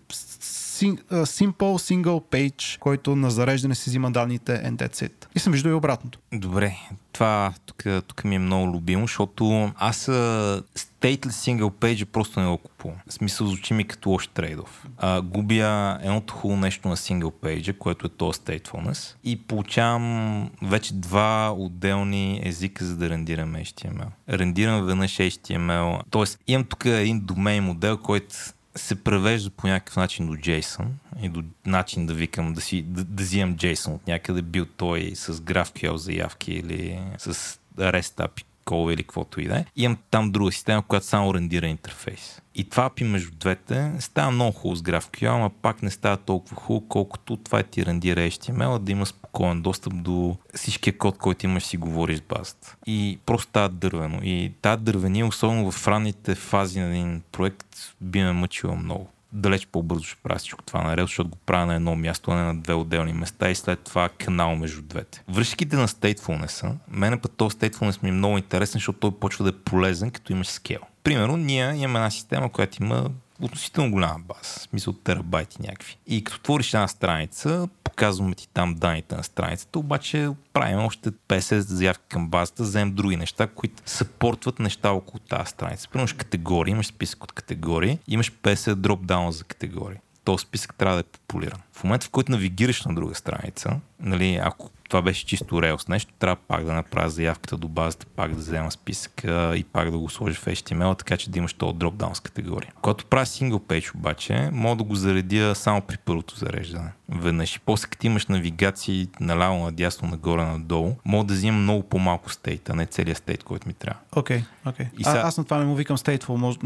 simple 0.87 1.79
single 1.79 2.23
page, 2.31 2.79
който 2.79 3.17
на 3.17 3.31
зареждане 3.31 3.75
си 3.75 3.91
взима 3.91 4.11
данните 4.11 4.53
and 4.53 4.77
that's 4.77 5.09
it. 5.09 5.27
И 5.35 5.39
съм 5.39 5.53
виждал 5.53 5.71
и 5.71 5.75
обратното. 5.75 6.19
Добре, 6.33 6.77
това 7.13 7.53
тук, 7.67 7.85
тук 8.07 8.25
ми 8.25 8.35
е 8.35 8.39
много 8.39 8.73
любимо, 8.77 9.03
защото 9.03 9.73
аз 9.77 10.07
stateless 10.07 11.29
single 11.29 11.71
page 11.71 12.05
просто 12.05 12.41
не 12.41 12.47
го 12.47 12.59
купувам. 12.59 12.97
В 13.09 13.13
смисъл 13.13 13.47
звучи 13.47 13.75
ми 13.75 13.85
като 13.85 14.11
лош 14.11 14.27
трейдов. 14.27 14.87
А, 14.99 15.21
губя 15.21 15.99
едното 16.03 16.35
хубаво 16.35 16.61
нещо 16.61 16.89
на 16.89 16.97
single 16.97 17.33
page, 17.43 17.79
което 17.79 18.07
е 18.07 18.11
то 18.11 18.33
statefulness 18.33 19.15
и 19.25 19.37
получавам 19.37 20.51
вече 20.63 20.95
два 20.95 21.55
отделни 21.59 22.41
езика 22.45 22.85
за 22.85 22.97
да 22.97 23.11
рендирам 23.11 23.55
HTML. 23.55 24.09
Рендирам 24.29 24.87
веднъж 24.87 25.17
HTML, 25.17 26.01
т.е. 26.11 26.53
имам 26.53 26.65
тук 26.65 26.85
един 26.85 27.21
домейн 27.21 27.65
модел, 27.65 27.99
който 27.99 28.35
се 28.77 29.05
превежда 29.05 29.51
по 29.51 29.67
някакъв 29.67 29.97
начин 29.97 30.27
до 30.27 30.33
JSON 30.33 30.87
и 31.23 31.29
до 31.29 31.43
начин 31.67 32.07
да 32.07 32.15
викам, 32.15 32.53
да, 32.53 32.61
си, 32.61 32.83
да, 32.83 33.05
да 33.05 33.23
взимам 33.23 33.57
JSON 33.57 33.95
от 33.95 34.07
някъде, 34.07 34.43
бил 34.43 34.67
той 34.77 35.13
с 35.15 35.35
GraphQL 35.35 35.95
заявки 35.95 36.53
или 36.53 37.01
с 37.19 37.59
REST 37.79 38.29
API 38.29 38.43
колове 38.65 38.95
или 38.95 39.03
каквото 39.03 39.41
и 39.41 39.49
да 39.49 39.59
е. 39.59 39.65
Имам 39.77 39.99
там 40.11 40.33
друга 40.33 40.53
система, 40.53 40.83
която 40.83 41.07
само 41.07 41.35
рендира 41.35 41.67
интерфейс. 41.67 42.43
И 42.55 42.65
това 42.65 42.91
API 42.91 43.03
между 43.05 43.31
двете 43.37 43.93
става 43.99 44.31
много 44.31 44.53
хубаво 44.53 44.77
с 44.77 44.83
GraphQL, 44.83 45.35
ама 45.35 45.51
пак 45.51 45.83
не 45.83 45.91
става 45.91 46.17
толкова 46.17 46.57
хубаво, 46.57 46.89
колкото 46.89 47.37
това 47.37 47.63
ти 47.63 47.87
рендира 47.87 48.21
HTML, 48.21 48.79
да 48.79 48.93
има 48.93 49.07
спокоен 49.39 49.63
достъп 49.63 49.93
до 50.03 50.37
всичкия 50.55 50.99
код, 50.99 51.19
който 51.19 51.47
имаш 51.47 51.63
си 51.63 51.77
говориш 51.77 52.19
с 52.19 52.23
базата. 52.23 52.77
И 52.87 53.19
просто 53.27 53.49
става 53.49 53.69
дървено. 53.69 54.21
И 54.23 54.53
тази 54.63 54.83
дървения, 54.83 55.27
особено 55.27 55.71
в 55.71 55.89
ранните 55.89 56.35
фази 56.35 56.81
на 56.81 56.87
един 56.87 57.23
проект, 57.33 57.67
би 58.01 58.23
ме 58.23 58.33
мъчила 58.33 58.77
много 58.77 59.09
далеч 59.33 59.67
по-бързо 59.67 60.05
ще 60.05 60.23
правя 60.23 60.39
всичко 60.39 60.63
това 60.63 60.83
на 60.83 60.97
Rails, 60.97 61.03
защото 61.03 61.31
го 61.31 61.37
правя 61.47 61.67
на 61.67 61.75
едно 61.75 61.97
място, 61.97 62.31
а 62.31 62.35
не 62.35 62.43
на 62.43 62.57
две 62.61 62.75
отделни 62.75 63.13
места 63.13 63.51
и 63.51 63.55
след 63.55 63.81
това 63.81 64.09
канал 64.09 64.57
между 64.57 64.83
двете. 64.83 65.23
Връзките 65.29 65.77
на 65.77 65.89
statefulness, 65.89 66.75
мене 66.89 67.21
път 67.21 67.33
този 67.37 67.57
statefulness 67.57 68.03
ми 68.03 68.09
е 68.09 68.13
много 68.13 68.39
интересен, 68.39 68.79
защото 68.79 68.99
той 68.99 69.11
почва 69.11 69.45
да 69.45 69.51
е 69.51 69.63
полезен, 69.65 70.11
като 70.11 70.33
имаш 70.33 70.47
скел. 70.47 70.81
Примерно, 71.05 71.37
ние 71.37 71.65
имаме 71.65 71.99
една 71.99 72.11
система, 72.11 72.53
която 72.53 72.83
има 72.83 73.11
относително 73.43 73.91
голяма 73.91 74.19
база, 74.19 74.61
смисъл 74.61 74.93
терабайти 74.93 75.63
някакви. 75.63 75.97
И 76.07 76.25
като 76.25 76.41
твориш 76.41 76.75
една 76.75 76.89
страница, 76.89 77.69
показваме 77.85 78.35
ти 78.35 78.49
там 78.49 78.75
данните 78.75 79.17
на 79.17 79.25
страницата, 79.25 79.79
обаче 79.79 80.29
правим 80.53 80.79
още 80.79 81.11
50 81.11 81.59
заявки 81.59 82.05
към 82.09 82.29
базата, 82.29 82.63
вземем 82.63 82.95
други 82.95 83.17
неща, 83.17 83.47
които 83.47 83.83
съпортват 83.87 84.59
неща 84.59 84.91
около 84.91 85.19
тази 85.19 85.51
страница. 85.51 85.89
Примерно 85.89 86.17
категории, 86.19 86.73
имаш 86.73 86.87
списък 86.87 87.25
от 87.25 87.33
категории, 87.33 87.99
имаш 88.09 88.33
50 88.33 88.75
дропдауна 88.75 89.33
за 89.33 89.45
категории. 89.45 89.99
Този 90.29 90.43
списък 90.43 90.75
трябва 90.75 90.95
да 90.95 91.01
е 91.01 91.03
популиран. 91.03 91.59
В 91.73 91.85
момента, 91.85 92.07
в 92.07 92.11
който 92.11 92.33
навигираш 92.33 92.85
на 92.85 92.95
друга 92.95 93.15
страница, 93.15 93.81
нали, 94.01 94.41
ако 94.43 94.71
това 94.89 95.03
беше 95.03 95.27
чисто 95.27 95.55
Rails 95.55 95.89
нещо, 95.89 96.13
трябва 96.19 96.37
пак 96.49 96.65
да 96.65 96.73
направя 96.73 97.11
заявката 97.11 97.57
до 97.57 97.69
базата, 97.69 98.07
пак 98.07 98.31
да 98.31 98.37
взема 98.37 98.71
списъка 98.71 99.53
и 99.57 99.65
пак 99.65 99.91
да 99.91 99.99
го 99.99 100.11
сложа 100.11 100.41
в 100.41 100.47
HTML, 100.47 100.99
така 100.99 101.17
че 101.17 101.31
да 101.31 101.39
имаш 101.39 101.53
този 101.53 101.79
дропдаун 101.79 102.15
с 102.15 102.21
категория. 102.21 102.73
Когато 102.83 103.07
правя 103.07 103.27
single 103.27 103.59
page 103.59 103.95
обаче, 103.95 104.51
мога 104.53 104.77
да 104.77 104.85
го 104.85 104.95
заредя 104.95 105.55
само 105.55 105.81
при 105.81 105.97
първото 105.97 106.37
зареждане. 106.37 106.93
Веднъж. 107.09 107.57
И 107.57 107.61
после 107.61 107.89
като 107.89 108.07
имаш 108.07 108.27
навигации 108.27 109.09
наляво, 109.21 109.65
надясно, 109.65 110.09
нагоре, 110.09 110.45
надолу, 110.45 110.97
мога 111.05 111.25
да 111.25 111.35
взимам 111.35 111.63
много 111.63 111.83
по-малко 111.83 112.33
стейт, 112.33 112.71
а 112.71 112.75
не 112.75 112.87
целият 112.87 113.19
стейт, 113.19 113.43
който 113.43 113.69
ми 113.69 113.75
трябва. 113.75 114.01
Окей, 114.17 114.39
okay, 114.39 114.71
окей. 114.71 114.87
Okay. 114.87 114.97
Сега... 114.97 115.21
Аз 115.21 115.39
на 115.39 115.45
това 115.45 115.59
не 115.59 115.65
му 115.65 115.75
викам 115.75 115.97
stateful, 115.97 116.59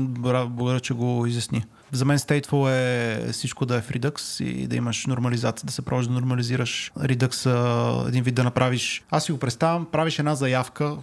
благодаря, 0.49 0.81
че 0.81 0.95
го 0.95 1.27
изясни. 1.27 1.65
За 1.95 2.05
мен 2.05 2.19
stateful 2.19 2.71
е 2.71 3.33
всичко 3.33 3.67
да 3.67 3.77
е 3.77 3.81
в 3.81 3.91
Redux 3.91 4.45
и 4.45 4.67
да 4.67 4.77
имаш 4.77 5.07
нормализация, 5.07 5.67
да 5.67 5.73
се 5.73 5.83
пробваш 5.83 6.07
да 6.07 6.13
нормализираш 6.13 6.93
Redux 6.99 8.09
един 8.09 8.23
вид 8.23 8.35
да 8.35 8.45
направиш. 8.45 9.05
Аз 9.11 9.25
си 9.25 9.33
го 9.33 9.39
представям, 9.39 9.87
правиш 9.93 10.19
една 10.19 10.35
заявка, 10.35 10.97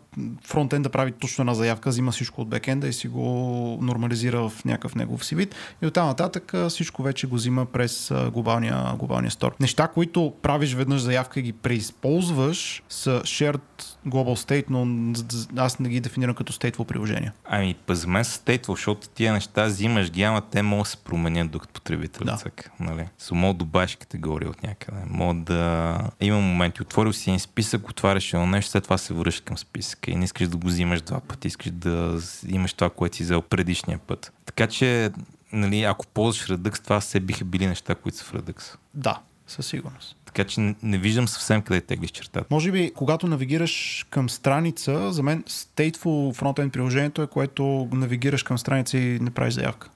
фронтенд 0.45 0.84
да 0.84 0.90
прави 0.90 1.11
точно 1.11 1.41
една 1.41 1.53
заявка, 1.53 1.90
взима 1.90 2.11
всичко 2.11 2.41
от 2.41 2.49
бекенда 2.49 2.88
и 2.88 2.94
си 2.94 3.07
го 3.07 3.80
нормализира 3.82 4.49
в 4.49 4.66
някакъв 4.66 4.95
негов 4.95 5.26
си 5.26 5.36
вид. 5.36 5.56
И 5.82 5.88
оттам 5.88 6.07
нататък 6.07 6.53
всичко 6.70 7.03
вече 7.03 7.28
го 7.28 7.36
взима 7.36 7.66
през 7.66 8.11
глобалния, 8.34 8.94
глобалния 8.98 9.32
стор. 9.32 9.56
Неща, 9.60 9.88
които 9.88 10.34
правиш 10.41 10.74
веднъж 10.74 11.02
заявка 11.02 11.40
и 11.40 11.44
ги 11.44 11.53
преизползваш, 11.53 12.84
са 12.90 13.22
shared 13.22 13.61
global 14.07 14.49
state, 14.49 14.66
но 14.70 15.14
аз 15.57 15.80
не 15.80 15.90
ги 15.90 15.99
дефинирам 15.99 16.36
като 16.36 16.53
stateful 16.53 16.84
приложение. 16.84 17.32
Ами, 17.45 17.76
за 17.90 18.07
мен 18.07 18.24
stateful, 18.24 18.70
защото 18.70 19.10
тия 19.10 19.34
неща 19.34 19.66
взимаш 19.66 20.11
ги, 20.11 20.24
ама 20.24 20.41
те 20.41 20.61
могат 20.80 20.88
да 20.88 20.91
се 20.91 20.97
променят 20.97 21.51
докато 21.51 21.73
потребител 21.73 22.26
да. 22.26 22.38
цък. 22.38 22.72
Нали? 22.80 23.07
Со 23.18 23.35
мога 23.35 23.53
да 23.53 23.57
добавиш 23.57 23.95
категория 23.95 24.49
от 24.49 24.64
някъде. 24.64 25.01
Мога 25.07 25.39
да... 25.39 25.99
Има 26.22 26.39
моменти, 26.39 26.81
отворил 26.81 27.14
си 27.14 27.30
един 27.30 27.39
списък, 27.39 27.89
отваряш 27.89 28.34
едно 28.34 28.47
нещо, 28.47 28.72
след 28.72 28.84
това 28.84 28.97
се 28.97 29.14
връщаш 29.14 29.41
към 29.41 29.57
списъка 29.57 30.11
и 30.11 30.15
не 30.15 30.26
искаш 30.26 30.47
да 30.47 30.57
го 30.57 30.68
взимаш 30.68 31.01
два 31.01 31.19
пъти, 31.19 31.47
искаш 31.47 31.72
да 31.72 32.19
имаш 32.47 32.73
това, 32.73 32.89
което 32.89 33.15
си 33.15 33.23
взел 33.23 33.41
предишния 33.41 33.99
път. 34.07 34.34
Така 34.45 34.68
че, 34.68 35.10
нали, 35.53 35.84
ако 35.84 36.07
ползваш 36.07 36.47
Redux, 36.47 36.84
това 36.84 36.99
все 36.99 37.19
биха 37.19 37.45
били 37.45 37.68
неща, 37.68 37.95
които 37.95 38.18
са 38.18 38.23
в 38.23 38.34
Redux. 38.34 38.76
Да, 38.93 39.19
със 39.47 39.68
сигурност. 39.68 40.15
Така 40.26 40.43
че 40.43 40.76
не 40.84 40.97
виждам 40.97 41.27
съвсем 41.27 41.61
къде 41.61 41.81
теглиш 41.81 42.11
чертата. 42.11 42.45
Може 42.49 42.72
би, 42.72 42.91
когато 42.95 43.27
навигираш 43.27 44.06
към 44.10 44.30
страница, 44.30 45.14
за 45.14 45.23
мен 45.23 45.43
stateful 45.43 46.35
фронтенд 46.35 46.73
приложението 46.73 47.22
е, 47.22 47.27
което 47.27 47.88
навигираш 47.91 48.43
към 48.43 48.57
страница 48.57 48.97
и 48.97 49.19
не 49.19 49.30
правиш 49.30 49.53
заявка. 49.53 49.89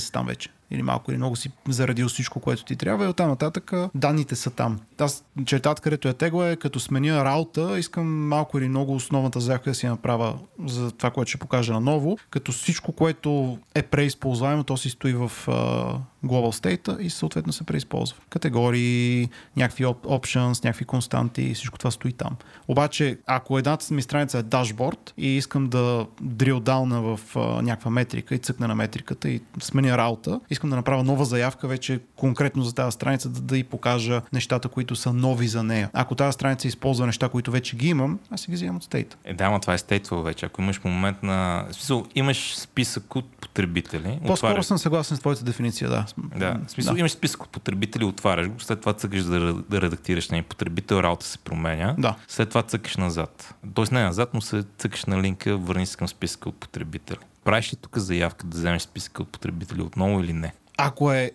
Са 0.00 0.12
там 0.12 0.26
вече 0.26 0.48
или 0.70 0.82
малко 0.82 1.10
или 1.10 1.18
много 1.18 1.36
си 1.36 1.50
зарадил 1.68 2.08
всичко, 2.08 2.40
което 2.40 2.64
ти 2.64 2.76
трябва 2.76 3.04
и 3.04 3.08
оттам 3.08 3.28
нататък 3.28 3.72
данните 3.94 4.36
са 4.36 4.50
там. 4.50 4.80
Аз 4.98 5.24
чертата, 5.44 5.82
където 5.82 6.08
е 6.08 6.12
тегла 6.12 6.50
е 6.50 6.56
като 6.56 6.80
сменя 6.80 7.24
раута, 7.24 7.78
искам 7.78 8.28
малко 8.28 8.58
или 8.58 8.68
много 8.68 8.94
основната 8.94 9.40
заявка 9.40 9.70
да 9.70 9.74
си 9.74 9.86
направя 9.86 10.38
за 10.66 10.90
това, 10.90 11.10
което 11.10 11.28
ще 11.28 11.38
покажа 11.38 11.72
наново, 11.72 12.18
като 12.30 12.52
всичко, 12.52 12.92
което 12.92 13.58
е 13.74 13.82
преизползваемо, 13.82 14.64
то 14.64 14.76
си 14.76 14.90
стои 14.90 15.12
в 15.12 15.32
uh, 15.46 15.98
Global 16.24 16.64
State 16.64 16.98
и 16.98 17.10
съответно 17.10 17.52
се 17.52 17.64
преизползва. 17.64 18.16
Категории, 18.30 19.28
някакви 19.56 19.84
options, 19.84 20.64
някакви 20.64 20.84
константи, 20.84 21.54
всичко 21.54 21.78
това 21.78 21.90
стои 21.90 22.12
там. 22.12 22.36
Обаче, 22.68 23.18
ако 23.26 23.58
едната 23.58 23.94
ми 23.94 24.02
страница 24.02 24.38
е 24.38 24.42
дашборд 24.42 25.14
и 25.18 25.36
искам 25.36 25.68
да 25.68 26.06
drill 26.22 26.60
down 26.60 27.00
в 27.00 27.34
uh, 27.34 27.60
някаква 27.60 27.90
метрика 27.90 28.34
и 28.34 28.38
цъкна 28.38 28.68
на 28.68 28.74
метриката 28.74 29.28
и 29.28 29.40
сменя 29.60 29.98
раута, 29.98 30.40
искам 30.54 30.70
да 30.70 30.76
направя 30.76 31.02
нова 31.04 31.24
заявка 31.24 31.68
вече 31.68 32.00
конкретно 32.16 32.62
за 32.62 32.74
тази 32.74 32.94
страница, 32.94 33.28
да, 33.28 33.40
да 33.40 33.58
и 33.58 33.64
покажа 33.64 34.22
нещата, 34.32 34.68
които 34.68 34.96
са 34.96 35.12
нови 35.12 35.48
за 35.48 35.62
нея. 35.62 35.90
Ако 35.92 36.14
тази 36.14 36.32
страница 36.32 36.68
използва 36.68 37.06
неща, 37.06 37.28
които 37.28 37.50
вече 37.50 37.76
ги 37.76 37.88
имам, 37.88 38.18
аз 38.30 38.40
си 38.40 38.50
ги 38.50 38.54
взимам 38.54 38.76
от 38.76 38.84
стейта. 38.84 39.16
Е, 39.24 39.34
да, 39.34 39.50
но 39.50 39.60
това 39.60 39.74
е 39.74 39.78
стейтвал 39.78 40.22
вече. 40.22 40.46
Ако 40.46 40.62
имаш 40.62 40.80
момент 40.84 41.22
на... 41.22 41.66
В 41.70 41.74
смисъл, 41.74 42.06
имаш 42.14 42.56
списък 42.56 43.16
от 43.16 43.36
потребители. 43.36 44.18
По-скоро 44.26 44.50
отваряш... 44.50 44.66
съм 44.66 44.78
съгласен 44.78 45.16
с 45.16 45.20
твоята 45.20 45.44
дефиниция, 45.44 45.90
да. 45.90 46.06
Да, 46.36 46.58
в 46.66 46.70
смисъл, 46.70 46.94
да. 46.94 47.00
имаш 47.00 47.12
списък 47.12 47.42
от 47.42 47.50
потребители, 47.50 48.04
отваряш 48.04 48.48
го, 48.48 48.60
след 48.60 48.80
това 48.80 48.92
цъкаш 48.92 49.22
да, 49.22 49.54
да 49.54 49.80
редактираш 49.80 50.28
на 50.30 50.42
потребител, 50.42 50.96
работа 50.96 51.26
се 51.26 51.38
променя. 51.38 51.94
Да. 51.98 52.16
След 52.28 52.48
това 52.48 52.62
цъкаш 52.62 52.96
назад. 52.96 53.54
Тоест 53.74 53.92
не 53.92 54.02
назад, 54.02 54.30
но 54.34 54.40
се 54.40 54.64
цъкаш 54.78 55.04
на 55.04 55.22
линка, 55.22 55.56
върни 55.56 55.86
се 55.86 55.96
към 55.96 56.08
списъка 56.08 56.48
от 56.48 56.56
потребители. 56.56 57.18
Правиш 57.44 57.72
ли 57.72 57.76
тук 57.76 57.98
заявка 57.98 58.46
да 58.46 58.58
вземеш 58.58 58.82
списъка 58.82 59.22
от 59.22 59.28
потребители 59.28 59.82
отново 59.82 60.20
или 60.20 60.32
не? 60.32 60.52
Ако 60.76 61.12
е... 61.12 61.30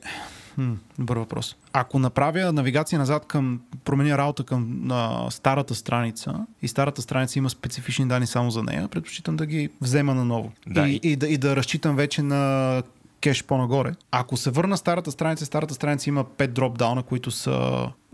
Хм, 0.56 0.74
добър 1.00 1.18
въпрос. 1.18 1.56
Ако 1.74 2.00
направя 2.00 2.54
навигация 2.54 3.00
назад 3.00 3.26
към, 3.26 3.62
променя 3.86 4.18
работа 4.18 4.44
към 4.44 4.92
а, 4.92 5.28
старата 5.32 5.76
страница 5.76 6.46
и 6.62 6.68
старата 6.68 7.02
страница 7.02 7.40
има 7.40 7.50
специфични 7.50 8.08
данни 8.08 8.28
само 8.28 8.52
за 8.52 8.64
нея, 8.64 8.88
предпочитам 8.88 9.38
да 9.38 9.46
ги 9.46 9.70
взема 9.82 10.14
наново. 10.16 10.52
Да, 10.68 10.88
и, 10.88 11.00
и, 11.04 11.12
и, 11.12 11.16
да, 11.16 11.28
и 11.28 11.38
да 11.38 11.56
разчитам 11.56 11.96
вече 11.96 12.22
на 12.22 12.84
кеш 13.22 13.44
по-нагоре. 13.44 13.94
Ако 14.12 14.38
се 14.38 14.50
върна 14.50 14.78
старата 14.78 15.12
страница, 15.12 15.46
старата 15.46 15.74
страница 15.74 16.10
има 16.10 16.24
5 16.24 16.48
дропдауна, 16.48 17.04
които 17.04 17.32
са 17.32 17.50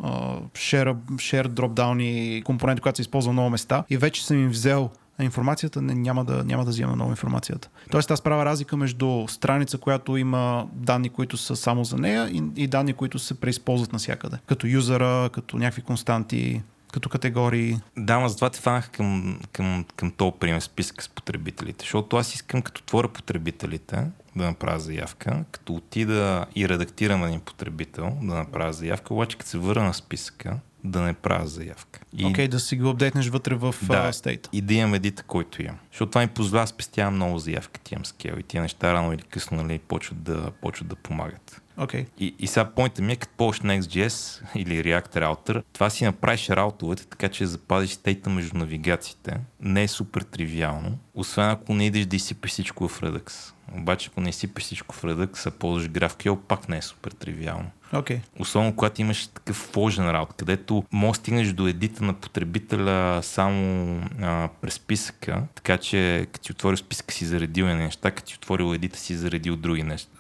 uh, 0.02 0.42
share, 0.42 0.96
share 0.96 1.48
дропдауни 1.48 2.42
компоненти, 2.46 2.82
които 2.82 2.96
се 2.96 3.02
използва 3.02 3.34
много 3.34 3.50
места 3.50 3.84
и 3.90 3.98
вече 3.98 4.26
съм 4.26 4.44
им 4.44 4.50
взел 4.50 4.90
информацията, 5.24 5.82
не, 5.82 5.96
няма, 5.96 6.26
да, 6.26 6.44
няма 6.44 6.66
да 6.66 6.72
взима 6.72 6.96
нова 6.96 7.10
информацията. 7.10 7.70
Тоест 7.92 8.12
аз 8.12 8.22
правя 8.22 8.46
разлика 8.46 8.78
между 8.78 9.26
страница, 9.28 9.78
която 9.78 10.18
има 10.18 10.68
данни, 10.74 11.10
които 11.10 11.38
са 11.38 11.56
само 11.56 11.84
за 11.84 11.98
нея 11.98 12.30
и, 12.30 12.44
и 12.56 12.68
данни, 12.68 12.94
които 12.94 13.20
се 13.20 13.40
преизползват 13.40 13.94
навсякъде. 13.94 14.38
Като 14.46 14.68
юзера, 14.68 15.30
като 15.34 15.58
някакви 15.58 15.82
константи, 15.82 16.62
като 16.96 17.10
категории. 17.10 17.80
Да, 17.98 18.20
но 18.20 18.28
затова 18.28 18.50
те 18.50 18.60
фанах 18.60 18.90
към, 18.90 19.40
към, 19.52 19.86
към 19.96 20.12
този 20.12 20.32
пример 20.40 20.60
списък 20.60 21.04
с 21.04 21.10
потребителите, 21.10 21.84
защото 21.84 22.18
аз 22.18 22.34
искам 22.34 22.62
като 22.62 22.84
творя 22.84 23.08
потребителите 23.08 24.08
да 24.36 24.44
направя 24.44 24.80
заявка, 24.80 25.44
като 25.52 25.74
отида 25.74 26.46
и 26.56 26.70
редактирам 26.70 27.24
един 27.24 27.40
потребител 27.40 28.18
да 28.22 28.36
направя 28.36 28.74
заявка, 28.74 29.14
обаче 29.14 29.38
като 29.38 29.50
се 29.50 29.58
върна 29.58 29.84
на 29.84 29.94
списъка, 29.94 30.60
да 30.86 31.02
не 31.02 31.14
правя 31.14 31.48
заявка. 31.48 32.00
Окей, 32.14 32.26
okay, 32.26 32.48
да 32.48 32.60
си 32.60 32.78
го 32.78 32.90
апдейтнеш 32.90 33.28
вътре 33.28 33.56
в 33.56 33.76
да, 33.82 34.14
стейта. 34.14 34.50
И 34.54 34.62
да 34.62 34.74
имам 34.74 34.94
едита, 34.94 35.24
който 35.24 35.62
имам. 35.62 35.78
Защото 35.92 36.10
това 36.10 36.22
ми 36.22 36.28
позволява 36.28 36.68
спестявам 36.68 37.16
много 37.16 37.40
заявки, 37.40 37.82
ти 37.84 37.94
имам 37.94 38.06
скел 38.06 38.36
и 38.40 38.44
тия 38.44 38.62
неща 38.62 38.94
рано 38.94 39.14
или 39.14 39.22
късно 39.22 39.64
нали, 39.64 39.80
почват, 39.80 40.24
да, 40.24 40.52
почват 40.62 40.88
да 40.88 40.96
помагат. 40.96 41.62
Okay. 41.80 42.06
И, 42.18 42.36
и 42.40 42.48
сега 42.48 42.66
поинта 42.66 43.02
ми 43.02 43.14
е, 43.14 43.16
като 43.16 43.34
ползваш 43.38 43.62
Next.js 43.62 44.42
или 44.56 44.84
React 44.84 45.16
Router, 45.16 45.64
това 45.74 45.90
си 45.90 46.06
направиш 46.06 46.50
раутовете, 46.50 47.06
така 47.06 47.30
че 47.30 47.46
запазиш 47.46 47.92
стейта 47.92 48.30
между 48.30 48.58
навигациите. 48.58 49.38
Не 49.66 49.84
е 49.84 49.88
супер 49.88 50.22
тривиално, 50.22 50.98
освен 51.14 51.50
ако 51.50 51.74
не 51.74 51.86
идеш 51.86 52.06
да 52.06 52.16
изсипеш 52.16 52.52
всичко 52.52 52.88
в 52.88 53.02
Redux. 53.02 53.54
Обаче, 53.78 54.10
ако 54.12 54.22
не 54.22 54.30
изсипеш 54.30 54.64
всичко 54.64 54.96
в 54.96 55.04
Redux, 55.04 55.48
а 55.48 55.52
ползваш 55.52 55.90
GraphQL, 55.90 56.38
пак 56.38 56.70
не 56.70 56.78
е 56.78 56.82
супер 56.82 57.12
тривиално. 57.12 57.72
Okay. 57.94 58.20
Особено 58.40 58.76
когато 58.76 59.02
имаш 59.02 59.28
такъв 59.28 59.72
вложен 59.74 60.10
работа, 60.10 60.36
където 60.38 60.84
може 60.92 61.20
да 61.20 61.22
стигнеш 61.22 61.54
до 61.54 61.68
едита 61.68 62.04
на 62.04 62.14
потребителя 62.14 63.24
само 63.24 64.02
а, 64.22 64.50
през 64.62 64.74
списъка, 64.74 65.44
така 65.56 65.78
че 65.78 66.28
като 66.32 66.46
си 66.46 66.52
отворил 66.52 66.78
списъка 66.78 67.14
си 67.14 67.26
заредил 67.26 67.68
неща, 67.68 68.12
като 68.12 68.30
си 68.30 68.36
отворил 68.36 68.74
едита 68.74 69.00
си 69.00 69.16
заредил 69.16 69.56
други 69.56 69.84
неща. 69.84 70.12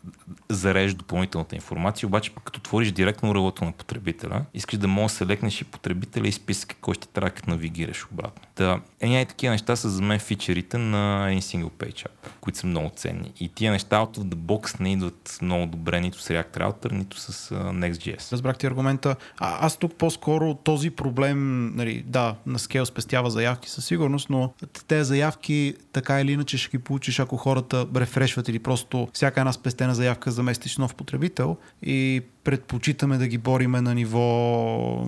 Зарежеш 0.49 0.93
допълнителната 0.93 1.55
информация, 1.55 2.07
обаче 2.07 2.31
пък 2.31 2.43
като 2.43 2.57
отвориш 2.57 2.91
директно 2.91 3.35
рълото 3.35 3.65
на 3.65 3.72
потребителя, 3.72 4.45
искаш 4.53 4.80
да 4.80 4.88
можеш 4.88 5.13
да 5.13 5.17
се 5.17 5.26
лекнеш 5.26 5.61
и 5.61 5.65
потребителя 5.65 6.27
и 6.27 6.31
списъка, 6.31 6.76
който 6.81 6.97
ще 6.97 7.07
трябва 7.07 7.30
да 7.45 7.51
навигираш 7.51 8.07
обратно. 8.11 8.44
Та, 8.56 8.80
е, 9.02 9.22
и 9.22 9.26
такива 9.26 9.52
неща 9.52 9.76
са 9.76 9.90
за 9.90 10.02
мен 10.02 10.19
фичерите 10.19 10.77
на 10.77 11.27
един 11.27 11.41
single 11.41 11.69
page 11.69 12.06
app, 12.06 12.30
които 12.41 12.60
са 12.60 12.68
много 12.68 12.91
ценни. 12.95 13.34
И 13.40 13.49
тия 13.49 13.72
неща 13.72 13.95
out 13.95 14.18
of 14.18 14.23
the 14.23 14.36
box 14.36 14.80
не 14.80 14.91
идват 14.91 15.38
много 15.41 15.65
добре 15.65 16.02
нито 16.02 16.22
с 16.22 16.27
React 16.27 16.57
Router, 16.57 16.91
нито 16.91 17.19
с 17.19 17.49
Next.js. 17.56 18.32
Разбрах 18.32 18.57
ти 18.57 18.68
аргумента. 18.68 19.15
А, 19.38 19.65
аз 19.65 19.77
тук 19.77 19.95
по-скоро 19.95 20.53
този 20.53 20.90
проблем, 20.90 21.72
нали, 21.76 22.03
да, 22.07 22.36
на 22.45 22.60
скейл 22.60 22.86
спестява 22.86 23.30
заявки 23.30 23.69
със 23.69 23.86
сигурност, 23.86 24.30
но 24.30 24.53
тези 24.88 25.07
заявки 25.07 25.76
така 25.94 26.22
или 26.22 26.32
иначе 26.32 26.57
ще 26.57 26.77
ги 26.77 26.84
получиш, 26.84 27.19
ако 27.19 27.38
хората 27.38 27.88
рефрешват 27.95 28.48
или 28.48 28.60
просто 28.60 29.07
всяка 29.14 29.40
една 29.40 29.53
спестена 29.53 29.95
заявка 29.95 30.32
заместиш 30.32 30.77
нов 30.77 30.95
потребител 30.95 31.57
и 31.82 32.22
предпочитаме 32.45 33.17
да 33.17 33.27
ги 33.27 33.38
бориме 33.38 33.81
на 33.81 33.95
ниво 33.95 35.07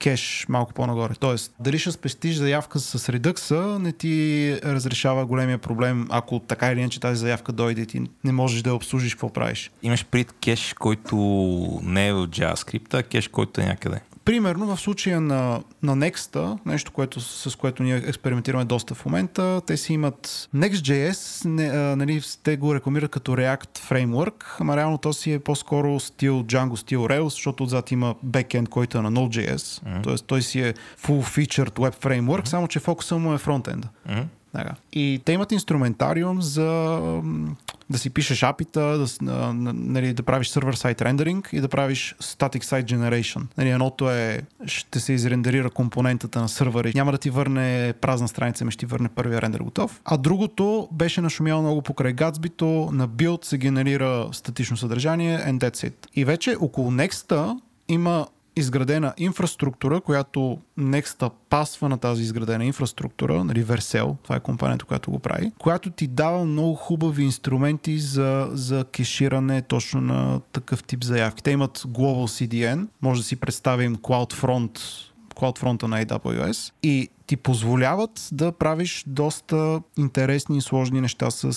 кеш 0.00 0.46
малко 0.48 0.72
по-нагоре. 0.72 1.14
Тоест, 1.20 1.54
дали 1.60 1.78
ще 1.78 1.92
спестиш 1.92 2.36
заявка 2.36 2.78
с 2.78 3.08
редъкса, 3.08 3.78
не 3.78 3.92
ти 3.92 4.58
разрешава 4.64 5.26
големия 5.26 5.58
проблем, 5.58 6.06
ако 6.10 6.38
така 6.38 6.72
или 6.72 6.80
иначе 6.80 7.00
тази 7.00 7.20
заявка 7.20 7.52
дойде 7.52 7.82
и 7.82 7.86
ти 7.86 8.02
не 8.24 8.32
можеш 8.32 8.62
да 8.62 8.70
я 8.70 8.74
обслужиш, 8.74 9.14
какво 9.14 9.32
правиш. 9.32 9.70
Имаш 9.82 10.04
пред 10.04 10.32
кеш, 10.32 10.74
който 10.78 11.16
не 11.82 12.08
е 12.08 12.12
в 12.12 12.28
JavaScript, 12.28 12.94
а 12.94 13.02
кеш, 13.02 13.28
който 13.28 13.60
е 13.60 13.64
някъде. 13.64 14.00
Примерно 14.26 14.76
в 14.76 14.80
случая 14.80 15.20
на, 15.20 15.62
на 15.82 15.96
Next, 15.96 16.58
нещо, 16.66 16.92
което, 16.92 17.20
с 17.20 17.56
което 17.56 17.82
ние 17.82 17.96
експериментираме 17.96 18.64
доста 18.64 18.94
в 18.94 19.04
момента, 19.04 19.60
те 19.66 19.76
си 19.76 19.92
имат 19.92 20.48
Next.js, 20.54 21.44
не, 21.48 21.64
а, 21.68 21.96
нали, 21.96 22.22
те 22.42 22.56
го 22.56 22.74
рекламират 22.74 23.10
като 23.10 23.32
React 23.32 23.78
Framework, 23.78 24.44
ама 24.60 24.76
реално 24.76 24.98
то 24.98 25.12
си 25.12 25.32
е 25.32 25.38
по-скоро 25.38 26.00
стил 26.00 26.42
Django, 26.42 26.74
стил 26.74 26.98
Rails, 27.00 27.28
защото 27.28 27.64
отзад 27.64 27.90
има 27.90 28.14
backend, 28.26 28.68
който 28.68 28.98
е 28.98 29.02
на 29.02 29.12
Node.js, 29.12 29.56
mm-hmm. 29.56 30.04
т.е. 30.04 30.14
той 30.26 30.42
си 30.42 30.60
е 30.60 30.74
full-featured 31.02 31.70
web 31.70 32.04
framework, 32.04 32.40
mm-hmm. 32.40 32.48
само 32.48 32.68
че 32.68 32.78
фокуса 32.78 33.18
му 33.18 33.34
е 33.34 33.38
фронтенда. 33.38 33.88
Mm-hmm. 34.08 34.24
Така. 34.56 34.74
И 34.92 35.20
те 35.24 35.32
имат 35.32 35.52
инструментариум 35.52 36.42
за 36.42 36.62
да 37.90 37.98
си 37.98 38.10
пишеш 38.10 38.42
апита, 38.42 39.06
да, 39.22 39.52
нали, 39.54 40.12
да 40.12 40.22
правиш 40.22 40.48
сервер-сайт 40.48 41.02
рендеринг 41.02 41.48
и 41.52 41.60
да 41.60 41.68
правиш 41.68 42.14
static 42.22 42.64
site 42.64 42.84
generation. 42.84 43.42
Нали, 43.58 43.70
едното 43.70 44.10
е, 44.10 44.42
ще 44.66 45.00
се 45.00 45.12
изрендерира 45.12 45.70
компонентата 45.70 46.40
на 46.40 46.48
сървъра 46.48 46.88
и 46.88 46.92
няма 46.94 47.12
да 47.12 47.18
ти 47.18 47.30
върне 47.30 47.94
празна 48.00 48.28
страница, 48.28 48.64
ми 48.64 48.70
ще 48.70 48.78
ти 48.78 48.86
върне 48.86 49.08
първия 49.08 49.42
рендер 49.42 49.60
готов. 49.60 50.00
А 50.04 50.16
другото 50.16 50.88
беше 50.92 51.20
нашумяло 51.20 51.62
много 51.62 51.82
покрай 51.82 52.14
Gatsby, 52.14 52.90
на 52.90 53.08
build 53.08 53.44
се 53.44 53.58
генерира 53.58 54.28
статично 54.32 54.76
съдържание 54.76 55.38
and 55.38 55.58
that's 55.58 55.90
it. 55.90 55.94
И 56.14 56.24
вече 56.24 56.56
около 56.60 56.90
Next 56.90 57.56
има 57.88 58.26
изградена 58.56 59.14
инфраструктура, 59.18 60.00
която 60.00 60.58
Next 60.78 61.30
пасва 61.50 61.88
на 61.88 61.98
тази 61.98 62.22
изградена 62.22 62.64
инфраструктура, 62.64 63.44
нали, 63.44 63.64
Vercel, 63.64 64.16
това 64.22 64.36
е 64.36 64.40
компанията, 64.40 64.84
която 64.84 65.10
го 65.10 65.18
прави, 65.18 65.52
която 65.58 65.90
ти 65.90 66.06
дава 66.06 66.44
много 66.44 66.74
хубави 66.74 67.22
инструменти 67.22 67.98
за, 67.98 68.48
за 68.52 68.84
кеширане 68.84 69.62
точно 69.62 70.00
на 70.00 70.40
такъв 70.52 70.84
тип 70.84 71.04
заявки. 71.04 71.42
Те 71.42 71.50
имат 71.50 71.78
Global 71.78 72.46
CDN, 72.46 72.86
може 73.02 73.20
да 73.20 73.26
си 73.26 73.36
представим 73.36 73.96
CloudFront 73.96 74.80
CloudFront 75.34 75.82
на 75.82 76.04
AWS 76.04 76.72
и 76.82 77.08
ти 77.26 77.36
позволяват 77.36 78.28
да 78.32 78.52
правиш 78.52 79.04
доста 79.06 79.80
интересни 79.98 80.58
и 80.58 80.60
сложни 80.60 81.00
неща 81.00 81.30
с, 81.30 81.52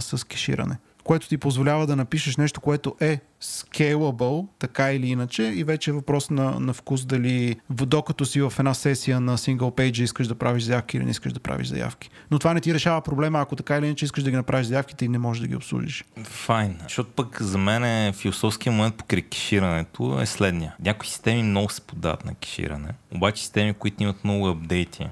с 0.00 0.24
кеширане 0.24 0.78
което 1.08 1.28
ти 1.28 1.38
позволява 1.38 1.86
да 1.86 1.96
напишеш 1.96 2.36
нещо, 2.36 2.60
което 2.60 2.96
е 3.00 3.20
scalable, 3.42 4.46
така 4.58 4.92
или 4.92 5.06
иначе, 5.06 5.42
и 5.42 5.64
вече 5.64 5.90
е 5.90 5.92
въпрос 5.92 6.30
на, 6.30 6.60
на 6.60 6.72
вкус 6.72 7.04
дали 7.04 7.56
докато 7.70 8.24
си 8.24 8.40
в 8.40 8.52
една 8.58 8.74
сесия 8.74 9.20
на 9.20 9.38
single 9.38 9.58
page 9.58 10.02
искаш 10.02 10.26
да 10.28 10.34
правиш 10.34 10.62
заявки 10.62 10.96
или 10.96 11.04
не 11.04 11.10
искаш 11.10 11.32
да 11.32 11.40
правиш 11.40 11.66
заявки. 11.66 12.10
Но 12.30 12.38
това 12.38 12.54
не 12.54 12.60
ти 12.60 12.74
решава 12.74 13.00
проблема, 13.00 13.40
ако 13.40 13.56
така 13.56 13.76
или 13.76 13.86
иначе 13.86 14.04
искаш 14.04 14.24
да 14.24 14.30
ги 14.30 14.36
направиш 14.36 14.66
заявките 14.66 15.04
и 15.04 15.08
не 15.08 15.18
можеш 15.18 15.40
да 15.40 15.48
ги 15.48 15.56
обслужиш. 15.56 16.04
Файн. 16.24 16.76
Защото 16.82 17.10
пък 17.10 17.42
за 17.42 17.58
мен 17.58 17.84
е 17.84 18.12
философския 18.12 18.72
момент 18.72 18.94
по 18.96 19.04
кеширането 19.04 20.20
е 20.20 20.26
следния. 20.26 20.74
Някои 20.80 21.08
системи 21.08 21.42
много 21.42 21.70
се 21.70 21.80
подават 21.80 22.24
на 22.24 22.34
кеширане, 22.34 22.88
обаче 23.14 23.42
системи, 23.42 23.74
които 23.74 24.02
имат 24.02 24.24
много 24.24 24.48
апдейти, 24.48 25.06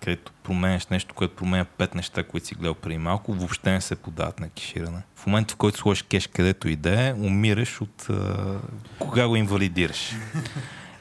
където 0.00 0.31
променяш 0.42 0.86
нещо, 0.86 1.14
което 1.14 1.36
променя 1.36 1.64
пет 1.64 1.94
неща, 1.94 2.22
които 2.22 2.46
си 2.46 2.54
гледал 2.54 2.74
преди 2.74 2.98
малко, 2.98 3.34
въобще 3.34 3.72
не 3.72 3.80
се 3.80 3.96
подават 3.96 4.40
на 4.40 4.48
кеширане. 4.48 5.02
В 5.16 5.26
момента, 5.26 5.54
в 5.54 5.56
който 5.56 5.78
сложиш 5.78 6.02
кеш 6.02 6.26
където 6.26 6.68
и 6.68 6.76
да 6.76 7.08
е, 7.08 7.12
умираш 7.12 7.80
от 7.80 8.06
а, 8.10 8.58
кога 8.98 9.28
го 9.28 9.36
инвалидираш. 9.36 10.16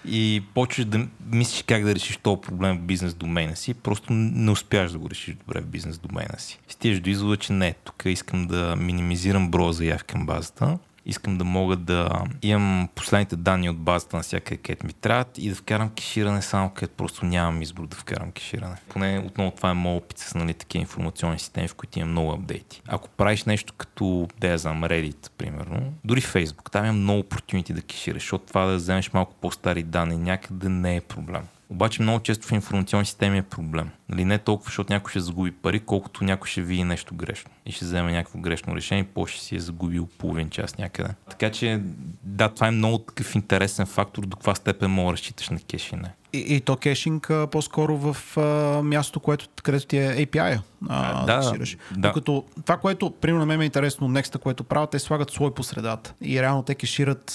И 0.06 0.44
почваш 0.54 0.86
да 0.86 1.08
мислиш 1.26 1.64
как 1.68 1.84
да 1.84 1.96
решиш 1.96 2.18
този 2.18 2.42
проблем 2.42 2.78
в 2.78 2.82
бизнес 2.82 3.14
домейна 3.14 3.56
си, 3.56 3.74
просто 3.74 4.14
не 4.14 4.52
успяваш 4.52 4.92
да 4.92 5.00
го 5.00 5.10
решиш 5.10 5.36
добре 5.36 5.62
в 5.62 5.66
бизнес 5.66 5.98
домейна 5.98 6.40
си. 6.40 6.60
Стигаш 6.68 7.00
до 7.00 7.10
извода, 7.10 7.38
че 7.38 7.54
не, 7.54 7.74
тук 7.84 8.04
искам 8.06 8.48
да 8.48 8.76
минимизирам 8.76 9.52
броя 9.52 9.74
заявки 9.74 10.14
към 10.14 10.26
базата, 10.26 10.78
искам 11.06 11.38
да 11.38 11.44
мога 11.44 11.76
да 11.76 12.24
имам 12.42 12.90
последните 12.96 13.36
данни 13.36 13.70
от 13.70 13.78
базата 13.78 14.18
на 14.18 14.24
всяка 14.24 14.58
където 14.58 14.86
ми 14.86 14.94
трябват 14.94 15.38
и 15.38 15.50
да 15.50 15.56
вкарам 15.56 15.90
кеширане 15.90 16.42
само 16.42 16.70
където 16.70 16.94
просто 16.98 17.26
нямам 17.26 17.62
избор 17.62 17.88
да 17.88 17.96
вкарам 17.98 18.32
кеширане. 18.32 18.76
Поне 18.90 19.24
отново 19.26 19.52
това 19.52 19.70
е 19.70 19.74
моят 19.74 20.04
опит 20.04 20.18
с 20.18 20.36
нали, 20.36 20.54
такива 20.54 20.82
информационни 20.82 21.40
системи, 21.40 21.68
в 21.68 21.76
които 21.76 22.00
има 22.00 22.08
много 22.08 22.32
апдейти. 22.32 22.82
Ако 22.88 23.10
правиш 23.10 23.44
нещо 23.44 23.74
като, 23.78 24.28
да 24.40 24.48
я 24.48 24.58
знам, 24.58 24.84
Reddit, 24.84 25.32
примерно, 25.38 25.94
дори 26.06 26.22
Facebook, 26.22 26.72
там 26.72 26.86
има 26.86 26.94
много 26.94 27.24
opportunity 27.24 27.74
да 27.74 27.82
кешираш, 27.82 28.22
защото 28.22 28.46
това 28.46 28.66
да 28.66 28.76
вземеш 28.76 29.14
малко 29.14 29.36
по-стари 29.42 29.84
данни 29.84 30.18
някъде 30.18 30.70
не 30.70 30.96
е 30.96 31.02
проблем. 31.02 31.44
Обаче 31.72 32.02
много 32.02 32.20
често 32.20 32.48
в 32.48 32.52
информационни 32.52 33.06
системи 33.06 33.38
е 33.38 33.42
проблем. 33.42 33.90
Нали, 34.10 34.26
не 34.26 34.38
толкова, 34.38 34.68
защото 34.68 34.94
някой 34.94 35.10
ще 35.10 35.20
загуби 35.20 35.52
пари, 35.52 35.80
колкото 35.80 36.24
някой 36.24 36.48
ще 36.48 36.62
види 36.62 36.84
нещо 36.84 37.16
грешно 37.16 37.52
и 37.66 37.72
ще 37.72 37.86
вземе 37.86 38.12
някакво 38.12 38.40
грешно 38.40 38.76
решение, 38.76 39.04
и 39.04 39.08
после 39.08 39.34
ще 39.34 39.44
си 39.44 39.56
е 39.56 39.60
загубил 39.60 40.08
половин 40.18 40.50
час 40.50 40.78
някъде. 40.78 41.10
Така 41.30 41.52
че, 41.52 41.82
да, 42.24 42.50
това 42.50 42.68
е 42.68 42.72
много 42.72 42.98
такъв 42.98 43.36
интересен 43.36 43.86
фактор, 43.86 44.26
до 44.26 44.38
каква 44.38 44.56
степен 44.56 44.92
мога 44.92 45.10
да 45.10 45.14
разчиташ 45.14 45.50
на 45.50 45.60
кеш 45.60 45.92
и 45.92 45.96
не. 45.96 46.12
И, 46.34 46.56
и 46.56 46.62
то 46.62 46.78
кешинг 46.78 47.30
а, 47.30 47.48
по-скоро 47.48 47.98
в 47.98 48.38
а, 48.38 48.42
място, 48.84 49.20
което, 49.20 49.46
където 49.64 49.86
ти 49.86 49.98
е 49.98 50.26
API. 50.26 50.60
А, 50.90 51.26
да, 51.26 51.52
да, 51.52 51.58
да. 51.58 51.68
Докато 51.98 52.44
това, 52.66 52.78
което, 52.78 53.12
примерно, 53.12 53.46
мен 53.46 53.62
е 53.62 53.66
интересно, 53.66 54.10
Next, 54.10 54.38
което 54.38 54.64
правят, 54.64 54.90
те 54.90 55.00
слагат 55.00 55.32
слой 55.32 55.54
по 55.54 55.64
средата. 55.64 56.14
И 56.22 56.42
реално 56.42 56.64
те 56.64 56.76
кешират 56.76 57.32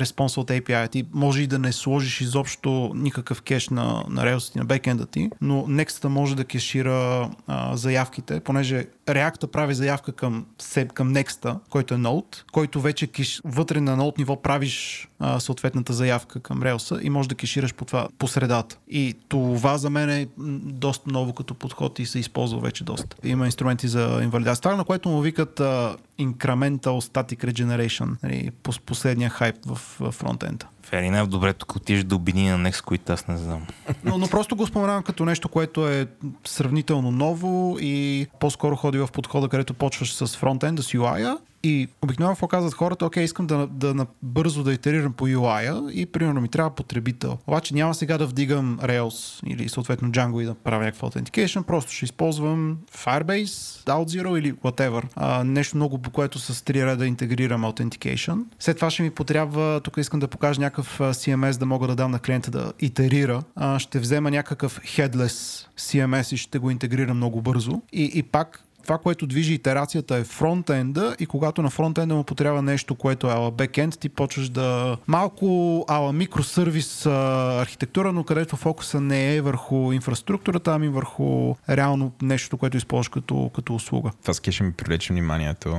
респонса 0.00 0.40
от 0.40 0.50
API. 0.50 0.90
Ти 0.90 1.04
може 1.12 1.42
и 1.42 1.46
да 1.46 1.58
не 1.58 1.72
сложиш 1.72 2.20
изобщо 2.20 2.92
никакъв 2.94 3.42
кеш 3.42 3.68
на, 3.68 4.04
на 4.08 4.38
ти, 4.52 4.58
на 4.58 4.64
бекенда 4.64 5.06
ти, 5.06 5.30
но 5.40 5.66
Next 5.66 6.08
може 6.08 6.36
да 6.36 6.44
кешира 6.44 7.30
а, 7.46 7.76
заявките, 7.76 8.40
понеже 8.40 8.86
React 9.06 9.46
прави 9.46 9.74
заявка 9.74 10.12
към, 10.12 10.46
себе, 10.58 10.90
към 10.94 11.14
Next, 11.14 11.58
който 11.70 11.94
е 11.94 11.96
Node, 11.96 12.44
който 12.52 12.80
вече 12.80 13.06
кеш, 13.06 13.40
вътре 13.44 13.80
на 13.80 13.96
Node 13.96 14.18
ниво 14.18 14.42
правиш 14.42 15.08
а, 15.18 15.40
съответната 15.40 15.92
заявка 15.92 16.40
към 16.40 16.60
Rails 16.60 17.00
и 17.00 17.10
може 17.10 17.28
да 17.28 17.34
кешираш 17.34 17.74
по 17.74 17.84
това 17.84 18.08
по 18.18 18.28
средата. 18.28 18.76
И 18.88 19.14
това 19.28 19.78
за 19.78 19.90
мен 19.90 20.10
е 20.10 20.28
доста 20.62 21.10
ново 21.10 21.32
като 21.32 21.54
подход 21.54 21.98
и 21.98 22.06
се 22.06 22.18
използва 22.18 22.60
вече 22.60 22.84
доста. 22.84 23.16
Има 23.24 23.46
инструменти 23.46 23.88
за 23.88 24.20
инвалидация. 24.22 24.62
Това, 24.62 24.76
на 24.76 24.84
което 24.84 25.08
му 25.08 25.20
викат 25.20 25.60
а, 25.60 25.96
Incremental 26.20 27.00
Static 27.00 27.44
Regeneration, 27.44 28.16
нали, 28.22 28.50
последния 28.86 29.30
хайп 29.30 29.56
в, 29.66 29.96
в 30.00 30.12
фронтенда. 30.12 30.66
Е 30.92 31.26
добре 31.26 31.52
тук 31.52 31.76
отиш 31.76 32.04
до 32.04 32.16
обини 32.16 32.50
на 32.50 32.70
Next, 32.70 32.84
които 32.84 33.12
аз 33.12 33.28
не 33.28 33.36
знам. 33.36 33.66
Но, 34.04 34.18
но 34.18 34.28
просто 34.28 34.56
го 34.56 34.66
споменавам 34.66 35.02
като 35.02 35.24
нещо, 35.24 35.48
което 35.48 35.88
е 35.88 36.06
сравнително 36.44 37.10
ново 37.10 37.76
и 37.80 38.26
по-скоро 38.40 38.76
ходи 38.76 38.98
в 38.98 39.08
подхода, 39.12 39.48
където 39.48 39.74
почваш 39.74 40.14
с 40.14 40.36
фронтенда, 40.36 40.82
с 40.82 40.92
UI-а 40.92 41.38
и 41.64 41.88
обикновено 42.02 42.34
какво 42.34 42.48
казват 42.48 42.74
хората, 42.74 43.06
окей, 43.06 43.24
искам 43.24 43.46
да, 43.46 43.66
да, 43.66 43.94
да 43.94 44.06
бързо 44.22 44.62
да 44.62 44.72
итерирам 44.72 45.12
по 45.12 45.28
UI-а 45.28 45.92
и 45.92 46.06
примерно 46.06 46.40
ми 46.40 46.48
трябва 46.48 46.70
потребител. 46.70 47.38
Обаче 47.46 47.74
няма 47.74 47.94
сега 47.94 48.18
да 48.18 48.26
вдигам 48.26 48.78
Rails 48.78 49.46
или 49.46 49.68
съответно 49.68 50.10
Django 50.10 50.42
и 50.42 50.44
да 50.44 50.54
правя 50.54 50.84
някаква 50.84 51.10
authentication, 51.10 51.62
просто 51.62 51.92
ще 51.92 52.04
използвам 52.04 52.78
Firebase, 52.92 53.86
OutZero 53.86 54.38
или 54.38 54.52
whatever. 54.52 55.02
А, 55.16 55.44
нещо 55.44 55.76
много, 55.76 55.98
по 55.98 56.10
което 56.10 56.38
с 56.38 56.64
три 56.64 56.86
реда 56.86 57.06
интегрирам 57.06 57.64
authentication. 57.64 58.44
След 58.58 58.76
това 58.76 58.90
ще 58.90 59.02
ми 59.02 59.10
потрябва, 59.10 59.80
тук 59.84 59.96
искам 59.96 60.20
да 60.20 60.28
покажа 60.28 60.60
някакъв 60.60 60.98
CMS 60.98 61.58
да 61.58 61.66
мога 61.66 61.86
да 61.86 61.94
дам 61.94 62.10
на 62.10 62.18
клиента 62.18 62.50
да 62.50 62.72
итерира. 62.80 63.42
А, 63.56 63.78
ще 63.78 63.98
взема 63.98 64.30
някакъв 64.30 64.80
headless 64.80 65.66
CMS 65.78 66.34
и 66.34 66.36
ще 66.36 66.58
го 66.58 66.70
интегрирам 66.70 67.16
много 67.16 67.42
бързо. 67.42 67.82
И, 67.92 68.10
и 68.14 68.22
пак 68.22 68.64
това, 68.84 68.98
което 68.98 69.26
движи 69.26 69.54
итерацията 69.54 70.16
е 70.16 70.24
фронтенда 70.24 71.16
и 71.18 71.26
когато 71.26 71.62
на 71.62 71.70
фронтенда 71.70 72.14
му 72.14 72.24
потрябва 72.24 72.62
нещо, 72.62 72.94
което 72.94 73.26
е 73.26 73.32
ала 73.32 73.50
бекенд, 73.50 73.98
ти 73.98 74.08
почваш 74.08 74.48
да 74.48 74.96
малко 75.06 75.84
ала 75.88 76.12
микросервис 76.12 77.06
архитектура, 77.06 78.12
но 78.12 78.24
където 78.24 78.56
фокуса 78.56 79.00
не 79.00 79.36
е 79.36 79.40
върху 79.40 79.92
инфраструктурата, 79.92 80.72
ами 80.72 80.88
върху 80.88 81.54
реално 81.68 82.12
нещо, 82.22 82.56
което 82.56 82.76
използваш 82.76 83.08
като, 83.08 83.50
като 83.54 83.74
услуга. 83.74 84.10
Това 84.22 84.34
с 84.34 84.40
кеша 84.40 84.64
ми 84.64 84.72
привлече 84.72 85.12
вниманието. 85.12 85.76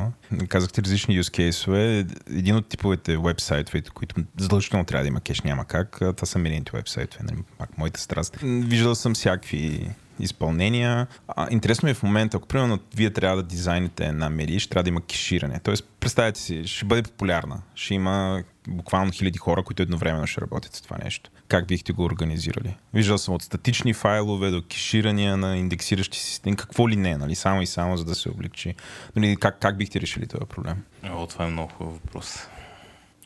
Казахте 0.47 0.81
различни 0.81 1.19
use 1.23 1.49
case 1.49 2.07
Един 2.29 2.55
от 2.55 2.67
типовете 2.67 3.17
вебсайтове, 3.17 3.81
които 3.93 4.15
задължително 4.37 4.85
трябва 4.85 5.03
да 5.03 5.07
има 5.07 5.21
кеш, 5.21 5.41
няма 5.41 5.65
как. 5.65 5.97
Това 5.99 6.25
са 6.25 6.39
мирените 6.39 6.71
вебсайтове, 6.73 7.23
нали? 7.23 7.43
пак 7.57 7.77
моята 7.77 7.99
страст. 7.99 8.37
Виждал 8.43 8.95
съм 8.95 9.13
всякакви 9.13 9.89
изпълнения. 10.19 11.07
А, 11.27 11.47
интересно 11.51 11.87
ми 11.87 11.91
е 11.91 11.93
в 11.93 12.03
момента, 12.03 12.37
ако 12.37 12.47
примерно 12.47 12.79
вие 12.95 13.09
трябва 13.09 13.37
да 13.37 13.43
дизайните 13.43 14.05
една 14.05 14.29
медия, 14.29 14.59
ще 14.59 14.69
трябва 14.69 14.83
да 14.83 14.89
има 14.89 15.01
кеширане. 15.01 15.59
Тоест, 15.63 15.89
представете 15.99 16.39
си, 16.39 16.67
ще 16.67 16.85
бъде 16.85 17.03
популярна. 17.03 17.61
Ще 17.75 17.93
има 17.93 18.43
буквално 18.67 19.11
хиляди 19.11 19.37
хора, 19.37 19.63
които 19.63 19.83
едновременно 19.83 20.27
ще 20.27 20.41
работят 20.41 20.73
с 20.73 20.81
това 20.81 20.97
нещо. 21.03 21.31
Как 21.47 21.67
бихте 21.67 21.93
го 21.93 22.03
организирали? 22.03 22.75
Виждал 22.93 23.17
съм 23.17 23.33
от 23.33 23.41
статични 23.41 23.93
файлове 23.93 24.51
до 24.51 24.63
кеширания 24.69 25.37
на 25.37 25.57
индексиращи 25.57 26.19
системи. 26.19 26.55
Какво 26.55 26.89
ли 26.89 26.95
не, 26.95 27.17
нали? 27.17 27.35
Само 27.35 27.61
и 27.61 27.67
само, 27.67 27.97
за 27.97 28.05
да 28.05 28.15
се 28.15 28.29
облегчи. 28.29 28.75
Нали, 29.15 29.35
как, 29.35 29.59
как 29.59 29.77
бихте 29.77 30.01
решили 30.01 30.27
този 30.27 30.45
проблем? 30.45 30.83
О, 31.03 31.27
това 31.27 31.45
е 31.45 31.49
много 31.49 31.71
хубав 31.71 31.93
въпрос. 31.93 32.47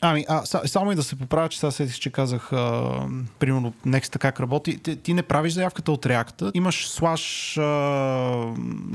Ами, 0.00 0.24
а, 0.28 0.46
само 0.46 0.92
и 0.92 0.94
да 0.94 1.02
се 1.02 1.16
поправя, 1.16 1.48
че 1.48 1.58
сега 1.58 1.70
седих, 1.70 1.98
че 1.98 2.10
казах, 2.10 2.52
а, 2.52 2.92
примерно, 3.38 3.72
Next 3.86 4.18
как 4.18 4.40
работи. 4.40 4.78
Ти, 4.78 4.96
ти 4.96 5.14
не 5.14 5.22
правиш 5.22 5.52
заявката 5.52 5.92
от 5.92 6.06
реакта, 6.06 6.50
имаш 6.54 6.88
слаш 6.88 7.56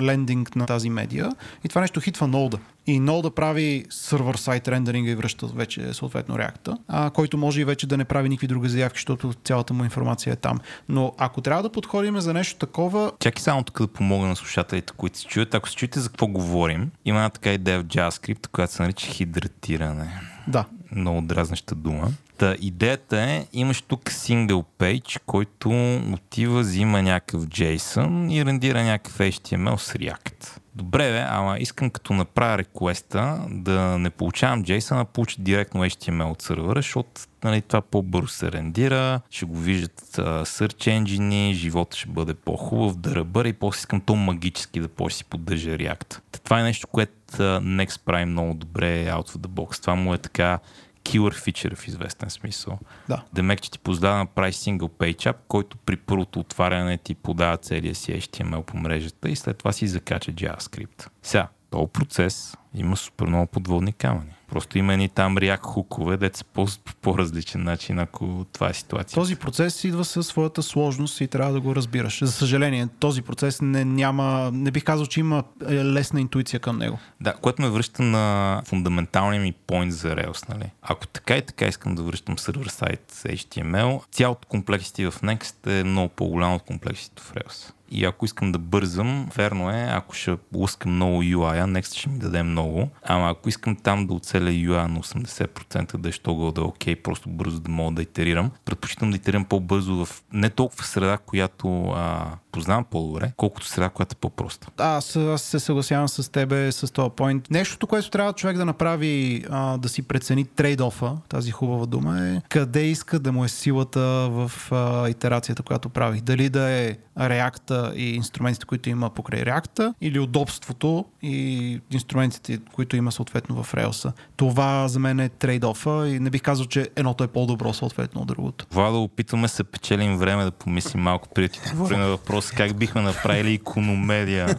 лендинг 0.01 0.55
на 0.55 0.65
тази 0.65 0.89
медия 0.89 1.29
и 1.63 1.69
това 1.69 1.81
нещо 1.81 2.01
хитва 2.01 2.27
нода. 2.27 2.57
И 2.87 2.99
нода 2.99 3.31
прави 3.31 3.85
сервер 3.89 4.35
сайт 4.35 4.67
рендеринга 4.67 5.11
и 5.11 5.15
връща 5.15 5.47
вече 5.47 5.93
съответно 5.93 6.39
реакта, 6.39 6.77
а, 6.87 7.09
който 7.09 7.37
може 7.37 7.61
и 7.61 7.65
вече 7.65 7.87
да 7.87 7.97
не 7.97 8.05
прави 8.05 8.29
никакви 8.29 8.47
други 8.47 8.69
заявки, 8.69 8.97
защото 8.97 9.33
цялата 9.43 9.73
му 9.73 9.83
информация 9.83 10.33
е 10.33 10.35
там. 10.35 10.59
Но 10.89 11.13
ако 11.17 11.41
трябва 11.41 11.63
да 11.63 11.69
подходим 11.69 12.19
за 12.19 12.33
нещо 12.33 12.59
такова... 12.59 13.11
Чакай 13.19 13.41
само 13.41 13.63
тук 13.63 13.81
да 13.81 13.87
помогна 13.87 14.27
на 14.27 14.35
слушателите, 14.35 14.93
които 14.97 15.17
се 15.17 15.25
чуят. 15.25 15.53
Ако 15.53 15.69
се 15.69 15.75
чуете 15.75 15.99
за 15.99 16.09
какво 16.09 16.27
говорим, 16.27 16.91
има 17.05 17.19
една 17.19 17.29
така 17.29 17.53
идея 17.53 17.81
в 17.81 17.85
JavaScript, 17.85 18.47
която 18.47 18.73
се 18.73 18.81
нарича 18.81 19.07
хидратиране. 19.07 20.21
Да. 20.47 20.65
Много 20.91 21.21
дразнеща 21.21 21.75
дума. 21.75 22.11
Та 22.37 22.55
идеята 22.59 23.21
е, 23.21 23.47
имаш 23.53 23.81
тук 23.81 24.03
single 24.03 24.65
page, 24.79 25.19
който 25.25 25.69
отива, 26.13 26.59
взима 26.59 27.01
някакъв 27.01 27.47
JSON 27.47 28.33
и 28.33 28.45
рендира 28.45 28.83
някакъв 28.83 29.17
HTML 29.17 29.75
с 29.75 29.93
React. 29.93 30.59
Добре, 30.75 31.11
бе, 31.11 31.25
ама 31.29 31.57
искам 31.59 31.89
като 31.89 32.13
направя 32.13 32.57
реквеста 32.57 33.45
да 33.49 33.97
не 33.99 34.09
получавам 34.09 34.63
JSON, 34.63 35.01
а 35.01 35.05
получа 35.05 35.41
директно 35.41 35.85
HTML 35.85 36.31
от 36.31 36.41
сървъра, 36.41 36.79
защото 36.79 37.21
нали, 37.43 37.61
това 37.61 37.81
по-бързо 37.81 38.27
се 38.27 38.51
рендира, 38.51 39.21
ще 39.29 39.45
го 39.45 39.57
виждат 39.57 40.01
uh, 40.01 40.43
search 40.43 41.03
engine, 41.03 41.53
живота 41.53 41.97
ще 41.97 42.09
бъде 42.09 42.33
по-хубав, 42.33 42.95
да 42.95 43.15
ръбъра 43.15 43.47
и 43.47 43.53
после 43.53 43.79
искам 43.79 44.01
то 44.01 44.15
магически 44.15 44.79
да 44.79 44.87
почне 44.87 45.17
си 45.17 45.25
поддържа 45.25 45.69
React. 45.69 46.19
Това 46.43 46.59
е 46.59 46.63
нещо, 46.63 46.87
което 46.87 47.13
Next 47.31 48.01
прави 48.05 48.25
много 48.25 48.53
добре 48.53 49.05
out 49.05 49.29
of 49.29 49.37
the 49.37 49.47
box. 49.47 49.81
Това 49.81 49.95
му 49.95 50.13
е 50.13 50.17
така 50.17 50.59
killer 51.03 51.33
feature 51.33 51.75
в 51.75 51.87
известен 51.87 52.29
смисъл. 52.29 52.79
Да. 53.09 53.23
Демек, 53.33 53.61
че 53.61 53.71
ти 53.71 53.79
позволява 53.79 54.15
да 54.15 54.19
направи 54.19 54.51
single 54.51 54.89
page 54.89 55.31
app, 55.31 55.35
който 55.47 55.77
при 55.77 55.97
първото 55.97 56.39
отваряне 56.39 56.97
ти 56.97 57.15
подава 57.15 57.57
целия 57.57 57.95
си 57.95 58.21
HTML 58.21 58.61
по 58.61 58.77
мрежата 58.77 59.29
и 59.29 59.35
след 59.35 59.57
това 59.57 59.71
си 59.71 59.87
закача 59.87 60.31
JavaScript. 60.31 61.07
Сега, 61.23 61.47
този 61.69 61.87
процес 61.93 62.57
има 62.75 62.97
супер 62.97 63.25
много 63.25 63.47
подводни 63.47 63.93
камъни. 63.93 64.31
Просто 64.47 64.77
има 64.77 64.97
ни 64.97 65.09
там 65.09 65.37
ряк 65.37 65.61
хукове, 65.63 66.17
деца 66.17 66.43
по, 66.53 66.67
по-различен 67.01 67.63
начин, 67.63 67.99
ако 67.99 68.45
това 68.53 68.69
е 68.69 68.73
ситуация. 68.73 69.15
Този 69.15 69.35
процес 69.35 69.83
идва 69.83 70.05
със 70.05 70.27
своята 70.27 70.63
сложност 70.63 71.21
и 71.21 71.27
трябва 71.27 71.53
да 71.53 71.61
го 71.61 71.75
разбираш. 71.75 72.19
За 72.23 72.31
съжаление, 72.31 72.87
този 72.99 73.21
процес 73.21 73.61
не, 73.61 73.85
няма, 73.85 74.51
не 74.53 74.71
бих 74.71 74.83
казал, 74.83 75.05
че 75.05 75.19
има 75.19 75.43
е, 75.67 75.73
лесна 75.73 76.21
интуиция 76.21 76.59
към 76.59 76.77
него. 76.77 76.99
Да, 77.21 77.33
което 77.33 77.61
ме 77.61 77.69
връща 77.69 78.03
на 78.03 78.61
фундаменталния 78.65 79.41
ми 79.41 79.53
point 79.67 79.89
за 79.89 80.15
Rails. 80.15 80.49
Нали? 80.49 80.71
Ако 80.81 81.07
така 81.07 81.37
и 81.37 81.41
така 81.41 81.65
искам 81.65 81.95
да 81.95 82.03
връщам 82.03 82.37
сервер 82.37 82.67
сайт 82.67 83.11
HTML, 83.11 84.01
цялото 84.11 84.47
комплексити 84.47 85.05
в 85.05 85.11
Next 85.11 85.79
е 85.79 85.83
много 85.83 86.09
по-голямо 86.09 86.55
от 86.55 86.63
комплексите 86.63 87.21
в 87.21 87.33
Rails. 87.33 87.71
И 87.95 88.05
ако 88.05 88.25
искам 88.25 88.51
да 88.51 88.59
бързам, 88.59 89.29
верно 89.35 89.69
е, 89.69 89.87
ако 89.91 90.15
ще 90.15 90.37
лъскам 90.55 90.95
много 90.95 91.23
UI, 91.23 91.79
Next 91.79 91.97
ще 91.97 92.09
ми 92.09 92.19
даде 92.19 92.43
много. 92.43 92.89
Ама 93.03 93.29
ако 93.29 93.49
искам 93.49 93.75
там 93.75 94.07
да 94.07 94.13
оцеля 94.13 94.49
UI 94.49 94.87
на 94.87 94.99
80%, 94.99 95.97
да 95.97 96.09
е 96.09 96.11
що 96.11 96.51
да 96.51 96.61
е 96.61 96.63
окей, 96.63 96.95
просто 96.95 97.29
бързо 97.29 97.59
да 97.59 97.71
мога 97.71 97.95
да 97.95 98.01
итерирам, 98.01 98.51
предпочитам 98.65 99.11
да 99.11 99.17
итерирам 99.17 99.45
по-бързо 99.45 100.05
в 100.05 100.23
не 100.33 100.49
толкова 100.49 100.83
среда, 100.83 101.17
която 101.17 101.83
а, 101.83 102.31
познавам 102.55 102.85
по-добре, 102.91 103.31
колкото 103.37 103.67
среда, 103.67 103.89
която 103.89 104.13
е 104.13 104.21
по-проста. 104.21 104.67
Аз, 104.77 105.15
аз 105.15 105.41
се 105.41 105.59
съгласявам 105.59 106.07
с 106.07 106.31
тебе 106.31 106.71
с 106.71 106.93
този 106.93 107.09
поинт. 107.15 107.51
Нещото, 107.51 107.87
което 107.87 108.09
трябва 108.09 108.33
човек 108.33 108.57
да 108.57 108.65
направи, 108.65 109.43
а, 109.49 109.77
да 109.77 109.89
си 109.89 110.01
прецени 110.01 110.45
трейд-офа, 110.45 111.17
тази 111.29 111.51
хубава 111.51 111.85
дума 111.85 112.21
е 112.21 112.41
къде 112.49 112.83
иска 112.83 113.19
да 113.19 113.31
му 113.31 113.45
е 113.45 113.47
силата 113.47 114.01
в 114.31 114.51
а, 114.71 115.09
итерацията, 115.09 115.63
която 115.63 115.89
прави. 115.89 116.21
Дали 116.21 116.49
да 116.49 116.69
е 116.69 116.95
React 117.19 117.93
и 117.93 118.15
инструментите, 118.15 118.65
които 118.65 118.89
има 118.89 119.09
покрай 119.09 119.43
React, 119.43 119.93
или 120.01 120.19
удобството 120.19 121.05
и 121.21 121.79
инструментите, 121.91 122.59
които 122.73 122.95
има 122.95 123.11
съответно 123.11 123.63
в 123.63 123.73
Rails. 123.73 124.13
Това 124.35 124.87
за 124.87 124.99
мен 124.99 125.19
е 125.19 125.29
трейд-офа 125.29 126.15
и 126.15 126.19
не 126.19 126.29
бих 126.29 126.41
казал, 126.41 126.65
че 126.65 126.89
едното 126.95 127.23
е 127.23 127.27
по-добро 127.27 127.73
съответно 127.73 128.21
от 128.21 128.27
другото. 128.27 128.65
Това 128.65 128.91
да 128.91 128.97
опитваме 128.97 129.47
се 129.47 129.63
печелим 129.63 130.17
време 130.17 130.43
да 130.43 130.51
помислим 130.51 131.03
малко 131.03 131.29
преди 131.35 131.59
да 131.89 131.97
на 131.97 132.17
въпрос 132.45 132.57
как 132.57 132.77
бихме 132.77 133.01
направили 133.01 133.53
икономедия, 133.53 134.57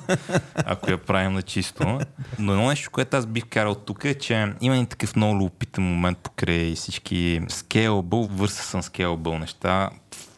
ако 0.55 0.91
я 0.91 0.99
правим 0.99 1.33
на 1.33 1.43
чисто. 1.43 2.01
Но 2.39 2.53
едно 2.53 2.69
нещо, 2.69 2.91
което 2.91 3.17
аз 3.17 3.27
бих 3.27 3.47
карал 3.47 3.75
тук 3.75 4.05
е, 4.05 4.15
че 4.15 4.53
има 4.61 4.77
и 4.77 4.87
такъв 4.87 5.17
много 5.17 5.35
любопитен 5.35 5.85
момент 5.85 6.19
покрай 6.19 6.75
всички 6.75 7.41
scalable, 7.43 8.29
върса 8.31 8.83
scalable 8.83 9.39
неща 9.39 9.91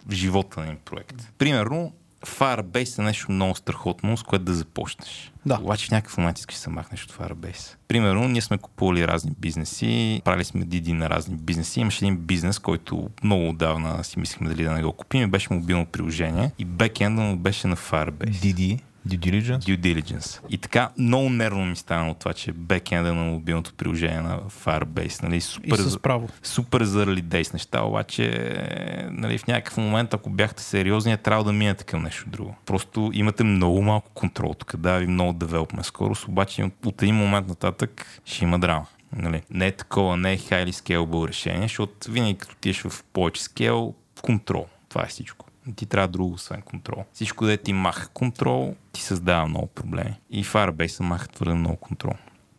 в 0.07 0.12
живота 0.12 0.61
на 0.61 0.66
един 0.66 0.79
проект. 0.85 1.33
Примерно, 1.39 1.93
Firebase 2.27 2.99
е 2.99 3.03
нещо 3.03 3.32
много 3.32 3.55
страхотно, 3.55 4.16
с 4.16 4.23
което 4.23 4.45
да 4.45 4.55
започнеш. 4.55 5.32
Да. 5.47 5.59
Обаче 5.62 5.86
в 5.86 5.90
някакъв 5.90 6.19
момент 6.19 6.39
искаш 6.39 6.55
да 6.55 6.61
се 6.61 6.70
махнеш 6.70 7.05
от 7.05 7.12
Firebase. 7.12 7.77
Примерно, 7.89 8.28
ние 8.28 8.40
сме 8.40 8.59
купували 8.59 9.09
разни 9.09 9.32
бизнеси, 9.39 10.23
правили 10.24 10.45
сме 10.45 10.65
диди 10.65 10.93
на 10.93 11.11
разни 11.11 11.36
бизнеси. 11.36 11.81
Имаше 11.81 12.05
един 12.05 12.16
бизнес, 12.16 12.59
който 12.59 13.11
много 13.24 13.49
отдавна 13.49 14.05
си 14.05 14.19
мислихме 14.19 14.49
дали 14.49 14.65
да 14.65 14.73
не 14.73 14.82
го 14.82 14.93
купим 14.93 15.23
и 15.23 15.27
беше 15.27 15.53
мобилно 15.53 15.86
приложение 15.86 16.51
и 16.59 16.65
бекенда 16.65 17.23
му 17.23 17.36
беше 17.36 17.66
на 17.66 17.77
Firebase. 17.77 18.40
Диди? 18.40 18.82
Due 19.09 19.19
diligence? 19.19 19.59
Due 19.59 19.79
diligence. 19.79 20.41
И 20.49 20.59
така 20.59 20.91
много 20.99 21.31
нервно 21.31 21.67
ми 21.67 21.77
стана 21.77 22.11
от 22.11 22.19
това, 22.19 22.33
че 22.33 22.53
бекенда 22.53 23.15
на 23.15 23.25
мобилното 23.25 23.73
приложение 23.75 24.21
на 24.21 24.41
Firebase, 24.41 25.23
нали, 25.23 25.41
супер, 25.41 25.79
и 25.79 25.91
с 25.91 25.99
право. 25.99 26.29
супер 26.43 26.83
за 26.83 27.07
early 27.07 27.23
days 27.23 27.53
неща, 27.53 27.83
обаче 27.83 28.55
нали, 29.11 29.39
в 29.39 29.47
някакъв 29.47 29.77
момент, 29.77 30.15
ако 30.15 30.31
бяхте 30.31 30.63
сериозни, 30.63 31.13
е 31.13 31.17
трябва 31.17 31.45
да 31.45 31.53
минете 31.53 31.85
към 31.85 32.03
нещо 32.03 32.25
друго. 32.29 32.57
Просто 32.67 33.11
имате 33.15 33.45
много 33.45 33.83
малко 33.83 34.11
контрол 34.15 34.55
тук, 34.59 34.77
да 34.77 34.99
ви 34.99 35.07
много 35.07 35.33
девелопме 35.33 35.83
скорост, 35.83 36.29
обаче 36.29 36.71
от 36.87 37.03
един 37.03 37.15
момент 37.15 37.49
нататък 37.49 38.21
ще 38.25 38.45
има 38.45 38.59
драма. 38.59 38.87
Нали? 39.17 39.43
Не 39.51 39.67
е 39.67 39.73
такова, 39.73 40.17
не 40.17 40.33
е 40.33 40.39
highly 40.39 40.71
scalable 40.71 41.29
решение, 41.29 41.63
защото 41.63 42.11
винаги 42.11 42.39
като 42.39 42.57
тиеш 42.57 42.83
в 42.83 43.05
повече 43.13 43.43
скел, 43.43 43.95
контрол. 44.23 44.67
Това 44.89 45.03
е 45.03 45.07
всичко 45.07 45.48
ти 45.77 45.86
трябва 45.86 46.09
друго, 46.09 46.35
освен 46.35 46.62
контрол. 46.62 47.05
Всичко, 47.12 47.47
да 47.47 47.57
ти 47.57 47.73
маха 47.73 48.09
контрол, 48.09 48.74
ти 48.93 49.03
създава 49.03 49.47
много 49.47 49.66
проблеми. 49.66 50.15
И 50.31 50.45
Firebase 50.45 51.03
маха 51.03 51.28
твърде 51.28 51.55
много 51.55 51.77
контрол. 51.77 52.12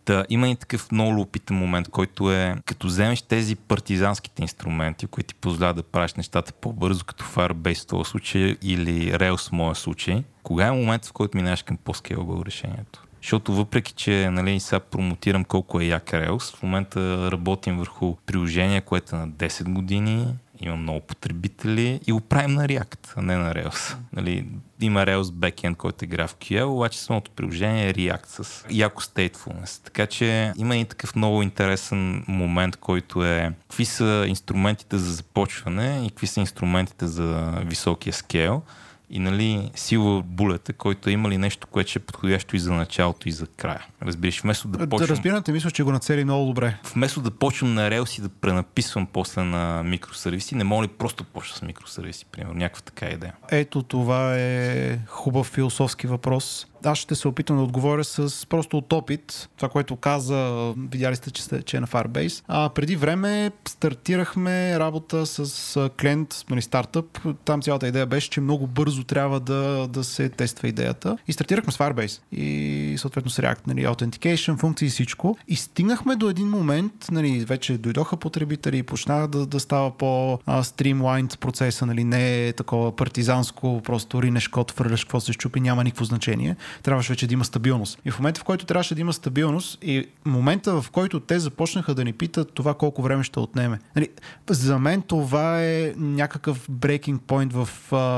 Да, 0.06 0.26
има 0.30 0.50
и 0.50 0.56
такъв 0.56 0.92
много 0.92 1.14
любопитен 1.14 1.58
момент, 1.58 1.90
който 1.90 2.32
е 2.32 2.56
като 2.66 2.88
вземеш 2.88 3.22
тези 3.22 3.56
партизанските 3.56 4.42
инструменти, 4.42 5.08
които 5.08 5.28
ти 5.28 5.36
позволяват 5.36 5.76
да 5.76 5.84
правиш 5.84 6.14
нещата 6.14 6.54
по-бързо, 6.54 7.06
като 7.06 7.24
Firebase 7.24 7.84
в 7.84 7.88
този 7.88 8.10
случай 8.10 8.58
или 8.62 9.14
Rails 9.14 9.50
в 9.50 9.52
моя 9.52 9.76
случай, 9.76 10.24
кога 10.44 10.68
е 10.68 10.72
момент, 10.72 11.06
в 11.06 11.14
който 11.14 11.38
минаш 11.38 11.64
към 11.64 11.78
по-скейлбъл 11.78 12.44
решението? 12.46 13.04
Защото 13.22 13.54
въпреки, 13.54 13.94
че 13.94 14.30
нали, 14.30 14.60
сега 14.60 14.80
промотирам 14.80 15.44
колко 15.44 15.82
е 15.82 15.86
як 15.86 16.06
Rails, 16.06 16.56
в 16.56 16.64
момента 16.64 17.32
работим 17.32 17.78
върху 17.78 18.16
приложение, 18.26 18.82
което 18.82 19.16
е 19.16 19.20
на 19.20 19.30
10 19.30 19.74
години, 19.74 20.28
има 20.62 20.76
много 20.76 21.00
потребители 21.00 22.00
и 22.08 22.12
го 22.12 22.22
правим 22.22 22.54
на 22.54 22.68
React, 22.68 23.14
а 23.16 23.22
не 23.22 23.38
на 23.38 23.54
Rails. 23.54 23.96
Нали, 24.14 24.48
има 24.82 25.06
Rails 25.06 25.22
backend, 25.22 25.76
който 25.76 26.06
е 26.06 26.08
GraphQL, 26.08 26.64
обаче 26.64 27.00
самото 27.00 27.32
приложение 27.32 27.90
е 27.90 27.94
React 27.94 28.26
с 28.26 28.66
яко 28.70 29.02
statefulness. 29.02 29.84
Така 29.84 30.06
че 30.06 30.54
има 30.58 30.78
и 30.78 30.86
такъв 30.86 31.16
много 31.16 31.42
интересен 31.42 32.24
момент, 32.28 32.76
който 32.76 33.26
е 33.26 33.54
какви 33.62 33.86
са 33.86 34.26
инструментите 34.28 34.98
за 34.98 35.14
започване 35.14 36.06
и 36.06 36.10
какви 36.10 36.28
са 36.28 36.40
инструментите 36.40 37.08
за 37.08 37.54
високия 37.66 38.14
скейл 38.14 38.62
и 39.10 39.20
нали, 39.20 39.72
сила 39.76 40.22
булета, 40.22 40.74
който 40.74 41.10
е 41.10 41.14
има 41.14 41.30
ли 41.30 41.38
нещо, 41.38 41.68
което 41.68 41.90
ще 41.90 42.00
е 42.00 42.02
подходящо 42.02 42.56
и 42.56 42.60
за 42.60 42.74
началото, 42.74 43.30
и 43.30 43.32
за 43.32 43.48
края. 43.48 43.86
Разбираш, 44.02 44.42
вместо 44.42 44.68
да 44.68 44.78
почвам... 44.78 45.08
Да 45.08 45.08
разбирате, 45.08 45.52
мисля, 45.52 45.72
че 45.72 45.84
го 45.84 45.92
нацели 45.92 46.24
много 46.24 46.46
добре. 46.46 46.78
Вместо 46.94 47.22
да 47.22 47.32
почвам 47.32 47.74
на 47.74 47.90
Rails 47.90 48.20
и 48.20 48.22
да 48.22 48.30
пренаписвам 48.30 49.08
после 49.14 49.44
на 49.44 49.84
микросервиси, 49.84 50.56
не 50.56 50.64
мога 50.64 50.84
ли 50.84 50.88
просто 50.88 51.24
почна 51.24 51.58
с 51.58 51.62
микросервиси, 51.62 52.26
примерно, 52.26 52.54
някаква 52.54 52.82
така 52.82 53.06
идея. 53.06 53.34
Ето 53.52 53.84
това 53.84 54.36
е 54.38 55.00
хубав 55.08 55.48
философски 55.48 56.08
въпрос. 56.08 56.68
Аз 56.84 56.98
ще 56.98 57.16
се 57.16 57.28
опитам 57.28 57.58
да 57.58 57.64
отговоря 57.64 58.04
с 58.04 58.48
просто 58.50 58.78
от 58.78 58.94
опит. 58.94 59.50
Това, 59.56 59.70
което 59.70 59.96
каза, 59.96 60.74
видяли 60.92 61.16
сте, 61.16 61.32
че, 61.32 61.62
че 61.62 61.78
е 61.78 61.80
на 61.80 61.88
Firebase. 61.88 62.44
А, 62.48 62.70
преди 62.70 62.96
време 62.96 63.52
стартирахме 63.68 64.80
работа 64.80 65.26
с 65.26 65.90
клиент, 66.02 66.46
нали, 66.50 66.62
стартъп. 66.62 67.20
Там 67.46 67.62
цялата 67.62 67.88
идея 67.88 68.06
беше, 68.06 68.30
че 68.30 68.42
много 68.42 68.68
бързо 68.68 69.04
трябва 69.04 69.40
да, 69.40 69.88
да 69.88 70.04
се 70.04 70.30
тества 70.30 70.68
идеята. 70.68 71.18
И 71.28 71.34
стартирахме 71.34 71.72
с 71.72 71.78
Firebase. 71.78 72.20
И 72.32 72.96
съответно 72.98 73.32
с 73.32 73.42
React, 73.42 73.68
нали, 73.68 73.86
Authentication, 73.86 74.60
функции 74.60 74.86
и 74.86 74.90
всичко. 74.90 75.38
И 75.48 75.56
стигнахме 75.56 76.16
до 76.16 76.30
един 76.30 76.50
момент, 76.50 76.94
нали, 77.12 77.46
вече 77.46 77.78
дойдоха 77.78 78.18
потребители 78.18 78.78
и 78.78 78.84
почна 78.84 79.28
да, 79.28 79.46
да 79.46 79.60
става 79.60 79.92
по-стримлайнд 79.92 81.40
процеса, 81.40 81.86
нали, 81.86 82.04
не 82.04 82.48
е 82.48 82.54
такова 82.54 82.96
партизанско, 82.96 83.82
просто 83.84 84.24
ринеш 84.24 84.48
код, 84.48 84.72
фърляш 84.72 85.04
какво 85.04 85.20
се 85.20 85.34
щупи, 85.34 85.60
няма 85.60 85.84
никакво 85.84 86.06
значение. 86.06 86.56
Трябваше 86.84 87.14
вече 87.14 87.28
да 87.28 87.34
има 87.34 87.46
стабилност. 87.46 88.00
И 88.06 88.12
в 88.12 88.20
момента, 88.20 88.42
в 88.42 88.44
който 88.44 88.66
трябваше 88.66 88.96
да 88.96 89.02
има 89.02 89.14
стабилност 89.14 89.78
и 89.82 90.08
момента, 90.26 90.82
в 90.82 90.92
който 90.92 91.20
те 91.20 91.40
започнаха 91.40 91.96
да 91.96 92.04
ни 92.04 92.14
питат 92.14 92.54
това 92.54 92.74
колко 92.74 93.02
време 93.02 93.24
ще 93.24 93.40
отнеме. 93.40 93.80
Нали, 93.96 94.10
за 94.50 94.80
мен 94.80 95.02
това 95.02 95.64
е 95.64 95.94
някакъв 95.98 96.68
breaking 96.70 97.20
point 97.20 97.54
в 97.54 97.70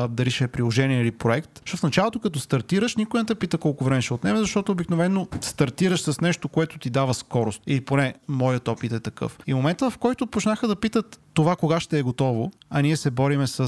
дали 0.10 0.32
ще 0.32 0.44
е 0.44 0.48
приложение 0.48 1.02
или 1.02 1.12
проект. 1.12 1.62
Защото 1.66 1.80
в 1.80 1.84
началото, 1.84 2.20
като 2.20 2.40
стартираш, 2.40 2.96
никой 2.96 3.20
не 3.20 3.26
те 3.26 3.36
пита 3.36 3.58
колко 3.58 3.84
време 3.84 4.02
ще 4.02 4.14
отнеме, 4.14 4.40
защото 4.40 4.72
обикновено 4.72 5.28
стартираш 5.42 6.02
с 6.02 6.22
нещо, 6.22 6.48
което 6.48 6.80
ти 6.80 6.90
дава 6.90 7.14
скорост. 7.14 7.62
И 7.68 7.82
поне 7.82 8.14
моят 8.28 8.68
опит 8.68 8.92
е 8.92 9.00
такъв. 9.00 9.38
И 9.48 9.54
момента, 9.54 9.90
в 9.90 9.98
който 9.98 10.28
почнаха 10.28 10.68
да 10.68 10.76
питат 10.76 11.20
това 11.34 11.56
кога 11.56 11.80
ще 11.80 12.00
е 12.00 12.02
готово, 12.02 12.52
а 12.70 12.82
ние 12.82 12.98
се 12.98 13.12
бориме 13.12 13.48
с 13.48 13.60
а, 13.60 13.66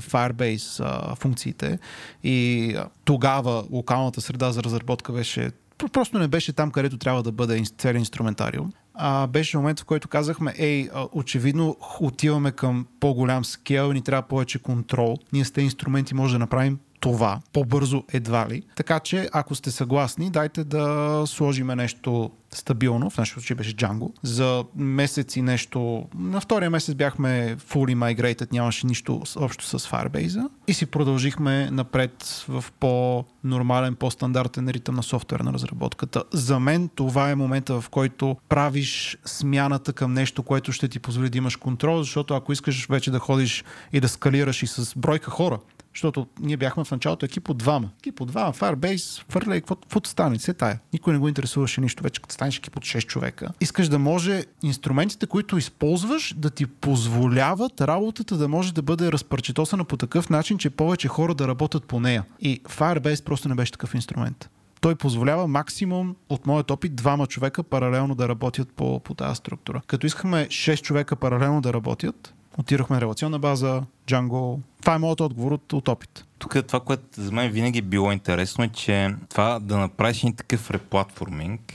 Firebase 0.00 0.84
а, 0.84 1.14
функциите 1.14 1.78
и 2.24 2.74
а, 2.78 2.86
тогава 3.04 3.64
локалната 3.70 4.11
среда 4.20 4.52
за 4.52 4.62
разработка 4.62 5.12
беше 5.12 5.50
просто 5.92 6.18
не 6.18 6.28
беше 6.28 6.52
там, 6.52 6.70
където 6.70 6.98
трябва 6.98 7.22
да 7.22 7.32
бъде 7.32 7.62
целият 7.78 8.00
инструментариум. 8.00 8.72
А, 8.94 9.26
беше 9.26 9.56
момент, 9.56 9.80
в 9.80 9.84
който 9.84 10.08
казахме, 10.08 10.54
ей, 10.58 10.88
очевидно 11.12 11.76
отиваме 12.00 12.52
към 12.52 12.86
по-голям 13.00 13.44
скел 13.44 13.90
и 13.90 13.94
ни 13.94 14.02
трябва 14.02 14.28
повече 14.28 14.58
контрол. 14.58 15.16
Ние 15.32 15.44
с 15.44 15.50
тези 15.50 15.64
инструменти 15.64 16.14
може 16.14 16.32
да 16.32 16.38
направим 16.38 16.78
това 17.02 17.40
по-бързо 17.52 18.04
едва 18.12 18.48
ли. 18.48 18.62
Така 18.76 19.00
че, 19.00 19.28
ако 19.32 19.54
сте 19.54 19.70
съгласни, 19.70 20.30
дайте 20.30 20.64
да 20.64 21.22
сложиме 21.26 21.76
нещо 21.76 22.30
стабилно, 22.50 23.10
в 23.10 23.18
нашото 23.18 23.40
случай 23.40 23.54
беше 23.54 23.76
Django. 23.76 24.12
За 24.22 24.64
месец 24.76 25.36
и 25.36 25.42
нещо, 25.42 26.06
на 26.14 26.40
втория 26.40 26.70
месец 26.70 26.94
бяхме 26.94 27.56
fully 27.56 27.94
migrated, 27.94 28.52
нямаше 28.52 28.86
нищо 28.86 29.22
общо 29.36 29.64
с 29.64 29.78
Firebase 29.78 30.48
и 30.68 30.74
си 30.74 30.86
продължихме 30.86 31.70
напред 31.70 32.44
в 32.48 32.64
по-нормален, 32.80 33.94
по-стандартен 33.94 34.68
ритъм 34.68 34.94
на 34.94 35.02
софтуерна 35.02 35.52
разработката. 35.52 36.24
За 36.32 36.60
мен 36.60 36.88
това 36.94 37.30
е 37.30 37.34
момента, 37.34 37.80
в 37.80 37.88
който 37.88 38.36
правиш 38.48 39.18
смяната 39.24 39.92
към 39.92 40.12
нещо, 40.12 40.42
което 40.42 40.72
ще 40.72 40.88
ти 40.88 40.98
позволи 40.98 41.30
да 41.30 41.38
имаш 41.38 41.56
контрол, 41.56 42.02
защото 42.02 42.34
ако 42.34 42.52
искаш 42.52 42.86
вече 42.86 43.10
да 43.10 43.18
ходиш 43.18 43.64
и 43.92 44.00
да 44.00 44.08
скалираш 44.08 44.62
и 44.62 44.66
с 44.66 44.92
бройка 44.96 45.30
хора, 45.30 45.58
защото 45.94 46.26
ние 46.40 46.56
бяхме 46.56 46.84
в 46.84 46.90
началото 46.90 47.26
екип 47.26 47.50
от 47.50 47.58
двама. 47.58 47.90
Екип 47.98 48.20
от 48.20 48.28
двама, 48.28 48.52
Firebase, 48.52 49.24
фърля 49.28 49.56
и 49.56 49.60
каквото 49.60 50.08
стане, 50.08 50.38
се 50.38 50.54
тая. 50.54 50.78
Никой 50.92 51.12
не 51.12 51.18
го 51.18 51.28
интересуваше 51.28 51.80
нищо. 51.80 52.02
Вече 52.02 52.22
като 52.22 52.34
станеш 52.34 52.58
екип 52.58 52.76
от 52.76 52.82
6 52.82 53.06
човека, 53.06 53.48
искаш 53.60 53.88
да 53.88 53.98
може 53.98 54.44
инструментите, 54.62 55.26
които 55.26 55.58
използваш, 55.58 56.34
да 56.36 56.50
ти 56.50 56.66
позволяват 56.66 57.80
работата 57.80 58.36
да 58.36 58.48
може 58.48 58.74
да 58.74 58.82
бъде 58.82 59.12
разпарчетосана 59.12 59.84
по 59.84 59.96
такъв 59.96 60.30
начин, 60.30 60.58
че 60.58 60.70
повече 60.70 61.08
хора 61.08 61.34
да 61.34 61.48
работят 61.48 61.84
по 61.84 62.00
нея. 62.00 62.24
И 62.40 62.60
Firebase 62.62 63.24
просто 63.24 63.48
не 63.48 63.54
беше 63.54 63.72
такъв 63.72 63.94
инструмент 63.94 64.48
той 64.82 64.94
позволява 64.94 65.48
максимум 65.48 66.16
от 66.28 66.46
моят 66.46 66.70
опит 66.70 66.94
двама 66.94 67.26
човека 67.26 67.62
паралелно 67.62 68.14
да 68.14 68.28
работят 68.28 68.72
по, 68.72 69.00
по 69.00 69.14
тази 69.14 69.36
структура. 69.36 69.82
Като 69.86 70.06
искахме 70.06 70.46
6 70.46 70.82
човека 70.82 71.16
паралелно 71.16 71.60
да 71.60 71.72
работят, 71.72 72.34
отирахме 72.58 72.96
на 72.96 73.00
релационна 73.00 73.38
база, 73.38 73.82
Django. 74.06 74.60
Това 74.82 74.94
е 74.94 74.98
моят 74.98 75.20
отговор 75.20 75.52
от, 75.52 75.72
от 75.72 75.88
опит. 75.88 76.24
Тук 76.38 76.56
това, 76.66 76.80
което 76.80 77.02
за 77.16 77.32
мен 77.32 77.50
винаги 77.50 77.78
е 77.78 77.82
било 77.82 78.12
интересно 78.12 78.64
е, 78.64 78.68
че 78.68 79.14
това 79.30 79.58
да 79.58 79.78
направиш 79.78 80.18
един 80.18 80.36
такъв 80.36 80.70
реплатформинг 80.70 81.74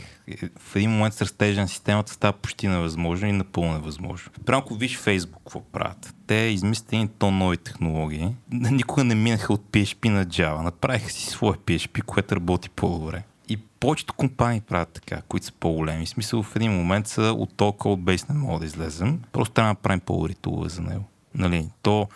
в 0.60 0.76
един 0.76 0.90
момент 0.90 1.14
с 1.14 1.22
растежа 1.22 1.62
на 1.62 1.68
системата 1.68 2.14
става 2.14 2.34
почти 2.34 2.68
невъзможно 2.68 3.28
и 3.28 3.32
напълно 3.32 3.74
невъзможно. 3.74 4.32
Прямо 4.46 4.62
ако 4.62 4.76
виж 4.76 5.00
Facebook 5.00 5.38
какво 5.38 5.62
правят, 5.62 6.16
те 6.28 6.36
измислят 6.36 6.94
един 6.94 7.08
тон 7.08 7.38
нови 7.38 7.58
технологии, 7.58 8.36
никога 8.52 9.04
не 9.04 9.16
минаха 9.16 9.54
от 9.54 9.62
PHP 9.72 10.10
на 10.10 10.26
Java, 10.26 10.62
направиха 10.62 11.10
си 11.10 11.26
свое 11.26 11.54
PHP, 11.54 12.02
което 12.02 12.36
работи 12.36 12.70
по-добре. 12.70 13.24
И 13.50 13.58
повечето 13.58 14.14
компании 14.14 14.62
правят 14.62 14.90
така, 14.90 15.22
които 15.22 15.46
са 15.46 15.52
по-големи. 15.52 16.06
В 16.06 16.10
смисъл 16.10 16.44
в 16.44 16.56
един 16.56 16.72
момент 16.72 17.08
са 17.08 17.22
от 17.22 17.54
този 17.54 17.78
кодбейс 17.78 18.30
не 18.30 18.36
мога 18.36 18.60
да 18.60 18.66
излезем. 18.66 19.22
Просто 19.32 19.54
трябва 19.54 19.68
да 19.68 19.72
направим 19.72 20.00
по-добри 20.00 20.36
за 20.70 20.82
него. 20.82 21.04
Нали, 21.36 21.70
то 21.82 22.08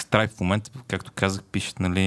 Stripe 0.00 0.36
в 0.36 0.40
момента, 0.40 0.70
както 0.88 1.12
казах, 1.14 1.42
пишат 1.42 1.80
нали, 1.80 2.00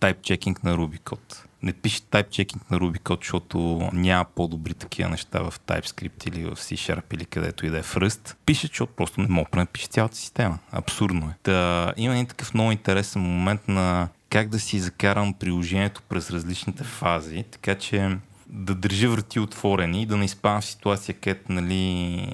type 0.00 0.20
checking 0.20 0.64
на 0.64 0.76
Ruby 0.76 1.00
код. 1.00 1.44
Не 1.62 1.72
пишат 1.72 2.04
type 2.04 2.28
checking 2.28 2.70
на 2.70 2.78
Ruby 2.78 2.98
код, 2.98 3.20
защото 3.20 3.90
няма 3.92 4.24
по-добри 4.24 4.74
такива 4.74 5.10
неща 5.10 5.40
в 5.40 5.54
TypeScript 5.66 6.28
или 6.28 6.44
в 6.44 6.56
C-Sharp 6.56 7.14
или 7.14 7.24
където 7.24 7.66
и 7.66 7.70
да 7.70 7.78
е 7.78 7.82
в 7.82 7.94
Rust. 7.94 8.34
Пишат, 8.46 8.70
защото 8.70 8.92
просто 8.92 9.20
не 9.20 9.28
мога 9.28 9.48
да 9.52 9.58
напише 9.58 9.86
цялата 9.86 10.16
система. 10.16 10.58
Абсурдно 10.72 11.26
е. 11.26 11.34
Та, 11.42 11.92
има 11.96 12.14
един 12.14 12.26
такъв 12.26 12.54
много 12.54 12.72
интересен 12.72 13.22
момент 13.22 13.68
на 13.68 14.08
как 14.30 14.48
да 14.48 14.60
си 14.60 14.78
закарам 14.78 15.34
приложението 15.34 16.02
през 16.08 16.30
различните 16.30 16.84
фази, 16.84 17.44
така 17.50 17.74
че 17.74 18.16
да 18.52 18.74
държа 18.74 19.10
врати 19.10 19.40
отворени 19.40 20.02
и 20.02 20.06
да 20.06 20.16
не 20.16 20.24
изпадам 20.24 20.60
в 20.60 20.64
ситуация, 20.64 21.14
където 21.14 21.52
нали, 21.52 22.28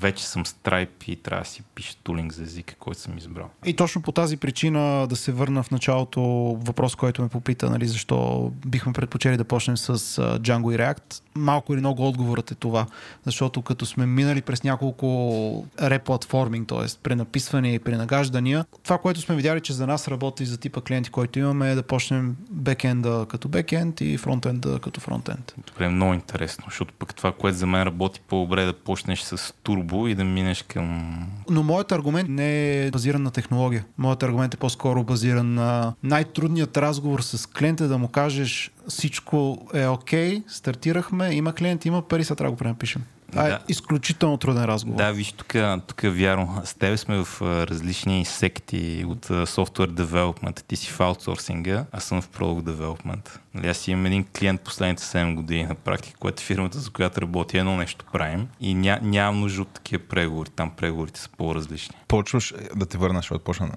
вече 0.00 0.26
съм 0.26 0.46
страйп 0.46 1.02
и 1.06 1.16
трябва 1.16 1.42
да 1.42 1.48
си 1.48 1.62
пиша 1.74 1.96
тулинг 2.02 2.32
за 2.32 2.42
езика, 2.42 2.74
който 2.78 3.00
съм 3.00 3.18
избрал. 3.18 3.50
И 3.66 3.76
точно 3.76 4.02
по 4.02 4.12
тази 4.12 4.36
причина 4.36 5.06
да 5.06 5.16
се 5.16 5.32
върна 5.32 5.62
в 5.62 5.70
началото 5.70 6.20
въпрос, 6.60 6.94
който 6.94 7.22
ме 7.22 7.28
попита, 7.28 7.70
нали, 7.70 7.86
защо 7.86 8.50
бихме 8.66 8.92
предпочели 8.92 9.36
да 9.36 9.44
почнем 9.44 9.76
с 9.76 9.98
Django 10.18 10.74
и 10.74 10.78
React. 10.78 11.22
Малко 11.34 11.72
или 11.72 11.80
много 11.80 12.08
отговорът 12.08 12.50
е 12.50 12.54
това, 12.54 12.86
защото 13.24 13.62
като 13.62 13.86
сме 13.86 14.06
минали 14.06 14.42
през 14.42 14.62
няколко 14.62 15.66
реплатформинг, 15.82 16.68
т.е. 16.68 16.86
пренаписване 17.02 17.74
и 17.74 17.78
пренагаждания, 17.78 18.64
това, 18.82 18.98
което 18.98 19.20
сме 19.20 19.36
видяли, 19.36 19.60
че 19.60 19.72
за 19.72 19.86
нас 19.86 20.08
работи 20.08 20.44
за 20.44 20.58
типа 20.58 20.80
клиенти, 20.80 21.10
който 21.10 21.38
имаме 21.38 21.70
е 21.70 21.74
да 21.74 21.82
почнем 21.82 22.36
бекенда 22.50 23.26
като 23.28 23.48
бекенд 23.48 24.00
и 24.00 24.18
фронтенда 24.18 24.78
като 24.78 25.00
фронтенд. 25.00 25.49
Добре, 25.66 25.88
много 25.88 26.14
интересно, 26.14 26.64
защото 26.68 26.94
пък 26.98 27.14
това, 27.14 27.32
което 27.32 27.58
за 27.58 27.66
мен 27.66 27.82
работи 27.82 28.20
по-добре 28.28 28.62
е 28.62 28.66
да 28.66 28.72
почнеш 28.72 29.20
с 29.20 29.54
турбо 29.62 30.08
и 30.08 30.14
да 30.14 30.24
минеш 30.24 30.62
към... 30.62 31.18
Но 31.50 31.62
моят 31.62 31.92
аргумент 31.92 32.28
не 32.28 32.86
е 32.86 32.90
базиран 32.90 33.22
на 33.22 33.30
технология. 33.30 33.84
Моят 33.98 34.22
аргумент 34.22 34.54
е 34.54 34.56
по-скоро 34.56 35.04
базиран 35.04 35.54
на 35.54 35.94
най-трудният 36.02 36.76
разговор 36.76 37.20
с 37.20 37.46
клиента, 37.46 37.88
да 37.88 37.98
му 37.98 38.08
кажеш 38.08 38.70
всичко 38.88 39.66
е 39.74 39.86
окей, 39.86 40.38
okay, 40.38 40.44
стартирахме, 40.48 41.34
има 41.34 41.52
клиент, 41.52 41.84
има 41.84 42.02
пари, 42.02 42.24
сега 42.24 42.34
трябва 42.36 42.50
да 42.50 42.54
го 42.54 42.58
пренапишем. 42.58 43.02
Това 43.30 43.42
да. 43.42 43.54
е 43.54 43.58
изключително 43.68 44.36
труден 44.36 44.64
разговор. 44.64 44.96
Да, 44.96 45.12
виж, 45.12 45.32
тук, 45.32 45.54
тук 45.86 46.02
е 46.02 46.10
вярно. 46.10 46.62
С 46.64 46.74
тебе 46.74 46.96
сме 46.96 47.24
в 47.24 47.42
различни 47.42 48.24
секти 48.24 49.04
от 49.08 49.26
software 49.28 49.90
development. 49.90 50.62
Ти 50.62 50.76
си 50.76 50.90
в 50.90 51.00
аутсорсинга, 51.00 51.84
аз 51.92 52.04
съм 52.04 52.22
в 52.22 52.28
product 52.28 52.62
development. 52.62 53.38
Нали, 53.54 53.68
аз 53.68 53.88
имам 53.88 54.06
един 54.06 54.24
клиент 54.38 54.60
последните 54.60 55.02
7 55.02 55.34
години 55.34 55.64
на 55.64 55.74
практика, 55.74 56.18
което 56.18 56.42
е 56.42 56.44
фирмата, 56.44 56.78
за 56.78 56.90
която 56.90 57.20
работя, 57.20 57.58
едно 57.58 57.76
нещо 57.76 58.04
правим 58.12 58.48
и 58.60 58.74
ня, 58.74 58.98
нямам 59.02 59.40
нужда 59.40 59.62
от 59.62 59.68
такива 59.68 60.02
преговори. 60.08 60.50
Там 60.50 60.70
преговорите 60.70 61.20
са 61.20 61.28
по-различни. 61.38 61.96
Почваш 62.08 62.50
е, 62.52 62.54
да 62.76 62.86
те 62.86 62.98
върнаш 62.98 63.30
от 63.30 63.44
почна 63.44 63.70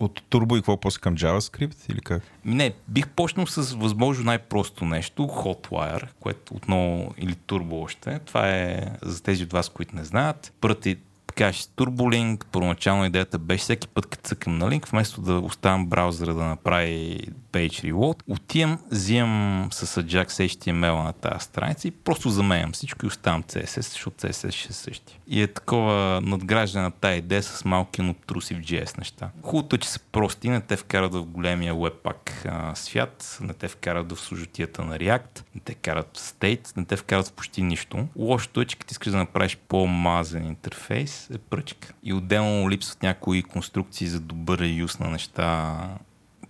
от 0.00 0.20
Turbo 0.30 0.56
и 0.56 0.58
какво 0.58 0.80
после 0.80 1.00
към 1.00 1.16
JavaScript 1.16 1.90
или 1.90 2.00
как? 2.00 2.22
Не, 2.44 2.72
бих 2.88 3.08
почнал 3.08 3.46
с 3.46 3.74
възможно 3.74 4.24
най-просто 4.24 4.84
нещо, 4.84 5.22
Hotwire, 5.22 6.08
което 6.20 6.54
отново 6.54 7.14
или 7.18 7.34
Turbo 7.34 7.84
още. 7.84 8.18
Това 8.18 8.50
е 8.50 8.86
за 9.02 9.22
тези 9.22 9.44
от 9.44 9.52
вас, 9.52 9.68
които 9.68 9.96
не 9.96 10.04
знаят. 10.04 10.52
Първата 10.60 10.96
кажеш 11.40 11.62
Turbolink, 11.62 12.44
първоначално 12.52 13.04
идеята 13.04 13.38
беше 13.38 13.62
всеки 13.62 13.88
път, 13.88 14.06
като 14.06 14.28
цъкам 14.28 14.58
на 14.58 14.70
линк, 14.70 14.86
вместо 14.86 15.20
да 15.20 15.38
оставям 15.38 15.86
браузъра 15.86 16.34
да 16.34 16.44
направи 16.44 17.20
page 17.52 17.92
reload, 17.92 18.22
отивам, 18.28 18.78
взимам 18.90 19.68
с 19.72 20.02
Ajax 20.02 20.26
HTML 20.26 21.04
на 21.04 21.12
тази 21.12 21.44
страница 21.44 21.88
и 21.88 21.90
просто 21.90 22.30
заменям 22.30 22.72
всичко 22.72 23.06
и 23.06 23.08
оставам 23.08 23.42
CSS, 23.42 23.80
защото 23.80 24.26
CSS 24.26 24.50
ще 24.50 24.68
е 24.68 24.72
същия. 24.72 25.18
И 25.26 25.42
е 25.42 25.46
такова 25.46 26.20
надграждане 26.20 26.84
на 26.84 26.90
тази 26.90 27.18
идея 27.18 27.42
с 27.42 27.64
малки 27.64 28.02
обтрусив 28.20 28.58
JS 28.58 28.98
неща. 28.98 29.30
Хубавото 29.42 29.76
е, 29.76 29.78
че 29.78 29.88
са 29.88 30.00
прости, 30.00 30.48
не 30.48 30.60
те 30.60 30.76
вкарат 30.76 31.14
в 31.14 31.24
големия 31.24 31.74
webpack 31.74 32.30
а, 32.44 32.74
свят, 32.74 33.38
не 33.40 33.52
те 33.52 33.68
вкарат 33.68 34.12
в 34.12 34.20
служитията 34.20 34.84
на 34.84 34.98
React, 34.98 35.42
не 35.54 35.60
те 35.64 35.74
карат 35.74 36.16
в 36.16 36.20
State, 36.20 36.76
не 36.76 36.84
те 36.84 36.96
вкарат 36.96 37.28
в 37.28 37.32
почти 37.32 37.62
нищо. 37.62 38.08
Лошото 38.16 38.60
е, 38.60 38.64
че 38.64 38.76
като 38.76 38.92
искаш 38.92 39.12
да 39.12 39.18
направиш 39.18 39.58
по-мазен 39.68 40.46
интерфейс, 40.46 41.30
е 41.34 41.38
пръчка. 41.38 41.92
И 42.02 42.12
отделно 42.12 42.70
липсват 42.70 43.02
някои 43.02 43.42
конструкции 43.42 44.06
за 44.06 44.20
добър 44.20 44.60
юз 44.64 44.98
на 44.98 45.10
неща 45.10 45.76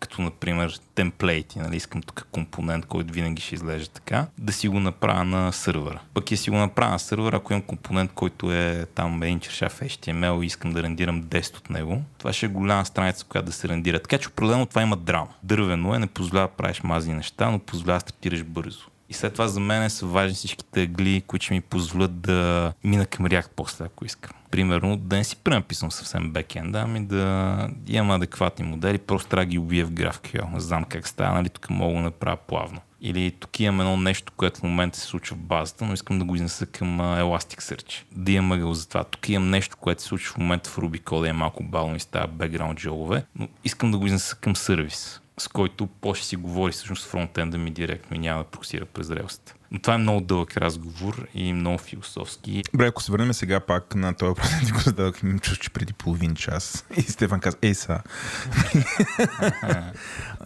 като 0.00 0.22
например 0.22 0.80
темплейти, 0.94 1.58
нали, 1.58 1.76
искам 1.76 2.02
тук 2.02 2.26
компонент, 2.32 2.86
който 2.86 3.12
винаги 3.12 3.42
ще 3.42 3.54
излежа 3.54 3.88
така, 3.88 4.26
да 4.38 4.52
си 4.52 4.68
го 4.68 4.80
направя 4.80 5.24
на 5.24 5.52
сървъра. 5.52 6.00
Пък 6.14 6.30
я 6.30 6.36
си 6.36 6.50
го 6.50 6.56
направя 6.56 6.90
на 6.90 6.98
сървъра, 6.98 7.36
ако 7.36 7.52
имам 7.52 7.62
компонент, 7.62 8.12
който 8.14 8.52
е 8.52 8.86
там 8.94 9.22
един 9.22 9.40
чершав 9.40 9.80
HTML 9.80 10.42
и 10.42 10.46
искам 10.46 10.72
да 10.72 10.82
рендирам 10.82 11.22
10 11.22 11.56
от 11.56 11.70
него, 11.70 12.02
това 12.18 12.32
ще 12.32 12.46
е 12.46 12.48
голяма 12.48 12.86
страница, 12.86 13.26
която 13.28 13.46
да 13.46 13.52
се 13.52 13.68
рендира. 13.68 14.02
Така 14.02 14.18
че 14.18 14.28
определено 14.28 14.66
това 14.66 14.82
има 14.82 14.96
драма. 14.96 15.28
Дървено 15.42 15.94
е, 15.94 15.98
не 15.98 16.06
позволява 16.06 16.48
да 16.48 16.54
правиш 16.54 16.82
мази 16.82 17.12
неща, 17.12 17.50
но 17.50 17.58
позволява 17.58 17.96
да 17.96 18.00
стартираш 18.00 18.44
бързо. 18.44 18.89
И 19.10 19.14
след 19.14 19.32
това 19.32 19.48
за 19.48 19.60
мен 19.60 19.90
са 19.90 20.06
важни 20.06 20.34
всичките 20.34 20.86
гли, 20.86 21.22
които 21.26 21.44
ще 21.44 21.54
ми 21.54 21.60
позволят 21.60 22.20
да 22.20 22.72
мина 22.84 23.06
към 23.06 23.26
React 23.26 23.50
после, 23.56 23.84
ако 23.84 24.04
искам. 24.04 24.32
Примерно 24.50 24.96
да 24.96 25.16
не 25.16 25.24
си 25.24 25.36
пренаписвам 25.36 25.90
съвсем 25.90 26.32
бекенда, 26.32 26.80
ами 26.80 27.06
да 27.06 27.68
имам 27.86 28.10
адекватни 28.10 28.64
модели, 28.64 28.98
просто 28.98 29.28
трябва 29.28 29.44
да 29.44 29.50
ги 29.50 29.58
убия 29.58 29.86
в 29.86 29.92
GraphQL. 29.92 30.58
Знам 30.58 30.84
как 30.84 31.08
става, 31.08 31.34
нали 31.34 31.48
тук 31.48 31.70
мога 31.70 31.94
да 31.94 32.00
направя 32.00 32.36
плавно. 32.36 32.80
Или 33.02 33.30
тук 33.30 33.60
имам 33.60 33.80
едно 33.80 33.96
нещо, 33.96 34.32
което 34.36 34.60
в 34.60 34.62
момента 34.62 34.98
се 34.98 35.06
случва 35.06 35.36
в 35.36 35.40
базата, 35.40 35.84
но 35.84 35.92
искам 35.92 36.18
да 36.18 36.24
го 36.24 36.34
изнеса 36.34 36.66
към 36.66 36.98
Elasticsearch. 36.98 38.02
Да 38.12 38.32
имам 38.32 38.46
мъгъл 38.46 38.74
за 38.74 38.88
това. 38.88 39.04
Тук 39.04 39.28
имам 39.28 39.50
нещо, 39.50 39.76
което 39.76 40.02
се 40.02 40.08
случва 40.08 40.34
в 40.34 40.38
момента 40.38 40.70
в 40.70 40.76
Ruby 40.76 41.02
Code, 41.02 41.28
е 41.28 41.32
малко 41.32 41.62
бално 41.62 41.96
и 41.96 42.00
става 42.00 42.26
бекграунд 42.26 42.78
джолове, 42.78 43.24
но 43.36 43.48
искам 43.64 43.90
да 43.90 43.98
го 43.98 44.06
изнеса 44.06 44.36
към 44.36 44.56
сервис 44.56 45.19
с 45.40 45.48
който 45.48 45.86
по-ще 45.86 46.26
си 46.26 46.36
говори 46.36 46.72
всъщност 46.72 47.06
фронтенда 47.06 47.58
ми 47.58 47.70
директно 47.70 48.16
и 48.16 48.20
няма 48.20 48.42
да 48.42 48.50
проксира 48.50 48.84
през 48.84 49.10
релсите. 49.10 49.54
Но 49.70 49.78
това 49.78 49.94
е 49.94 49.98
много 49.98 50.20
дълъг 50.20 50.56
разговор 50.56 51.26
и 51.34 51.52
много 51.52 51.78
философски. 51.78 52.62
Добре, 52.72 52.86
ако 52.86 53.02
се 53.02 53.12
върнем 53.12 53.32
сега 53.32 53.60
пак 53.60 53.94
на 53.94 54.14
този 54.14 54.28
въпрос, 54.28 54.48
ти 54.66 54.72
го 54.72 54.78
зададох, 54.78 55.22
ми 55.22 55.38
чуш, 55.38 55.58
че 55.58 55.70
преди 55.70 55.92
половин 55.92 56.34
час. 56.34 56.84
И 56.96 57.02
Стефан 57.02 57.40
каза, 57.40 57.56
ей 57.62 57.74
са. 57.74 58.00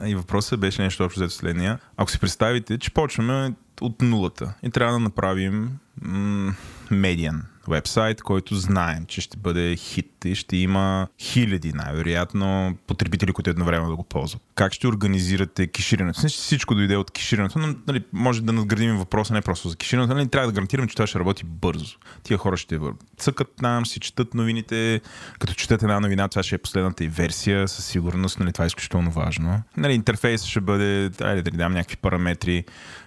и 0.06 0.14
въпросът 0.14 0.60
беше 0.60 0.82
нещо 0.82 1.04
общо 1.04 1.20
взето 1.20 1.34
следния. 1.34 1.78
Ако 1.96 2.10
си 2.10 2.18
представите, 2.18 2.78
че 2.78 2.90
почваме 2.90 3.54
от 3.80 4.02
нулата 4.02 4.54
и 4.62 4.70
трябва 4.70 4.92
да 4.92 5.00
направим 5.00 5.78
м- 6.02 6.54
медиан 6.90 7.42
вебсайт, 7.68 8.22
който 8.22 8.54
знаем, 8.54 9.04
че 9.08 9.20
ще 9.20 9.36
бъде 9.36 9.76
хит 9.76 10.24
и 10.24 10.34
ще 10.34 10.56
има 10.56 11.08
хиляди, 11.20 11.72
най-вероятно, 11.72 12.76
потребители, 12.86 13.32
които 13.32 13.50
едновременно 13.50 13.90
да 13.90 13.96
го 13.96 14.04
ползват. 14.04 14.42
Как 14.54 14.72
ще 14.72 14.88
организирате 14.88 15.66
кеширането? 15.66 16.20
Не, 16.22 16.28
всичко 16.28 16.74
дойде 16.74 16.96
от 16.96 17.10
кеширането, 17.10 17.58
но 17.58 17.74
нали, 17.86 18.04
може 18.12 18.42
да 18.42 18.52
надградим 18.52 18.96
въпроса 18.96 19.34
не 19.34 19.40
просто 19.40 19.68
за 19.68 19.76
кеширането, 19.76 20.14
нали, 20.14 20.28
трябва 20.28 20.48
да 20.48 20.52
гарантираме, 20.52 20.88
че 20.88 20.96
това 20.96 21.06
ще 21.06 21.18
работи 21.18 21.44
бързо. 21.44 21.96
Тия 22.22 22.38
хора 22.38 22.56
ще 22.56 22.78
цъкат 23.16 23.48
там, 23.60 23.86
си 23.86 24.00
четат 24.00 24.34
новините. 24.34 25.00
Като 25.38 25.54
четат 25.54 25.82
една 25.82 26.00
новина, 26.00 26.28
това 26.28 26.42
ще 26.42 26.54
е 26.54 26.58
последната 26.58 27.04
и 27.04 27.08
версия, 27.08 27.68
със 27.68 27.86
сигурност. 27.86 28.40
Нали, 28.40 28.52
това 28.52 28.64
е 28.64 28.66
изключително 28.66 29.10
важно. 29.10 29.62
Нали, 29.76 29.94
интерфейс 29.94 30.44
ще 30.44 30.60
бъде, 30.60 31.10
айде 31.20 31.42
да 31.42 31.50
дам 31.50 31.72
някакви 31.72 31.96
параметри, 31.96 32.64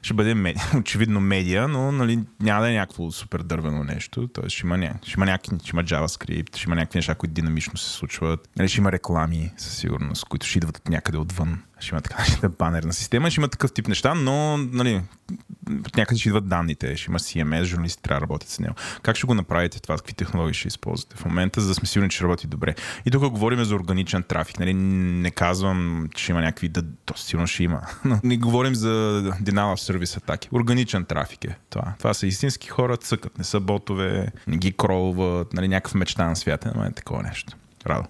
ще 0.07 0.13
бъде 0.13 0.35
медиа, 0.35 0.63
очевидно 0.79 1.19
медиа, 1.19 1.67
но 1.67 1.91
нали, 1.91 2.19
няма 2.39 2.61
да 2.61 2.71
е 2.71 2.73
някакво 2.73 3.11
супер 3.11 3.39
дървено 3.39 3.84
нещо. 3.84 4.27
Тоест 4.27 4.55
ще 4.55 4.67
има, 4.67 4.77
ня... 4.77 4.93
ще 5.03 5.13
има 5.17 5.25
някакви, 5.25 5.57
ще 5.63 5.69
има 5.73 5.84
JavaScript, 5.84 6.57
ще 6.57 6.63
има 6.67 6.75
някакви 6.75 6.97
неща, 6.97 7.15
които 7.15 7.34
динамично 7.34 7.77
се 7.77 7.89
случват. 7.89 8.49
Нали, 8.57 8.67
ще 8.69 8.81
има 8.81 8.91
реклами, 8.91 9.51
със 9.57 9.77
сигурност, 9.77 10.25
които 10.25 10.47
ще 10.47 10.57
идват 10.57 10.77
от 10.77 10.89
някъде 10.89 11.17
отвън. 11.17 11.63
Ще 11.79 11.95
има 11.95 12.01
така 12.01 12.49
банерна 12.59 12.93
система, 12.93 13.31
ще 13.31 13.41
има 13.41 13.47
такъв 13.47 13.73
тип 13.73 13.87
неща, 13.87 14.13
но 14.13 14.57
нали, 14.57 15.01
някъде 15.97 16.19
ще 16.19 16.29
идват 16.29 16.47
данните, 16.47 16.97
ще 16.97 17.11
има 17.11 17.19
CMS, 17.19 17.63
журналисти 17.63 18.03
трябва 18.03 18.19
да 18.19 18.23
работят 18.23 18.49
с 18.49 18.59
него. 18.59 18.75
Как 19.01 19.15
ще 19.15 19.27
го 19.27 19.33
направите 19.33 19.81
това? 19.81 19.97
Какви 19.97 20.13
технологии 20.13 20.53
ще 20.53 20.67
използвате 20.67 21.15
в 21.15 21.25
момента, 21.25 21.61
за 21.61 21.67
да 21.67 21.73
сме 21.73 21.87
сигурни, 21.87 22.09
че 22.09 22.23
работи 22.23 22.47
добре? 22.47 22.75
И 23.05 23.11
тук 23.11 23.29
говорим 23.29 23.63
за 23.63 23.75
органичен 23.75 24.23
трафик. 24.23 24.59
Нали, 24.59 24.73
не 24.73 25.31
казвам, 25.31 26.07
че 26.15 26.31
има 26.31 26.41
някакви, 26.41 26.69
да, 26.69 26.83
то 27.05 27.17
сигурно 27.17 27.47
ще 27.47 27.63
има, 27.63 27.81
но 28.05 28.19
не 28.23 28.37
говорим 28.37 28.75
за 28.75 28.87
denial 29.41 29.75
of 29.75 29.93
service 29.93 30.17
атаки. 30.17 30.49
Органичен 30.51 31.05
трафик 31.05 31.45
е 31.45 31.57
това. 31.69 31.93
Това 31.97 32.13
са 32.13 32.27
истински 32.27 32.67
хора, 32.67 32.97
цъкат, 32.97 33.37
не 33.37 33.43
са 33.43 33.59
ботове, 33.59 34.27
не 34.47 34.57
ги 34.57 34.71
кролват, 34.71 35.53
нали, 35.53 35.67
някакъв 35.67 35.95
мечта 35.95 36.27
на 36.27 36.35
свята, 36.35 36.73
но 36.75 36.83
е 36.83 36.91
такова 36.91 37.23
нещо. 37.23 37.53
Радо. 37.87 38.07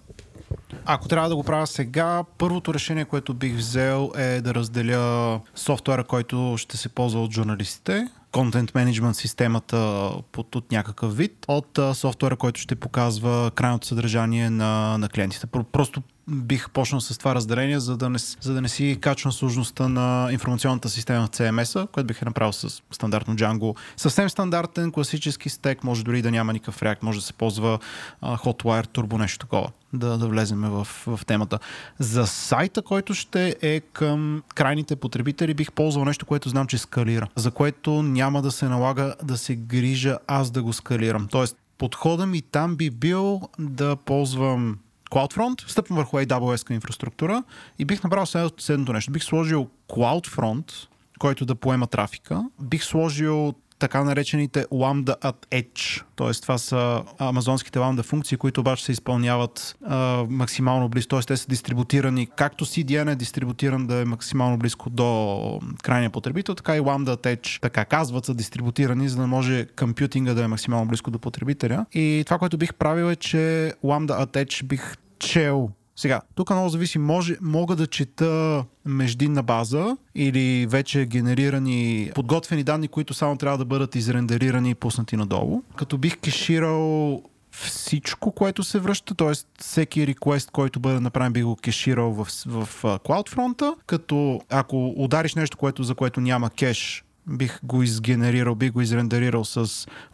Ако 0.86 1.08
трябва 1.08 1.30
да 1.30 1.36
го 1.36 1.44
правя 1.44 1.68
сега, 1.68 2.24
първото 2.38 2.74
решение, 2.74 3.06
което 3.06 3.34
бих 3.34 3.56
взел 3.56 4.12
е 4.16 4.42
да 4.42 4.54
разделя 4.54 5.42
софтуера, 5.56 6.04
който 6.04 6.56
ще 6.58 6.78
се 6.78 6.90
ползва 6.90 7.24
от 7.24 7.34
журналистите, 7.34 8.08
контент 8.32 8.76
менеджмент 8.76 9.16
системата 9.16 10.12
под, 10.32 10.56
от 10.56 10.72
някакъв 10.72 11.18
вид, 11.18 11.46
от 11.48 11.80
софтуера, 11.94 12.36
който 12.36 12.60
ще 12.60 12.76
показва 12.76 13.52
крайното 13.56 13.88
съдържание 13.88 14.50
на, 14.50 14.98
на 14.98 15.10
клиентите. 15.10 15.48
Просто 15.72 16.02
бих 16.28 16.70
почнал 16.70 17.02
с 17.02 17.18
това 17.18 17.36
разделение, 17.36 17.80
за 17.80 17.98
да 17.98 18.10
не, 18.10 18.20
за 18.42 18.54
да 18.54 18.62
не 18.62 18.70
си 18.70 18.98
качвам 19.02 19.34
сложността 19.34 19.88
на 19.88 20.30
информационната 20.32 20.90
система 20.90 21.28
в 21.28 21.30
CMS-а, 21.30 21.88
което 21.88 22.08
бих 22.08 22.22
направил 22.22 22.54
с 22.54 22.82
стандартно 22.92 23.36
Django. 23.36 23.78
Съвсем 23.98 24.30
стандартен, 24.30 24.92
класически 24.92 25.50
стек, 25.50 25.84
може 25.84 26.04
дори 26.04 26.22
да 26.22 26.32
няма 26.32 26.54
никакъв 26.54 26.80
React, 26.80 26.98
може 27.02 27.20
да 27.20 27.26
се 27.26 27.34
ползва 27.34 27.80
uh, 28.24 28.38
Hotwire, 28.38 28.88
Turbo, 28.88 29.18
нещо 29.18 29.40
такова. 29.40 29.72
Да, 29.94 30.18
да 30.18 30.28
влезем 30.28 30.62
в, 30.62 30.88
в 31.08 31.20
темата. 31.26 31.60
За 32.00 32.28
сайта, 32.28 32.82
който 32.82 33.14
ще 33.14 33.56
е 33.62 33.80
към 33.80 34.44
крайните 34.56 34.96
потребители, 34.96 35.54
бих 35.54 35.72
ползвал 35.72 36.06
нещо, 36.06 36.26
което 36.26 36.50
знам, 36.50 36.68
че 36.68 36.78
скалира, 36.78 37.28
за 37.36 37.52
което 37.52 38.04
няма 38.04 38.42
да 38.42 38.52
се 38.52 38.66
налага 38.66 39.16
да 39.24 39.38
се 39.38 39.56
грижа 39.56 40.18
аз 40.28 40.52
да 40.52 40.64
го 40.64 40.74
скалирам. 40.74 41.28
Тоест, 41.32 41.58
подхода 41.78 42.26
ми 42.26 42.42
там 42.42 42.76
би 42.76 42.90
бил 42.90 43.42
да 43.60 43.96
ползвам 43.96 44.78
CloudFront, 45.10 45.70
стъпвам 45.70 45.98
върху 45.98 46.18
AWS 46.18 46.72
инфраструктура 46.72 47.44
и 47.80 47.86
бих 47.86 48.04
направил 48.04 48.50
следното 48.58 48.94
нещо. 48.94 49.12
Бих 49.12 49.24
сложил 49.24 49.68
CloudFront, 49.90 50.72
който 51.20 51.46
да 51.46 51.56
поема 51.56 51.88
трафика. 51.88 52.50
Бих 52.62 52.84
сложил 52.84 53.54
така 53.80 54.04
наречените 54.04 54.66
Lambda 54.66 55.20
at 55.22 55.64
Edge. 55.64 56.04
Т.е. 56.16 56.34
това 56.42 56.58
са 56.58 57.04
амазонските 57.20 57.80
Lambda 57.80 58.04
функции, 58.04 58.38
които 58.38 58.62
обаче 58.62 58.86
се 58.86 58.92
изпълняват 58.92 59.76
а, 59.86 60.26
максимално 60.30 60.90
близко. 60.90 61.10
Т.е. 61.10 61.20
те 61.20 61.38
са 61.38 61.48
дистрибутирани, 61.48 62.28
както 62.38 62.66
CDN 62.66 63.12
е 63.12 63.16
дистрибутиран 63.16 63.88
да 63.88 63.96
е 63.96 64.06
максимално 64.06 64.58
близко 64.58 64.90
до 64.90 65.60
крайния 65.84 66.10
потребител, 66.10 66.56
така 66.56 66.78
и 66.78 66.82
Lambda 66.82 67.16
at 67.16 67.36
Edge, 67.36 67.62
така 67.62 67.86
казват, 67.86 68.26
са 68.26 68.34
дистрибутирани, 68.34 69.10
за 69.10 69.18
да 69.18 69.28
може 69.28 69.66
компютинга 69.66 70.34
да 70.34 70.44
е 70.44 70.48
максимално 70.48 70.88
близко 70.88 71.12
до 71.12 71.20
потребителя. 71.20 71.86
И 71.94 72.24
това, 72.26 72.38
което 72.38 72.58
бих 72.58 72.74
правил 72.74 73.06
е, 73.12 73.16
че 73.16 73.74
Lambda 73.84 74.26
at 74.26 74.46
Edge 74.46 74.64
бих 74.64 74.96
чел 75.20 75.70
сега, 75.98 76.22
тук 76.36 76.50
много 76.50 76.70
зависи. 76.70 77.00
Може, 77.00 77.38
мога 77.42 77.76
да 77.76 77.88
чета 77.88 78.64
междинна 78.86 79.44
база 79.44 79.98
или 80.16 80.68
вече 80.70 81.06
генерирани 81.06 82.12
подготвени 82.16 82.64
данни, 82.64 82.88
които 82.88 83.14
само 83.14 83.38
трябва 83.38 83.58
да 83.58 83.66
бъдат 83.66 83.96
изрендерирани 83.96 84.70
и 84.70 84.76
пуснати 84.76 85.18
надолу. 85.18 85.62
Като 85.76 85.98
бих 85.98 86.18
кеширал 86.18 87.22
всичко, 87.52 88.32
което 88.32 88.64
се 88.64 88.80
връща, 88.80 89.16
т.е. 89.16 89.32
всеки 89.60 90.08
реквест, 90.08 90.52
който 90.52 90.80
бъде 90.80 91.00
направен, 91.00 91.34
би 91.34 91.44
го 91.44 91.56
кеширал 91.56 92.12
в, 92.12 92.28
в, 92.46 92.84
CloudFront, 92.84 93.76
като 93.86 94.42
ако 94.50 94.94
удариш 94.98 95.36
нещо, 95.36 95.58
което, 95.58 95.84
за 95.84 95.96
което 95.96 96.22
няма 96.22 96.50
кеш, 96.50 97.04
бих 97.28 97.60
го 97.64 97.84
изгенерирал, 97.84 98.56
бих 98.56 98.72
го 98.72 98.82
изрендерирал 98.82 99.46
с 99.46 99.66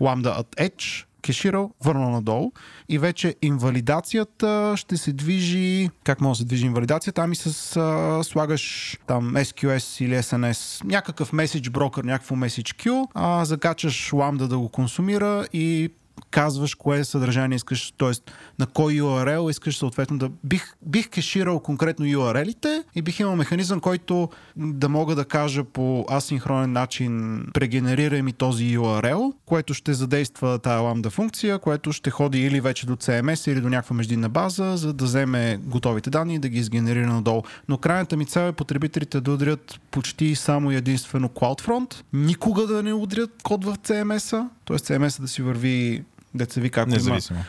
Lambda 0.01 0.43
at 0.43 0.69
Edge, 0.69 1.05
кеширал, 1.23 1.71
върнал 1.83 2.09
надолу 2.09 2.51
и 2.89 2.99
вече 2.99 3.35
инвалидацията 3.41 4.73
ще 4.77 4.97
се 4.97 5.13
движи... 5.13 5.89
Как 6.03 6.21
може 6.21 6.37
да 6.37 6.41
се 6.41 6.45
движи 6.45 6.65
инвалидацията? 6.65 7.21
Ами 7.21 7.35
с 7.35 7.77
а, 7.77 8.23
слагаш 8.23 8.97
там 9.07 9.33
SQS 9.33 10.05
или 10.05 10.15
SNS, 10.15 10.83
някакъв 10.83 11.33
меседж 11.33 11.69
брокер, 11.69 12.03
някакво 12.03 12.35
меседж 12.35 12.73
queue, 12.73 13.07
а, 13.13 13.45
закачаш 13.45 14.13
ламда 14.13 14.47
да 14.47 14.57
го 14.57 14.69
консумира 14.69 15.47
и 15.53 15.89
казваш 16.31 16.75
кое 16.75 17.03
съдържание 17.03 17.55
искаш, 17.55 17.93
т.е. 17.97 18.11
на 18.59 18.67
кой 18.67 18.93
URL 18.93 19.49
искаш 19.49 19.77
съответно 19.77 20.17
да... 20.17 20.29
Бих, 20.43 20.73
бих 20.81 21.09
кеширал 21.09 21.59
конкретно 21.59 22.05
URL-ите 22.05 22.83
и 22.95 23.01
бих 23.01 23.19
имал 23.19 23.35
механизъм, 23.35 23.79
който 23.79 24.29
да 24.55 24.89
мога 24.89 25.15
да 25.15 25.25
кажа 25.25 25.63
по 25.63 26.05
асинхронен 26.11 26.71
начин 26.71 27.43
прегенерирай 27.53 28.21
ми 28.21 28.33
този 28.33 28.77
URL, 28.77 29.33
което 29.45 29.73
ще 29.73 29.93
задейства 29.93 30.59
тая 30.59 30.79
ламда 30.79 31.09
функция, 31.09 31.59
което 31.59 31.93
ще 31.93 32.09
ходи 32.09 32.39
или 32.41 32.61
вече 32.61 32.85
до 32.85 32.95
CMS 32.95 33.51
или 33.51 33.61
до 33.61 33.69
някаква 33.69 33.95
междинна 33.95 34.29
база, 34.29 34.77
за 34.77 34.93
да 34.93 35.05
вземе 35.05 35.59
готовите 35.63 36.09
данни 36.09 36.35
и 36.35 36.39
да 36.39 36.49
ги 36.49 36.59
изгенерира 36.59 37.07
надолу. 37.07 37.43
Но 37.69 37.77
крайната 37.77 38.17
ми 38.17 38.25
цел 38.25 38.47
е 38.47 38.51
потребителите 38.51 39.21
да 39.21 39.31
удрят 39.31 39.79
почти 39.91 40.35
само 40.35 40.71
единствено 40.71 41.29
CloudFront, 41.29 41.95
никога 42.13 42.67
да 42.67 42.83
не 42.83 42.93
удрят 42.93 43.31
код 43.43 43.65
в 43.65 43.77
CMS-а, 43.77 44.49
т.е. 44.65 44.77
CMS 44.77 45.21
да 45.21 45.27
си 45.27 45.41
върви 45.41 46.03
деца 46.35 46.61
ви 46.61 46.69
как 46.69 46.87
има 46.87 46.97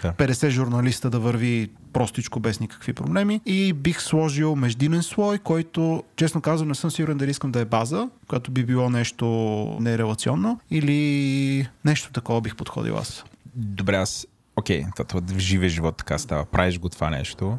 да. 0.02 0.12
50 0.12 0.48
журналиста 0.48 1.10
да 1.10 1.18
върви 1.18 1.70
простичко, 1.92 2.40
без 2.40 2.60
никакви 2.60 2.92
проблеми. 2.92 3.40
И 3.46 3.72
бих 3.72 4.00
сложил 4.00 4.56
междинен 4.56 5.02
слой, 5.02 5.38
който, 5.38 6.04
честно 6.16 6.40
казвам, 6.40 6.68
не 6.68 6.74
съм 6.74 6.90
сигурен 6.90 7.18
дали 7.18 7.30
искам 7.30 7.52
да 7.52 7.60
е 7.60 7.64
база, 7.64 8.08
която 8.28 8.50
би 8.50 8.64
било 8.64 8.90
нещо 8.90 9.26
нерелационно, 9.80 10.60
или 10.70 11.68
нещо 11.84 12.12
такова 12.12 12.40
бих 12.40 12.56
подходил 12.56 12.96
аз. 12.96 13.24
Добре, 13.54 13.96
аз 13.96 14.26
Окей, 14.56 14.82
okay, 14.82 15.08
това 15.08 15.20
в 15.20 15.38
живия 15.38 15.70
живот 15.70 15.96
така 15.96 16.18
става. 16.18 16.44
Правиш 16.44 16.78
го 16.78 16.88
това 16.88 17.10
нещо. 17.10 17.58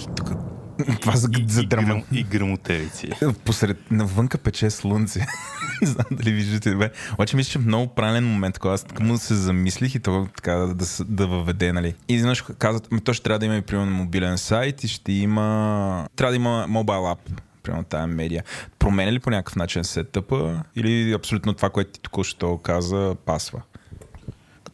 И 0.00 0.06
тук 0.16 0.47
Това 1.00 1.16
за, 1.16 1.28
за 1.46 1.62
и, 1.62 1.66
драма. 1.66 1.86
гръм, 1.86 2.02
и 2.12 2.22
гръмотевици. 2.22 3.10
Посред, 3.44 3.90
навънка 3.90 4.38
пече 4.38 4.70
слънце. 4.70 5.26
Не 5.82 5.88
знам 5.88 6.06
дали 6.10 6.32
виждате. 6.32 6.74
Бе. 6.74 6.90
Обаче 7.12 7.36
мисля, 7.36 7.50
че 7.50 7.58
е 7.58 7.62
много 7.62 7.94
правилен 7.94 8.24
момент, 8.24 8.58
когато 8.58 8.74
аз 8.74 8.84
така 8.84 9.04
му 9.04 9.18
се 9.18 9.34
замислих 9.34 9.94
и 9.94 10.00
то 10.00 10.28
така 10.36 10.52
да, 10.52 10.74
да, 10.74 10.86
да 11.04 11.26
въведе, 11.26 11.72
нали. 11.72 11.94
И 12.08 12.14
изведнъж 12.14 12.42
казват, 12.58 12.88
ами 12.92 13.00
то 13.00 13.12
ще 13.12 13.22
трябва 13.22 13.38
да 13.38 13.46
има 13.46 13.56
и 13.56 13.62
примерно 13.62 13.90
мобилен 13.90 14.38
сайт 14.38 14.84
и 14.84 14.88
ще 14.88 15.12
има... 15.12 16.06
Трябва 16.16 16.32
да 16.32 16.36
има 16.36 16.66
мобайл 16.68 17.10
ап 17.10 17.18
примерно 17.62 17.84
тази 17.84 18.06
медия. 18.06 18.44
Променя 18.78 19.12
ли 19.12 19.18
по 19.18 19.30
някакъв 19.30 19.56
начин 19.56 19.84
сетъпа 19.84 20.62
или 20.76 21.12
абсолютно 21.12 21.54
това, 21.54 21.70
което 21.70 21.90
ти 21.90 22.00
току-що 22.00 22.58
каза, 22.58 23.16
пасва? 23.26 23.62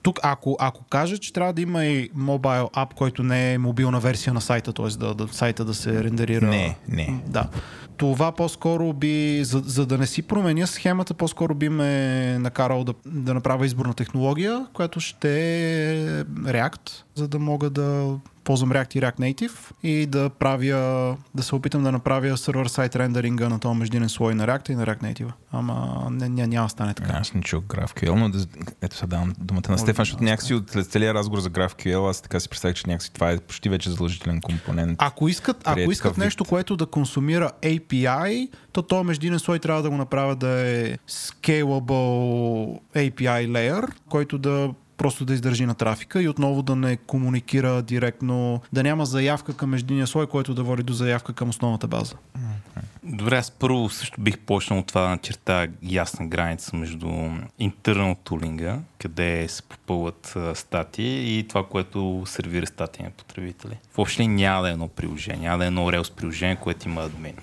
Тук, 0.04 0.20
ако, 0.22 0.56
ако 0.60 0.84
кажа, 0.84 1.18
че 1.18 1.32
трябва 1.32 1.52
да 1.52 1.62
има 1.62 1.84
и 1.84 2.10
мобайл 2.14 2.70
ап, 2.72 2.94
който 2.94 3.22
не 3.22 3.52
е 3.52 3.58
мобилна 3.58 4.00
версия 4.00 4.34
на 4.34 4.40
сайта, 4.40 4.72
т.е. 4.72 4.88
Да, 4.88 5.14
да, 5.14 5.28
сайта 5.28 5.64
да 5.64 5.74
се 5.74 6.04
рендерира. 6.04 6.46
Не, 6.46 6.76
не. 6.88 7.22
Да. 7.26 7.48
Това 7.96 8.32
по-скоро 8.32 8.92
би, 8.92 9.44
за, 9.44 9.62
за 9.66 9.86
да 9.86 9.98
не 9.98 10.06
си 10.06 10.22
променя 10.22 10.66
схемата, 10.66 11.14
по-скоро 11.14 11.54
би 11.54 11.68
ме 11.68 12.38
накарал 12.38 12.84
да, 12.84 12.94
да 13.06 13.34
направя 13.34 13.66
избор 13.66 13.86
на 13.86 13.94
технология, 13.94 14.66
която 14.72 15.00
ще 15.00 15.30
е 15.92 16.24
React, 16.24 16.90
за 17.14 17.28
да 17.28 17.38
мога 17.38 17.70
да 17.70 18.16
ползвам 18.44 18.70
React 18.70 18.96
и 18.96 19.00
React 19.00 19.18
Native 19.18 19.52
и 19.82 20.06
да 20.06 20.30
правя, 20.30 21.16
да 21.34 21.42
се 21.42 21.54
опитам 21.54 21.82
да 21.82 21.92
направя 21.92 22.36
сервер-сайт 22.36 22.96
рендеринга 22.96 23.48
на 23.48 23.58
този 23.58 23.78
междинен 23.78 24.08
слой 24.08 24.34
на 24.34 24.46
React 24.46 24.70
и 24.70 24.74
на 24.74 24.86
React 24.86 25.02
Native. 25.02 25.30
Ама 25.52 26.06
не, 26.10 26.28
не, 26.28 26.46
няма 26.46 26.70
стане 26.70 26.94
така. 26.94 27.12
Аз 27.12 27.34
не 27.34 27.40
чух 27.40 27.64
GraphQL, 27.64 28.14
но 28.14 28.28
да, 28.28 28.46
ето 28.82 28.96
сега 28.96 29.06
давам 29.06 29.32
думата 29.38 29.62
на 29.68 29.78
Стефан, 29.78 30.04
защото 30.04 30.24
някакси 30.24 30.54
от 30.54 30.70
целия 30.70 31.14
разговор 31.14 31.40
за 31.40 31.50
GraphQL, 31.50 32.10
аз 32.10 32.22
така 32.22 32.40
си 32.40 32.48
представих, 32.48 32.76
че 32.76 32.84
някакси 32.86 33.12
това 33.12 33.30
е 33.30 33.38
почти 33.38 33.68
вече 33.68 33.90
задължителен 33.90 34.40
компонент. 34.40 34.96
Ако 34.98 35.28
искат, 35.28 35.56
ако 35.64 35.92
искат 35.92 36.18
нещо, 36.18 36.44
което 36.44 36.76
да 36.76 36.86
консумира 36.86 37.50
API, 37.62 38.48
то 38.72 38.82
този 38.82 39.06
междинен 39.06 39.38
слой 39.38 39.58
трябва 39.58 39.82
да 39.82 39.90
го 39.90 39.96
направя 39.96 40.36
да 40.36 40.48
е 40.48 40.98
scalable 41.08 42.80
API 42.94 43.48
layer, 43.48 43.88
който 44.08 44.38
да 44.38 44.70
просто 44.96 45.24
да 45.24 45.34
издържи 45.34 45.66
на 45.66 45.74
трафика 45.74 46.22
и 46.22 46.28
отново 46.28 46.62
да 46.62 46.76
не 46.76 46.96
комуникира 46.96 47.82
директно, 47.82 48.60
да 48.72 48.82
няма 48.82 49.06
заявка 49.06 49.56
към 49.56 49.70
междиния 49.70 50.06
слой, 50.06 50.26
който 50.26 50.54
да 50.54 50.62
води 50.62 50.82
до 50.82 50.92
заявка 50.92 51.32
към 51.32 51.48
основната 51.48 51.86
база. 51.86 52.14
Добре, 53.02 53.36
аз 53.36 53.50
първо 53.50 53.88
също 53.88 54.20
бих 54.20 54.38
почнал 54.38 54.78
от 54.78 54.86
това 54.86 55.00
да 55.00 55.08
начерта 55.08 55.68
ясна 55.82 56.26
граница 56.26 56.76
между 56.76 57.06
internal 57.60 58.16
тулинга, 58.24 58.78
къде 58.98 59.48
се 59.48 59.62
попълват 59.62 60.36
статии 60.54 61.38
и 61.38 61.48
това, 61.48 61.66
което 61.66 62.22
сервира 62.26 62.66
статии 62.66 63.04
на 63.04 63.10
потребители. 63.10 63.78
Въобще 63.96 64.26
няма 64.26 64.62
да 64.62 64.68
е 64.68 64.72
едно 64.72 64.88
приложение, 64.88 65.48
няма 65.48 65.58
да 65.58 65.64
е 65.64 65.66
едно 65.66 65.90
Rails 65.90 66.12
приложение, 66.12 66.56
което 66.56 66.88
има 66.88 67.02
админ. 67.02 67.34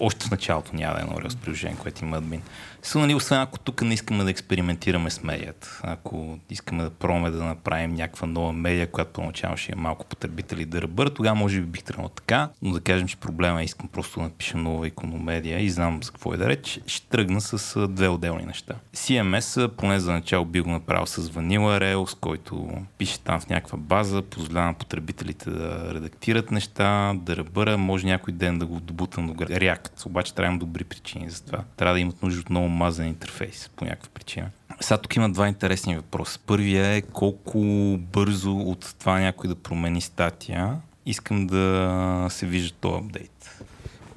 Още 0.00 0.26
в 0.26 0.30
началото 0.30 0.76
няма 0.76 0.94
да 0.94 1.00
е 1.00 1.02
едно 1.02 1.16
Rails 1.16 1.36
приложение, 1.36 1.76
което 1.76 2.04
има 2.04 2.16
админ. 2.16 2.42
Са, 2.86 2.98
нали, 2.98 3.14
освен 3.14 3.40
ако 3.40 3.58
тук 3.58 3.82
не 3.82 3.94
искаме 3.94 4.24
да 4.24 4.30
експериментираме 4.30 5.10
с 5.10 5.22
медията. 5.22 5.80
Ако 5.82 6.38
искаме 6.50 6.82
да 6.82 6.90
пробваме 6.90 7.30
да 7.30 7.44
направим 7.44 7.94
някаква 7.94 8.26
нова 8.26 8.52
медия, 8.52 8.90
която 8.90 9.12
поначало 9.12 9.56
ще 9.56 9.72
има 9.72 9.82
малко 9.82 10.06
потребители 10.06 10.64
да 10.64 10.82
ръбър, 10.82 11.08
тогава 11.08 11.34
може 11.34 11.60
би 11.60 11.66
бих 11.66 11.82
тръгнал 11.82 12.08
така, 12.08 12.48
но 12.62 12.72
да 12.72 12.80
кажем, 12.80 13.08
че 13.08 13.16
проблема 13.16 13.60
е 13.60 13.64
искам 13.64 13.88
просто 13.88 14.20
да 14.20 14.24
напиша 14.24 14.56
нова 14.56 14.86
икономедия 14.86 15.60
и 15.60 15.70
знам 15.70 16.02
за 16.02 16.10
какво 16.10 16.34
е 16.34 16.36
да 16.36 16.48
реч, 16.48 16.80
ще 16.86 17.06
тръгна 17.08 17.40
с 17.40 17.88
две 17.88 18.08
отделни 18.08 18.44
неща. 18.44 18.74
CMS, 18.94 19.68
поне 19.68 20.00
за 20.00 20.12
начало 20.12 20.44
би 20.44 20.60
го 20.60 20.70
направил 20.70 21.06
с 21.06 21.22
Vanilla 21.22 21.80
Rails, 21.80 22.18
който 22.20 22.68
пише 22.98 23.20
там 23.20 23.40
в 23.40 23.48
някаква 23.48 23.78
база, 23.78 24.22
позволява 24.22 24.66
на 24.66 24.74
потребителите 24.74 25.50
да 25.50 25.94
редактират 25.94 26.50
неща, 26.50 27.14
да 27.14 27.36
ръбъра, 27.36 27.78
може 27.78 28.06
някой 28.06 28.34
ден 28.34 28.58
да 28.58 28.66
го 28.66 28.80
добутам 28.80 29.26
до 29.26 29.34
React, 29.34 30.06
обаче 30.06 30.34
трябва 30.34 30.58
да 30.58 30.58
добри 30.58 30.84
причини 30.84 31.30
за 31.30 31.44
това. 31.44 31.64
Трябва 31.76 31.94
да 31.94 32.00
имат 32.00 32.22
нужда 32.22 32.40
от 32.40 32.50
много 32.50 32.75
мазен 32.76 33.06
интерфейс 33.06 33.70
по 33.76 33.84
някаква 33.84 34.08
причина. 34.14 34.50
Сега 34.80 34.98
тук 34.98 35.16
има 35.16 35.30
два 35.30 35.48
интересни 35.48 35.96
въпроса. 35.96 36.38
Първия 36.46 36.86
е 36.86 37.02
колко 37.02 37.58
бързо 37.98 38.56
от 38.56 38.94
това 38.98 39.20
някой 39.20 39.48
да 39.48 39.54
промени 39.54 40.00
статия 40.00 40.80
искам 41.06 41.46
да 41.46 42.26
се 42.30 42.46
вижда 42.46 42.76
този 42.80 43.04
апдейт. 43.04 43.62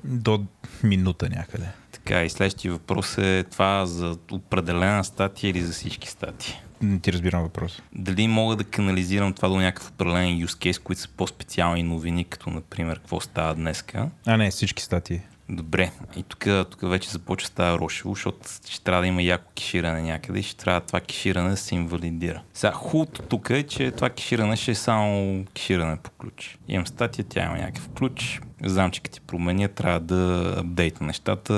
До 0.03 0.43
минута 0.83 1.29
някъде. 1.29 1.67
Така, 1.91 2.23
и 2.23 2.29
следващия 2.29 2.71
въпрос 2.71 3.17
е 3.17 3.45
това 3.51 3.85
за 3.85 4.17
определена 4.31 5.03
статия 5.03 5.49
или 5.49 5.61
за 5.61 5.73
всички 5.73 6.07
статии. 6.07 6.55
Не 6.81 6.99
ти 6.99 7.13
разбирам 7.13 7.41
въпрос. 7.41 7.81
Дали 7.93 8.27
мога 8.27 8.55
да 8.55 8.63
канализирам 8.63 9.33
това 9.33 9.47
до 9.49 9.55
някакъв 9.55 9.89
определен 9.89 10.27
use 10.27 10.71
case, 10.71 10.79
които 10.79 11.01
са 11.01 11.07
по-специални 11.07 11.83
новини, 11.83 12.23
като 12.23 12.49
например 12.49 12.99
какво 12.99 13.19
става 13.19 13.55
днеска. 13.55 14.09
А, 14.25 14.37
не, 14.37 14.51
всички 14.51 14.83
статии. 14.83 15.21
Добре, 15.51 15.91
и 16.15 16.23
тук, 16.23 16.47
тук 16.69 16.89
вече 16.89 17.09
започва 17.09 17.47
става 17.47 17.79
рошево, 17.79 18.15
защото 18.15 18.39
ще 18.69 18.83
трябва 18.83 19.01
да 19.01 19.07
има 19.07 19.21
яко 19.21 19.51
кеширане 19.55 20.01
някъде 20.01 20.39
и 20.39 20.43
ще 20.43 20.57
трябва 20.57 20.81
това 20.81 20.99
кеширане 20.99 21.49
да 21.49 21.57
се 21.57 21.75
инвалидира. 21.75 22.41
Сега, 22.53 22.71
хубавото 22.71 23.21
тук 23.21 23.49
е, 23.49 23.63
че 23.63 23.91
това 23.91 24.09
кеширане 24.09 24.55
ще 24.55 24.71
е 24.71 24.75
само 24.75 25.45
кеширане 25.53 25.97
по 25.97 26.09
ключ. 26.09 26.57
Имам 26.67 26.87
статия, 26.87 27.25
тя 27.29 27.45
има 27.45 27.57
някакъв 27.57 27.89
ключ, 27.89 28.41
знам, 28.63 28.91
че 28.91 29.01
като 29.01 29.15
ти 29.15 29.21
променя, 29.21 29.67
трябва 29.67 29.99
да 29.99 30.53
апдейтна 30.57 31.07
нещата. 31.07 31.53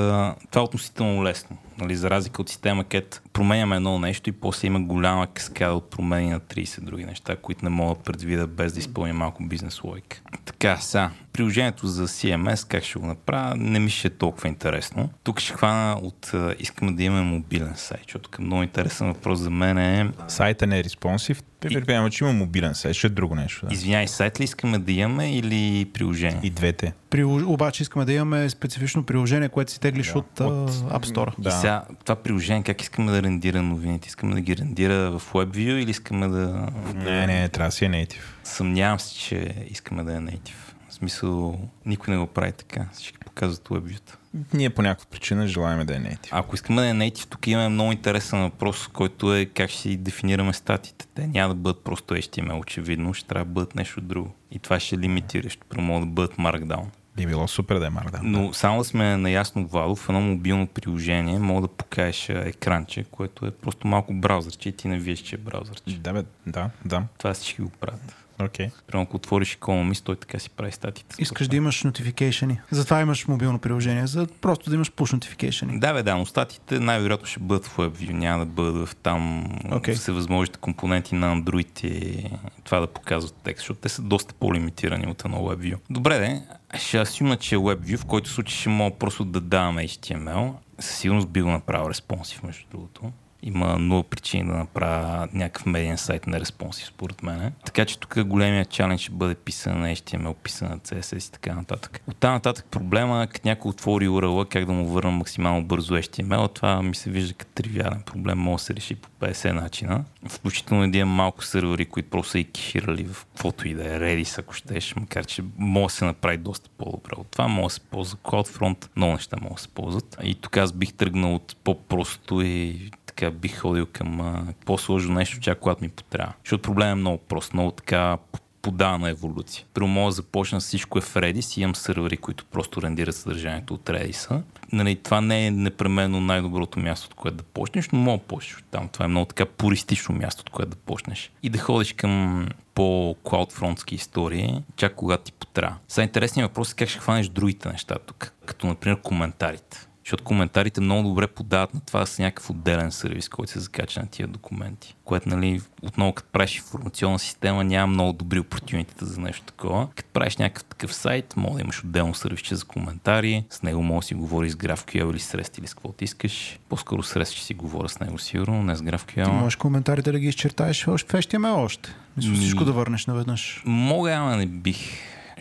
Това 0.51 0.61
е 0.61 0.65
относително 0.65 1.23
лесно. 1.23 1.57
Нали, 1.77 1.95
за 1.95 2.09
разлика 2.09 2.41
от 2.41 2.49
система, 2.49 2.83
където 2.83 3.21
променяме 3.33 3.75
едно 3.75 3.99
нещо 3.99 4.29
и 4.29 4.33
после 4.33 4.67
има 4.67 4.79
голяма 4.79 5.27
каскада 5.27 5.73
от 5.73 5.89
промени 5.89 6.29
на 6.29 6.39
30 6.39 6.81
други 6.81 7.05
неща, 7.05 7.35
които 7.35 7.65
не 7.65 7.69
мога 7.69 7.95
да 7.95 8.01
предвида 8.01 8.47
без 8.47 8.73
да 8.73 8.79
изпълня 8.79 9.13
малко 9.13 9.43
бизнес 9.43 9.83
логика. 9.83 10.21
Така, 10.45 10.77
сега, 10.77 11.11
приложението 11.33 11.87
за 11.87 12.07
CMS, 12.07 12.67
как 12.67 12.83
ще 12.83 12.99
го 12.99 13.05
направя, 13.05 13.55
не 13.55 13.79
ми 13.79 13.89
ще 13.89 14.07
е 14.07 14.11
толкова 14.11 14.49
интересно. 14.49 15.09
Тук 15.23 15.39
ще 15.39 15.53
хвана 15.53 15.99
от 16.01 16.31
искаме 16.59 16.91
да 16.91 17.03
имаме 17.03 17.21
мобилен 17.21 17.73
сайт, 17.75 18.01
защото 18.03 18.29
тук 18.29 18.39
много 18.39 18.63
интересен 18.63 19.07
въпрос 19.07 19.39
за 19.39 19.49
мен 19.49 19.77
е 19.77 20.11
Сайта 20.27 20.67
не 20.67 20.79
е 20.79 20.83
респонсив. 20.83 21.43
Предполагам, 21.61 22.11
че 22.11 22.23
има 22.23 22.33
мобилен 22.33 22.75
сайт, 22.75 22.95
ще 22.95 23.07
е 23.07 23.09
друго 23.09 23.35
нещо. 23.35 23.65
Да. 23.65 23.73
Извинявай, 23.73 24.07
сайт 24.07 24.39
ли 24.39 24.43
искаме 24.43 24.79
да 24.79 24.91
имаме 24.91 25.37
или 25.37 25.85
приложение? 25.93 26.39
И 26.43 26.49
двете. 26.49 26.93
Прилож... 27.09 27.43
Обаче 27.43 27.83
искаме 27.83 28.05
да 28.05 28.13
имаме 28.13 28.49
специфично 28.49 29.03
приложение, 29.03 29.49
което 29.49 29.71
си 29.71 29.79
теглиш 29.79 30.11
Да. 30.11 30.19
от, 30.19 30.39
от 30.39 30.71
App 30.71 31.05
Store. 31.05 31.39
И 31.39 31.41
Да. 31.41 31.51
сега 31.51 31.83
това 32.05 32.15
приложение, 32.15 32.63
как 32.63 32.81
искаме 32.81 33.11
да 33.11 33.23
рендира 33.23 33.61
новините? 33.61 34.07
Искаме 34.07 34.33
да 34.33 34.41
ги 34.41 34.57
рендира 34.57 35.19
в 35.19 35.33
WebView 35.33 35.73
или 35.73 35.91
искаме 35.91 36.27
да... 36.27 36.67
Не, 36.95 37.27
не, 37.27 37.49
трябва 37.49 37.67
да 37.67 37.71
си 37.71 37.85
е 37.85 37.89
native. 37.89 38.21
Съмнявам 38.43 38.99
се, 38.99 39.15
че 39.15 39.55
искаме 39.69 40.03
да 40.03 40.13
е 40.13 40.17
native. 40.17 40.51
В 40.89 40.93
смисъл, 40.93 41.59
никой 41.85 42.13
не 42.13 42.19
го 42.19 42.27
прави 42.27 42.51
така. 42.51 42.85
Всички 42.93 43.17
показват 43.19 43.67
WebView-та. 43.69 44.13
Ние 44.53 44.69
по 44.69 44.81
някаква 44.81 45.09
причина 45.11 45.47
желаем 45.47 45.85
да 45.85 45.95
е 45.95 45.99
native. 45.99 46.27
Ако 46.31 46.55
искаме 46.55 46.81
да 46.81 46.87
е 46.87 46.91
native, 46.91 47.29
тук 47.29 47.47
имаме 47.47 47.69
много 47.69 47.91
интересен 47.91 48.41
въпрос, 48.41 48.87
който 48.87 49.35
е 49.35 49.45
как 49.45 49.69
ще 49.69 49.81
си 49.81 49.97
дефинираме 49.97 50.53
статите. 50.53 51.07
Те 51.15 51.27
няма 51.27 51.53
да 51.53 51.59
бъдат 51.59 51.83
просто 51.83 52.13
HTML, 52.13 52.59
очевидно, 52.59 53.13
ще 53.13 53.27
трябва 53.27 53.45
да 53.45 53.51
бъдат 53.51 53.75
нещо 53.75 54.01
друго. 54.01 54.31
И 54.51 54.59
това 54.59 54.79
ще 54.79 54.95
е 54.95 54.99
лимитиращо. 54.99 55.65
Прямо 55.69 55.99
да 55.99 56.05
бъдат 56.05 56.35
Markdown. 56.35 56.85
Би 57.15 57.25
било 57.25 57.47
супер 57.47 57.79
да 57.79 57.85
е 57.85 57.89
Markdown. 57.89 58.19
Но 58.23 58.53
само 58.53 58.77
да 58.77 58.83
сме 58.83 59.17
наясно, 59.17 59.67
Владо, 59.67 59.95
в 59.95 60.09
едно 60.09 60.21
мобилно 60.21 60.67
приложение 60.67 61.39
мога 61.39 61.61
да 61.61 61.67
покажеш 61.67 62.29
екранче, 62.29 63.03
което 63.03 63.45
е 63.45 63.51
просто 63.51 63.87
малко 63.87 64.13
браузърче 64.13 64.69
и 64.69 64.71
ти 64.71 64.87
не 64.87 64.99
виждаш, 64.99 65.27
че 65.27 65.35
е 65.35 65.39
браузърче. 65.39 65.97
Да, 65.97 66.13
бе, 66.13 66.23
да, 66.47 66.69
да. 66.85 67.03
Това 67.17 67.33
всички 67.33 67.61
го 67.61 67.69
правят. 67.69 68.15
Окей. 68.39 68.69
Примерно, 68.87 69.03
ако 69.03 69.15
отвориш 69.15 69.57
Economist, 69.57 70.03
той 70.03 70.15
така 70.15 70.39
си 70.39 70.49
прави 70.49 70.71
статите. 70.71 71.15
Искаш 71.19 71.47
да 71.47 71.55
имаш 71.55 71.83
notification. 71.83 72.57
Затова 72.71 73.01
имаш 73.01 73.27
мобилно 73.27 73.59
приложение, 73.59 74.07
за 74.07 74.27
просто 74.41 74.69
да 74.69 74.75
имаш 74.75 74.91
push 74.91 75.17
notification. 75.17 75.79
Да, 75.79 75.93
бе, 75.93 76.03
да, 76.03 76.15
но 76.15 76.25
статите 76.25 76.79
най-вероятно 76.79 77.27
ще 77.27 77.39
бъдат 77.39 77.65
в 77.65 77.77
WebView, 77.77 78.11
няма 78.11 78.45
да 78.45 78.51
бъдат 78.51 78.89
в 78.89 78.95
там 78.95 79.45
okay. 79.65 79.95
всевъзможните 79.95 80.59
компоненти 80.59 81.15
на 81.15 81.35
Android 81.35 81.85
и 81.85 82.29
това 82.63 82.79
да 82.79 82.87
показват 82.87 83.33
текст, 83.43 83.59
защото 83.59 83.79
те 83.79 83.89
са 83.89 84.01
доста 84.01 84.33
по-лимитирани 84.33 85.07
от 85.07 85.25
едно 85.25 85.37
WebView. 85.37 85.77
Добре, 85.89 86.19
де, 86.19 86.41
ще 86.79 86.97
асюмна, 86.97 87.37
че 87.37 87.55
е 87.55 87.57
WebView, 87.57 87.97
в 87.97 88.05
който 88.05 88.29
случай 88.29 88.57
ще 88.57 88.69
мога 88.69 88.97
просто 88.97 89.25
да 89.25 89.41
даваме 89.41 89.87
HTML. 89.87 90.53
Със 90.79 90.97
сигурност 90.97 91.29
би 91.29 91.41
го 91.41 91.51
направил 91.51 91.89
респонсив, 91.89 92.43
между 92.43 92.63
другото. 92.71 93.11
Има 93.43 93.77
много 93.77 94.03
причини 94.03 94.43
да 94.43 94.53
направя 94.53 95.27
някакъв 95.33 95.65
медиен 95.65 95.97
сайт 95.97 96.27
на 96.27 96.39
респонсив, 96.39 96.87
според 96.87 97.23
мен. 97.23 97.53
Така 97.65 97.85
че 97.85 97.99
тук 97.99 98.23
големия 98.23 98.65
чалендж 98.65 99.01
ще 99.01 99.11
бъде 99.11 99.35
писан 99.35 99.79
на 99.79 99.95
HTML, 99.95 100.33
писан 100.33 100.69
на 100.69 100.79
CSS 100.79 101.29
и 101.29 101.31
така 101.31 101.55
нататък. 101.55 102.01
От 102.07 102.17
там 102.17 102.33
нататък 102.33 102.65
проблема, 102.71 103.27
като 103.27 103.47
някой 103.47 103.69
отвори 103.69 104.07
URL, 104.07 104.49
как 104.49 104.65
да 104.65 104.71
му 104.71 104.87
върна 104.87 105.11
максимално 105.11 105.63
бързо 105.65 105.93
HTML, 105.93 106.55
това 106.55 106.81
ми 106.81 106.95
се 106.95 107.09
вижда 107.09 107.33
като 107.33 107.51
тривиален 107.53 108.01
проблем, 108.05 108.37
може 108.37 108.61
да 108.61 108.65
се 108.65 108.75
реши 108.75 108.95
по 108.95 109.09
50 109.19 109.51
начина. 109.51 110.03
Включително 110.29 110.95
имам 110.95 111.09
малко 111.09 111.43
сервери, 111.43 111.85
които 111.85 112.09
просто 112.09 112.31
са 112.31 112.39
и 112.39 112.43
кеширали 112.43 113.03
в 113.03 113.25
каквото 113.25 113.67
и 113.67 113.73
да 113.73 113.95
е 113.95 113.99
Redis, 113.99 114.39
ако 114.39 114.53
щеш, 114.53 114.95
макар 114.95 115.25
че 115.25 115.43
може 115.57 115.93
да 115.93 115.97
се 115.97 116.05
направи 116.05 116.37
доста 116.37 116.69
по-добре 116.77 117.11
от 117.17 117.27
това, 117.31 117.47
може 117.47 117.63
да 117.63 117.69
се 117.73 117.79
ползва 117.79 118.17
CloudFront, 118.17 118.89
много 118.95 119.13
неща 119.13 119.37
могат 119.41 119.55
да 119.55 119.61
се 119.61 119.67
ползват. 119.67 120.17
И 120.23 120.35
тук 120.35 120.57
аз 120.57 120.71
бих 120.71 120.93
тръгнал 120.93 121.35
от 121.35 121.55
по-просто 121.63 122.41
и 122.41 122.91
така 123.21 123.31
бих 123.31 123.59
ходил 123.59 123.85
към 123.93 124.21
а, 124.21 124.45
по-сложно 124.65 125.13
нещо, 125.13 125.39
чак 125.39 125.59
когато 125.59 125.83
ми 125.83 125.89
потрябва. 125.89 126.33
Защото 126.43 126.61
проблемът 126.61 126.91
е 126.91 126.99
много 126.99 127.17
прост, 127.17 127.53
много 127.53 127.71
така 127.71 128.17
подавана 128.61 129.09
еволюция. 129.09 129.65
Първо 129.73 129.87
мога 129.87 130.11
започна 130.11 130.59
всичко 130.59 130.97
е 130.97 131.01
в 131.01 131.13
Redis 131.13 131.57
и 131.57 131.61
имам 131.61 131.75
сървъри, 131.75 132.17
които 132.17 132.45
просто 132.45 132.81
рендират 132.81 133.15
съдържанието 133.15 133.73
от 133.73 133.89
Redis. 133.89 134.41
Нали, 134.71 134.95
това 134.95 135.21
не 135.21 135.47
е 135.47 135.51
непременно 135.51 136.21
най-доброто 136.21 136.79
място, 136.79 137.07
от 137.07 137.13
което 137.13 137.37
да 137.37 137.43
почнеш, 137.43 137.89
но 137.89 137.99
мога 137.99 138.17
да 138.17 138.23
почнеш 138.23 138.63
там. 138.71 138.87
Това 138.87 139.05
е 139.05 139.07
много 139.07 139.25
така 139.25 139.45
пуристично 139.45 140.15
място, 140.15 140.41
от 140.41 140.49
което 140.49 140.69
да 140.69 140.77
почнеш. 140.77 141.31
И 141.43 141.49
да 141.49 141.59
ходиш 141.59 141.93
към 141.93 142.47
по 142.73 143.15
клаудфронтски 143.23 143.95
истории, 143.95 144.63
чак 144.75 144.95
когато 144.95 145.23
ти 145.23 145.31
потрябва. 145.31 145.77
Сега 145.87 146.03
интересният 146.03 146.49
въпрос 146.49 146.71
е 146.71 146.75
как 146.75 146.89
ще 146.89 146.99
хванеш 146.99 147.27
другите 147.27 147.69
неща 147.69 147.95
тук, 148.07 148.33
като 148.45 148.67
например 148.67 149.01
коментарите. 149.01 149.87
Защото 150.05 150.23
коментарите 150.23 150.81
много 150.81 151.09
добре 151.09 151.27
подават 151.27 151.73
на 151.73 151.79
това 151.79 152.05
с 152.05 152.19
някакъв 152.19 152.49
отделен 152.49 152.91
сервис, 152.91 153.29
който 153.29 153.51
се 153.51 153.59
закача 153.59 153.99
на 153.99 154.07
тия 154.07 154.27
документи. 154.27 154.95
Което, 155.05 155.29
нали, 155.29 155.61
отново 155.81 156.13
като 156.13 156.29
правиш 156.31 156.55
информационна 156.55 157.19
система, 157.19 157.63
няма 157.63 157.93
много 157.93 158.13
добри 158.13 158.39
опортюнитета 158.39 159.05
за 159.05 159.21
нещо 159.21 159.45
такова. 159.45 159.87
Като 159.95 160.09
правиш 160.13 160.37
някакъв 160.37 160.63
такъв 160.63 160.93
сайт, 160.93 161.33
може 161.37 161.55
да 161.55 161.61
имаш 161.61 161.83
отделно 161.83 162.13
сервисче 162.13 162.55
за 162.55 162.65
коментари, 162.65 163.43
с 163.49 163.63
него 163.63 163.83
може 163.83 164.05
да 164.05 164.07
си 164.07 164.13
говори 164.13 164.49
с 164.49 164.55
GraphQL 164.55 165.11
или 165.11 165.19
с 165.19 165.31
REST 165.31 165.59
или 165.59 165.67
с 165.67 165.73
каквото 165.73 166.03
искаш. 166.03 166.59
По-скоро 166.69 167.03
с 167.03 167.13
REST 167.13 167.31
ще 167.31 167.45
си 167.45 167.53
говоря 167.53 167.89
с 167.89 167.99
него 167.99 168.17
сигурно, 168.17 168.63
не 168.63 168.75
с 168.75 168.81
GraphQL. 168.81 169.25
Ти 169.25 169.31
можеш 169.31 169.55
коментарите 169.55 170.11
да 170.11 170.19
ги 170.19 170.27
изчертаеш 170.27 170.83
в 170.85 170.97
HTML 170.97 171.55
още. 171.55 171.95
Мисля, 172.17 172.33
всичко 172.33 172.65
да 172.65 172.71
върнеш 172.71 173.05
наведнъж. 173.05 173.63
Мога, 173.65 174.11
ама 174.11 174.37
не 174.37 174.45
бих 174.45 174.77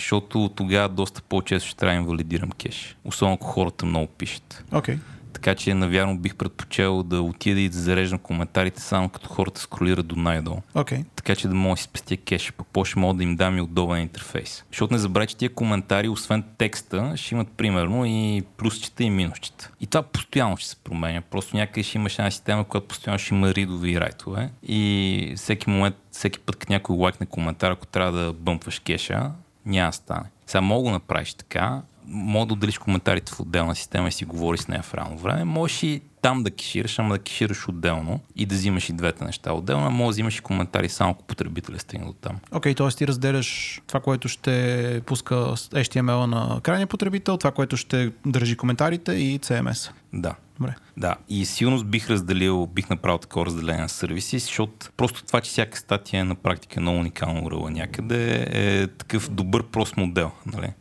защото 0.01 0.51
тогава 0.57 0.89
доста 0.89 1.23
по-често 1.23 1.69
ще 1.69 1.77
трябва 1.77 1.95
да 1.95 2.01
инвалидирам 2.01 2.51
кеш. 2.51 2.97
Особено 3.05 3.35
ако 3.35 3.47
хората 3.47 3.87
много 3.87 4.07
пишат. 4.07 4.65
Okay. 4.71 4.99
Така 5.33 5.55
че, 5.55 5.75
навярно, 5.75 6.19
бих 6.19 6.35
предпочел 6.35 7.03
да 7.03 7.23
отида 7.23 7.61
и 7.61 7.69
да 7.69 7.79
зареждам 7.79 8.19
коментарите 8.19 8.83
само 8.83 9.09
като 9.09 9.29
хората 9.29 9.61
скролират 9.61 10.07
до 10.07 10.17
най-долу. 10.17 10.61
Okay. 10.75 11.05
Така 11.17 11.37
че 11.37 11.49
да 11.49 11.55
мога 11.55 11.75
да 11.75 11.77
си 11.77 11.83
спестя 11.83 12.17
кеша, 12.17 12.53
пък 12.53 12.67
по 12.73 12.85
ще 12.85 12.99
мога 12.99 13.15
да 13.15 13.23
им 13.23 13.37
дам 13.37 13.59
и 13.59 13.61
удобен 13.61 14.03
интерфейс. 14.03 14.65
Защото 14.71 14.95
не 14.95 14.99
забравяй, 14.99 15.27
че 15.27 15.37
тия 15.37 15.55
коментари, 15.55 16.09
освен 16.09 16.45
текста, 16.59 17.13
ще 17.17 17.35
имат 17.35 17.49
примерно 17.49 18.07
и 18.07 18.43
плюсчета 18.57 19.05
и 19.05 19.11
минусчета. 19.11 19.71
И 19.81 19.87
това 19.87 20.03
постоянно 20.03 20.57
ще 20.57 20.69
се 20.69 20.77
променя. 20.77 21.21
Просто 21.21 21.57
някъде 21.57 21.83
ще 21.83 21.99
имаш 21.99 22.19
една 22.19 22.31
система, 22.31 22.65
която 22.65 22.89
постоянно 22.89 23.19
ще 23.19 23.35
има 23.35 23.55
ридове 23.55 23.89
и 23.89 24.01
райтове. 24.01 24.51
И 24.63 25.33
всеки 25.37 25.71
момент, 25.71 25.97
всеки 26.11 26.39
път, 26.39 26.57
като 26.57 26.73
някой 26.73 26.97
лайкне 26.97 27.27
коментар, 27.27 27.71
ако 27.71 27.87
трябва 27.87 28.13
да 28.13 28.33
бъмпваш 28.33 28.79
кеша, 28.79 29.31
няма 29.71 29.89
да 29.89 29.97
стане. 29.97 30.27
Сега 30.47 30.61
мога 30.61 30.85
да 30.85 30.93
направиш 30.93 31.35
така, 31.35 31.83
мога 32.07 32.47
да 32.47 32.53
отделиш 32.53 32.79
коментарите 32.79 33.33
в 33.33 33.41
отделна 33.41 33.75
система 33.75 34.09
и 34.09 34.13
си 34.13 34.25
говори 34.25 34.59
с 34.59 34.69
нея 34.69 34.83
в 34.83 34.95
реално 34.95 35.19
време. 35.19 35.45
Можеш 35.45 35.83
и 35.83 36.01
там 36.23 36.43
да 36.43 36.51
кешираш, 36.51 36.99
ама 36.99 37.15
да 37.15 37.19
кешираш 37.19 37.69
отделно 37.69 38.21
и 38.37 38.47
да 38.47 38.55
взимаш 38.55 38.89
и 38.89 38.93
двете 38.93 39.25
неща 39.25 39.53
отделно, 39.53 39.91
може 39.91 40.07
да 40.07 40.11
взимаш 40.11 40.39
и 40.39 40.41
коментари 40.41 40.89
само 40.89 41.11
ако 41.11 41.23
потребителя 41.23 41.79
стигне 41.79 42.07
до 42.07 42.13
там. 42.13 42.39
Окей, 42.53 42.75
okay, 42.75 42.77
т.е. 42.77 42.89
ти 42.89 43.07
разделяш 43.07 43.81
това, 43.87 44.01
което 44.01 44.29
ще 44.29 45.03
пуска 45.07 45.35
HTML 45.35 46.27
на 46.27 46.61
крайния 46.61 46.87
потребител, 46.87 47.37
това, 47.37 47.51
което 47.51 47.77
ще 47.77 48.13
държи 48.27 48.57
коментарите 48.57 49.13
и 49.13 49.41
CMS. 49.41 49.91
Да. 50.13 50.35
Добре. 50.59 50.75
Да, 51.01 51.17
и 51.29 51.47
сигурно 51.47 51.85
бих 51.85 52.11
разделил, 52.11 52.67
бих 52.67 52.91
направил 52.91 53.19
такова 53.19 53.47
разделение 53.47 53.83
на 53.83 53.89
сервиси, 53.89 54.39
защото 54.39 54.91
просто 54.97 55.25
това, 55.25 55.41
че 55.41 55.51
всяка 55.51 55.79
статия 55.79 56.21
е 56.21 56.25
на 56.25 56.35
практика 56.35 56.81
много 56.81 56.99
уникално 56.99 57.45
уръла 57.45 57.71
някъде, 57.71 58.47
е 58.53 58.87
такъв 58.87 59.31
добър 59.31 59.67
прост 59.67 59.97
модел. 59.97 60.31
Нали? 60.47 60.73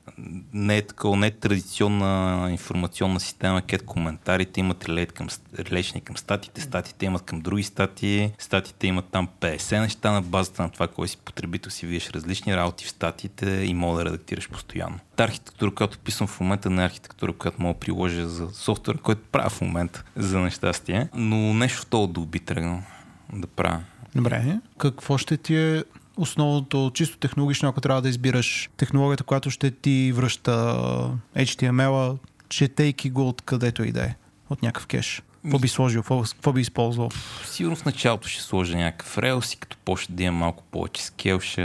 Не 0.54 0.78
е 0.78 0.82
такова, 0.82 1.18
не 1.18 1.28
е 1.28 1.32
традиционна 1.32 2.48
информационна 2.52 3.20
система, 3.20 3.62
където 3.62 3.86
коментарите 3.86 4.60
имат 4.60 4.90
релейт 4.90 5.12
към, 5.12 5.28
към 6.04 6.18
статите, 6.18 6.62
статите 6.62 7.06
имат 7.06 7.22
към 7.22 7.42
други 7.42 7.64
статии, 7.64 8.32
статите 8.40 8.88
имат 8.88 9.06
там 9.12 9.28
50 9.42 9.80
неща 9.80 10.12
на 10.12 10.22
базата 10.22 10.64
на 10.64 10.70
това, 10.70 10.88
кой 10.88 11.08
си 11.08 11.18
потребител 11.18 11.72
си 11.72 11.86
виеш 11.86 12.10
различни 12.10 12.56
работи 12.56 12.86
в 12.86 12.90
статите 12.90 13.50
и 13.50 13.74
мога 13.74 13.98
да 13.98 14.06
редактираш 14.06 14.50
постоянно. 14.50 15.00
Та 15.16 15.24
архитектура, 15.24 15.76
която 15.76 16.00
писам 16.00 16.28
в 16.28 16.40
момента, 16.40 16.70
не 16.70 16.82
е 16.82 16.86
архитектура, 16.86 17.34
която 17.34 17.62
мога 17.62 17.74
да 17.74 17.80
приложа 17.80 18.28
за 18.28 18.50
софтуер, 18.50 18.98
който 18.98 19.22
правя 19.32 19.50
в 19.50 19.62
момента 19.62 20.04
за 20.16 20.40
нещастие, 20.40 21.10
но 21.14 21.54
нещо 21.54 21.82
в 21.82 21.86
този 21.86 22.12
дух 22.12 22.26
би 22.26 22.40
тръгнал 22.40 22.82
да 23.34 23.48
правя. 23.48 23.80
Добре, 24.16 24.60
какво 24.78 25.18
ще 25.18 25.38
ти 25.38 25.56
е 25.56 25.84
основното, 26.18 26.92
чисто 26.94 27.18
технологично, 27.18 27.70
ако 27.70 27.82
трябва 27.82 28.02
да 28.02 28.10
избираш 28.10 28.70
технологията, 28.78 29.24
която 29.24 29.50
ще 29.50 29.72
ти 29.72 30.12
връща 30.16 30.76
HTML-а, 31.36 32.18
четейки 32.50 33.10
го 33.10 33.28
от 33.28 33.42
където 33.42 33.84
и 33.84 33.92
да 33.92 34.04
е, 34.04 34.16
от 34.50 34.62
някакъв 34.62 34.88
кеш? 34.88 35.22
Какво 35.44 35.60
би 35.60 35.68
сложил? 35.68 36.04
Какво 36.04 36.54
би 36.54 36.62
използвал? 36.62 37.10
Сигурно 37.46 37.76
в 37.76 37.86
началото 37.86 38.28
ще 38.28 38.42
сложа 38.42 38.78
някакъв 38.78 39.18
релс 39.18 39.54
и 39.54 39.58
като 39.58 39.78
почне 39.78 40.16
да 40.16 40.24
имам 40.24 40.36
малко 40.36 40.64
повече 40.64 41.04
скел, 41.04 41.40
ще 41.40 41.62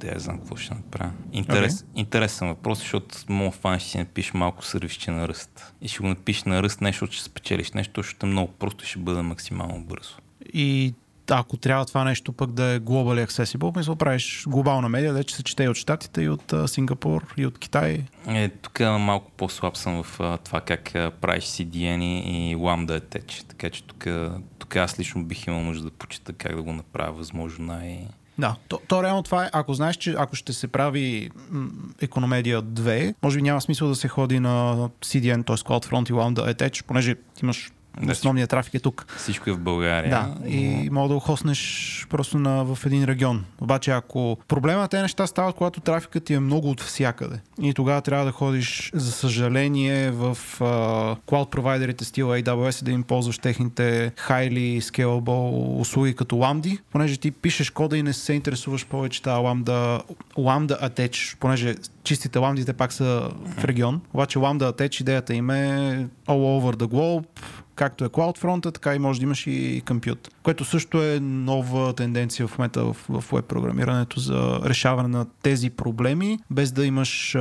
да 0.00 0.06
я 0.06 0.18
знам 0.18 0.38
какво 0.38 0.56
ще 0.56 0.74
направя. 0.74 1.10
Интерес, 1.32 1.82
okay. 1.82 1.86
Интересен 1.94 2.48
въпрос, 2.48 2.78
защото 2.78 3.16
мога 3.28 3.50
фан 3.50 3.78
ще 3.78 3.88
си 3.88 3.98
напишеш 3.98 4.34
малко 4.34 4.64
сервисче 4.64 5.10
на 5.10 5.28
ръст. 5.28 5.74
И 5.82 5.88
ще 5.88 5.98
го 5.98 6.08
напишеш 6.08 6.44
на 6.44 6.62
ръст 6.62 6.80
нещо, 6.80 7.04
защото 7.04 7.12
ще 7.12 7.24
спечелиш 7.24 7.72
нещо, 7.72 8.02
защото 8.02 8.26
е 8.26 8.28
много 8.28 8.52
просто 8.52 8.86
ще 8.86 8.98
бъде 8.98 9.22
максимално 9.22 9.84
бързо. 9.84 10.14
И 10.52 10.94
ако 11.30 11.56
трябва 11.56 11.84
това 11.84 12.04
нещо 12.04 12.32
пък 12.32 12.52
да 12.52 12.64
е 12.64 12.80
globally 12.80 13.26
accessible, 13.26 13.76
мисля, 13.76 13.96
правиш 13.96 14.44
глобална 14.48 14.88
медия, 14.88 15.12
да 15.12 15.24
че 15.24 15.34
се 15.34 15.42
чете 15.42 15.64
и 15.64 15.68
от 15.68 15.76
Штатите, 15.76 16.22
и 16.22 16.28
от 16.28 16.54
Сингапур, 16.66 17.34
и 17.36 17.46
от 17.46 17.58
Китай. 17.58 18.04
Е, 18.28 18.48
тук 18.48 18.80
малко 18.80 19.30
по-слаб 19.36 19.76
съм 19.76 20.02
в 20.02 20.38
това 20.44 20.60
как 20.60 20.92
правиш 20.92 21.44
CDN 21.44 22.02
и 22.04 22.56
Lambda 22.56 23.00
Attach. 23.00 23.44
Така 23.48 23.70
че 23.70 23.84
тук, 23.84 24.06
тук 24.58 24.76
аз 24.76 24.98
лично 24.98 25.24
бих 25.24 25.46
имал 25.46 25.62
нужда 25.62 25.84
да 25.84 25.90
почита 25.90 26.32
как 26.32 26.56
да 26.56 26.62
го 26.62 26.72
направя 26.72 27.12
възможно 27.12 27.66
най- 27.66 28.08
да, 28.38 28.56
то, 28.68 28.80
то 28.88 29.02
реално 29.02 29.22
това 29.22 29.44
е, 29.44 29.50
ако 29.52 29.74
знаеш, 29.74 29.96
че 29.96 30.14
ако 30.18 30.36
ще 30.36 30.52
се 30.52 30.68
прави 30.68 31.30
Economedia 32.02 32.60
2, 32.60 33.14
може 33.22 33.36
би 33.36 33.42
няма 33.42 33.60
смисъл 33.60 33.88
да 33.88 33.94
се 33.94 34.08
ходи 34.08 34.40
на 34.40 34.88
CDN, 35.00 35.46
т.е. 35.46 35.56
CloudFront 35.56 36.10
и 36.10 36.12
Lambda 36.12 36.54
Attach, 36.54 36.84
понеже 36.84 37.14
имаш 37.42 37.72
да, 38.02 38.12
Основният 38.12 38.50
трафик 38.50 38.74
е 38.74 38.78
тук. 38.78 39.06
Всичко 39.16 39.50
е 39.50 39.52
в 39.52 39.58
България. 39.58 40.10
Да, 40.10 40.34
но... 40.40 40.46
и 40.46 40.88
мога 40.90 41.08
да 41.08 41.14
го 41.14 41.20
хоснеш 41.20 42.06
просто 42.10 42.38
на, 42.38 42.64
в 42.64 42.86
един 42.86 43.04
регион. 43.04 43.44
Обаче 43.60 43.90
ако 43.90 44.38
проблема 44.48 44.88
те 44.88 45.02
неща 45.02 45.26
стават, 45.26 45.56
когато 45.56 45.80
трафикът 45.80 46.24
ти 46.24 46.34
е 46.34 46.40
много 46.40 46.70
от 46.70 46.80
всякъде. 46.80 47.40
И 47.62 47.74
тогава 47.74 48.00
трябва 48.00 48.24
да 48.24 48.32
ходиш, 48.32 48.90
за 48.94 49.12
съжаление, 49.12 50.10
в 50.10 50.38
uh, 50.58 51.18
cloud 51.26 51.50
провайдерите 51.50 52.04
стила 52.04 52.38
AWS 52.38 52.84
да 52.84 52.90
им 52.90 53.02
ползваш 53.02 53.38
техните 53.38 54.12
highly 54.28 54.80
scalable 54.80 55.80
услуги 55.80 56.14
като 56.14 56.36
Lambda, 56.36 56.78
понеже 56.92 57.16
ти 57.16 57.30
пишеш 57.30 57.70
кода 57.70 57.98
и 57.98 58.02
не 58.02 58.12
се 58.12 58.32
интересуваш 58.32 58.86
повече 58.86 59.22
тази 59.22 59.40
Lambda, 59.40 60.02
Lambda 60.36 60.90
Attach, 60.90 61.36
понеже 61.36 61.74
чистите 62.04 62.38
ламдите 62.38 62.72
пак 62.72 62.92
са 62.92 63.30
в 63.58 63.64
регион. 63.64 64.00
Обаче 64.14 64.38
Lambda 64.38 64.72
Attach 64.72 65.00
идеята 65.00 65.34
им 65.34 65.50
е 65.50 66.06
all 66.28 66.60
over 66.60 66.76
the 66.76 66.86
globe, 66.86 67.24
както 67.76 68.04
е 68.04 68.08
CloudFront, 68.08 68.74
така 68.74 68.94
и 68.94 68.98
може 68.98 69.20
да 69.20 69.24
имаш 69.24 69.46
и 69.46 69.82
компют. 69.86 70.30
Което 70.42 70.64
също 70.64 71.02
е 71.02 71.20
нова 71.20 71.92
тенденция 71.92 72.48
в 72.48 72.58
момента 72.58 72.84
в, 72.84 72.96
в 73.08 73.24
веб 73.32 73.44
програмирането 73.44 74.20
за 74.20 74.60
решаване 74.64 75.08
на 75.08 75.26
тези 75.42 75.70
проблеми, 75.70 76.38
без 76.50 76.72
да 76.72 76.86
имаш 76.86 77.34
а, 77.34 77.40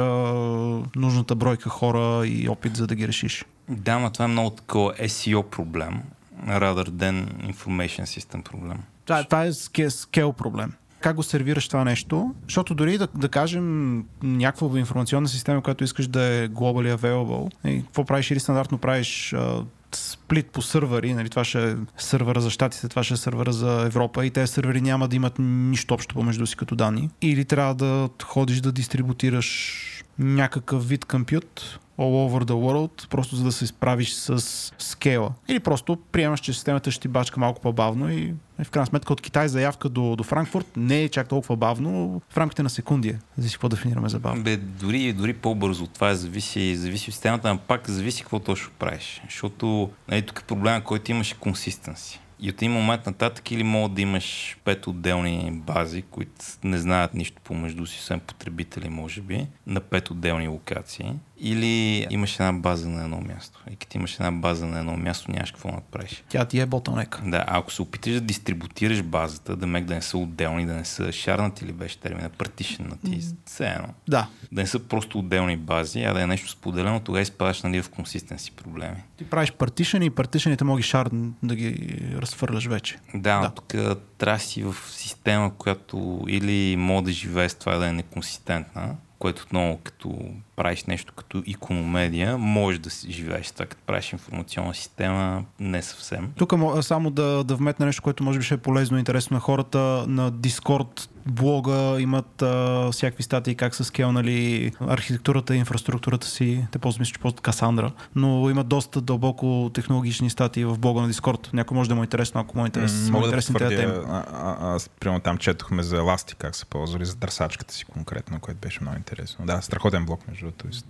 нужната 0.95 1.35
бройка 1.35 1.69
хора 1.69 2.27
и 2.27 2.49
опит 2.49 2.75
за 2.75 2.87
да 2.87 2.95
ги 2.95 3.07
решиш. 3.07 3.45
Да, 3.69 3.99
но 3.99 4.09
това 4.09 4.25
е 4.25 4.27
много 4.27 4.49
такова 4.49 4.93
SEO 4.93 5.43
проблем, 5.43 6.01
rather 6.47 6.89
than 6.89 7.25
information 7.53 8.03
system 8.03 8.43
проблем. 8.43 8.77
Това, 9.05 9.23
това 9.23 9.45
е 9.45 9.89
скел 9.89 10.33
проблем 10.33 10.73
как 11.05 11.15
го 11.15 11.23
сервираш 11.23 11.67
това 11.67 11.83
нещо, 11.83 12.33
защото 12.43 12.75
дори 12.75 12.97
да, 12.97 13.07
да 13.15 13.29
кажем 13.29 14.03
някаква 14.23 14.79
информационна 14.79 15.27
система, 15.27 15.61
която 15.61 15.83
искаш 15.83 16.07
да 16.07 16.23
е 16.23 16.49
globally 16.49 16.95
available, 16.95 17.69
и 17.69 17.81
какво 17.81 18.05
правиш 18.05 18.31
или 18.31 18.39
стандартно 18.39 18.77
правиш 18.77 19.33
а, 19.33 19.63
сплит 19.97 20.49
по 20.51 20.61
сървъри, 20.61 21.13
нали, 21.13 21.29
това 21.29 21.43
ще 21.43 21.71
е 21.71 21.75
сървъра 21.97 22.41
за 22.41 22.49
щатите, 22.49 22.87
това 22.87 23.03
ще 23.03 23.13
е 23.13 23.17
сървъра 23.17 23.53
за 23.53 23.83
Европа 23.85 24.25
и 24.25 24.29
тези 24.29 24.51
сървъри 24.53 24.81
няма 24.81 25.07
да 25.07 25.15
имат 25.15 25.33
нищо 25.39 25.93
общо 25.93 26.15
помежду 26.15 26.45
си 26.47 26.55
като 26.55 26.75
данни. 26.75 27.09
Или 27.21 27.45
трябва 27.45 27.75
да 27.75 28.09
ходиш 28.23 28.61
да 28.61 28.71
дистрибутираш 28.71 29.81
някакъв 30.19 30.89
вид 30.89 31.05
компют, 31.05 31.79
all 31.97 32.29
over 32.29 32.43
the 32.43 32.53
world, 32.53 33.07
просто 33.07 33.35
за 33.35 33.43
да 33.43 33.51
се 33.51 33.67
справиш 33.67 34.13
с 34.13 34.71
скела. 34.77 35.31
Или 35.47 35.59
просто 35.59 35.97
приемаш, 36.11 36.39
че 36.39 36.53
системата 36.53 36.91
ще 36.91 37.01
ти 37.01 37.07
бачка 37.07 37.39
малко 37.39 37.61
по-бавно 37.61 38.11
и 38.11 38.33
в 38.63 38.69
крайна 38.71 38.85
сметка 38.85 39.13
от 39.13 39.21
Китай 39.21 39.47
заявка 39.47 39.89
до, 39.89 40.15
до 40.15 40.23
Франкфурт 40.23 40.67
не 40.77 41.03
е 41.03 41.09
чак 41.09 41.27
толкова 41.27 41.55
бавно, 41.55 42.21
в 42.29 42.37
рамките 42.37 42.63
на 42.63 42.69
секунди. 42.69 43.15
Зависи 43.37 43.55
какво 43.55 43.69
дефинираме 43.69 44.09
за 44.09 44.19
бавно. 44.19 44.43
Бе, 44.43 44.57
дори, 44.57 45.13
дори 45.13 45.33
по-бързо. 45.33 45.87
Това 45.87 46.09
е 46.09 46.15
зависи, 46.15 46.75
зависи 46.75 47.09
от 47.09 47.13
системата, 47.13 47.53
но 47.53 47.59
пак 47.59 47.89
зависи 47.89 48.21
какво 48.21 48.39
точно 48.39 48.71
правиш. 48.79 49.21
Защото 49.25 49.89
нали, 50.07 50.21
тук 50.21 50.39
е 50.39 50.47
проблема, 50.47 50.83
който 50.83 51.11
имаш 51.11 51.31
е 51.31 51.35
консистенси. 51.35 52.19
И 52.39 52.49
от 52.49 52.55
един 52.55 52.71
момент 52.71 53.05
нататък 53.05 53.51
или 53.51 53.63
мога 53.63 53.95
да 53.95 54.01
имаш 54.01 54.57
пет 54.63 54.87
отделни 54.87 55.51
бази, 55.51 56.01
които 56.01 56.31
не 56.63 56.77
знаят 56.77 57.13
нищо 57.13 57.41
помежду 57.43 57.85
си, 57.85 57.99
освен 57.99 58.19
потребители, 58.19 58.89
може 58.89 59.21
би, 59.21 59.47
на 59.67 59.79
пет 59.79 60.11
отделни 60.11 60.47
локации 60.47 61.13
или 61.39 62.07
имаш 62.09 62.39
една 62.39 62.53
база 62.53 62.89
на 62.89 63.03
едно 63.03 63.21
място. 63.21 63.59
И 63.71 63.75
като 63.75 63.97
имаш 63.97 64.13
една 64.13 64.31
база 64.31 64.65
на 64.65 64.79
едно 64.79 64.97
място, 64.97 65.31
нямаш 65.31 65.51
какво 65.51 65.69
да 65.69 65.75
направиш. 65.75 66.23
Тя 66.29 66.45
ти 66.45 66.59
е 66.59 66.65
ботълнек. 66.65 67.19
Да, 67.25 67.43
ако 67.47 67.73
се 67.73 67.81
опиташ 67.81 68.13
да 68.13 68.21
дистрибутираш 68.21 69.03
базата, 69.03 69.55
да 69.55 69.67
мек 69.67 69.85
да 69.85 69.95
не 69.95 70.01
са 70.01 70.17
отделни, 70.17 70.65
да 70.65 70.73
не 70.73 70.85
са 70.85 71.11
шарнати 71.11 71.65
или 71.65 71.71
беше 71.73 71.99
термина, 71.99 72.29
партишен 72.29 72.87
на 72.89 72.97
ти, 73.11 73.21
все 73.45 73.67
едно. 73.67 73.87
Да. 74.07 74.27
Да 74.51 74.61
не 74.61 74.67
са 74.67 74.79
просто 74.79 75.19
отделни 75.19 75.57
бази, 75.57 76.03
а 76.03 76.13
да 76.13 76.21
е 76.21 76.27
нещо 76.27 76.49
споделено, 76.49 76.99
тогава 76.99 77.21
изпадаш 77.21 77.61
нали, 77.63 77.81
в 77.81 77.89
консистенси 77.89 78.51
проблеми. 78.51 78.97
Ти 79.17 79.23
правиш 79.29 79.51
партишени 79.51 80.05
и 80.05 80.09
партишените 80.09 80.63
моги 80.63 80.83
шар 80.83 81.09
да 81.43 81.55
ги 81.55 81.97
разфърляш 82.17 82.65
вече. 82.65 82.97
Да, 83.13 83.39
Да. 83.39 83.49
тук 83.49 83.73
трябва 84.17 84.39
си 84.39 84.63
в 84.63 84.75
система, 84.91 85.55
която 85.57 86.25
или 86.27 86.75
може 86.75 87.05
да 87.05 87.11
живее 87.11 87.49
с 87.49 87.55
това 87.55 87.75
да 87.75 87.87
е 87.87 87.91
неконсистентна, 87.93 88.95
което 89.19 89.43
отново 89.43 89.79
като 89.83 90.19
правиш 90.55 90.83
нещо 90.83 91.13
като 91.13 91.43
икономедия, 91.45 92.37
може 92.37 92.79
да 92.79 92.89
си 92.89 93.11
живееш 93.11 93.51
това, 93.51 93.65
като 93.65 93.81
правиш 93.83 94.13
информационна 94.13 94.73
система, 94.73 95.43
не 95.59 95.81
съвсем. 95.81 96.31
Тук 96.37 96.51
мо- 96.51 96.81
само 96.81 97.09
да, 97.11 97.43
да 97.43 97.55
вметна 97.55 97.85
нещо, 97.85 98.01
което 98.01 98.23
може 98.23 98.39
би 98.39 98.45
ще 98.45 98.53
е 98.53 98.57
полезно 98.57 98.97
и 98.97 99.01
интересно 99.01 99.35
на 99.35 99.41
хората. 99.41 99.77
На 100.07 100.31
Discord 100.31 101.09
блога 101.27 101.73
имат 101.99 102.41
а, 102.41 102.89
всякакви 102.91 103.23
статии 103.23 103.55
как 103.55 103.75
са 103.75 103.83
скелнали 103.83 104.71
архитектурата 104.79 105.55
и 105.55 105.59
инфраструктурата 105.59 106.27
си. 106.27 106.65
Те 106.71 106.79
ползват, 106.79 106.99
мисля, 106.99 107.13
че 107.13 107.19
ползват 107.19 107.41
Касандра, 107.41 107.91
но 108.15 108.49
имат 108.49 108.67
доста 108.67 109.01
дълбоко 109.01 109.71
технологични 109.73 110.29
статии 110.29 110.65
в 110.65 110.77
блога 110.77 111.01
на 111.01 111.09
Discord. 111.09 111.53
Някой 111.53 111.75
може 111.75 111.89
да 111.89 111.95
му 111.95 112.01
е 112.01 112.05
интересно, 112.05 112.41
ако 112.41 112.57
му 112.57 112.63
е 112.63 112.67
интерес, 112.67 112.91
М, 112.91 112.97
са 112.97 113.05
му 113.05 113.11
Мога 113.11 113.21
да 113.21 113.27
интересни 113.27 113.55
тези 113.55 113.75
теми. 113.75 113.93
потвърдя, 113.93 114.23
а, 114.27 114.57
а, 114.61 114.75
аз 114.75 114.89
примерно 114.89 115.19
там 115.19 115.37
четохме 115.37 115.83
за 115.83 115.97
Elastic, 115.97 116.35
как 116.35 116.55
са 116.55 116.65
ползвали, 116.65 117.05
за 117.05 117.15
търсачката 117.15 117.73
си 117.73 117.85
конкретно, 117.85 118.39
което 118.39 118.59
беше 118.59 118.79
много 118.81 118.97
интересно. 118.97 119.45
Да, 119.45 119.61
страхотен 119.61 120.05
блок, 120.05 120.27
между 120.27 120.44
с- 120.71 120.83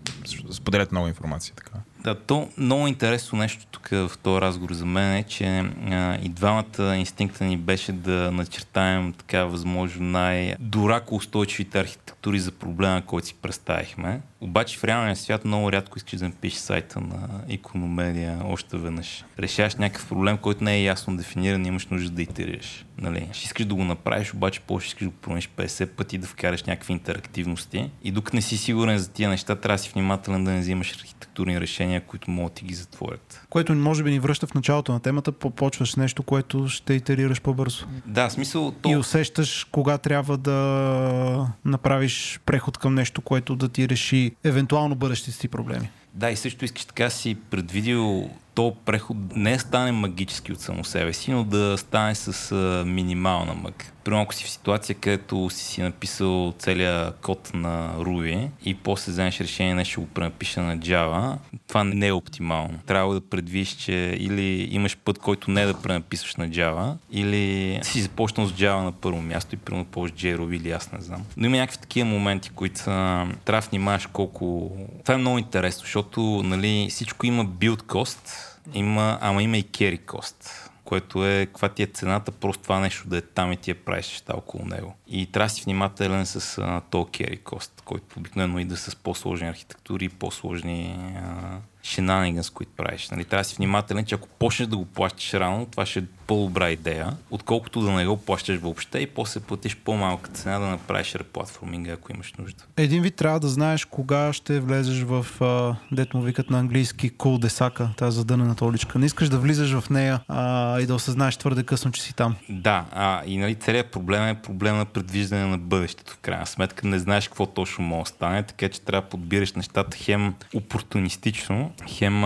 Споделят 0.51 0.91
много 0.91 1.07
информация 1.07 1.55
така. 1.55 1.71
Да, 1.99 2.15
то 2.15 2.49
много 2.57 2.87
интересно 2.87 3.37
нещо 3.37 3.65
тук 3.71 3.87
в 3.89 4.11
този 4.23 4.41
разговор 4.41 4.73
за 4.73 4.85
мен 4.85 5.13
е, 5.13 5.23
че 5.23 5.45
а, 5.47 6.15
и 6.15 6.29
двамата 6.29 6.95
инстинкта 6.95 7.43
ни 7.45 7.57
беше 7.57 7.91
да 7.91 8.31
начертаем 8.31 9.13
така 9.13 9.43
възможно 9.43 10.05
най-дорако 10.05 11.15
устойчивите 11.15 11.79
архитектури 11.79 12.39
за 12.39 12.51
проблема, 12.51 13.01
който 13.01 13.27
си 13.27 13.33
представихме. 13.33 14.21
Обаче 14.45 14.77
в 14.77 14.83
реалния 14.83 15.15
свят 15.15 15.45
много 15.45 15.71
рядко 15.71 15.97
искаш 15.97 16.19
да 16.19 16.25
напишеш 16.25 16.59
сайта 16.59 17.01
на 17.01 17.29
икономедия 17.47 18.39
още 18.43 18.77
веднъж. 18.77 19.25
Решаваш 19.39 19.75
някакъв 19.75 20.07
проблем, 20.07 20.37
който 20.37 20.63
не 20.63 20.75
е 20.75 20.83
ясно 20.83 21.17
дефиниран 21.17 21.65
и 21.65 21.67
имаш 21.67 21.87
нужда 21.87 22.09
да 22.09 22.21
итерираш. 22.21 22.85
Нали? 22.97 23.29
Ще 23.31 23.45
искаш 23.45 23.65
да 23.65 23.75
го 23.75 23.83
направиш, 23.83 24.33
обаче 24.33 24.59
после 24.67 24.87
искаш 24.87 25.03
да 25.03 25.09
го 25.09 25.15
промениш 25.15 25.49
50 25.57 25.87
пъти, 25.87 26.17
да 26.17 26.27
вкараш 26.27 26.63
някакви 26.63 26.93
интерактивности. 26.93 27.91
И 28.03 28.11
докато 28.11 28.35
не 28.35 28.41
си 28.41 28.57
сигурен 28.57 28.97
за 28.97 29.09
тия 29.09 29.29
неща, 29.29 29.55
трябва 29.55 29.77
да 29.77 29.83
си 29.83 29.91
внимателен 29.93 30.43
да 30.43 30.51
не 30.51 30.59
взимаш 30.59 30.93
архитектурни 30.93 31.61
решения, 31.61 32.01
които 32.01 32.31
могат 32.31 32.53
да 32.53 32.55
ти 32.55 32.65
ги 32.65 32.73
затворят. 32.73 33.45
Което 33.49 33.73
може 33.73 34.03
би 34.03 34.11
ни 34.11 34.19
връща 34.19 34.47
в 34.47 34.53
началото 34.53 34.91
на 34.91 34.99
темата, 34.99 35.31
по- 35.31 35.49
почваш 35.49 35.95
нещо, 35.95 36.23
което 36.23 36.67
ще 36.67 36.93
итерираш 36.93 37.41
по-бързо. 37.41 37.85
Да, 38.05 38.29
смисъл, 38.29 38.71
то... 38.71 38.89
И 38.89 38.97
усещаш 38.97 39.67
кога 39.71 39.97
трябва 39.97 40.37
да 40.37 41.47
направиш 41.65 42.39
преход 42.45 42.77
към 42.77 42.95
нещо, 42.95 43.21
което 43.21 43.55
да 43.55 43.69
ти 43.69 43.89
реши 43.89 44.34
евентуално 44.43 44.95
бъдещите 44.95 45.31
си 45.31 45.47
проблеми. 45.47 45.89
Да, 46.13 46.31
и 46.31 46.35
също 46.35 46.65
искаш 46.65 46.85
така 46.85 47.09
си 47.09 47.35
предвидил 47.49 48.29
то 48.55 48.75
преход 48.85 49.17
не 49.35 49.59
стане 49.59 49.91
магически 49.91 50.51
от 50.51 50.59
само 50.59 50.83
себе 50.83 51.13
си, 51.13 51.31
но 51.31 51.43
да 51.43 51.77
стане 51.77 52.15
с 52.15 52.51
а, 52.51 52.85
минимална 52.85 53.53
мък. 53.53 53.91
Примерно 54.03 54.23
ако 54.23 54.33
си 54.33 54.43
в 54.43 54.49
ситуация, 54.49 54.95
където 54.95 55.49
си 55.49 55.65
си 55.65 55.81
написал 55.81 56.53
целият 56.59 57.15
код 57.15 57.51
на 57.53 57.93
Ruby 57.97 58.49
и 58.65 58.75
после 58.75 59.11
вземеш 59.11 59.39
решение 59.39 59.75
нещо 59.75 60.01
го 60.01 60.07
пренапиша 60.07 60.61
на 60.61 60.77
Java, 60.77 61.37
това 61.67 61.83
не 61.83 62.07
е 62.07 62.11
оптимално. 62.11 62.79
Трябва 62.85 63.13
да 63.13 63.21
предвидиш, 63.21 63.69
че 63.69 64.17
или 64.19 64.67
имаш 64.71 64.97
път, 64.97 65.19
който 65.19 65.51
не 65.51 65.61
е 65.61 65.65
да 65.65 65.81
пренаписваш 65.81 66.35
на 66.35 66.49
Java, 66.49 66.93
или 67.11 67.79
си 67.83 68.01
започнал 68.01 68.47
с 68.47 68.53
Java 68.53 68.83
на 68.83 68.91
първо 68.91 69.21
място 69.21 69.55
и 69.55 69.57
примерно 69.57 69.85
ползваш 69.85 70.19
JRuby 70.19 70.55
или 70.55 70.71
аз 70.71 70.91
не 70.91 71.01
знам. 71.01 71.21
Но 71.37 71.45
има 71.45 71.57
някакви 71.57 71.81
такива 71.81 72.09
моменти, 72.09 72.49
които 72.49 72.79
са... 72.79 73.27
Трябва 73.45 73.61
да 73.61 73.69
внимаваш 73.69 74.07
колко... 74.07 74.71
Това 75.03 75.13
е 75.13 75.17
много 75.17 75.37
интересно, 75.37 75.81
защото 75.81 76.21
нали, 76.43 76.87
всичко 76.89 77.25
има 77.25 77.45
build 77.45 77.81
cost, 77.81 78.44
има, 78.73 79.17
ама 79.21 79.43
има 79.43 79.57
и 79.57 79.63
carry 79.63 80.05
cost 80.05 80.69
което 80.85 81.25
е 81.25 81.45
каква 81.45 81.69
ти 81.69 81.83
е 81.83 81.87
цената, 81.87 82.31
просто 82.31 82.63
това 82.63 82.79
нещо 82.79 83.07
да 83.07 83.17
е 83.17 83.21
там 83.21 83.51
и 83.51 83.57
ти 83.57 83.71
я 83.71 83.75
правиш 83.75 84.09
неща 84.09 84.33
около 84.35 84.65
него. 84.65 84.95
И 85.07 85.25
трябва 85.25 85.45
да 85.45 85.49
си 85.49 85.63
внимателен 85.63 86.25
с 86.25 86.57
а, 86.57 86.81
то 86.89 86.97
carry 86.97 87.43
cost, 87.43 87.81
който 87.85 88.19
обикновено 88.19 88.59
идва 88.59 88.77
с 88.77 88.95
по-сложни 88.95 89.47
архитектури, 89.47 90.09
по-сложни 90.09 90.97
а, 91.17 91.57
shenanigans, 91.85 92.53
които 92.53 92.71
правиш. 92.77 93.09
Нали, 93.09 93.25
трябва 93.25 93.41
да 93.41 93.49
си 93.49 93.55
внимателен, 93.55 94.05
че 94.05 94.15
ако 94.15 94.27
почнеш 94.27 94.67
да 94.67 94.77
го 94.77 94.85
плащаш 94.85 95.33
рано, 95.33 95.65
това 95.65 95.85
ще 95.85 95.99
е 95.99 96.03
по-добра 96.27 96.69
идея, 96.69 97.17
отколкото 97.31 97.81
да 97.81 97.91
не 97.91 98.05
го 98.05 98.17
плащаш 98.17 98.57
въобще 98.57 98.99
и 98.99 99.07
после 99.07 99.39
платиш 99.39 99.75
по-малка 99.75 100.29
цена 100.29 100.59
да 100.59 100.65
направиш 100.65 101.15
реплатформинга, 101.15 101.91
ако 101.91 102.13
имаш 102.13 102.33
нужда. 102.39 102.63
Един 102.77 103.01
вид 103.01 103.15
трябва 103.15 103.39
да 103.39 103.47
знаеш 103.47 103.85
кога 103.85 104.33
ще 104.33 104.59
влезеш 104.59 105.01
в, 105.01 105.25
а, 105.41 105.75
дето 105.91 106.17
му 106.17 106.23
викат 106.23 106.49
на 106.49 106.59
английски 106.59 107.09
кул 107.09 107.37
десака, 107.37 107.89
тази 107.97 108.17
задънена 108.17 108.55
толичка. 108.55 108.99
Не 108.99 109.05
искаш 109.05 109.29
да 109.29 109.39
влизаш 109.39 109.79
в 109.79 109.89
нея 109.89 110.19
а, 110.27 110.79
и 110.79 110.85
да 110.85 110.95
осъзнаеш 110.95 111.37
твърде 111.37 111.63
късно, 111.63 111.91
че 111.91 112.01
си 112.01 112.15
там. 112.15 112.35
Да, 112.49 112.85
а, 112.91 113.21
и 113.25 113.37
нали, 113.37 113.55
целият 113.55 113.91
проблем 113.91 114.27
е 114.27 114.41
проблем 114.41 114.77
на 114.77 114.85
предвиждане 114.85 115.45
на 115.45 115.57
бъдещето. 115.57 116.13
В 116.13 116.17
крайна 116.17 116.45
сметка 116.45 116.87
не 116.87 116.99
знаеш 116.99 117.27
какво 117.27 117.45
точно 117.45 117.83
може 117.83 118.03
да 118.03 118.09
стане, 118.09 118.43
така 118.43 118.69
че 118.69 118.81
трябва 118.81 119.01
да 119.01 119.09
подбираш 119.09 119.53
нещата 119.53 119.97
хем 119.97 120.35
опортунистично, 120.55 121.71
хем 121.89 122.21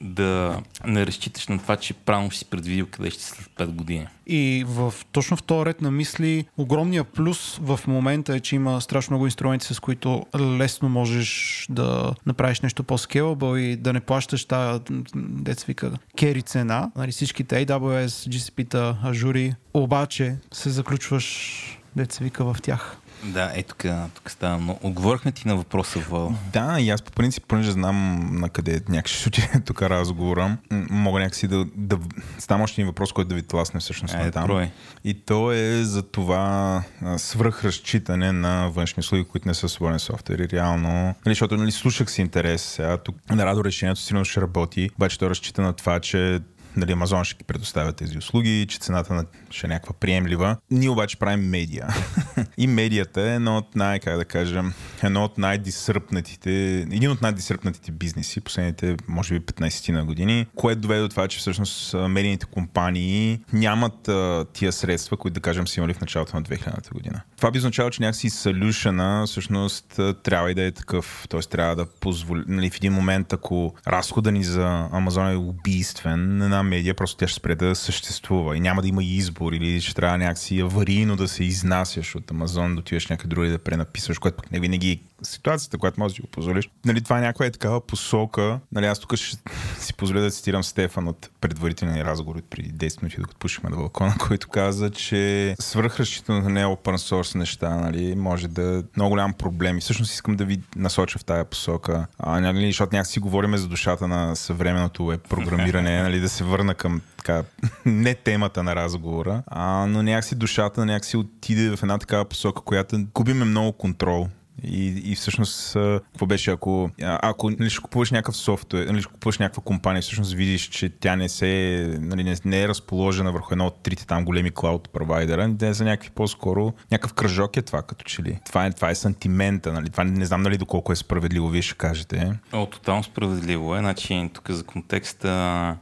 да 0.00 0.60
не 0.86 1.06
разчиташ 1.06 1.48
на 1.48 1.58
това, 1.58 1.76
че 1.76 1.94
правилно 1.94 2.30
си 2.30 2.44
предвидил 2.44 2.86
къде 2.90 3.10
ще 3.10 3.22
след 3.22 3.46
5 3.46 3.66
години. 3.66 4.06
И 4.26 4.64
в, 4.66 4.94
точно 5.12 5.36
в 5.36 5.42
този 5.42 5.66
ред 5.66 5.80
на 5.80 5.90
мисли, 5.90 6.44
огромният 6.56 7.08
плюс 7.08 7.58
в 7.62 7.80
момента 7.86 8.34
е, 8.34 8.40
че 8.40 8.56
има 8.56 8.80
страшно 8.80 9.14
много 9.14 9.26
инструменти, 9.26 9.74
с 9.74 9.80
които 9.80 10.26
лесно 10.38 10.88
можеш 10.88 11.66
да 11.70 12.14
направиш 12.26 12.60
нещо 12.60 12.84
по-скелабъл 12.84 13.56
и 13.56 13.76
да 13.76 13.92
не 13.92 14.00
плащаш 14.00 14.44
тази, 14.44 14.80
деца 15.14 15.64
вика, 15.66 15.92
кери 16.18 16.42
цена. 16.42 16.90
Нали, 16.96 17.12
всичките 17.12 17.66
AWS, 17.66 18.06
GCP-та, 18.06 18.98
Azure, 19.04 19.54
обаче 19.74 20.36
се 20.52 20.70
заключваш, 20.70 21.78
деца 21.96 22.24
вика, 22.24 22.44
в 22.44 22.56
тях. 22.62 22.99
Да, 23.24 23.52
е 23.54 23.62
тук, 23.62 23.84
тук 24.14 24.30
става 24.30 24.58
много. 24.58 24.78
Отговорихме 24.82 25.32
ти 25.32 25.48
на 25.48 25.56
въпроса, 25.56 25.98
Вал. 25.98 26.34
Да, 26.52 26.76
и 26.80 26.90
аз 26.90 27.02
по 27.02 27.12
принцип, 27.12 27.44
понеже 27.48 27.70
знам 27.70 28.28
на 28.32 28.48
къде 28.48 28.80
някак 28.88 29.08
ще 29.08 29.28
отиде 29.28 29.60
тук 29.66 29.82
разговора, 29.82 30.56
мога 30.90 31.20
някакси 31.20 31.48
да, 31.48 31.66
да 31.74 31.98
ставам 32.38 32.62
още 32.62 32.80
един 32.80 32.86
въпрос, 32.86 33.12
който 33.12 33.28
да 33.28 33.34
ви 33.34 33.42
тласне 33.42 33.80
всъщност 33.80 34.14
Айде, 34.14 34.30
там. 34.30 34.46
брой. 34.46 34.70
И 35.04 35.14
то 35.14 35.52
е 35.52 35.82
за 35.82 36.02
това 36.02 36.82
свръхразчитане 37.16 38.32
на 38.32 38.70
външни 38.70 39.00
услуги, 39.00 39.24
които 39.24 39.48
не 39.48 39.54
са 39.54 39.68
свободен 39.68 39.98
софтуер. 39.98 40.38
И 40.38 40.48
реално, 40.48 40.88
нали, 40.88 41.14
защото 41.26 41.56
нали, 41.56 41.72
слушах 41.72 42.10
си 42.10 42.20
интерес 42.20 42.62
сега, 42.62 42.96
тук 42.96 43.16
на 43.30 43.46
радо 43.46 43.64
решението 43.64 44.00
сигурно 44.00 44.24
ще 44.24 44.40
работи, 44.40 44.90
обаче 44.96 45.18
то 45.18 45.30
разчита 45.30 45.62
на 45.62 45.72
това, 45.72 46.00
че 46.00 46.40
нали, 46.76 46.92
Амазон 46.92 47.24
ще 47.24 47.38
ги 47.38 47.44
предоставя 47.44 47.92
тези 47.92 48.18
услуги, 48.18 48.66
че 48.68 48.78
цената 48.78 49.14
на 49.14 49.24
ще 49.50 49.66
е 49.66 49.70
някаква 49.70 49.94
приемлива. 50.00 50.56
Ние 50.70 50.88
обаче 50.88 51.18
правим 51.18 51.48
медиа. 51.48 51.88
и 52.56 52.66
медията 52.66 53.22
е 53.22 53.34
едно 53.34 53.56
от 53.56 53.76
най, 53.76 53.98
как 53.98 54.16
да 54.16 54.24
кажем, 54.24 54.72
едно 55.02 55.24
от 55.24 55.38
най-дисръпнатите, 55.38 56.50
един 56.80 57.10
от 57.10 57.22
най-дисръпнатите 57.22 57.92
бизнеси 57.92 58.40
последните, 58.40 58.96
може 59.08 59.38
би, 59.38 59.40
15 59.40 59.92
на 59.92 60.04
години, 60.04 60.46
което 60.54 60.80
доведе 60.80 61.00
до 61.00 61.08
това, 61.08 61.28
че 61.28 61.38
всъщност 61.38 61.94
медийните 61.94 62.46
компании 62.46 63.40
нямат 63.52 64.08
а, 64.08 64.44
тия 64.52 64.72
средства, 64.72 65.16
които 65.16 65.34
да 65.34 65.40
кажем 65.40 65.66
са 65.68 65.80
имали 65.80 65.94
в 65.94 66.00
началото 66.00 66.36
на 66.36 66.42
2000-та 66.42 66.90
година. 66.92 67.20
Това 67.36 67.50
би 67.50 67.58
означало, 67.58 67.90
че 67.90 68.02
някакси 68.02 68.30
солюшена 68.30 69.24
всъщност 69.26 70.00
трябва 70.22 70.50
и 70.50 70.54
да 70.54 70.62
е 70.62 70.70
такъв. 70.70 71.26
Т.е. 71.28 71.40
трябва 71.40 71.76
да 71.76 71.86
позволи, 71.86 72.42
нали, 72.46 72.70
в 72.70 72.76
един 72.76 72.92
момент, 72.92 73.32
ако 73.32 73.74
разхода 73.86 74.32
ни 74.32 74.44
за 74.44 74.88
Амазон 74.92 75.30
е 75.30 75.36
убийствен, 75.36 76.42
една 76.42 76.59
медия 76.62 76.94
просто 76.94 77.16
тя 77.16 77.28
ще 77.28 77.36
спре 77.36 77.54
да 77.54 77.74
съществува. 77.74 78.56
И 78.56 78.60
няма 78.60 78.82
да 78.82 78.88
има 78.88 79.04
избор 79.04 79.52
или 79.52 79.80
ще 79.80 79.94
трябва 79.94 80.18
някакси 80.18 80.60
аварийно 80.60 81.16
да 81.16 81.28
се 81.28 81.44
изнасяш 81.44 82.14
от 82.14 82.30
Амазон, 82.30 82.74
да 82.74 82.80
отиваш 82.80 83.06
някъде 83.06 83.28
други 83.28 83.50
да 83.50 83.58
пренаписваш, 83.58 84.18
което 84.18 84.36
пък 84.36 84.52
не 84.52 84.60
винаги 84.60 84.90
е 84.90 85.00
ситуацията, 85.22 85.78
която 85.78 86.00
можеш 86.00 86.12
да 86.12 86.16
си 86.16 86.22
го 86.22 86.28
позволиш. 86.28 86.70
Нали, 86.84 87.00
това 87.00 87.18
е 87.18 87.20
някаква 87.20 87.46
е 87.46 87.50
такава 87.50 87.80
посока. 87.80 88.60
Нали, 88.72 88.86
аз 88.86 88.98
тук 88.98 89.16
ще 89.16 89.36
си 89.78 89.94
позволя 89.94 90.20
да 90.20 90.30
цитирам 90.30 90.64
Стефан 90.64 91.08
от 91.08 91.30
предварителния 91.40 92.04
разговор 92.04 92.36
от 92.36 92.50
преди 92.50 92.72
10 92.72 93.02
минути, 93.02 93.16
докато 93.16 93.38
пушихме 93.38 93.70
на 93.70 93.76
балкона, 93.76 94.14
който 94.28 94.48
каза, 94.48 94.90
че 94.90 95.54
свръхразчитането 95.60 96.48
на 96.48 96.54
не 96.54 96.64
open 96.64 96.96
source 96.96 97.34
неща 97.34 97.76
нали, 97.76 98.14
може 98.14 98.48
да 98.48 98.78
е 98.78 98.82
много 98.96 99.10
голям 99.10 99.32
проблем. 99.32 99.78
И 99.78 99.80
всъщност 99.80 100.12
искам 100.12 100.36
да 100.36 100.44
ви 100.44 100.60
насоча 100.76 101.18
в 101.18 101.24
тая 101.24 101.44
посока. 101.44 102.06
А, 102.18 102.40
нали, 102.40 102.66
защото 102.66 102.96
някак 102.96 103.06
си 103.06 103.20
говорим 103.20 103.56
за 103.56 103.68
душата 103.68 104.08
на 104.08 104.36
съвременното 104.36 105.06
веб 105.06 105.28
програмиране, 105.28 106.02
нали, 106.02 106.20
да 106.20 106.28
се 106.28 106.44
върна 106.44 106.74
към 106.74 107.00
така, 107.16 107.42
не 107.86 108.14
темата 108.14 108.62
на 108.62 108.76
разговора, 108.76 109.42
а, 109.46 109.86
но 109.86 110.02
някакси 110.02 110.34
душата 110.34 110.86
някакси 110.86 111.16
отиде 111.16 111.76
в 111.76 111.82
една 111.82 111.98
такава 111.98 112.24
посока, 112.24 112.62
която 112.62 113.06
губиме 113.14 113.44
много 113.44 113.72
контрол 113.72 114.28
И, 114.64 115.02
и 115.12 115.14
всъщност, 115.14 115.72
какво 115.72 116.26
беше, 116.26 116.50
ако, 116.50 116.90
ако 117.02 117.50
нали, 117.50 117.70
ще 117.70 117.82
купуваш 117.82 118.10
някакъв 118.10 118.36
софтуер, 118.36 118.86
нали, 118.86 119.02
ще 119.02 119.12
купуваш 119.12 119.38
някаква 119.38 119.62
компания, 119.62 120.02
всъщност 120.02 120.32
видиш, 120.32 120.68
че 120.68 120.88
тя 120.88 121.16
не 121.16 121.28
се, 121.28 121.86
нали, 122.00 122.24
не, 122.24 122.36
не 122.44 122.62
е 122.62 122.68
разположена 122.68 123.32
върху 123.32 123.54
едно 123.54 123.66
от 123.66 123.82
трите 123.82 124.06
там 124.06 124.24
големи 124.24 124.50
клауд 124.50 124.90
провайдера, 124.92 125.56
те 125.58 125.74
са 125.74 125.84
някакви 125.84 126.10
по-скоро, 126.10 126.72
някакъв 126.92 127.14
кръжок 127.14 127.56
е 127.56 127.62
това, 127.62 127.82
като 127.82 128.04
че 128.04 128.22
ли. 128.22 128.38
Това 128.46 128.66
е, 128.66 128.70
това 128.72 128.90
е 128.90 128.94
сантимента, 128.94 129.72
нали, 129.72 129.90
това 129.90 130.04
не 130.04 130.24
знам 130.24 130.42
нали 130.42 130.58
доколко 130.58 130.92
е 130.92 130.96
справедливо, 130.96 131.48
вие 131.48 131.62
ще 131.62 131.74
кажете. 131.74 132.32
О, 132.52 132.66
тотално 132.66 133.02
справедливо 133.02 133.76
е. 133.76 133.78
Значи, 133.78 134.30
тук 134.34 134.50
за 134.50 134.64
контекста, 134.64 135.30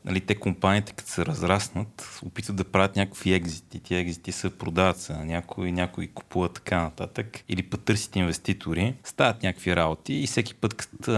нали, 0.05 0.21
те 0.21 0.35
компаниите, 0.35 0.93
като 0.93 1.11
се 1.11 1.27
разраснат, 1.27 2.21
опитват 2.27 2.57
да 2.57 2.65
правят 2.65 2.97
някакви 2.97 3.33
екзити. 3.33 3.81
Ти 3.81 3.95
екзити 3.95 4.33
се 4.33 4.59
продават 4.59 5.01
се, 5.01 5.13
някой, 5.13 5.73
някой 5.73 6.07
купува 6.07 6.49
така 6.49 6.83
нататък. 6.83 7.45
Или 7.49 7.63
път 7.63 7.85
търсят 7.85 8.17
инвеститори, 8.77 8.95
стават 9.05 9.43
някакви 9.43 9.77
работи 9.77 10.15
и 10.15 10.27
всеки 10.27 10.55
път, 10.55 10.75
като 10.75 11.13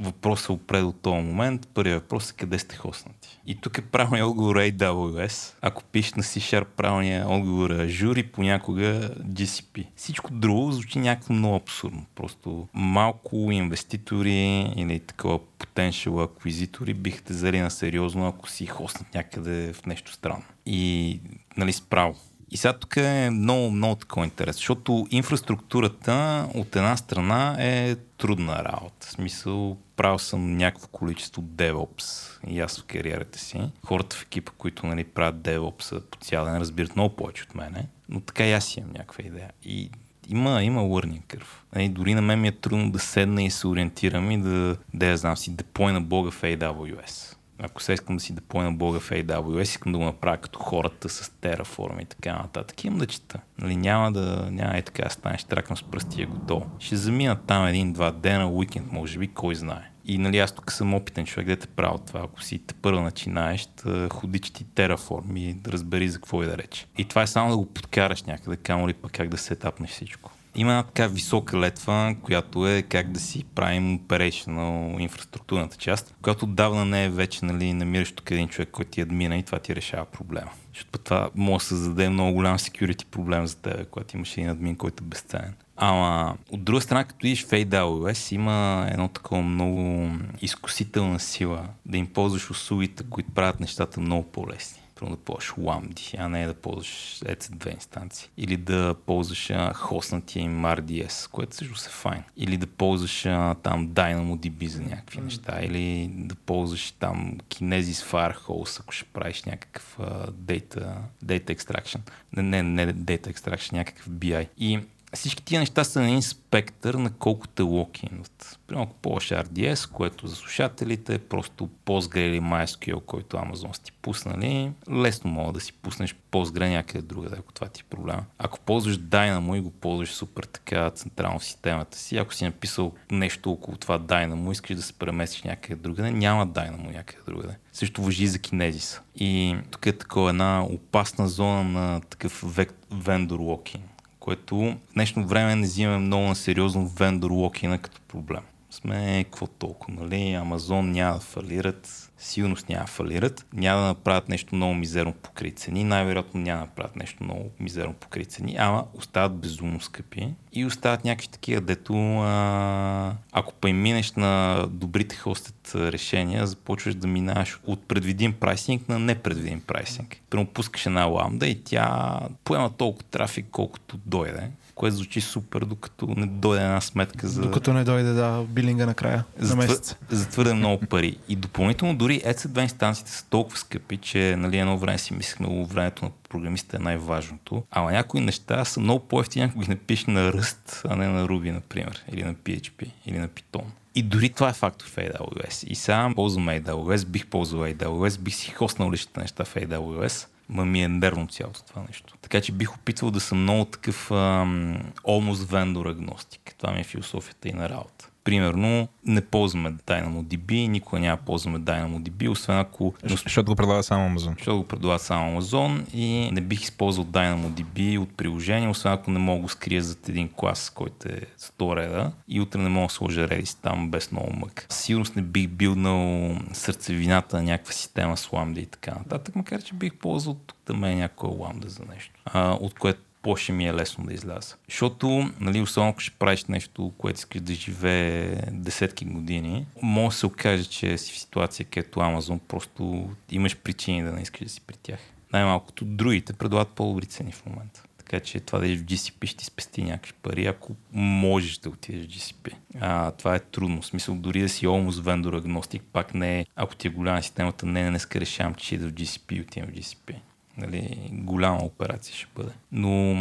въпросът 0.00 0.50
опре 0.50 0.80
до 0.80 0.92
този 0.92 1.22
момент, 1.22 1.68
първият 1.74 2.02
въпрос 2.02 2.30
е 2.30 2.34
къде 2.34 2.58
сте 2.58 2.76
хоснати. 2.76 3.40
И 3.46 3.60
тук 3.60 3.78
е 3.78 3.82
правилният 3.82 4.28
отговор 4.28 4.56
AWS. 4.56 5.54
Ако 5.62 5.84
пишеш 5.84 6.14
на 6.14 6.22
C-Sharp 6.22 6.64
правилния 6.64 7.28
отговор 7.28 7.70
Azure 7.70 8.18
и 8.18 8.32
понякога 8.32 9.10
GCP. 9.18 9.86
Всичко 9.96 10.32
друго 10.32 10.72
звучи 10.72 10.98
някакво 10.98 11.34
много 11.34 11.56
абсурдно. 11.56 12.06
Просто 12.14 12.68
малко 12.74 13.36
инвеститори 13.52 14.72
или 14.76 15.00
такова 15.00 15.38
potential 15.38 16.24
аквизитори 16.24 16.94
биха 16.94 17.22
те 17.22 17.32
взели 17.32 17.60
на 17.60 17.70
сериозно, 17.70 18.28
ако 18.28 18.50
си 18.50 18.66
хоснат 18.66 19.14
някъде 19.14 19.72
в 19.72 19.86
нещо 19.86 20.12
странно. 20.12 20.44
И 20.66 21.20
нали 21.56 21.72
справо. 21.72 22.16
И 22.50 22.56
сега 22.56 22.72
тук 22.72 22.96
е 22.96 23.30
много, 23.30 23.70
много 23.70 23.94
такова 23.94 24.24
интерес, 24.24 24.56
защото 24.56 25.06
инфраструктурата 25.10 26.48
от 26.54 26.76
една 26.76 26.96
страна 26.96 27.56
е 27.58 27.96
трудна 27.96 28.64
работа. 28.64 29.06
В 29.06 29.10
смисъл, 29.10 29.76
правил 29.96 30.18
съм 30.18 30.56
някакво 30.56 30.88
количество 30.88 31.42
DevOps 31.42 32.38
и 32.48 32.60
аз 32.60 32.80
в 32.80 32.84
кариерата 32.84 33.38
си. 33.38 33.60
Хората 33.84 34.16
в 34.16 34.22
екипа, 34.22 34.52
които 34.58 34.86
нали, 34.86 35.04
правят 35.04 35.36
DevOps 35.36 36.00
по 36.00 36.18
цял 36.18 36.44
ден, 36.44 36.56
разбират 36.56 36.96
много 36.96 37.16
повече 37.16 37.42
от 37.42 37.54
мене, 37.54 37.86
но 38.08 38.20
така 38.20 38.46
и 38.46 38.52
аз 38.52 38.76
имам 38.76 38.90
някаква 38.92 39.24
идея. 39.24 39.50
И 39.64 39.90
има, 40.28 40.62
има 40.62 40.80
learning 40.80 41.22
curve. 41.22 41.74
Нали, 41.74 41.88
дори 41.88 42.14
на 42.14 42.22
мен 42.22 42.40
ми 42.40 42.48
е 42.48 42.52
трудно 42.52 42.90
да 42.90 42.98
седна 42.98 43.42
и 43.42 43.50
се 43.50 43.66
ориентирам 43.66 44.30
и 44.30 44.42
да, 44.42 44.76
да 44.94 45.06
я 45.06 45.16
знам 45.16 45.36
си, 45.36 45.50
депойна 45.50 46.00
Бога 46.00 46.30
в 46.30 46.42
AWS 46.42 47.36
ако 47.62 47.82
се 47.82 47.92
искам 47.92 48.16
да 48.16 48.22
си 48.22 48.32
депоя 48.32 48.70
Бога 48.70 49.00
в 49.00 49.10
AWS, 49.10 49.62
искам 49.62 49.92
да 49.92 49.98
го 49.98 50.04
направя 50.04 50.36
като 50.36 50.58
хората 50.58 51.08
с 51.08 51.28
Terraform 51.42 52.02
и 52.02 52.04
така 52.04 52.32
нататък. 52.32 52.84
Имам 52.84 52.98
да 52.98 53.06
чета. 53.06 53.40
Нали, 53.58 53.76
няма 53.76 54.12
да 54.12 54.48
няма 54.50 54.78
и 54.78 54.82
така 54.82 55.02
да 55.02 55.10
станеш 55.10 55.44
тракна 55.44 55.76
с 55.76 55.82
пръсти 55.82 56.22
е 56.22 56.26
готово. 56.26 56.66
Ще 56.78 56.96
замина 56.96 57.36
там 57.36 57.66
един-два 57.66 58.10
дена, 58.10 58.50
уикенд, 58.50 58.92
може 58.92 59.18
би, 59.18 59.28
кой 59.28 59.54
знае. 59.54 59.90
И 60.04 60.18
нали, 60.18 60.38
аз 60.38 60.52
тук 60.52 60.72
съм 60.72 60.94
опитен 60.94 61.26
човек, 61.26 61.46
да 61.46 61.56
те 61.56 61.66
правя 61.66 61.98
това. 61.98 62.20
Ако 62.20 62.42
си 62.42 62.58
те 62.58 62.74
първо 62.74 63.00
начинаеш, 63.00 63.68
да 63.84 64.08
ходи, 64.12 64.40
ти 64.40 64.64
тераформ 64.64 65.36
и 65.36 65.54
да 65.54 65.72
разбери 65.72 66.08
за 66.08 66.18
какво 66.18 66.42
и 66.42 66.46
да 66.46 66.58
рече. 66.58 66.86
И 66.98 67.04
това 67.04 67.22
е 67.22 67.26
само 67.26 67.50
да 67.50 67.56
го 67.56 67.66
подкараш 67.66 68.22
някъде, 68.22 68.56
камо 68.56 68.88
ли 68.88 68.92
пък 68.92 69.12
как 69.12 69.28
да 69.28 69.38
се 69.38 69.54
етапнеш 69.54 69.90
всичко. 69.90 70.30
Има 70.54 70.70
една 70.70 70.82
така 70.82 71.06
висока 71.06 71.60
летва, 71.60 72.16
която 72.22 72.68
е 72.68 72.82
как 72.82 73.10
да 73.10 73.20
си 73.20 73.44
правим 73.44 73.98
operational 73.98 75.00
инфраструктурната 75.00 75.76
част, 75.76 76.14
която 76.22 76.44
отдавна 76.44 76.84
не 76.84 77.04
е 77.04 77.10
вече 77.10 77.44
нали, 77.44 77.72
намираш 77.72 78.12
тук 78.12 78.30
един 78.30 78.48
човек, 78.48 78.68
който 78.72 78.90
ти 78.90 79.00
админа 79.00 79.36
и 79.36 79.42
това 79.42 79.58
ти 79.58 79.76
решава 79.76 80.04
проблема. 80.04 80.50
Защото 80.74 80.98
това 80.98 81.30
може 81.34 81.62
да 81.62 81.68
създаде 81.68 82.08
много 82.08 82.32
голям 82.32 82.58
security 82.58 83.04
проблем 83.04 83.46
за 83.46 83.56
теб, 83.56 83.90
когато 83.90 84.16
имаш 84.16 84.36
един 84.36 84.50
админ, 84.50 84.76
който 84.76 85.04
е 85.04 85.06
безценен. 85.06 85.54
Ама 85.76 86.36
от 86.50 86.64
друга 86.64 86.80
страна, 86.80 87.04
като 87.04 87.22
видиш 87.22 87.44
в 87.44 87.50
AWS, 87.50 88.34
има 88.34 88.88
едно 88.90 89.08
такова 89.08 89.42
много 89.42 90.08
изкусителна 90.42 91.20
сила 91.20 91.68
да 91.86 91.98
им 91.98 92.06
ползваш 92.06 92.50
услугите, 92.50 93.04
които 93.10 93.30
правят 93.30 93.60
нещата 93.60 94.00
много 94.00 94.32
по-лесни 94.32 94.79
примерно 95.00 95.16
да 95.16 95.22
ползваш 95.22 95.50
Lambda, 95.50 96.16
а 96.18 96.28
не 96.28 96.46
да 96.46 96.54
ползваш 96.54 97.20
EC2 97.24 97.74
инстанции. 97.74 98.28
Или 98.36 98.56
да 98.56 98.94
ползваш 99.06 99.52
хостнатия 99.74 100.42
им 100.42 100.62
RDS, 100.62 101.30
което 101.30 101.56
също 101.56 101.76
се 101.76 101.88
файн. 101.88 102.22
Или 102.36 102.56
да 102.56 102.66
ползваш 102.66 103.22
там 103.62 103.88
DynamoDB 103.88 104.66
за 104.66 104.82
някакви 104.82 105.18
mm. 105.18 105.24
неща. 105.24 105.60
Или 105.62 106.10
да 106.14 106.34
ползваш 106.34 106.90
там 106.92 107.38
Kinesis 107.48 108.10
Firehose, 108.10 108.80
ако 108.80 108.92
ще 108.92 109.04
правиш 109.04 109.44
някакъв 109.44 109.96
а, 110.00 110.26
data, 110.32 110.96
data 111.24 111.56
extraction. 111.56 112.00
Не, 112.36 112.42
не, 112.42 112.62
не 112.62 112.94
data 112.94 113.32
extraction, 113.32 113.72
някакъв 113.72 114.10
BI. 114.10 114.48
И 114.58 114.80
всички 115.16 115.44
тия 115.44 115.60
неща 115.60 115.84
са 115.84 116.00
на 116.00 116.08
един 116.08 116.22
спектър 116.22 116.94
на 116.94 117.10
колко 117.10 117.48
те 117.48 117.62
локинват. 117.62 118.58
Примерно 118.66 118.94
ползваш 119.02 119.28
RDS, 119.28 119.92
което 119.92 120.26
за 120.26 120.36
слушателите 120.36 121.14
е 121.14 121.18
просто 121.18 121.68
Postgre 121.86 122.18
или 122.18 122.40
MySQL, 122.40 123.04
който 123.04 123.36
Amazon 123.36 123.72
сте 123.72 123.92
пуснали, 123.92 124.72
лесно 124.90 125.30
мога 125.30 125.52
да 125.52 125.60
си 125.60 125.72
пуснеш 125.72 126.14
Postgre 126.32 126.70
някъде 126.70 127.06
друга, 127.06 127.28
ако 127.38 127.52
това 127.52 127.68
ти 127.68 127.80
е 127.80 127.90
проблема. 127.90 128.24
Ако 128.38 128.60
ползваш 128.60 128.98
Dynamo 128.98 129.56
и 129.56 129.60
го 129.60 129.70
ползваш 129.70 130.10
супер 130.10 130.42
така 130.42 130.90
централно 130.90 131.38
в 131.38 131.44
системата 131.44 131.98
си, 131.98 132.16
ако 132.16 132.34
си 132.34 132.44
написал 132.44 132.92
нещо 133.10 133.50
около 133.50 133.76
това 133.76 133.98
Dynamo, 133.98 134.52
искаш 134.52 134.76
да 134.76 134.82
се 134.82 134.92
преместиш 134.92 135.42
някъде 135.42 135.82
другаде, 135.82 136.10
няма 136.10 136.48
Dynamo 136.48 136.92
някъде 136.92 137.22
другаде. 137.26 137.56
Също 137.72 138.02
въжи 138.02 138.26
за 138.26 138.38
Kinesis. 138.38 139.00
И 139.16 139.56
тук 139.70 139.86
е 139.86 139.92
такова 139.92 140.30
една 140.30 140.64
опасна 140.64 141.28
зона 141.28 141.64
на 141.64 142.00
такъв 142.00 142.44
вендор 142.90 143.40
локинг 143.40 143.89
което 144.20 144.56
в 144.56 144.76
днешно 144.94 145.26
време 145.26 145.56
не 145.56 145.62
взимаме 145.62 145.98
много 145.98 146.24
на 146.24 146.34
сериозно 146.34 146.88
вендор 146.88 147.30
локина 147.30 147.78
като 147.78 148.00
проблем. 148.00 148.42
Сме 148.70 149.24
какво 149.24 149.46
толкова, 149.46 149.94
нали? 150.00 150.32
Амазон 150.32 150.90
няма 150.90 151.14
да 151.14 151.20
фалират, 151.20 152.09
сигурност 152.20 152.68
няма 152.68 152.86
фалират, 152.86 153.46
няма 153.52 153.80
да 153.80 153.86
направят 153.86 154.28
нещо 154.28 154.54
много 154.54 154.74
мизерно 154.74 155.12
покри 155.12 155.52
цени, 155.52 155.84
най-вероятно 155.84 156.40
няма 156.40 156.60
да 156.60 156.66
направят 156.66 156.96
нещо 156.96 157.24
много 157.24 157.50
мизерно 157.60 157.92
покри 157.92 158.24
цени, 158.24 158.56
ама 158.58 158.84
остават 158.94 159.36
безумно 159.36 159.80
скъпи 159.80 160.34
и 160.52 160.64
остават 160.64 161.04
някакви 161.04 161.28
такива, 161.28 161.60
дето 161.60 161.94
а, 162.20 163.14
ако 163.32 163.52
па 163.52 163.68
минеш 163.68 164.12
на 164.12 164.64
добрите 164.70 165.16
хостет 165.16 165.72
решения, 165.74 166.46
започваш 166.46 166.94
да 166.94 167.06
минаваш 167.06 167.60
от 167.66 167.88
предвидим 167.88 168.32
прайсинг 168.32 168.88
на 168.88 168.98
непредвидим 168.98 169.60
прайсинг. 169.60 170.16
Прямо 170.30 170.46
пускаш 170.46 170.86
една 170.86 171.04
ламда 171.04 171.46
и 171.46 171.62
тя 171.64 172.18
поема 172.44 172.70
толкова 172.70 173.04
трафик, 173.10 173.46
колкото 173.50 173.98
дойде 174.06 174.50
което 174.80 174.96
звучи 174.96 175.20
супер, 175.20 175.60
докато 175.60 176.06
не 176.06 176.26
дойде 176.26 176.64
една 176.64 176.80
сметка 176.80 177.28
за... 177.28 177.42
Докато 177.42 177.72
не 177.72 177.84
дойде, 177.84 178.12
да, 178.12 178.44
билинга 178.48 178.86
накрая 178.86 179.24
за, 179.38 179.56
на 179.56 179.62
месец. 179.62 179.96
За 180.10 180.28
твърде 180.28 180.54
много 180.54 180.86
пари. 180.86 181.16
И 181.28 181.36
допълнително 181.36 181.96
дори 181.96 182.20
EC2 182.20 182.62
инстанциите 182.62 183.10
са 183.10 183.24
толкова 183.24 183.58
скъпи, 183.58 183.96
че 183.96 184.36
нали, 184.38 184.58
едно 184.58 184.78
време 184.78 184.98
си 184.98 185.14
мислихме, 185.14 185.66
времето 185.70 186.04
на 186.04 186.10
програмиста 186.28 186.76
е 186.76 186.80
най-важното. 186.80 187.62
Ама 187.70 187.92
някои 187.92 188.20
неща 188.20 188.64
са 188.64 188.80
много 188.80 189.00
по-ефтини, 189.00 189.44
ако 189.44 189.60
ги 189.60 189.68
напишеш 189.68 190.06
на 190.06 190.32
Rust, 190.32 190.80
а 190.84 190.96
не 190.96 191.08
на 191.08 191.26
Ruby, 191.26 191.52
например, 191.52 192.04
или 192.12 192.24
на 192.24 192.34
PHP, 192.34 192.90
или 193.06 193.18
на 193.18 193.28
Python. 193.28 193.64
И 193.94 194.02
дори 194.02 194.28
това 194.28 194.48
е 194.48 194.52
фактор 194.52 194.86
в 194.86 194.96
AWS. 194.96 195.66
И 195.66 195.74
сега 195.74 196.12
ползвам 196.14 196.46
AWS, 196.46 197.06
бих 197.06 197.26
ползвал 197.26 197.62
AWS, 197.62 198.18
бих 198.18 198.34
си 198.34 198.50
хоснал 198.50 198.92
личните 198.92 199.20
неща 199.20 199.44
в 199.44 199.54
AWS, 199.54 200.26
ма 200.50 200.64
ми 200.64 200.82
е 200.82 200.88
нервно 200.88 201.26
цялото 201.26 201.62
това 201.62 201.82
нещо. 201.88 202.14
Така 202.22 202.40
че 202.40 202.52
бих 202.52 202.74
опитвал 202.74 203.10
да 203.10 203.20
съм 203.20 203.42
много 203.42 203.64
такъв 203.64 204.10
ам, 204.10 204.78
almost 205.02 205.32
vendor 205.32 205.90
агностик. 205.90 206.54
Това 206.58 206.72
ми 206.72 206.80
е 206.80 206.84
философията 206.84 207.48
и 207.48 207.52
на 207.52 207.68
работа. 207.68 208.09
Примерно, 208.24 208.88
не 209.04 209.20
ползваме 209.20 209.72
DynamoDB, 209.72 210.68
никога 210.68 211.00
няма 211.00 211.16
ползваме 211.16 211.58
DynamoDB, 211.58 212.30
освен 212.30 212.58
ако... 212.58 212.94
Защото 213.04 213.50
го 213.50 213.56
предлага 213.56 213.82
само 213.82 214.08
Amazon. 214.08 214.38
Защото 214.38 214.56
го 214.56 214.64
предлага 214.64 214.98
само 214.98 215.40
Amazon 215.40 215.94
и 215.94 216.30
не 216.32 216.40
бих 216.40 216.62
използвал 216.62 217.06
DynamoDB 217.06 217.98
от 217.98 218.16
приложение, 218.16 218.68
освен 218.68 218.92
ако 218.92 219.10
не 219.10 219.18
мога 219.18 219.42
да 219.42 219.48
скрия 219.48 219.82
зад 219.82 220.08
един 220.08 220.28
клас, 220.36 220.70
който 220.70 221.08
е 221.08 221.20
100 221.38 221.76
реда 221.76 222.12
и 222.28 222.40
утре 222.40 222.58
не 222.58 222.68
мога 222.68 222.86
да 222.86 222.92
сложа 222.92 223.28
Redis 223.28 223.62
там 223.62 223.90
без 223.90 224.12
много 224.12 224.32
мък. 224.32 224.66
Сигурност 224.68 225.16
не 225.16 225.22
бих 225.22 225.48
билнал 225.48 226.36
сърцевината 226.52 227.36
на 227.36 227.42
някаква 227.42 227.72
система 227.72 228.16
с 228.16 228.26
Lambda 228.26 228.58
и 228.58 228.66
така 228.66 228.90
нататък, 228.90 229.36
макар 229.36 229.62
че 229.62 229.74
бих 229.74 229.94
ползвал 229.94 230.34
тук 230.34 230.58
да 230.66 230.74
ме 230.74 230.92
е 230.92 230.96
някоя 230.96 231.32
Lambda 231.32 231.66
за 231.66 231.82
нещо, 231.94 232.20
а, 232.24 232.52
от 232.52 232.74
което 232.74 233.00
по-ще 233.22 233.52
ми 233.52 233.66
е 233.66 233.74
лесно 233.74 234.04
да 234.04 234.14
изляза. 234.14 234.56
Защото, 234.68 235.30
нали, 235.40 235.60
особено 235.60 235.90
ако 235.90 236.00
ще 236.00 236.18
правиш 236.18 236.44
нещо, 236.44 236.92
което 236.98 237.18
искаш 237.18 237.40
да 237.40 237.54
живее 237.54 238.36
десетки 238.50 239.04
години, 239.04 239.66
може 239.82 240.14
да 240.14 240.18
се 240.18 240.26
окаже, 240.26 240.64
че 240.64 240.98
си 240.98 241.12
в 241.12 241.18
ситуация, 241.18 241.66
където 241.66 242.00
Амазон 242.00 242.38
просто 242.38 243.10
имаш 243.30 243.56
причини 243.56 244.02
да 244.02 244.12
не 244.12 244.22
искаш 244.22 244.44
да 244.44 244.48
си 244.48 244.60
при 244.60 244.76
тях. 244.82 245.00
Най-малкото 245.32 245.84
другите 245.84 246.32
предлагат 246.32 246.68
по-добри 246.68 247.06
цени 247.06 247.32
в 247.32 247.46
момента. 247.46 247.82
Така 247.98 248.20
че 248.20 248.40
това 248.40 248.58
да 248.58 248.72
е 248.72 248.76
в 248.76 248.84
GCP 248.84 249.26
ще 249.26 249.36
ти 249.36 249.44
спести 249.44 249.82
някакви 249.82 250.12
пари, 250.12 250.46
ако 250.46 250.76
можеш 250.92 251.58
да 251.58 251.68
отидеш 251.68 252.06
в 252.06 252.08
GCP. 252.08 252.54
А, 252.80 253.10
това 253.10 253.34
е 253.34 253.40
трудно. 253.40 253.82
В 253.82 253.86
смисъл, 253.86 254.14
дори 254.14 254.40
да 254.40 254.48
си 254.48 254.66
almost 254.66 254.90
vendor 254.90 255.38
агностик, 255.38 255.82
пак 255.92 256.14
не 256.14 256.40
е, 256.40 256.46
ако 256.56 256.74
ти 256.74 256.88
е 256.88 256.90
голяма 256.90 257.22
системата, 257.22 257.66
не, 257.66 257.82
не, 257.82 257.90
днеска 257.90 258.20
решавам, 258.20 258.54
че 258.54 258.78
да 258.78 258.88
в 258.88 258.92
GCP 258.92 259.32
и 259.32 259.40
отивам 259.40 259.68
в 259.68 259.72
GCP. 259.72 260.14
Нали, 260.60 261.10
голяма 261.12 261.58
операция 261.64 262.16
ще 262.16 262.26
бъде. 262.36 262.52
Но 262.72 263.16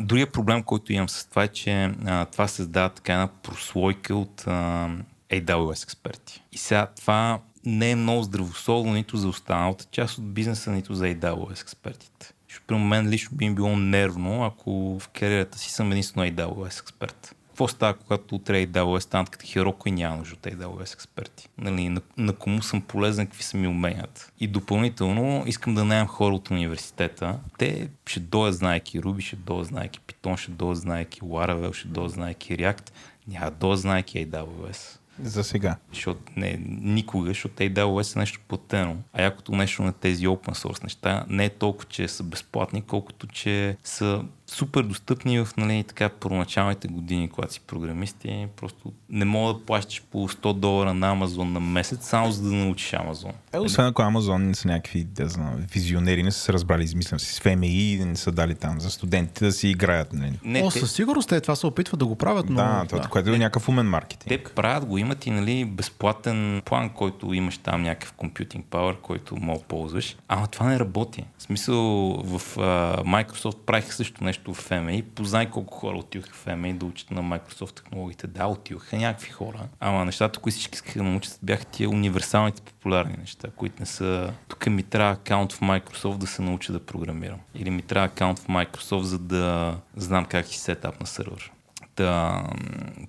Другия 0.00 0.32
проблем, 0.32 0.62
който 0.62 0.92
имам 0.92 1.08
с 1.08 1.26
това 1.26 1.44
е, 1.44 1.48
че 1.48 1.92
а, 2.06 2.24
това 2.24 2.48
създава 2.48 2.88
така 2.88 3.12
една 3.12 3.28
прослойка 3.42 4.14
от 4.14 4.44
а, 4.46 4.88
AWS 5.30 5.82
експерти. 5.82 6.42
И 6.52 6.58
сега 6.58 6.86
това 6.86 7.40
не 7.64 7.90
е 7.90 7.96
много 7.96 8.22
здравословно 8.22 8.92
нито 8.92 9.16
за 9.16 9.28
останалата 9.28 9.84
част 9.90 10.18
от 10.18 10.32
бизнеса, 10.32 10.72
нито 10.72 10.94
за 10.94 11.04
AWS 11.04 11.60
експертите. 11.60 12.32
При 12.66 12.76
мен 12.76 13.08
лично 13.08 13.36
би 13.36 13.44
им 13.44 13.54
било 13.54 13.76
нервно, 13.76 14.44
ако 14.44 14.98
в 15.00 15.08
кариерата 15.08 15.58
си 15.58 15.70
съм 15.70 15.92
единствено 15.92 16.26
AWS 16.26 16.80
експерт 16.80 17.36
какво 17.60 17.68
става, 17.68 17.94
когато 17.94 18.34
утре 18.34 18.66
AWS 18.66 18.98
станат 18.98 19.30
като 19.30 19.46
Heroku 19.46 19.88
и 19.88 19.90
няма 19.90 20.16
нужда 20.16 20.34
от 20.34 20.40
AWS 20.40 20.94
експерти? 20.94 21.48
Нали, 21.58 21.88
на, 21.88 22.00
на 22.16 22.32
кому 22.32 22.62
съм 22.62 22.80
полезен, 22.80 23.26
какви 23.26 23.42
са 23.42 23.56
ми 23.56 23.66
уменията? 23.66 24.30
И 24.40 24.46
допълнително 24.46 25.42
искам 25.46 25.74
да 25.74 25.84
наемам 25.84 26.08
хора 26.08 26.34
от 26.34 26.50
университета. 26.50 27.38
Те 27.58 27.88
ще 28.06 28.20
дойдат 28.20 28.54
знаеки 28.54 29.00
Ruby, 29.00 29.20
ще 29.20 29.36
дойдат 29.36 29.66
знаеки 29.66 30.00
Python, 30.00 30.36
ще 30.36 30.50
дойдат 30.50 30.78
знаеки 30.78 31.20
Laravel, 31.20 31.72
ще 31.72 31.88
дойдат 31.88 32.12
знаеки 32.12 32.56
React. 32.56 32.90
Няма 33.28 33.50
да 33.50 33.56
дойдат 33.56 33.80
знаеки 33.80 34.26
AWS. 34.26 34.98
За 35.22 35.44
сега. 35.44 35.76
Защото 35.92 36.20
не, 36.36 36.60
никога, 36.80 37.28
защото 37.28 37.62
AWS 37.62 38.16
е 38.16 38.18
нещо 38.18 38.40
платено. 38.48 38.96
А 39.12 39.22
якото 39.22 39.52
нещо 39.52 39.82
на 39.82 39.92
тези 39.92 40.26
open 40.26 40.54
source 40.54 40.82
неща 40.82 41.24
не 41.28 41.44
е 41.44 41.50
толкова, 41.50 41.88
че 41.88 42.08
са 42.08 42.22
безплатни, 42.22 42.82
колкото 42.82 43.26
че 43.26 43.76
са 43.84 44.24
супер 44.50 44.82
достъпни 44.82 45.38
в 45.38 45.48
нали, 45.56 45.84
така, 45.84 46.08
първоначалните 46.08 46.88
години, 46.88 47.28
когато 47.28 47.52
си 47.52 47.60
програмисти. 47.60 48.46
Просто 48.56 48.92
не 49.10 49.24
мога 49.24 49.54
да 49.54 49.64
плащаш 49.64 50.02
по 50.10 50.28
100 50.28 50.52
долара 50.52 50.94
на 50.94 51.10
Амазон 51.10 51.52
на 51.52 51.60
месец, 51.60 52.08
само 52.08 52.32
за 52.32 52.42
да 52.42 52.50
научиш 52.50 52.92
Амазон. 52.92 53.32
Е, 53.52 53.58
освен 53.58 53.86
ако 53.86 54.02
Амазон 54.02 54.46
не 54.46 54.54
са 54.54 54.68
някакви 54.68 55.04
да 55.04 55.28
знам, 55.28 55.54
визионери, 55.72 56.22
не 56.22 56.32
са 56.32 56.40
се 56.40 56.52
разбрали, 56.52 56.84
измислям 56.84 57.20
си, 57.20 57.34
с 57.34 57.40
ФМИ 57.40 57.68
и 57.68 58.04
не 58.04 58.16
са 58.16 58.32
дали 58.32 58.54
там 58.54 58.80
за 58.80 58.90
студентите 58.90 59.44
да 59.44 59.52
си 59.52 59.68
играят. 59.68 60.12
Нали. 60.12 60.38
Не, 60.44 60.62
О, 60.62 60.70
те... 60.70 60.78
със 60.78 60.92
сигурност 60.92 61.28
те 61.28 61.40
това 61.40 61.56
се 61.56 61.66
опитват 61.66 62.00
да 62.00 62.06
го 62.06 62.16
правят, 62.16 62.48
но... 62.48 62.56
Да, 62.56 62.84
това, 62.88 62.98
да. 63.02 63.08
което 63.08 63.30
е 63.34 63.38
някакъв 63.38 63.68
умен 63.68 63.86
маркетинг. 63.86 64.28
Те 64.28 64.54
правят 64.54 64.84
го, 64.84 64.98
имат 64.98 65.26
и 65.26 65.30
нали, 65.30 65.64
безплатен 65.64 66.62
план, 66.64 66.90
който 66.90 67.34
имаш 67.34 67.58
там 67.58 67.82
някакъв 67.82 68.12
компютинг 68.12 68.66
power, 68.70 68.96
който 68.96 69.36
мога 69.36 69.58
да 69.58 69.64
ползваш. 69.64 70.16
Ама 70.28 70.46
това 70.46 70.66
не 70.66 70.78
работи. 70.78 71.24
В 71.38 71.42
смисъл 71.42 71.76
в 72.24 72.56
uh, 72.56 72.96
Microsoft 73.02 73.56
правиха 73.66 73.92
също 73.92 74.24
нещо 74.24 74.39
нещо 74.40 74.54
в 74.54 74.68
FMI. 74.68 75.02
Познай 75.02 75.50
колко 75.50 75.74
хора 75.74 75.96
отиваха 75.96 76.34
в 76.34 76.46
FMI 76.46 76.74
да 76.74 76.86
учат 76.86 77.10
на 77.10 77.22
Microsoft 77.22 77.74
технологиите. 77.74 78.26
Да, 78.26 78.46
отиваха 78.46 78.96
някакви 78.96 79.30
хора. 79.30 79.68
Ама 79.80 80.04
нещата, 80.04 80.40
които 80.40 80.54
всички 80.54 80.74
искаха 80.74 80.98
да 80.98 81.04
научат, 81.04 81.38
бяха 81.42 81.64
тия 81.64 81.90
универсалните 81.90 82.62
популярни 82.62 83.16
неща, 83.18 83.48
които 83.56 83.76
не 83.80 83.86
са... 83.86 84.32
Тук 84.48 84.66
ми 84.66 84.82
трябва 84.82 85.12
акаунт 85.12 85.52
в 85.52 85.60
Microsoft 85.60 86.16
да 86.16 86.26
се 86.26 86.42
науча 86.42 86.72
да 86.72 86.80
програмирам. 86.80 87.38
Или 87.54 87.70
ми 87.70 87.82
трябва 87.82 88.06
акаунт 88.06 88.38
в 88.38 88.46
Microsoft, 88.46 89.00
за 89.00 89.18
да 89.18 89.76
знам 89.96 90.24
как 90.24 90.46
си 90.46 90.58
сетап 90.58 91.00
на 91.00 91.06
сервер. 91.06 91.52
Та, 91.94 92.42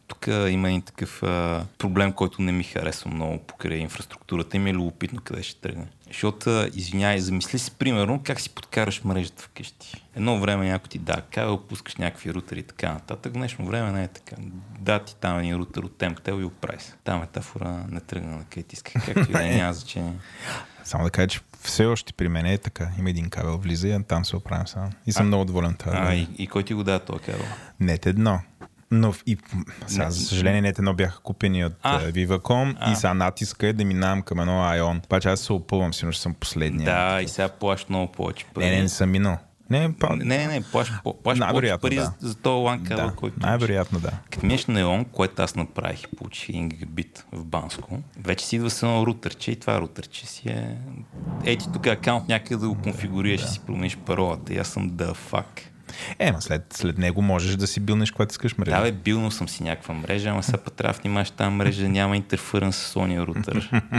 тук 0.07 0.27
има 0.27 0.67
един 0.67 0.81
такъв 0.81 1.23
а, 1.23 1.65
проблем, 1.77 2.13
който 2.13 2.41
не 2.41 2.51
ми 2.51 2.63
харесва 2.63 3.11
много 3.11 3.37
покрай 3.37 3.77
инфраструктурата 3.77 4.57
и 4.57 4.59
ми 4.59 4.69
е 4.69 4.73
любопитно 4.73 5.21
къде 5.23 5.43
ще 5.43 5.61
тръгне. 5.61 5.87
Защото, 6.11 6.69
извиняй, 6.73 7.19
замисли 7.19 7.59
си 7.59 7.71
примерно 7.71 8.21
как 8.23 8.39
си 8.39 8.49
подкараш 8.49 9.03
мрежата 9.03 9.43
вкъщи. 9.43 10.03
Едно 10.15 10.39
време 10.39 10.67
някой 10.67 10.89
ти 10.89 10.97
да 10.97 11.21
кабел, 11.31 11.57
пускаш 11.57 11.95
някакви 11.95 12.33
рутери 12.33 12.59
и 12.59 12.63
така 12.63 12.93
нататък. 12.93 13.33
В 13.33 13.35
днешно 13.35 13.65
време 13.65 13.91
не 13.91 14.03
е 14.03 14.07
така. 14.07 14.35
Да, 14.79 14.99
ти 14.99 15.15
там 15.15 15.39
един 15.39 15.55
рутер 15.55 15.81
от 15.81 15.97
Temptel 15.97 16.41
и 16.41 16.43
оправи 16.43 16.81
се. 16.81 16.93
Та 17.03 17.17
метафора 17.17 17.85
не 17.89 17.99
тръгна 17.99 18.37
на 18.37 18.43
къде 18.43 18.63
ти 18.63 18.73
иска, 18.75 18.91
както 19.05 19.19
и 19.19 19.33
да 19.33 19.47
е, 19.47 19.55
няма 19.57 19.73
значение. 19.73 20.13
Само 20.83 21.03
да 21.03 21.09
кажа, 21.09 21.27
че 21.27 21.39
все 21.61 21.85
още 21.85 22.13
при 22.13 22.27
мен 22.27 22.45
е 22.45 22.57
така. 22.57 22.89
Има 22.99 23.09
един 23.09 23.29
кабел, 23.29 23.57
влиза 23.57 23.87
и 23.87 24.03
там 24.03 24.25
се 24.25 24.35
оправям 24.35 24.67
само. 24.67 24.91
И 25.07 25.11
съм 25.11 25.25
а, 25.25 25.27
много 25.27 25.45
доволен 25.45 25.75
това. 25.75 25.91
А, 25.95 26.13
и, 26.13 26.27
и 26.37 26.47
кой 26.47 26.63
ти 26.63 26.73
го 26.73 26.83
дава 26.83 26.99
този 26.99 27.19
кабел? 27.19 27.45
Нет 27.79 28.05
едно. 28.05 28.39
Но 28.91 29.13
и, 29.25 29.37
сега, 29.87 30.09
за 30.09 30.25
съжаление, 30.25 30.61
не 30.61 30.69
едно 30.69 30.93
бяха 30.93 31.19
купени 31.19 31.65
от 31.65 31.73
а, 31.83 32.01
Viva.com 32.01 32.75
а. 32.79 32.91
и 32.91 32.95
сега 32.95 33.13
натиска 33.13 33.67
е 33.67 33.73
да 33.73 33.85
минавам 33.85 34.21
към 34.21 34.39
едно 34.39 34.53
Ion. 34.53 35.05
Обаче 35.05 35.29
аз 35.29 35.39
се 35.39 35.53
опълвам, 35.53 35.93
сигурно 35.93 36.13
ще 36.13 36.21
съм 36.21 36.33
последния. 36.33 36.85
Да, 36.85 37.21
и 37.21 37.27
сега 37.27 37.49
плащ 37.49 37.89
много 37.89 38.11
повече 38.11 38.45
пари. 38.45 38.65
Не, 38.65 38.71
не, 38.71 38.81
не 38.81 38.89
съм 38.89 39.09
минал. 39.11 39.37
Не, 39.71 39.93
па... 39.99 40.15
не, 40.15 40.25
не, 40.25 40.47
не, 40.47 40.61
плащ, 40.61 40.91
плащ 41.23 41.41
повече 41.49 41.77
пари 41.81 41.95
да. 41.95 42.13
за, 42.19 42.35
този 42.35 42.63
лан 42.63 42.83
да, 42.83 43.13
който 43.15 43.39
Най-вероятно, 43.39 43.99
да. 43.99 44.11
Като 44.29 44.45
ми 44.45 44.59
на 44.67 44.79
Еон, 44.79 45.05
което 45.05 45.41
аз 45.41 45.55
направих 45.55 46.03
и 46.03 46.15
получих 46.15 46.55
1 46.55 46.67
гигабит 46.67 47.25
в 47.31 47.45
Банско, 47.45 47.99
вече 48.19 48.45
си 48.45 48.55
идва 48.55 48.69
с 48.69 48.83
едно 48.83 49.05
рутерче 49.05 49.51
и 49.51 49.55
това 49.55 49.81
рутерче 49.81 50.27
си 50.27 50.49
е... 50.49 50.77
Ей 51.45 51.57
ти 51.57 51.65
тук 51.73 51.87
акаунт 51.87 52.27
някъде 52.27 52.55
да 52.55 52.69
го 52.69 52.75
конфигурираш 52.75 53.41
да. 53.41 53.47
и 53.47 53.49
си 53.49 53.59
промениш 53.59 53.97
паролата. 53.97 54.53
И 54.53 54.57
аз 54.57 54.67
съм 54.67 54.89
да 54.89 55.13
фак. 55.13 55.70
Е, 56.19 56.31
ма 56.31 56.41
след, 56.41 56.73
след 56.73 56.97
него 56.97 57.21
можеш 57.21 57.55
да 57.55 57.67
си 57.67 57.79
билнеш 57.79 58.11
когато 58.11 58.31
искаш 58.31 58.57
мрежа. 58.57 58.77
Да, 58.77 58.81
бе, 58.81 58.91
билно 58.91 59.31
съм 59.31 59.49
си 59.49 59.63
някаква 59.63 59.93
мрежа, 59.93 60.29
ама 60.29 60.43
сега 60.43 60.57
път 60.57 60.73
трябва 60.73 60.93
да 60.93 61.01
внимаваш 61.01 61.31
тази 61.31 61.51
мрежа, 61.51 61.89
няма 61.89 62.17
интерференс 62.17 62.75
с 62.75 62.93
Sony 62.93 63.25
рутер. 63.27 63.71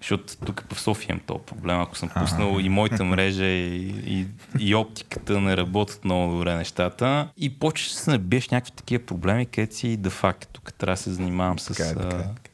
Защото 0.00 0.36
тук 0.36 0.64
в 0.72 0.80
София 0.80 1.06
имам 1.10 1.20
този 1.26 1.40
проблем. 1.46 1.80
Ако 1.80 1.96
съм 1.96 2.08
пуснал 2.08 2.58
и 2.60 2.68
моята 2.68 3.04
мрежа 3.04 3.44
и, 3.44 3.94
и, 4.06 4.26
и 4.58 4.74
оптиката 4.74 5.40
не 5.40 5.56
работят 5.56 6.04
много 6.04 6.32
добре 6.32 6.54
нещата. 6.54 7.28
И 7.36 7.58
почваш 7.58 7.92
да 7.92 7.98
се 7.98 8.10
набиеш 8.10 8.48
някакви 8.48 8.72
такива 8.72 9.04
проблеми, 9.04 9.46
където 9.46 9.76
си 9.76 9.96
де 9.96 10.10
факт. 10.10 10.48
Тук 10.52 10.74
трябва 10.74 10.92
да 10.94 11.02
се 11.02 11.12
занимавам 11.12 11.58
с... 11.58 11.66
Така 11.66 11.88
е, 11.88 11.94
така 11.94 12.16
е. 12.16 12.45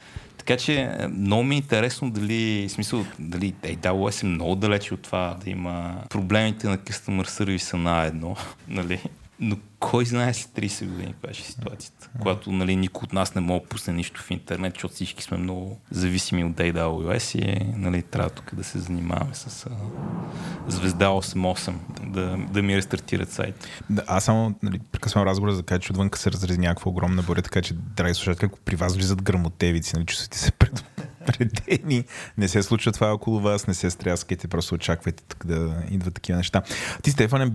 Така 0.46 0.56
че 0.56 0.80
е, 0.80 1.08
много 1.08 1.42
ми 1.42 1.54
е 1.54 1.58
интересно 1.58 2.10
дали, 2.10 2.68
смисъл, 2.68 3.04
дали 3.18 3.54
AWS 3.62 4.22
е 4.22 4.26
много 4.26 4.54
далече 4.54 4.94
от 4.94 5.02
това 5.02 5.36
да 5.44 5.50
има 5.50 5.94
проблемите 6.10 6.68
на 6.68 6.78
Customer 6.78 7.26
Service 7.26 7.76
на 7.76 8.04
едно, 8.04 8.36
нали? 8.68 9.00
Но 9.44 9.56
кой 9.78 10.06
знае 10.06 10.34
след 10.34 10.50
30 10.50 10.86
години 10.86 11.12
каква 11.12 11.34
ще 11.34 11.42
е 11.42 11.46
ситуацията, 11.46 12.08
когато 12.20 12.52
нали, 12.52 12.76
никой 12.76 13.04
от 13.04 13.12
нас 13.12 13.34
не 13.34 13.40
може 13.40 13.62
да 13.62 13.68
пусне 13.68 13.94
нищо 13.94 14.22
в 14.22 14.30
интернет, 14.30 14.74
защото 14.74 14.94
всички 14.94 15.22
сме 15.22 15.36
много 15.36 15.80
зависими 15.90 16.44
от 16.44 16.56
AWS 16.56 17.38
и 17.38 17.72
нали, 17.76 18.02
трябва 18.02 18.30
тук 18.30 18.54
да 18.54 18.64
се 18.64 18.78
занимаваме 18.78 19.34
с 19.34 19.66
а, 19.66 19.70
звезда 20.68 21.06
8.8, 21.06 21.74
да, 22.06 22.38
да 22.52 22.62
ми 22.62 22.76
рестартират 22.76 23.30
сайт. 23.30 23.68
Да, 23.90 24.02
аз 24.06 24.24
само 24.24 24.54
нали, 24.62 24.80
прекъсвам 24.92 25.24
разговора, 25.24 25.52
за 25.52 25.58
да 25.58 25.66
кажа, 25.66 25.80
че 25.80 25.92
отвънка 25.92 26.18
се 26.18 26.32
разрази 26.32 26.58
някаква 26.58 26.90
огромна 26.90 27.22
буря, 27.22 27.42
така 27.42 27.62
че, 27.62 27.74
драги 27.74 28.14
слушатели, 28.14 28.46
ако 28.46 28.58
при 28.58 28.76
вас 28.76 28.94
влизат 28.94 29.22
грамотевици, 29.22 29.96
нали, 29.96 30.06
чувствате 30.06 30.38
се 30.38 30.52
пред 30.52 30.84
предени. 31.26 32.04
Не 32.38 32.48
се 32.48 32.62
случва 32.62 32.92
това 32.92 33.12
около 33.12 33.40
вас, 33.40 33.66
не 33.66 33.74
се 33.74 33.90
стряскайте, 33.90 34.48
просто 34.48 34.74
очаквайте 34.74 35.22
тук 35.28 35.46
да 35.46 35.82
идват 35.90 36.14
такива 36.14 36.36
неща. 36.36 36.62
Ти, 37.02 37.10
Стефане, 37.10 37.52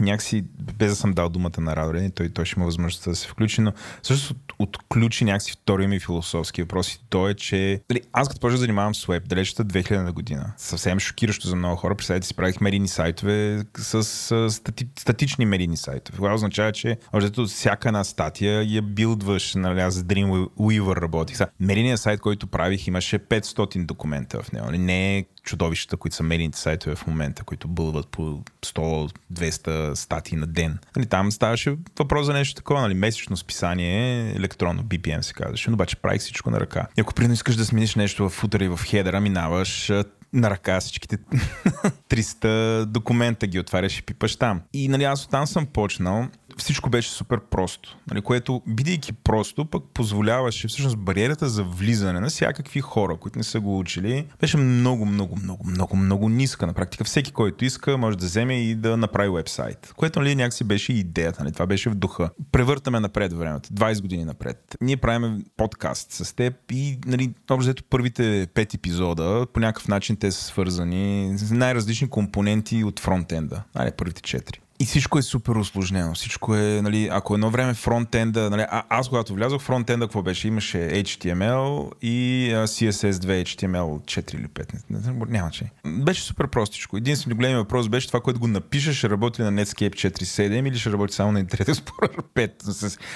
някакси, 0.00 0.44
без 0.78 0.90
да 0.90 0.96
съм 0.96 1.12
дал 1.12 1.28
думата 1.28 1.60
на 1.60 1.76
Радо, 1.76 2.10
той, 2.14 2.28
той 2.28 2.44
ще 2.44 2.60
има 2.60 2.66
възможността 2.66 3.10
да 3.10 3.16
се 3.16 3.28
включи, 3.28 3.60
но 3.60 3.72
също 4.02 4.34
отключи 4.58 5.24
някакси 5.24 5.52
втория 5.52 5.88
ми 5.88 6.00
философски 6.00 6.62
въпрос 6.62 6.92
и 6.92 7.00
то 7.10 7.28
е, 7.28 7.34
че 7.34 7.82
дали, 7.88 8.00
аз 8.12 8.28
като 8.28 8.40
почнах 8.40 8.56
да 8.56 8.60
занимавам 8.60 8.94
с 8.94 9.06
веб, 9.06 9.28
далечната 9.28 9.64
2000 9.64 10.12
година, 10.12 10.52
съвсем 10.56 11.00
шокиращо 11.00 11.48
за 11.48 11.56
много 11.56 11.76
хора, 11.76 11.94
представете 11.94 12.26
си, 12.26 12.34
правих 12.34 12.60
медийни 12.60 12.88
сайтове 12.88 13.64
с, 13.76 14.04
с 14.04 14.50
стати, 14.50 14.88
статични 14.98 15.46
медийни 15.46 15.76
сайтове. 15.76 16.16
Това 16.16 16.34
означава, 16.34 16.72
че 16.72 16.98
още 17.12 17.44
всяка 17.46 17.88
една 17.88 18.04
статия 18.04 18.62
я 18.62 18.82
билдваш, 18.82 19.54
нали, 19.54 19.80
аз 19.80 19.94
за 19.94 20.04
Dreamweaver 20.04 21.02
работих. 21.02 21.38
Медийният 21.60 22.00
сайт, 22.00 22.20
който 22.20 22.46
правих, 22.46 22.86
имаше 22.86 23.09
имаше 23.12 23.18
500 23.18 23.84
документа 23.86 24.42
в 24.42 24.52
него. 24.52 24.70
Не 24.70 25.18
е 25.18 25.24
чудовищата, 25.42 25.96
които 25.96 26.16
са 26.16 26.22
медийните 26.22 26.58
сайтове 26.58 26.96
в 26.96 27.06
момента, 27.06 27.44
които 27.44 27.68
бълват 27.68 28.08
по 28.08 28.42
100-200 28.62 29.94
статии 29.94 30.38
на 30.38 30.46
ден. 30.46 30.78
Нали, 30.96 31.06
там 31.06 31.32
ставаше 31.32 31.76
въпрос 31.98 32.26
за 32.26 32.32
нещо 32.32 32.54
такова, 32.54 32.80
нали, 32.80 32.94
месечно 32.94 33.36
списание, 33.36 34.32
електронно, 34.36 34.84
BPM 34.84 35.20
се 35.20 35.32
казваше, 35.32 35.70
но 35.70 35.74
обаче 35.74 35.96
правих 35.96 36.20
всичко 36.20 36.50
на 36.50 36.60
ръка. 36.60 36.86
И 36.98 37.00
ако 37.00 37.14
прино 37.14 37.32
искаш 37.32 37.56
да 37.56 37.64
смениш 37.64 37.94
нещо 37.94 38.28
в 38.28 38.32
футера 38.32 38.64
и 38.64 38.68
в 38.68 38.80
хедера, 38.84 39.20
минаваш 39.20 39.92
на 40.32 40.50
ръка 40.50 40.80
всичките 40.80 41.16
300 42.08 42.84
документа 42.84 43.46
ги 43.46 43.58
отваряш 43.58 43.98
и 43.98 44.02
пипаш 44.02 44.36
там. 44.36 44.62
И 44.72 44.88
нали, 44.88 45.04
аз 45.04 45.24
оттам 45.24 45.46
съм 45.46 45.66
почнал 45.66 46.28
всичко 46.60 46.90
беше 46.90 47.10
супер 47.10 47.40
просто, 47.50 47.96
нали, 48.10 48.20
което, 48.20 48.62
бидейки 48.66 49.12
просто, 49.12 49.64
пък 49.64 49.84
позволяваше 49.94 50.68
всъщност 50.68 50.96
бариерата 50.96 51.48
за 51.48 51.64
влизане 51.64 52.20
на 52.20 52.28
всякакви 52.28 52.80
хора, 52.80 53.16
които 53.16 53.38
не 53.38 53.44
са 53.44 53.60
го 53.60 53.78
учили, 53.78 54.26
беше 54.40 54.56
много, 54.56 55.06
много, 55.06 55.36
много, 55.36 55.66
много, 55.66 55.96
много 55.96 56.28
ниска. 56.28 56.66
На 56.66 56.72
практика 56.72 57.04
всеки, 57.04 57.32
който 57.32 57.64
иска, 57.64 57.98
може 57.98 58.18
да 58.18 58.26
вземе 58.26 58.62
и 58.62 58.74
да 58.74 58.96
направи 58.96 59.30
вебсайт, 59.30 59.92
което 59.96 60.20
нали, 60.20 60.34
някакси 60.34 60.64
беше 60.64 60.92
идеята, 60.92 61.44
нали, 61.44 61.52
това 61.52 61.66
беше 61.66 61.90
в 61.90 61.94
духа. 61.94 62.30
Превъртаме 62.52 63.00
напред 63.00 63.32
времето, 63.32 63.68
20 63.68 64.00
години 64.00 64.24
напред. 64.24 64.76
Ние 64.80 64.96
правим 64.96 65.44
подкаст 65.56 66.12
с 66.12 66.36
теб 66.36 66.54
и 66.72 66.98
нали, 67.06 67.34
общо 67.50 67.84
първите 67.90 68.46
пет 68.54 68.74
епизода 68.74 69.46
по 69.52 69.60
някакъв 69.60 69.88
начин 69.88 70.16
те 70.16 70.32
са 70.32 70.44
свързани 70.44 71.32
с 71.36 71.50
най-различни 71.50 72.10
компоненти 72.10 72.84
от 72.84 73.00
фронтенда, 73.00 73.62
нали, 73.74 73.90
първите 73.96 74.22
четири 74.22 74.60
И 74.80 74.84
всичко 74.84 75.18
е 75.18 75.22
супер 75.22 75.52
усложнено. 75.52 76.14
Всичко 76.14 76.54
е, 76.54 76.82
нали, 76.82 77.08
ако 77.12 77.34
едно 77.34 77.50
време 77.50 77.74
фронтенда, 77.74 78.50
нали, 78.50 78.64
а, 78.68 78.82
аз 78.88 79.08
когато 79.08 79.34
влязох, 79.34 79.62
фронтенда 79.62 80.06
какво 80.06 80.22
беше? 80.22 80.48
Имаше 80.48 80.78
HTML 80.78 81.90
и 82.02 82.50
а, 82.52 82.66
CSS2, 82.66 83.42
HTML 83.44 83.84
4 83.84 84.34
или 84.34 84.46
5. 84.46 84.74
Не, 84.90 85.12
не, 85.12 85.24
нямаше. 85.28 85.70
Беше 85.86 86.22
супер 86.22 86.46
простичко. 86.46 86.96
Единствено 86.96 87.36
големи 87.36 87.54
въпрос 87.54 87.88
беше 87.88 88.06
това, 88.06 88.20
което 88.20 88.40
го 88.40 88.46
напишеш, 88.46 88.96
ще 88.98 89.10
работи 89.10 89.42
на 89.42 89.52
Netscape 89.52 89.94
4.7 89.94 90.68
или 90.68 90.78
ще 90.78 90.92
работи 90.92 91.14
само 91.14 91.32
на 91.32 91.44
Internet 91.44 91.74
Explorer 91.74 92.22
5, 92.34 92.50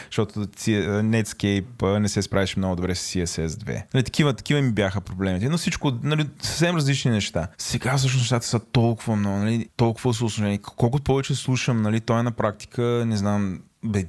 защото 0.07 0.41
Netscape 0.45 1.99
не 1.99 2.09
се 2.09 2.23
справиш 2.23 2.57
много 2.57 2.77
добре 2.77 2.95
с 2.95 3.15
CSS2. 3.15 3.83
Нали, 3.95 4.05
такива, 4.05 4.35
такива 4.35 4.61
ми 4.61 4.73
бяха 4.73 5.01
проблемите. 5.01 5.49
Но 5.49 5.59
всичко, 5.59 5.93
нали, 6.03 6.27
съвсем 6.43 6.77
различни 6.77 7.11
неща. 7.11 7.49
Сега 7.59 7.97
всъщност 7.97 8.23
нещата 8.23 8.47
са 8.47 8.61
толкова 8.61 9.17
много, 9.17 9.39
нали, 9.39 9.69
толкова 9.77 10.15
са 10.15 10.25
усложнени. 10.25 10.59
Колкото 10.59 11.05
повече 11.05 11.35
слушам, 11.55 11.83
нали, 11.83 12.01
той 12.01 12.21
е 12.21 12.23
на 12.23 12.33
практика, 12.33 12.83
не 13.07 13.17
знам, 13.17 13.61
бе, 13.85 14.05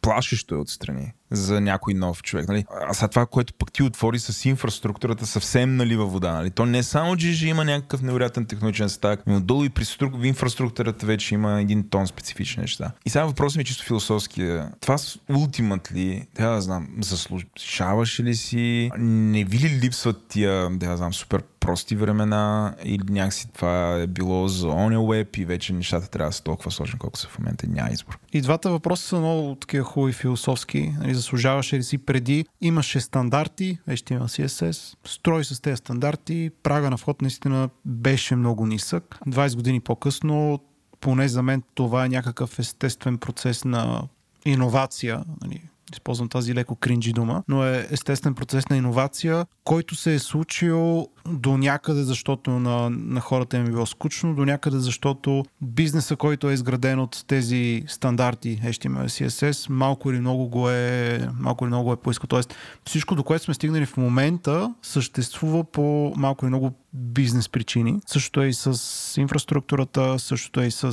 плашещо 0.00 0.54
е 0.54 0.58
отстрани 0.58 1.12
за 1.30 1.60
някой 1.60 1.94
нов 1.94 2.22
човек. 2.22 2.48
Нали? 2.48 2.64
А 2.88 2.94
сега 2.94 3.08
това, 3.08 3.26
което 3.26 3.54
пък 3.54 3.72
ти 3.72 3.82
отвори 3.82 4.18
с 4.18 4.44
инфраструктурата, 4.44 5.26
съвсем 5.26 5.76
налива 5.76 6.06
вода. 6.06 6.32
Нали? 6.32 6.50
То 6.50 6.66
не 6.66 6.82
само, 6.82 7.16
че 7.16 7.48
има 7.48 7.64
някакъв 7.64 8.02
невероятен 8.02 8.46
технологичен 8.46 8.88
стак, 8.88 9.22
но 9.26 9.40
долу 9.40 9.64
и 9.64 9.68
при 9.68 9.84
струк... 9.84 10.20
в 10.20 10.24
инфраструктурата 10.24 11.06
вече 11.06 11.34
има 11.34 11.60
един 11.60 11.88
тон 11.88 12.06
специфични 12.06 12.60
неща. 12.60 12.90
И 13.06 13.10
сега 13.10 13.24
въпросът 13.24 13.56
ми 13.56 13.60
е 13.60 13.64
чисто 13.64 13.84
философски. 13.84 14.58
Това 14.80 14.98
с 14.98 15.18
ултимат 15.30 15.92
ли, 15.92 16.26
да 16.34 16.60
знам, 16.60 16.88
заслужаваш 17.00 18.20
ли 18.20 18.34
си, 18.34 18.90
не 18.98 19.44
ви 19.44 19.58
ли 19.58 19.80
липсват 19.82 20.28
тия, 20.28 20.70
да 20.70 20.96
знам, 20.96 21.14
супер 21.14 21.42
прости 21.60 21.96
времена 21.96 22.74
или 22.84 23.02
някакси 23.10 23.48
това 23.54 23.94
е 23.94 24.06
било 24.06 24.48
за 24.48 24.68
оня 24.68 25.06
веб 25.06 25.36
и 25.36 25.44
вече 25.44 25.72
нещата 25.72 26.10
трябва 26.10 26.30
да 26.30 26.32
са 26.32 26.42
толкова 26.42 26.70
сложни, 26.70 26.98
колко 26.98 27.18
са 27.18 27.28
в 27.28 27.38
момента. 27.38 27.66
Няма 27.68 27.90
избор. 27.90 28.18
И 28.32 28.40
двата 28.40 28.70
въпроса 28.70 29.08
са 29.08 29.18
много 29.18 29.57
такива 29.60 29.84
хубави 29.84 30.12
философски. 30.12 30.92
Нали, 30.98 31.14
заслужаваше 31.14 31.78
ли 31.78 31.82
си 31.82 31.98
преди? 31.98 32.44
Имаше 32.60 33.00
стандарти, 33.00 33.78
HTML, 33.88 34.22
CSS. 34.22 34.96
Строй 35.04 35.44
с 35.44 35.60
тези 35.60 35.76
стандарти. 35.76 36.50
Прага 36.62 36.90
на 36.90 36.96
вход 36.96 37.22
наистина 37.22 37.68
беше 37.84 38.36
много 38.36 38.66
нисък. 38.66 39.18
20 39.26 39.56
години 39.56 39.80
по-късно, 39.80 40.60
поне 41.00 41.28
за 41.28 41.42
мен 41.42 41.62
това 41.74 42.04
е 42.04 42.08
някакъв 42.08 42.58
естествен 42.58 43.18
процес 43.18 43.64
на 43.64 44.02
иновация. 44.44 45.24
Нали, 45.42 45.62
използвам 45.92 46.28
тази 46.28 46.54
леко 46.54 46.76
кринджи 46.76 47.12
дума, 47.12 47.42
но 47.48 47.64
е 47.64 47.86
естествен 47.90 48.34
процес 48.34 48.68
на 48.68 48.76
иновация, 48.76 49.46
който 49.64 49.94
се 49.94 50.14
е 50.14 50.18
случил 50.18 51.08
до 51.26 51.56
някъде, 51.56 52.02
защото 52.02 52.50
на, 52.50 52.90
на 52.90 53.20
хората 53.20 53.56
им 53.56 53.66
е 53.66 53.70
било 53.70 53.86
скучно, 53.86 54.34
до 54.34 54.44
някъде, 54.44 54.78
защото 54.78 55.44
бизнеса, 55.62 56.16
който 56.16 56.50
е 56.50 56.52
изграден 56.52 56.98
от 56.98 57.24
тези 57.26 57.82
стандарти 57.86 58.60
HTML 58.64 59.06
CSS, 59.06 59.70
малко 59.70 60.10
или 60.10 60.20
много 60.20 60.48
го 60.48 60.70
е, 60.70 61.28
малко 61.34 61.64
или 61.64 61.68
много 61.68 61.92
е 61.92 61.96
поискал. 61.96 62.26
Тоест, 62.28 62.54
всичко, 62.84 63.14
до 63.14 63.22
което 63.22 63.44
сме 63.44 63.54
стигнали 63.54 63.86
в 63.86 63.96
момента, 63.96 64.74
съществува 64.82 65.64
по 65.64 66.12
малко 66.16 66.44
или 66.44 66.48
много 66.48 66.72
бизнес 66.92 67.48
причини. 67.48 68.00
Същото 68.06 68.42
е 68.42 68.46
и 68.46 68.54
с 68.54 69.20
инфраструктурата, 69.20 70.18
същото 70.18 70.60
е 70.60 70.66
и 70.66 70.70
с 70.70 70.92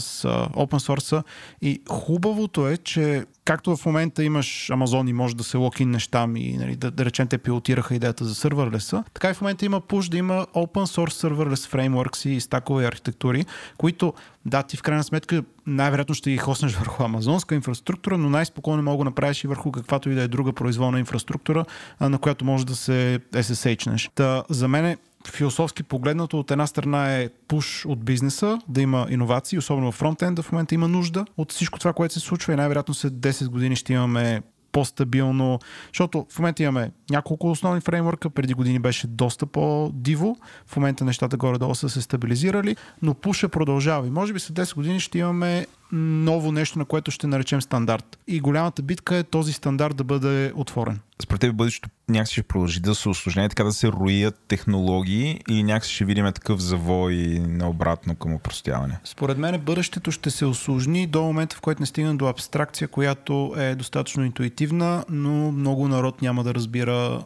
open 0.56 0.80
source. 0.80 1.24
И 1.62 1.82
хубавото 1.90 2.68
е, 2.68 2.78
че 2.78 3.26
както 3.46 3.76
в 3.76 3.86
момента 3.86 4.24
имаш 4.24 4.70
Amazon 4.72 5.10
и 5.10 5.14
може 5.14 5.36
да 5.36 5.44
се 5.44 5.58
локиннеш 5.58 6.08
там 6.08 6.36
и 6.36 6.58
нали, 6.58 6.76
да, 6.76 6.92
да 6.92 7.06
речем 7.06 7.28
те 7.28 7.38
пилотираха 7.38 7.96
идеята 7.96 8.26
за 8.26 8.36
серверлеса, 8.36 9.04
така 9.14 9.30
и 9.30 9.34
в 9.34 9.42
момента 9.42 9.66
има 9.66 9.82
push 9.82 10.10
да 10.10 10.18
има 10.18 10.48
open 10.54 10.86
source 10.86 11.28
serverless 11.28 11.74
frameworks 11.74 12.30
и 12.30 12.42
стакови 12.42 12.86
архитектури, 12.86 13.46
които 13.78 14.14
да, 14.46 14.64
ти 14.64 14.78
в 14.78 14.82
крайна 14.82 15.04
сметка 15.04 15.44
най-вероятно 15.68 16.16
ще 16.16 16.32
ги 16.32 16.38
хоснеш 16.38 16.74
върху 16.80 17.04
амазонска 17.04 17.56
инфраструктура, 17.56 18.18
но 18.18 18.30
най-спокойно 18.30 18.84
мога 18.84 18.98
да 18.98 19.04
направиш 19.04 19.44
и 19.44 19.48
върху 19.48 19.72
каквато 19.72 20.10
и 20.10 20.16
да 20.16 20.22
е 20.22 20.28
друга 20.28 20.54
произволна 20.54 21.00
инфраструктура, 21.00 21.66
на 22.02 22.18
която 22.18 22.46
може 22.46 22.66
да 22.66 22.76
се 22.76 23.20
SSH-неш. 23.34 24.10
Та, 24.16 24.44
за 24.50 24.68
мен 24.68 24.98
философски 25.28 25.84
погледнато 25.84 26.40
от 26.40 26.52
една 26.52 26.68
страна 26.68 27.18
е 27.18 27.30
пуш 27.48 27.86
от 27.86 28.06
бизнеса, 28.06 28.60
да 28.68 28.82
има 28.82 29.08
иновации, 29.10 29.58
особено 29.58 29.92
в 29.92 29.96
фронтенда 29.96 30.42
в 30.42 30.52
момента 30.52 30.76
има 30.76 30.88
нужда 30.88 31.26
от 31.38 31.52
всичко 31.52 31.80
това, 31.80 31.94
което 31.94 32.14
се 32.14 32.20
случва 32.20 32.54
и 32.54 32.56
най-вероятно 32.56 32.94
след 32.94 33.14
10 33.14 33.48
години 33.48 33.76
ще 33.76 33.94
имаме 33.94 34.42
по-стабилно, 34.72 35.60
защото 35.88 36.26
в 36.30 36.40
момента 36.40 36.64
имаме 36.64 36.92
няколко 37.10 37.52
основни 37.52 37.82
фреймворка, 37.82 38.30
преди 38.30 38.54
години 38.54 38.80
беше 38.80 39.08
доста 39.08 39.46
по-диво, 39.46 40.38
в 40.66 40.76
момента 40.76 41.06
нещата 41.06 41.38
горе-долу 41.38 41.76
са 41.76 41.90
се 41.90 42.02
стабилизирали, 42.02 42.76
но 43.02 43.14
пуша 43.14 43.50
продължава 43.50 44.08
и 44.08 44.10
може 44.10 44.34
би 44.34 44.40
след 44.40 44.58
10 44.58 44.76
години 44.76 45.00
ще 45.00 45.18
имаме 45.20 45.68
ново 45.92 46.52
нещо, 46.52 46.80
на 46.80 46.86
което 46.86 47.12
ще 47.12 47.28
наречем 47.28 47.62
стандарт. 47.62 48.20
И 48.28 48.40
голямата 48.40 48.82
битка 48.82 49.16
е 49.16 49.24
този 49.24 49.54
стандарт 49.54 49.96
да 49.96 50.04
бъде 50.04 50.52
отворен. 50.56 51.00
Според 51.22 51.42
теб 51.42 51.56
бъдещето 51.56 51.90
някакси 52.10 52.34
ще 52.34 52.44
продължи 52.44 52.80
да 52.80 52.96
се 52.96 53.10
осложнява, 53.10 53.50
така 53.50 53.64
да 53.64 53.74
се 53.74 53.88
роят 53.88 54.40
технологии 54.48 55.42
и 55.50 55.64
някакси 55.64 55.94
ще 55.94 56.06
видим 56.06 56.26
такъв 56.26 56.60
завой 56.60 57.16
наобратно 57.48 58.16
към 58.16 58.34
упростяване? 58.34 59.00
Според 59.04 59.38
мен 59.38 59.62
бъдещето 59.62 60.12
ще 60.12 60.32
се 60.32 60.46
осложни 60.46 61.08
до 61.08 61.22
момента, 61.22 61.56
в 61.56 61.62
който 61.62 61.82
не 61.82 61.86
стигне 61.86 62.14
до 62.14 62.28
абстракция, 62.28 62.88
която 62.88 63.54
е 63.58 63.76
достатъчно 63.76 64.26
интуитивна, 64.26 65.06
но 65.10 65.52
много 65.52 65.88
народ 65.88 66.22
няма 66.22 66.44
да 66.44 66.54
разбира 66.54 67.24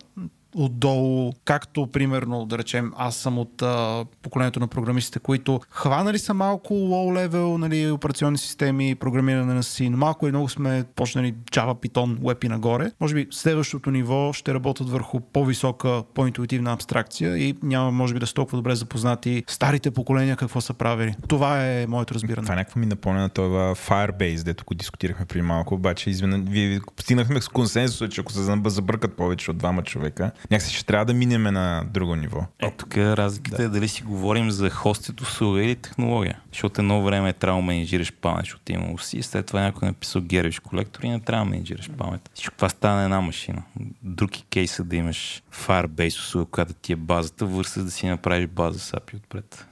отдолу, 0.55 1.33
както 1.45 1.87
примерно, 1.87 2.45
да 2.45 2.57
речем, 2.57 2.93
аз 2.97 3.15
съм 3.15 3.37
от 3.39 3.61
а, 3.61 4.05
поколението 4.21 4.59
на 4.59 4.67
програмистите, 4.67 5.19
които 5.19 5.59
хванали 5.69 6.19
са 6.19 6.33
малко 6.33 6.73
low-level 6.73 7.57
нали, 7.57 7.91
операционни 7.91 8.37
системи, 8.37 8.95
програмиране 8.95 9.53
на 9.53 9.63
си, 9.63 9.89
но 9.89 9.97
малко 9.97 10.27
и 10.27 10.29
много 10.29 10.49
сме 10.49 10.83
почнали 10.95 11.33
Java, 11.33 11.73
Python, 11.73 12.17
Web 12.17 12.45
и 12.45 12.49
нагоре. 12.49 12.91
Може 12.99 13.15
би 13.15 13.27
следващото 13.31 13.91
ниво 13.91 14.33
ще 14.33 14.53
работят 14.53 14.89
върху 14.89 15.19
по-висока, 15.19 16.03
по-интуитивна 16.13 16.73
абстракция 16.73 17.37
и 17.37 17.55
няма, 17.63 17.91
може 17.91 18.13
би, 18.13 18.19
да 18.19 18.27
са 18.27 18.33
толкова 18.33 18.57
добре 18.57 18.75
запознати 18.75 19.43
старите 19.47 19.91
поколения 19.91 20.35
какво 20.35 20.61
са 20.61 20.73
правили. 20.73 21.15
Това 21.27 21.67
е 21.67 21.87
моето 21.87 22.13
разбиране. 22.13 22.45
Това 22.45 22.55
някакво 22.55 22.79
ми 22.79 22.85
напомня 22.85 23.21
на 23.21 23.29
това 23.29 23.75
Firebase, 23.75 24.43
дето 24.43 24.63
го 24.65 24.73
дискутирахме 24.73 25.25
преди 25.25 25.41
малко, 25.41 25.73
обаче 25.73 26.09
извина, 26.09 26.37
вие 26.47 26.79
стигнахме 26.99 27.41
с 27.41 27.47
консенсуса, 27.47 28.09
че 28.09 28.21
ако 28.21 28.31
се 28.31 28.43
забъркат 28.65 29.13
повече 29.13 29.51
от 29.51 29.57
двама 29.57 29.83
човека, 29.83 30.31
някакси 30.51 30.75
ще 30.75 30.85
трябва 30.85 31.05
да 31.05 31.13
минем 31.13 31.43
на 31.43 31.83
друго 31.93 32.15
ниво. 32.15 32.45
Е, 32.59 32.71
тук 32.71 32.97
разликата 32.97 33.57
да. 33.57 33.63
е 33.63 33.67
дали 33.67 33.87
си 33.87 34.03
говорим 34.03 34.51
за 34.51 34.69
хостит 34.69 35.21
услуга 35.21 35.63
или 35.63 35.75
технология. 35.75 36.39
Защото 36.51 36.81
едно 36.81 37.03
време 37.03 37.29
е 37.29 37.33
трябва 37.33 37.61
да 37.61 37.65
менеджираш 37.65 38.13
памет, 38.13 38.45
защото 38.45 38.71
имало 38.71 38.97
си. 38.97 39.21
След 39.21 39.45
това 39.45 39.61
някой 39.61 39.87
е 39.87 39.91
написал 39.91 40.21
гервиш 40.21 40.59
колектор 40.59 41.03
и 41.03 41.09
не 41.09 41.19
трябва 41.19 41.45
да 41.45 41.51
менеджираш 41.51 41.89
памет. 41.97 42.29
Всичко 42.33 42.55
това 42.55 42.69
стане 42.69 43.03
една 43.03 43.21
машина. 43.21 43.63
Други 44.03 44.43
кейса 44.49 44.83
да 44.83 44.95
имаш 44.95 45.43
Firebase 45.53 46.19
услуга, 46.19 46.51
която 46.51 46.73
ти 46.73 46.93
е 46.93 46.95
базата, 46.95 47.45
върса 47.45 47.83
да 47.83 47.91
си 47.91 48.07
направиш 48.07 48.47
база 48.47 48.79
с 48.79 48.91
API 48.91 49.15
отпред. 49.15 49.65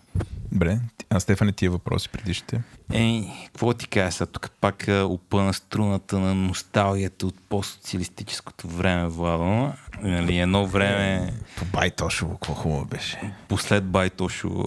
Добре, 0.52 0.80
а 1.10 1.20
Стефане 1.20 1.52
тия 1.52 1.72
въпроси 1.72 2.10
предишните? 2.10 2.62
Ей, 2.94 3.28
какво 3.46 3.74
ти 3.74 3.88
кажа 3.88 4.12
сега? 4.12 4.26
Тук 4.26 4.52
пак 4.62 4.86
опъна 4.90 5.54
струната 5.54 6.20
на 6.20 6.36
носталгията 6.36 7.28
от 7.28 7.36
постсоциалистическото 7.50 8.68
време, 8.68 9.08
Владо. 9.08 9.74
Нали, 10.02 10.38
едно 10.38 10.68
време... 10.68 11.34
По 11.58 11.66
Байтошово, 11.66 12.34
какво 12.34 12.54
хубаво 12.54 12.86
беше. 12.86 13.34
Послед 13.48 13.84
Байтошово. 13.84 14.66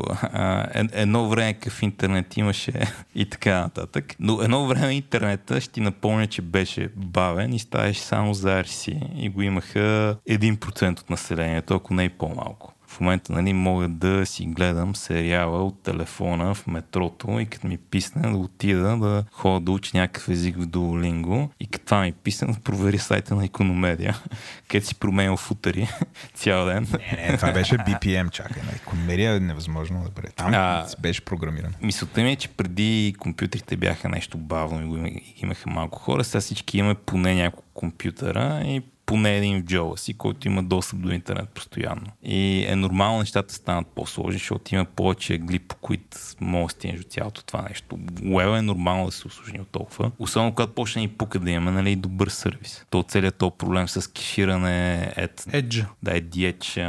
едно 0.92 1.28
време 1.28 1.54
какъв 1.54 1.82
интернет 1.82 2.36
имаше 2.36 2.72
и 3.14 3.30
така 3.30 3.60
нататък. 3.60 4.14
Но 4.20 4.42
едно 4.42 4.66
време 4.66 4.92
интернета, 4.92 5.60
ще 5.60 5.72
ти 5.72 5.80
напомня, 5.80 6.26
че 6.26 6.42
беше 6.42 6.88
бавен 6.96 7.52
и 7.52 7.58
ставаше 7.58 8.00
само 8.00 8.34
за 8.34 8.48
RC. 8.48 9.12
И 9.16 9.28
го 9.28 9.42
имаха 9.42 10.16
1% 10.28 11.00
от 11.00 11.10
населението, 11.10 11.74
ако 11.74 11.94
не 11.94 12.04
и 12.04 12.08
по-малко 12.08 12.74
в 12.90 13.00
момента 13.00 13.32
нали, 13.32 13.52
мога 13.52 13.88
да 13.88 14.26
си 14.26 14.46
гледам 14.46 14.96
сериала 14.96 15.64
от 15.64 15.82
телефона 15.82 16.54
в 16.54 16.66
метрото 16.66 17.40
и 17.40 17.46
като 17.46 17.66
ми 17.66 17.76
писне 17.78 18.30
да 18.30 18.36
отида 18.36 18.96
да 18.96 19.24
ходя 19.32 19.60
да 19.60 19.72
уча 19.72 19.98
някакъв 19.98 20.28
език 20.28 20.56
в 20.56 20.66
Duolingo 20.66 21.48
и 21.60 21.66
като 21.66 21.84
това 21.84 22.00
ми 22.00 22.12
писне 22.12 22.52
да 22.52 22.60
провери 22.60 22.98
сайта 22.98 23.34
на 23.34 23.44
Икономедия, 23.44 24.16
където 24.68 24.86
си 24.86 24.94
променял 24.94 25.36
футъри 25.36 25.88
цял 26.34 26.66
ден. 26.66 26.86
Не, 26.92 27.28
не, 27.30 27.36
това 27.36 27.52
беше 27.52 27.74
BPM, 27.74 28.30
чакай. 28.30 28.62
На 28.62 28.72
Икономедия 28.76 29.34
е 29.34 29.40
невъзможно 29.40 30.04
да 30.04 30.10
бъде. 30.10 30.28
Там 30.28 30.54
а, 30.54 30.86
беше 31.00 31.24
програмиран. 31.24 31.74
Мисълта 31.82 32.22
ми 32.22 32.32
е, 32.32 32.36
че 32.36 32.48
преди 32.48 33.14
компютрите 33.18 33.76
бяха 33.76 34.08
нещо 34.08 34.38
бавно 34.38 34.82
и 34.82 34.86
го 34.86 35.20
имаха 35.36 35.70
малко 35.70 35.98
хора, 35.98 36.24
сега 36.24 36.40
всички 36.40 36.78
имаме 36.78 36.94
поне 36.94 37.34
няколко 37.34 37.68
компютъра 37.74 38.62
и 38.64 38.82
поне 39.10 39.36
един 39.36 39.62
в 39.62 39.64
джоба 39.64 39.96
си, 39.96 40.14
който 40.14 40.48
има 40.48 40.62
достъп 40.62 41.00
до 41.00 41.10
интернет 41.10 41.48
постоянно. 41.48 42.06
И 42.22 42.64
е 42.68 42.76
нормално 42.76 43.18
нещата 43.18 43.54
станат 43.54 43.86
по-сложни, 43.86 44.32
защото 44.32 44.74
има 44.74 44.84
повече 44.84 45.38
гли, 45.38 45.58
по 45.58 45.76
които 45.76 46.16
мога 46.40 46.64
да 46.64 46.70
стигнеш 46.70 47.00
от 47.00 47.12
цялото 47.12 47.44
това 47.44 47.62
нещо. 47.68 47.98
Уеба 48.24 48.58
е 48.58 48.62
нормално 48.62 49.06
да 49.06 49.12
се 49.12 49.26
усложни 49.26 49.60
от 49.60 49.68
толкова. 49.68 50.10
Особено 50.18 50.52
когато 50.52 50.72
почне 50.72 51.02
и 51.02 51.08
пука 51.08 51.38
да 51.38 51.50
имаме 51.50 51.70
нали, 51.70 51.96
добър 51.96 52.28
сервис. 52.28 52.84
То 52.90 53.02
целият 53.02 53.34
този 53.34 53.52
проблем 53.58 53.88
с 53.88 54.12
кеширане, 54.12 55.12
ед, 55.16 55.40
Edge. 55.40 55.86
да 56.02 56.16
е 56.16 56.22
Edge, 56.22 56.82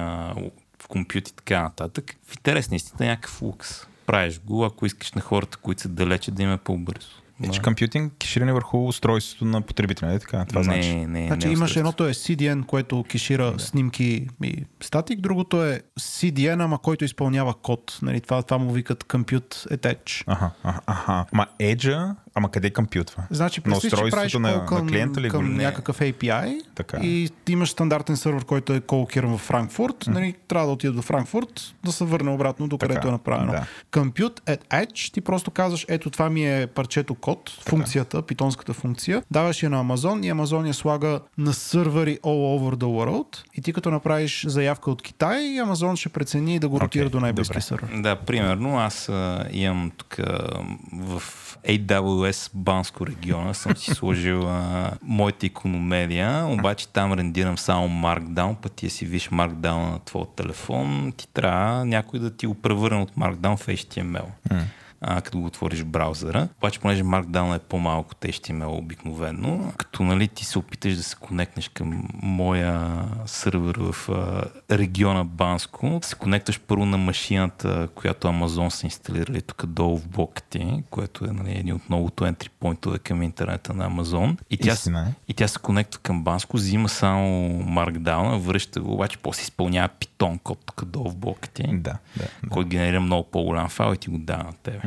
в 0.80 0.88
компютри 0.88 1.18
и 1.18 1.36
така 1.36 1.62
нататък. 1.62 2.16
В 2.28 2.36
интерес 2.36 2.70
наистина 2.70 3.06
е 3.06 3.10
някакъв 3.10 3.42
лукс. 3.42 3.88
Правиш 4.06 4.40
го, 4.40 4.66
ако 4.66 4.86
искаш 4.86 5.12
на 5.12 5.22
хората, 5.22 5.58
които 5.58 5.82
са 5.82 5.90
далече, 5.90 6.32
да 6.32 6.44
им 6.44 6.54
е 6.54 6.58
по-бързо 6.58 7.21
Edge 7.42 7.62
Computing 7.62 8.10
кеширане 8.20 8.54
върху 8.54 8.88
устройството 8.88 9.46
на 9.46 9.62
потребителя, 9.62 10.10
не 10.10 10.16
е 10.16 10.20
така? 10.20 10.46
Това 10.46 10.60
не, 10.60 10.64
значи. 10.64 10.96
не, 10.96 11.28
Значи 11.28 11.48
не 11.48 11.54
имаш 11.54 11.76
едното 11.76 12.08
е 12.08 12.14
CDN, 12.14 12.66
което 12.66 13.04
кешира 13.04 13.60
снимки 13.60 14.28
и 14.44 14.66
статик, 14.82 15.20
другото 15.20 15.66
е 15.66 15.82
CDN, 16.00 16.64
ама 16.64 16.80
който 16.80 17.06
изпълнява 17.06 17.54
код. 17.54 18.00
Нали, 18.02 18.22
това, 18.22 18.44
това 18.44 18.58
му 18.58 18.72
викат 18.72 19.04
Compute 19.04 19.78
Attach. 19.78 20.24
Аха, 20.28 20.52
аха, 20.64 20.82
аха. 20.86 21.26
Ма 21.34 21.48
Edge, 21.60 22.16
ама 22.36 22.52
къде 22.52 22.70
компютва? 22.70 23.24
Значи, 23.30 23.62
На 23.66 23.78
устройството 23.78 24.40
на, 24.40 24.66
към, 24.66 24.86
на 24.86 24.92
клиента 24.92 25.22
ли 25.22 25.28
го? 25.30 25.32
към 25.32 25.54
Не. 25.54 25.64
някакъв 25.64 26.00
API 26.00 26.62
Така. 26.76 26.98
и 26.98 27.30
ти 27.46 27.52
имаш 27.52 27.70
стандартен 27.70 28.18
сървър, 28.18 28.46
който 28.46 28.74
е 28.74 28.80
колокиран 28.80 29.38
в 29.38 29.42
Франкфурт. 29.42 30.08
Нали, 30.08 30.36
трябва 30.48 30.68
да 30.68 30.74
отиде 30.74 30.94
до 30.94 31.02
Франкфурт, 31.02 31.62
да 31.86 31.92
се 31.92 32.06
върне 32.06 32.32
обратно 32.32 32.68
до 32.68 32.78
където 32.78 33.00
Така, 33.00 33.08
е 33.08 33.12
направено. 33.12 33.52
да. 33.52 33.66
Compute 33.92 34.40
at 34.42 34.86
Edge, 34.86 35.14
ти 35.14 35.22
просто 35.22 35.52
казваш, 35.52 35.86
ето 35.90 36.10
това 36.10 36.30
ми 36.30 36.62
е 36.62 36.68
парчето 36.68 37.16
код, 37.16 37.50
функцията, 37.70 38.22
питонската 38.22 38.74
функция. 38.74 39.24
Даваш 39.32 39.64
я 39.64 39.70
на 39.70 39.80
Амазон 39.80 40.24
и 40.24 40.30
Амазон 40.30 40.68
я 40.68 40.74
слага 40.74 41.20
на 41.38 41.54
сървъри 41.54 42.18
all 42.18 42.60
over 42.60 42.76
the 42.76 42.86
world 42.86 43.44
и 43.58 43.62
ти 43.62 43.74
като 43.74 43.92
направиш 43.92 44.46
заявка 44.48 44.92
от 44.92 45.02
Китай, 45.02 45.60
Амазон 45.60 45.96
ще 45.96 46.10
прецени 46.10 46.60
да 46.60 46.70
го 46.70 46.80
ротира 46.80 47.04
Окей, 47.06 47.12
до 47.12 47.20
най-близки 47.20 47.62
сървър. 47.62 48.02
Да, 48.02 48.16
примерно 48.16 48.80
аз 48.80 49.10
а, 49.10 49.46
имам 49.52 49.92
тук 49.98 50.18
в 50.94 51.22
AWS 51.68 52.21
Банско 52.54 53.08
региона 53.08 53.54
съм 53.54 53.78
си 53.78 53.94
сложил 53.94 54.48
а, 54.48 54.92
моята 55.02 55.46
икономедия, 55.46 56.46
обаче 56.46 56.88
там 56.88 57.14
рендирам 57.14 57.58
само 57.58 57.88
Markdown, 57.88 58.56
пък 58.56 58.72
ти 58.72 58.90
си 58.90 59.06
виж 59.06 59.30
Markdown 59.30 59.92
на 59.92 60.00
твоя 60.00 60.26
телефон, 60.36 61.14
ти 61.18 61.28
трябва 61.28 61.86
някой 61.86 62.20
да 62.20 62.38
ти 62.38 62.48
го 62.48 62.54
превърне 62.54 63.02
от 63.02 63.16
Markdown 63.16 63.58
в 63.58 63.68
HTML. 63.68 64.26
А, 65.02 65.22
като 65.22 65.40
го 65.40 65.46
отвориш 65.46 65.80
в 65.80 65.86
браузъра. 65.86 66.48
Обаче, 66.58 66.80
понеже 66.80 67.04
Markdown 67.04 67.56
е 67.56 67.60
по-малко 67.60 68.16
HTML 68.16 68.78
обикновено, 68.78 69.72
като 69.78 70.04
нали, 70.04 70.28
ти 70.28 70.46
се 70.46 70.60
опиташ 70.60 70.96
да 70.96 71.04
се 71.04 71.16
конектнеш 71.16 71.70
към 71.70 72.08
моя 72.24 73.04
сървър 73.26 73.78
в 73.80 74.10
а, 74.10 74.44
региона 74.78 75.24
Банско, 75.24 76.00
се 76.04 76.16
конектваш 76.16 76.60
първо 76.60 76.86
на 76.86 76.98
машината, 76.98 77.88
която 77.96 78.28
Amazon 78.28 78.70
са 78.70 78.86
инсталирали 78.86 79.42
тук 79.42 79.66
долу 79.66 79.98
в 79.98 80.08
блока 80.08 80.42
ти, 80.42 80.84
което 80.90 81.26
е 81.26 81.32
нали, 81.32 81.52
един 81.52 81.76
от 81.76 81.90
многото 81.90 82.24
entry 82.24 82.50
point 82.62 83.00
към 83.00 83.24
интернета 83.24 83.74
на 83.74 83.92
Amazon. 83.92 84.38
И 84.50 84.58
тя, 84.58 84.74
Истина 84.74 85.02
е. 85.10 85.14
и 85.28 85.34
тя 85.34 85.48
се 85.48 85.60
конектва 85.60 86.02
към 86.02 86.24
Банско, 86.24 86.58
взима 86.58 86.90
само 86.90 87.50
Markdown, 87.64 88.38
връща 88.38 88.82
го, 88.82 88.94
обаче 88.94 89.18
после 89.18 89.42
изпълнява 89.42 89.88
питон 89.88 90.38
код 90.40 90.60
тук 90.66 90.86
долу 90.86 91.10
в 91.10 91.16
блока 91.16 91.50
ти 91.50 91.64
Да, 91.68 91.78
да. 91.78 91.98
да. 92.44 92.50
който 92.50 92.70
генерира 92.70 93.02
много 93.02 93.30
по-голям 93.32 93.70
файл 93.70 93.94
и 93.94 93.98
ти 93.98 94.10
го 94.10 94.18
дава 94.18 94.44
на 94.44 94.54
тебе. 94.54 94.80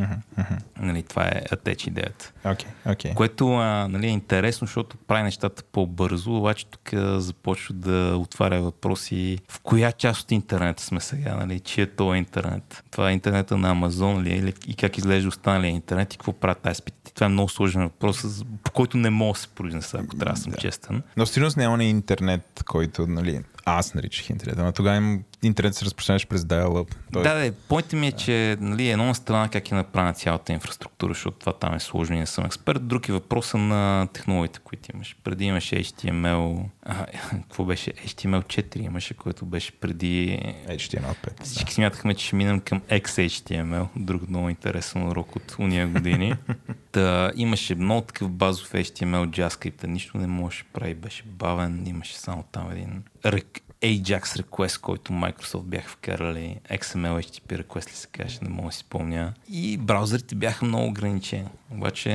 Нали, 0.81 1.02
това 1.02 1.24
е 1.24 1.43
атеч 1.52 1.86
идеята. 1.86 2.32
Окей, 2.44 2.70
окей. 2.86 3.14
Което 3.14 3.55
а, 3.55 3.89
нали, 3.89 4.06
е 4.06 4.10
интересно, 4.10 4.66
защото 4.66 4.97
прави 4.97 5.22
нещата 5.22 5.62
по-бързо, 5.72 6.36
обаче 6.36 6.66
тук 6.66 6.90
започва 7.16 7.74
да 7.74 8.16
отваря 8.16 8.60
въпроси 8.60 9.39
в 9.48 9.60
коя 9.60 9.93
част 9.93 10.20
от 10.20 10.31
интернета 10.31 10.82
сме 10.82 11.01
сега, 11.01 11.36
нали, 11.36 11.60
чи 11.60 11.81
е 11.81 11.86
то 11.86 12.14
интернет. 12.14 12.85
Това 12.90 13.10
е 13.10 13.12
интернета 13.12 13.56
на 13.56 13.70
Амазон 13.70 14.22
ли 14.22 14.32
е, 14.32 14.36
или, 14.36 14.55
и 14.66 14.74
как 14.74 14.98
изглежда 14.98 15.28
останалия 15.28 15.70
интернет 15.70 16.14
и 16.14 16.16
какво 16.16 16.32
правят 16.32 16.59
тази 16.59 16.78
спит. 16.78 16.94
Това 17.14 17.24
е 17.26 17.28
много 17.28 17.48
сложен 17.48 17.82
въпрос, 17.82 18.44
по 18.64 18.70
който 18.70 18.97
не 18.97 19.10
мога 19.10 19.32
да 19.32 19.39
се 19.39 19.48
произнеса, 19.48 19.98
ако 19.98 20.16
трябва 20.16 20.35
да 20.35 20.40
съм 20.40 20.52
честен. 20.52 21.02
Но 21.16 21.26
всъщност 21.26 21.56
няма 21.56 21.76
на 21.76 21.85
интернет, 21.85 22.62
който, 22.66 23.06
нали, 23.06 23.43
аз 23.64 23.94
наричах 23.94 24.31
интернет, 24.31 24.59
ама 24.59 24.72
тогава 24.72 24.97
им 24.97 25.24
интернет 25.46 25.74
се 25.74 25.84
разпространяваше 25.84 26.26
през 26.26 26.42
dial-up. 26.42 26.94
Тоест, 27.12 27.24
Да, 27.24 27.34
да, 27.34 27.52
поинтът 27.68 27.92
ми 27.92 28.06
е, 28.06 28.12
че 28.12 28.56
нали, 28.60 28.88
едно 28.90 29.04
на 29.04 29.14
страна 29.14 29.48
как 29.48 29.70
е 29.70 29.74
направена 29.74 30.14
цялата 30.14 30.52
инфраструктура, 30.52 31.10
защото 31.14 31.38
това 31.38 31.52
там 31.52 31.74
е 31.74 31.80
сложно 31.80 32.16
и 32.16 32.18
не 32.18 32.26
съм 32.26 32.44
експерт. 32.44 32.86
Друг 32.86 33.08
е 33.08 33.12
въпроса 33.12 33.58
на 33.58 34.08
технологиите, 34.12 34.58
които 34.64 34.88
имаш. 34.94 35.16
Преди 35.24 35.44
имаше 35.44 35.76
HTML, 35.76 36.64
а, 36.82 37.06
какво 37.30 37.64
беше? 37.64 37.92
HTML4 37.92 38.76
имаше, 38.76 39.14
което 39.14 39.46
беше 39.46 39.72
преди... 39.72 40.38
HTML5. 40.68 41.42
Всички 41.42 41.74
смятахме, 41.74 42.14
че 42.14 42.26
ще 42.26 42.36
минем 42.36 42.60
към 42.60 42.80
XHTML, 42.80 43.86
друг 43.96 44.28
много 44.28 44.48
интересен 44.48 45.08
урок 45.08 45.36
от 45.36 45.56
уния 45.58 45.88
години. 45.88 46.34
Та, 46.92 47.32
имаше 47.36 47.74
много 47.74 48.00
такъв 48.00 48.30
базов 48.30 48.72
HTML, 48.72 49.28
JavaScript, 49.28 49.86
нищо 49.86 50.18
не 50.18 50.26
можеше 50.26 50.64
да 50.64 50.70
прави, 50.72 50.94
беше 50.94 51.22
бавен, 51.26 51.86
имаше 51.86 52.18
само 52.18 52.44
там 52.52 52.70
един 52.70 53.02
рек- 53.24 53.63
Ajax 53.85 54.43
request, 54.43 54.81
който 54.81 55.12
Microsoft 55.12 55.62
бяха 55.62 55.89
вкарали, 55.89 56.61
XML 56.70 57.23
HTTP 57.23 57.62
request 57.62 57.90
ли 57.90 57.94
се 57.94 58.06
каже, 58.06 58.39
не 58.43 58.48
мога 58.48 58.69
да 58.69 58.73
си 58.73 58.78
спомня. 58.78 59.32
И 59.51 59.77
браузърите 59.77 60.35
бяха 60.35 60.65
много 60.65 60.86
ограничени. 60.86 61.48
Обаче 61.70 62.11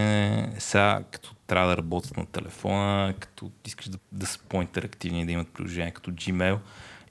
сега, 0.57 1.03
като 1.11 1.35
трябва 1.47 1.69
да 1.69 1.77
работят 1.77 2.17
на 2.17 2.25
телефона, 2.25 3.13
като 3.19 3.51
искаш 3.65 3.89
да, 3.89 3.97
да 4.11 4.25
са 4.25 4.39
по-интерактивни, 4.49 5.25
да 5.25 5.31
имат 5.31 5.47
приложения 5.47 5.93
като 5.93 6.11
Gmail, 6.11 6.57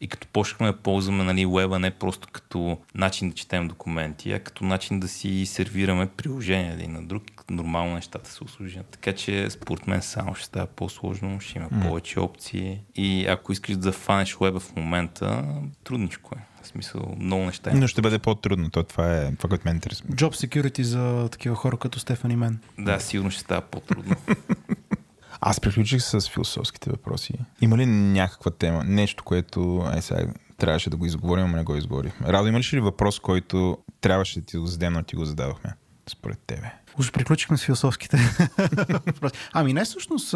и 0.01 0.09
като 0.09 0.27
почнахме 0.33 0.67
да 0.67 0.77
ползваме 0.77 1.25
нали, 1.25 1.47
веба 1.47 1.79
не 1.79 1.91
просто 1.91 2.29
като 2.33 2.79
начин 2.95 3.29
да 3.29 3.35
четем 3.35 3.69
документи, 3.69 4.33
а 4.33 4.41
като 4.41 4.65
начин 4.65 5.01
да 5.01 5.09
си 5.09 5.47
сервираме 5.47 6.07
приложения 6.07 6.73
един 6.73 6.93
на 6.93 7.03
друг, 7.03 7.23
нормално 7.51 7.95
нещата 7.95 8.31
се 8.31 8.45
осложнят. 8.45 8.87
Така 8.87 9.12
че 9.12 9.51
според 9.51 9.87
мен 9.87 10.03
само 10.03 10.35
ще 10.35 10.47
става 10.47 10.66
по-сложно, 10.66 11.41
ще 11.41 11.59
има 11.59 11.69
mm. 11.69 11.89
повече 11.89 12.20
опции 12.20 12.81
и 12.95 13.27
ако 13.27 13.53
искаш 13.53 13.77
да 13.77 13.93
фанеш 13.93 14.37
веба 14.41 14.61
в 14.61 14.77
момента, 14.77 15.45
трудничко 15.85 16.35
е. 16.39 16.62
В 16.62 16.66
смисъл, 16.66 17.15
много 17.19 17.45
неща. 17.45 17.70
Но 17.75 17.87
ще 17.87 18.03
бъде 18.03 18.19
по-трудно. 18.19 18.70
То, 18.70 18.83
това 18.83 19.16
е 19.16 19.37
това, 19.37 19.49
което 19.49 19.69
ме 19.69 19.70
интересува. 19.70 20.11
Job 20.11 20.47
security 20.47 20.83
за 20.83 21.29
такива 21.29 21.55
хора 21.57 21.77
като 21.77 21.99
Стефан 21.99 22.31
и 22.31 22.37
мен. 22.37 22.59
Да, 22.79 23.01
сигурно 23.01 23.31
ще 23.31 23.41
става 23.41 23.61
по-трудно. 23.61 24.16
Аз 25.41 25.61
приключих 25.61 26.03
с 26.03 26.29
философските 26.29 26.91
въпроси. 26.91 27.35
Има 27.61 27.79
ли 27.79 27.87
някаква 27.87 28.51
тема, 28.51 28.85
нещо, 28.85 29.25
което 29.25 29.83
ай 29.93 30.03
сега 30.03 30.27
трябваше 30.57 30.91
да 30.91 30.97
го 30.97 31.07
изговорим, 31.07 31.51
но 31.51 31.57
не 31.57 31.62
го 31.62 31.77
изговорихме? 31.77 32.27
Радо, 32.27 32.49
имаш 32.49 32.75
ли 32.75 32.81
въпрос, 32.81 33.20
който 33.20 33.79
трябваше 34.01 34.41
да 34.41 34.47
ти 34.47 34.57
го 34.57 34.66
зададем, 34.66 34.93
но 34.93 35.03
ти 35.03 35.16
го 35.16 35.25
зададохме? 35.25 35.75
Според 36.09 36.39
тебе. 36.47 36.73
Уж 36.99 37.12
приключихме 37.12 37.57
с 37.57 37.65
философските. 37.65 38.19
Ами 39.53 39.73
не, 39.73 39.85
всъщност, 39.85 40.35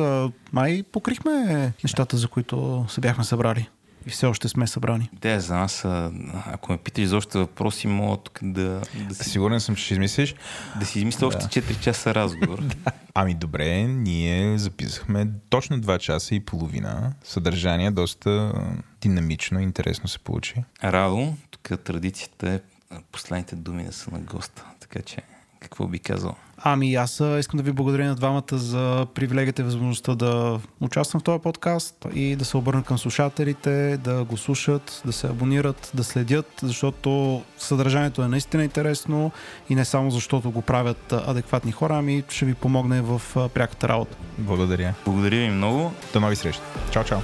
май 0.52 0.82
покрихме 0.92 1.72
нещата, 1.84 2.16
за 2.16 2.28
които 2.28 2.86
се 2.88 3.00
бяхме 3.00 3.24
събрали. 3.24 3.68
И 4.06 4.10
все 4.10 4.26
още 4.26 4.48
сме 4.48 4.66
събрани. 4.66 5.10
Те 5.20 5.40
за 5.40 5.54
нас, 5.54 5.84
ако 6.46 6.72
ме 6.72 6.78
питаш 6.78 7.06
за 7.06 7.16
още 7.16 7.38
въпроси, 7.38 7.86
мога 7.86 8.16
тук 8.16 8.38
да, 8.42 8.82
да, 9.08 9.14
си, 9.14 9.30
Сигурен 9.30 9.60
съм, 9.60 9.76
че 9.76 9.84
ще 9.84 9.94
измислиш. 9.94 10.34
да 10.80 10.86
си 10.86 10.98
измисля 10.98 11.26
още 11.26 11.62
4 11.62 11.80
часа 11.80 12.14
разговор. 12.14 12.62
Ами 13.14 13.34
добре, 13.34 13.82
ние 13.82 14.58
записахме 14.58 15.28
точно 15.48 15.78
2 15.80 15.98
часа 15.98 16.34
и 16.34 16.40
половина. 16.40 17.12
Съдържание 17.24 17.90
доста 17.90 18.52
динамично, 19.00 19.60
интересно 19.60 20.08
се 20.08 20.18
получи. 20.18 20.64
Радо, 20.84 21.34
тук 21.50 21.82
традицията 21.84 22.50
е 22.50 22.60
последните 23.12 23.56
думи 23.56 23.84
да 23.84 23.92
са 23.92 24.10
на 24.10 24.18
госта. 24.18 24.64
Така 24.80 25.02
че, 25.02 25.16
какво 25.60 25.86
би 25.86 25.98
казал? 25.98 26.36
Ами 26.64 26.94
аз 26.94 27.22
искам 27.38 27.56
да 27.56 27.62
ви 27.62 27.72
благодаря 27.72 28.08
на 28.08 28.14
двамата 28.14 28.42
за 28.52 29.06
привилегията 29.14 29.62
и 29.62 29.64
възможността 29.64 30.14
да 30.14 30.60
участвам 30.80 31.20
в 31.20 31.24
този 31.24 31.42
подкаст 31.42 32.06
и 32.14 32.36
да 32.36 32.44
се 32.44 32.56
обърна 32.56 32.84
към 32.84 32.98
слушателите, 32.98 33.96
да 33.96 34.24
го 34.24 34.36
слушат, 34.36 35.02
да 35.04 35.12
се 35.12 35.26
абонират, 35.26 35.90
да 35.94 36.04
следят, 36.04 36.60
защото 36.62 37.42
съдържанието 37.58 38.22
е 38.22 38.28
наистина 38.28 38.64
интересно 38.64 39.32
и 39.70 39.74
не 39.74 39.84
само 39.84 40.10
защото 40.10 40.50
го 40.50 40.62
правят 40.62 41.12
адекватни 41.12 41.72
хора, 41.72 41.96
ами 41.98 42.24
ще 42.28 42.44
ви 42.44 42.54
помогне 42.54 43.02
в 43.02 43.22
пряката 43.54 43.88
работа. 43.88 44.16
Благодаря. 44.38 44.94
Благодаря 45.04 45.36
ви 45.36 45.50
много. 45.50 45.92
До 46.12 46.20
нови 46.20 46.36
срещи. 46.36 46.62
Чао, 46.90 47.04
чао. 47.04 47.20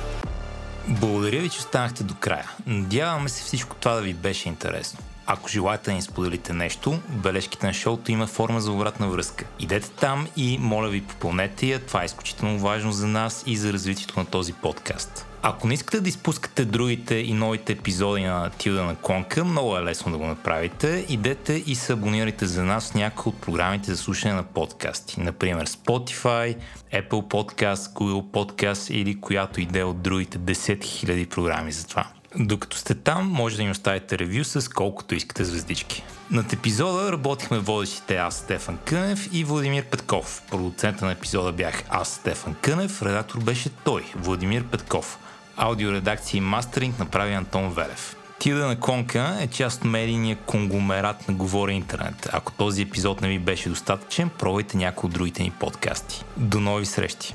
Благодаря 0.88 1.40
ви, 1.40 1.48
че 1.48 1.58
останахте 1.58 2.04
до 2.04 2.14
края. 2.14 2.50
Надяваме 2.66 3.28
се 3.28 3.42
всичко 3.42 3.76
това 3.76 3.94
да 3.94 4.00
ви 4.00 4.14
беше 4.14 4.48
интересно. 4.48 5.00
Ако 5.30 5.48
желаете 5.48 5.90
да 5.90 5.92
ни 5.92 6.02
споделите 6.02 6.52
нещо, 6.52 7.00
бележките 7.08 7.66
на 7.66 7.72
шоуто 7.72 8.12
има 8.12 8.26
форма 8.26 8.60
за 8.60 8.72
обратна 8.72 9.08
връзка. 9.08 9.44
Идете 9.60 9.90
там 9.90 10.28
и 10.36 10.58
моля 10.60 10.88
ви 10.88 11.02
попълнете 11.02 11.66
я, 11.66 11.78
това 11.78 12.02
е 12.02 12.04
изключително 12.04 12.58
важно 12.58 12.92
за 12.92 13.06
нас 13.06 13.44
и 13.46 13.56
за 13.56 13.72
развитието 13.72 14.18
на 14.18 14.26
този 14.26 14.52
подкаст. 14.52 15.26
Ако 15.42 15.66
не 15.66 15.74
искате 15.74 16.00
да 16.00 16.08
изпускате 16.08 16.64
другите 16.64 17.14
и 17.14 17.32
новите 17.32 17.72
епизоди 17.72 18.22
на 18.22 18.50
Тилда 18.50 18.84
на 18.84 18.96
Клонка, 18.96 19.44
много 19.44 19.76
е 19.76 19.82
лесно 19.82 20.12
да 20.12 20.18
го 20.18 20.26
направите. 20.26 21.06
Идете 21.08 21.62
и 21.66 21.74
се 21.74 21.92
абонирайте 21.92 22.46
за 22.46 22.64
нас 22.64 22.90
в 22.90 22.94
някои 22.94 23.30
от 23.30 23.40
програмите 23.40 23.90
за 23.90 23.96
слушане 23.96 24.34
на 24.34 24.42
подкасти. 24.42 25.20
Например 25.20 25.66
Spotify, 25.66 26.56
Apple 26.92 27.08
Podcast, 27.08 27.92
Google 27.92 28.30
Podcast 28.30 28.90
или 28.90 29.20
която 29.20 29.60
иде 29.60 29.82
от 29.82 30.02
другите 30.02 30.38
10 30.38 30.78
000 30.78 31.28
програми 31.28 31.72
за 31.72 31.86
това. 31.86 32.06
Докато 32.36 32.76
сте 32.76 32.94
там, 32.94 33.28
може 33.28 33.56
да 33.56 33.62
ни 33.62 33.70
оставите 33.70 34.18
ревю 34.18 34.44
с 34.44 34.70
колкото 34.70 35.14
искате 35.14 35.44
звездички. 35.44 36.04
Над 36.30 36.52
епизода 36.52 37.12
работихме 37.12 37.58
водещите 37.58 38.16
аз, 38.16 38.36
Стефан 38.36 38.78
Кънев 38.84 39.28
и 39.32 39.44
Владимир 39.44 39.84
Петков. 39.84 40.42
Продуцента 40.50 41.04
на 41.04 41.12
епизода 41.12 41.52
бях 41.52 41.82
аз, 41.88 42.08
Стефан 42.08 42.54
Кънев, 42.60 43.02
редактор 43.02 43.40
беше 43.40 43.70
той, 43.70 44.04
Владимир 44.16 44.64
Петков. 44.64 45.18
Аудиоредакция 45.56 46.38
и 46.38 46.40
мастеринг 46.40 46.98
направи 46.98 47.32
Антон 47.32 47.70
Велев. 47.70 48.16
Тилда 48.38 48.66
на 48.66 48.80
Конка 48.80 49.36
е 49.40 49.46
част 49.46 49.78
от 49.78 49.84
медийния 49.84 50.36
конгломерат 50.36 51.28
на 51.28 51.34
Говори 51.34 51.72
Интернет. 51.72 52.28
Ако 52.32 52.52
този 52.52 52.82
епизод 52.82 53.20
не 53.20 53.28
ви 53.28 53.38
беше 53.38 53.68
достатъчен, 53.68 54.30
пробвайте 54.38 54.76
някои 54.76 55.08
от 55.08 55.14
другите 55.14 55.42
ни 55.42 55.50
подкасти. 55.50 56.24
До 56.36 56.60
нови 56.60 56.86
срещи! 56.86 57.34